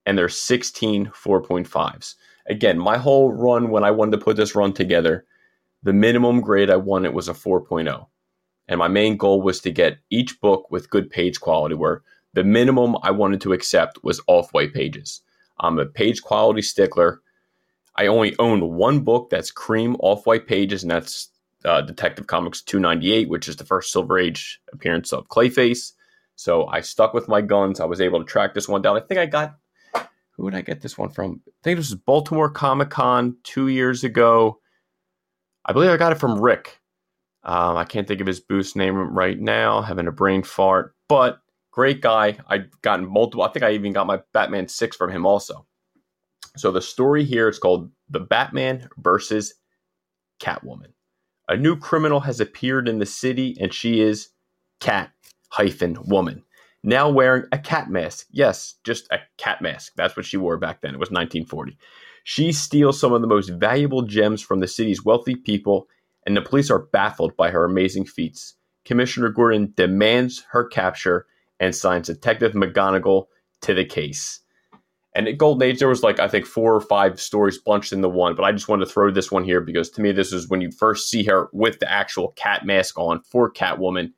and 0.06 0.18
there's 0.18 0.38
16 0.38 1.08
4.5s. 1.08 2.16
Again, 2.48 2.78
my 2.78 2.98
whole 2.98 3.32
run 3.32 3.70
when 3.70 3.84
I 3.84 3.92
wanted 3.92 4.12
to 4.12 4.24
put 4.24 4.38
this 4.38 4.56
run 4.56 4.74
together, 4.74 5.26
the 5.84 5.94
minimum 5.94 6.42
grade 6.42 6.70
I 6.70 6.76
wanted 6.76 7.14
was 7.14 7.28
a 7.28 7.34
4.0. 7.34 8.08
And 8.68 8.80
my 8.80 8.88
main 8.88 9.18
goal 9.18 9.42
was 9.42 9.60
to 9.62 9.72
get 9.72 10.00
each 10.10 10.40
book 10.42 10.70
with 10.72 10.90
good 10.90 11.10
page 11.10 11.40
quality, 11.40 11.76
where 11.76 12.02
the 12.34 12.44
minimum 12.44 12.98
I 13.04 13.12
wanted 13.12 13.42
to 13.42 13.54
accept 13.54 14.04
was 14.04 14.22
off 14.28 14.52
white 14.52 14.74
pages. 14.74 15.22
I'm 15.60 15.80
a 15.80 15.86
page 15.86 16.22
quality 16.22 16.62
stickler. 16.62 17.22
I 17.96 18.08
only 18.08 18.36
own 18.40 18.76
one 18.76 19.02
book 19.02 19.30
that's 19.30 19.52
cream 19.52 19.96
off 20.00 20.26
white 20.26 20.48
pages, 20.48 20.84
and 20.84 20.92
that's 20.92 21.30
uh, 21.64 21.82
Detective 21.82 22.28
Comics 22.28 22.62
298, 22.62 23.30
which 23.30 23.48
is 23.48 23.56
the 23.56 23.64
first 23.64 23.92
Silver 23.92 24.20
Age 24.20 24.62
appearance 24.74 25.14
of 25.14 25.28
Clayface. 25.30 25.94
So 26.36 26.68
I 26.68 26.82
stuck 26.82 27.14
with 27.14 27.28
my 27.28 27.42
guns. 27.42 27.80
I 27.80 27.86
was 27.86 28.02
able 28.02 28.20
to 28.20 28.26
track 28.26 28.54
this 28.54 28.68
one 28.68 28.82
down. 28.82 28.98
I 28.98 29.00
think 29.00 29.20
I 29.20 29.26
got 29.26 29.56
who 30.36 30.44
would 30.44 30.56
I 30.56 30.62
get 30.62 30.82
this 30.82 30.98
one 30.98 31.10
from? 31.10 31.42
I 31.48 31.52
think 31.64 31.78
this 31.78 31.90
was 31.90 32.00
Baltimore 32.00 32.50
Comic 32.50 32.90
Con 32.90 33.38
two 33.44 33.70
years 33.70 34.04
ago. 34.04 34.60
I 35.66 35.74
believe 35.74 35.90
I 35.90 35.98
got 35.98 36.12
it 36.12 36.20
from 36.20 36.40
Rick. 36.40 36.80
Um, 37.44 37.78
I 37.78 37.86
can't 37.86 38.08
think 38.08 38.22
of 38.22 38.28
his 38.28 38.40
boost 38.40 38.76
name 38.76 38.96
right 38.96 39.40
now, 39.40 39.82
having 39.82 40.08
a 40.08 40.12
brain 40.12 40.44
fart, 40.44 40.96
but 41.08 41.40
great 41.72 42.02
guy. 42.02 42.38
I 42.50 42.66
gotten 42.82 43.08
multiple. 43.08 43.44
I 43.44 43.50
think 43.50 43.64
I 43.64 43.72
even 43.72 43.94
got 43.94 44.08
my 44.08 44.22
Batman 44.34 44.68
six 44.68 44.98
from 44.98 45.12
him 45.12 45.26
also. 45.26 45.66
So 46.58 46.72
the 46.72 46.82
story 46.82 47.24
here 47.24 47.48
is 47.48 47.60
called 47.60 47.92
"The 48.10 48.20
Batman 48.20 48.90
versus 48.98 49.54
Catwoman." 50.40 50.94
A 51.48 51.56
new 51.56 51.78
criminal 51.78 52.20
has 52.22 52.40
appeared 52.40 52.90
in 52.90 53.00
the 53.00 53.06
city, 53.06 53.56
and 53.60 53.74
she 53.74 54.02
is 54.02 54.30
Cat 54.80 55.12
hyphen 55.50 55.98
woman 56.06 56.44
now 56.86 57.10
wearing 57.10 57.46
a 57.52 57.58
cat 57.58 57.90
mask. 57.90 58.28
Yes, 58.32 58.76
just 58.84 59.12
a 59.12 59.20
cat 59.38 59.62
mask. 59.62 59.94
That's 59.96 60.16
what 60.16 60.26
she 60.26 60.38
wore 60.38 60.58
back 60.58 60.82
then. 60.82 60.94
It 60.94 61.00
was 61.00 61.10
1940. 61.10 61.78
She 62.24 62.52
steals 62.52 63.00
some 63.00 63.14
of 63.14 63.22
the 63.22 63.28
most 63.28 63.50
valuable 63.50 64.02
gems 64.02 64.42
from 64.42 64.60
the 64.60 64.68
city's 64.68 65.04
wealthy 65.04 65.36
people, 65.36 65.88
and 66.26 66.36
the 66.36 66.42
police 66.42 66.72
are 66.72 66.88
baffled 66.88 67.36
by 67.36 67.52
her 67.52 67.66
amazing 67.66 68.06
feats. 68.06 68.56
Commissioner 68.84 69.30
Gordon 69.30 69.74
demands 69.76 70.46
her 70.52 70.64
capture 70.64 71.26
and 71.60 71.76
signs 71.76 72.08
Detective 72.08 72.54
McGonigal 72.54 73.26
to 73.62 73.74
the 73.74 73.86
case. 73.86 74.42
And 75.16 75.28
at 75.28 75.38
Golden 75.38 75.64
Age, 75.64 75.80
there 75.80 75.88
was 75.88 76.04
like, 76.04 76.20
I 76.20 76.28
think, 76.28 76.46
four 76.46 76.76
or 76.76 76.82
five 76.82 77.22
stories 77.22 77.58
bunched 77.58 77.94
into 77.94 78.10
one, 78.10 78.36
but 78.36 78.44
I 78.44 78.52
just 78.52 78.68
wanted 78.68 78.86
to 78.86 78.92
throw 78.92 79.10
this 79.12 79.32
one 79.32 79.46
here 79.46 79.62
because 79.62 79.90
to 79.92 80.02
me, 80.02 80.12
this 80.12 80.34
is 80.34 80.50
when 80.50 80.62
you 80.62 80.72
first 80.72 81.10
see 81.10 81.24
her 81.24 81.50
with 81.54 81.80
the 81.80 81.92
actual 81.92 82.30
cat 82.36 82.66
mask 82.66 83.00
on 83.00 83.22
for 83.22 83.52
Catwoman. 83.52 84.12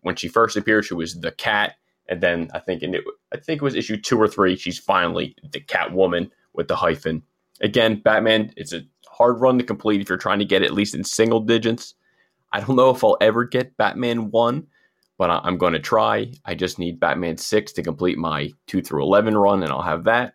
When 0.00 0.16
she 0.16 0.28
first 0.28 0.56
appeared, 0.56 0.86
she 0.86 0.94
was 0.94 1.20
the 1.20 1.32
cat 1.32 1.74
and 2.08 2.20
then 2.20 2.48
I 2.54 2.58
think 2.58 2.82
in 2.82 2.94
it, 2.94 3.04
I 3.32 3.36
think 3.36 3.60
it 3.60 3.64
was 3.64 3.74
issue 3.74 3.96
two 3.96 4.18
or 4.18 4.28
three. 4.28 4.56
She's 4.56 4.78
finally 4.78 5.36
the 5.52 5.60
Catwoman 5.60 6.30
with 6.54 6.68
the 6.68 6.76
hyphen. 6.76 7.22
Again, 7.60 8.00
Batman. 8.02 8.52
It's 8.56 8.72
a 8.72 8.82
hard 9.10 9.40
run 9.40 9.58
to 9.58 9.64
complete 9.64 10.00
if 10.00 10.08
you're 10.08 10.18
trying 10.18 10.38
to 10.38 10.44
get 10.44 10.62
at 10.62 10.72
least 10.72 10.94
in 10.94 11.04
single 11.04 11.40
digits. 11.40 11.94
I 12.52 12.60
don't 12.60 12.76
know 12.76 12.90
if 12.90 13.04
I'll 13.04 13.18
ever 13.20 13.44
get 13.44 13.76
Batman 13.76 14.30
one, 14.30 14.68
but 15.18 15.30
I'm 15.30 15.58
going 15.58 15.74
to 15.74 15.80
try. 15.80 16.32
I 16.44 16.54
just 16.54 16.78
need 16.78 17.00
Batman 17.00 17.36
six 17.36 17.72
to 17.72 17.82
complete 17.82 18.16
my 18.16 18.50
two 18.66 18.80
through 18.80 19.02
eleven 19.02 19.36
run, 19.36 19.62
and 19.62 19.70
I'll 19.70 19.82
have 19.82 20.04
that. 20.04 20.34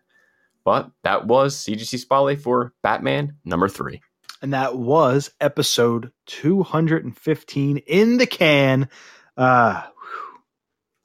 But 0.64 0.90
that 1.02 1.26
was 1.26 1.56
CGC 1.56 1.98
Spotlight 1.98 2.40
for 2.40 2.72
Batman 2.82 3.36
number 3.44 3.68
three. 3.68 4.00
And 4.40 4.52
that 4.52 4.76
was 4.76 5.30
episode 5.40 6.12
215 6.26 7.78
in 7.78 8.18
the 8.18 8.26
can. 8.26 8.88
Uh, 9.36 9.82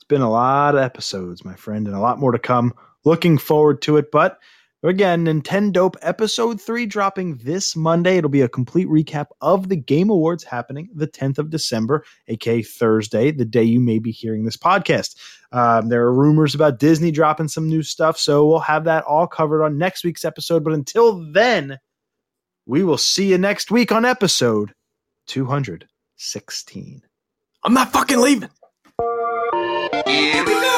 been 0.09 0.21
a 0.21 0.29
lot 0.29 0.75
of 0.75 0.81
episodes, 0.81 1.45
my 1.45 1.55
friend, 1.55 1.87
and 1.87 1.95
a 1.95 1.99
lot 1.99 2.19
more 2.19 2.33
to 2.33 2.39
come. 2.39 2.73
Looking 3.05 3.37
forward 3.37 3.81
to 3.83 3.95
it. 3.95 4.11
But 4.11 4.37
again, 4.83 5.25
Nintendo 5.25 5.93
episode 6.01 6.59
three 6.59 6.85
dropping 6.85 7.37
this 7.37 7.75
Monday. 7.75 8.17
It'll 8.17 8.29
be 8.29 8.41
a 8.41 8.49
complete 8.49 8.87
recap 8.87 9.27
of 9.39 9.69
the 9.69 9.77
Game 9.77 10.09
Awards 10.09 10.43
happening 10.43 10.89
the 10.93 11.07
10th 11.07 11.37
of 11.37 11.49
December, 11.49 12.03
aka 12.27 12.61
Thursday, 12.61 13.31
the 13.31 13.45
day 13.45 13.63
you 13.63 13.79
may 13.79 13.99
be 13.99 14.11
hearing 14.11 14.43
this 14.43 14.57
podcast. 14.57 15.15
Um, 15.53 15.87
there 15.87 16.03
are 16.03 16.13
rumors 16.13 16.53
about 16.53 16.79
Disney 16.79 17.11
dropping 17.11 17.47
some 17.47 17.69
new 17.69 17.83
stuff, 17.83 18.17
so 18.17 18.45
we'll 18.45 18.59
have 18.59 18.83
that 18.83 19.05
all 19.05 19.27
covered 19.27 19.63
on 19.63 19.77
next 19.77 20.03
week's 20.03 20.25
episode. 20.25 20.63
But 20.63 20.73
until 20.73 21.31
then, 21.31 21.79
we 22.65 22.83
will 22.83 22.97
see 22.97 23.29
you 23.29 23.37
next 23.37 23.71
week 23.71 23.91
on 23.91 24.05
episode 24.05 24.73
216. 25.27 27.01
I'm 27.63 27.73
not 27.73 27.91
fucking 27.91 28.19
leaving. 28.19 28.49
Here 30.09 30.43
we 30.43 30.53
go. 30.53 30.68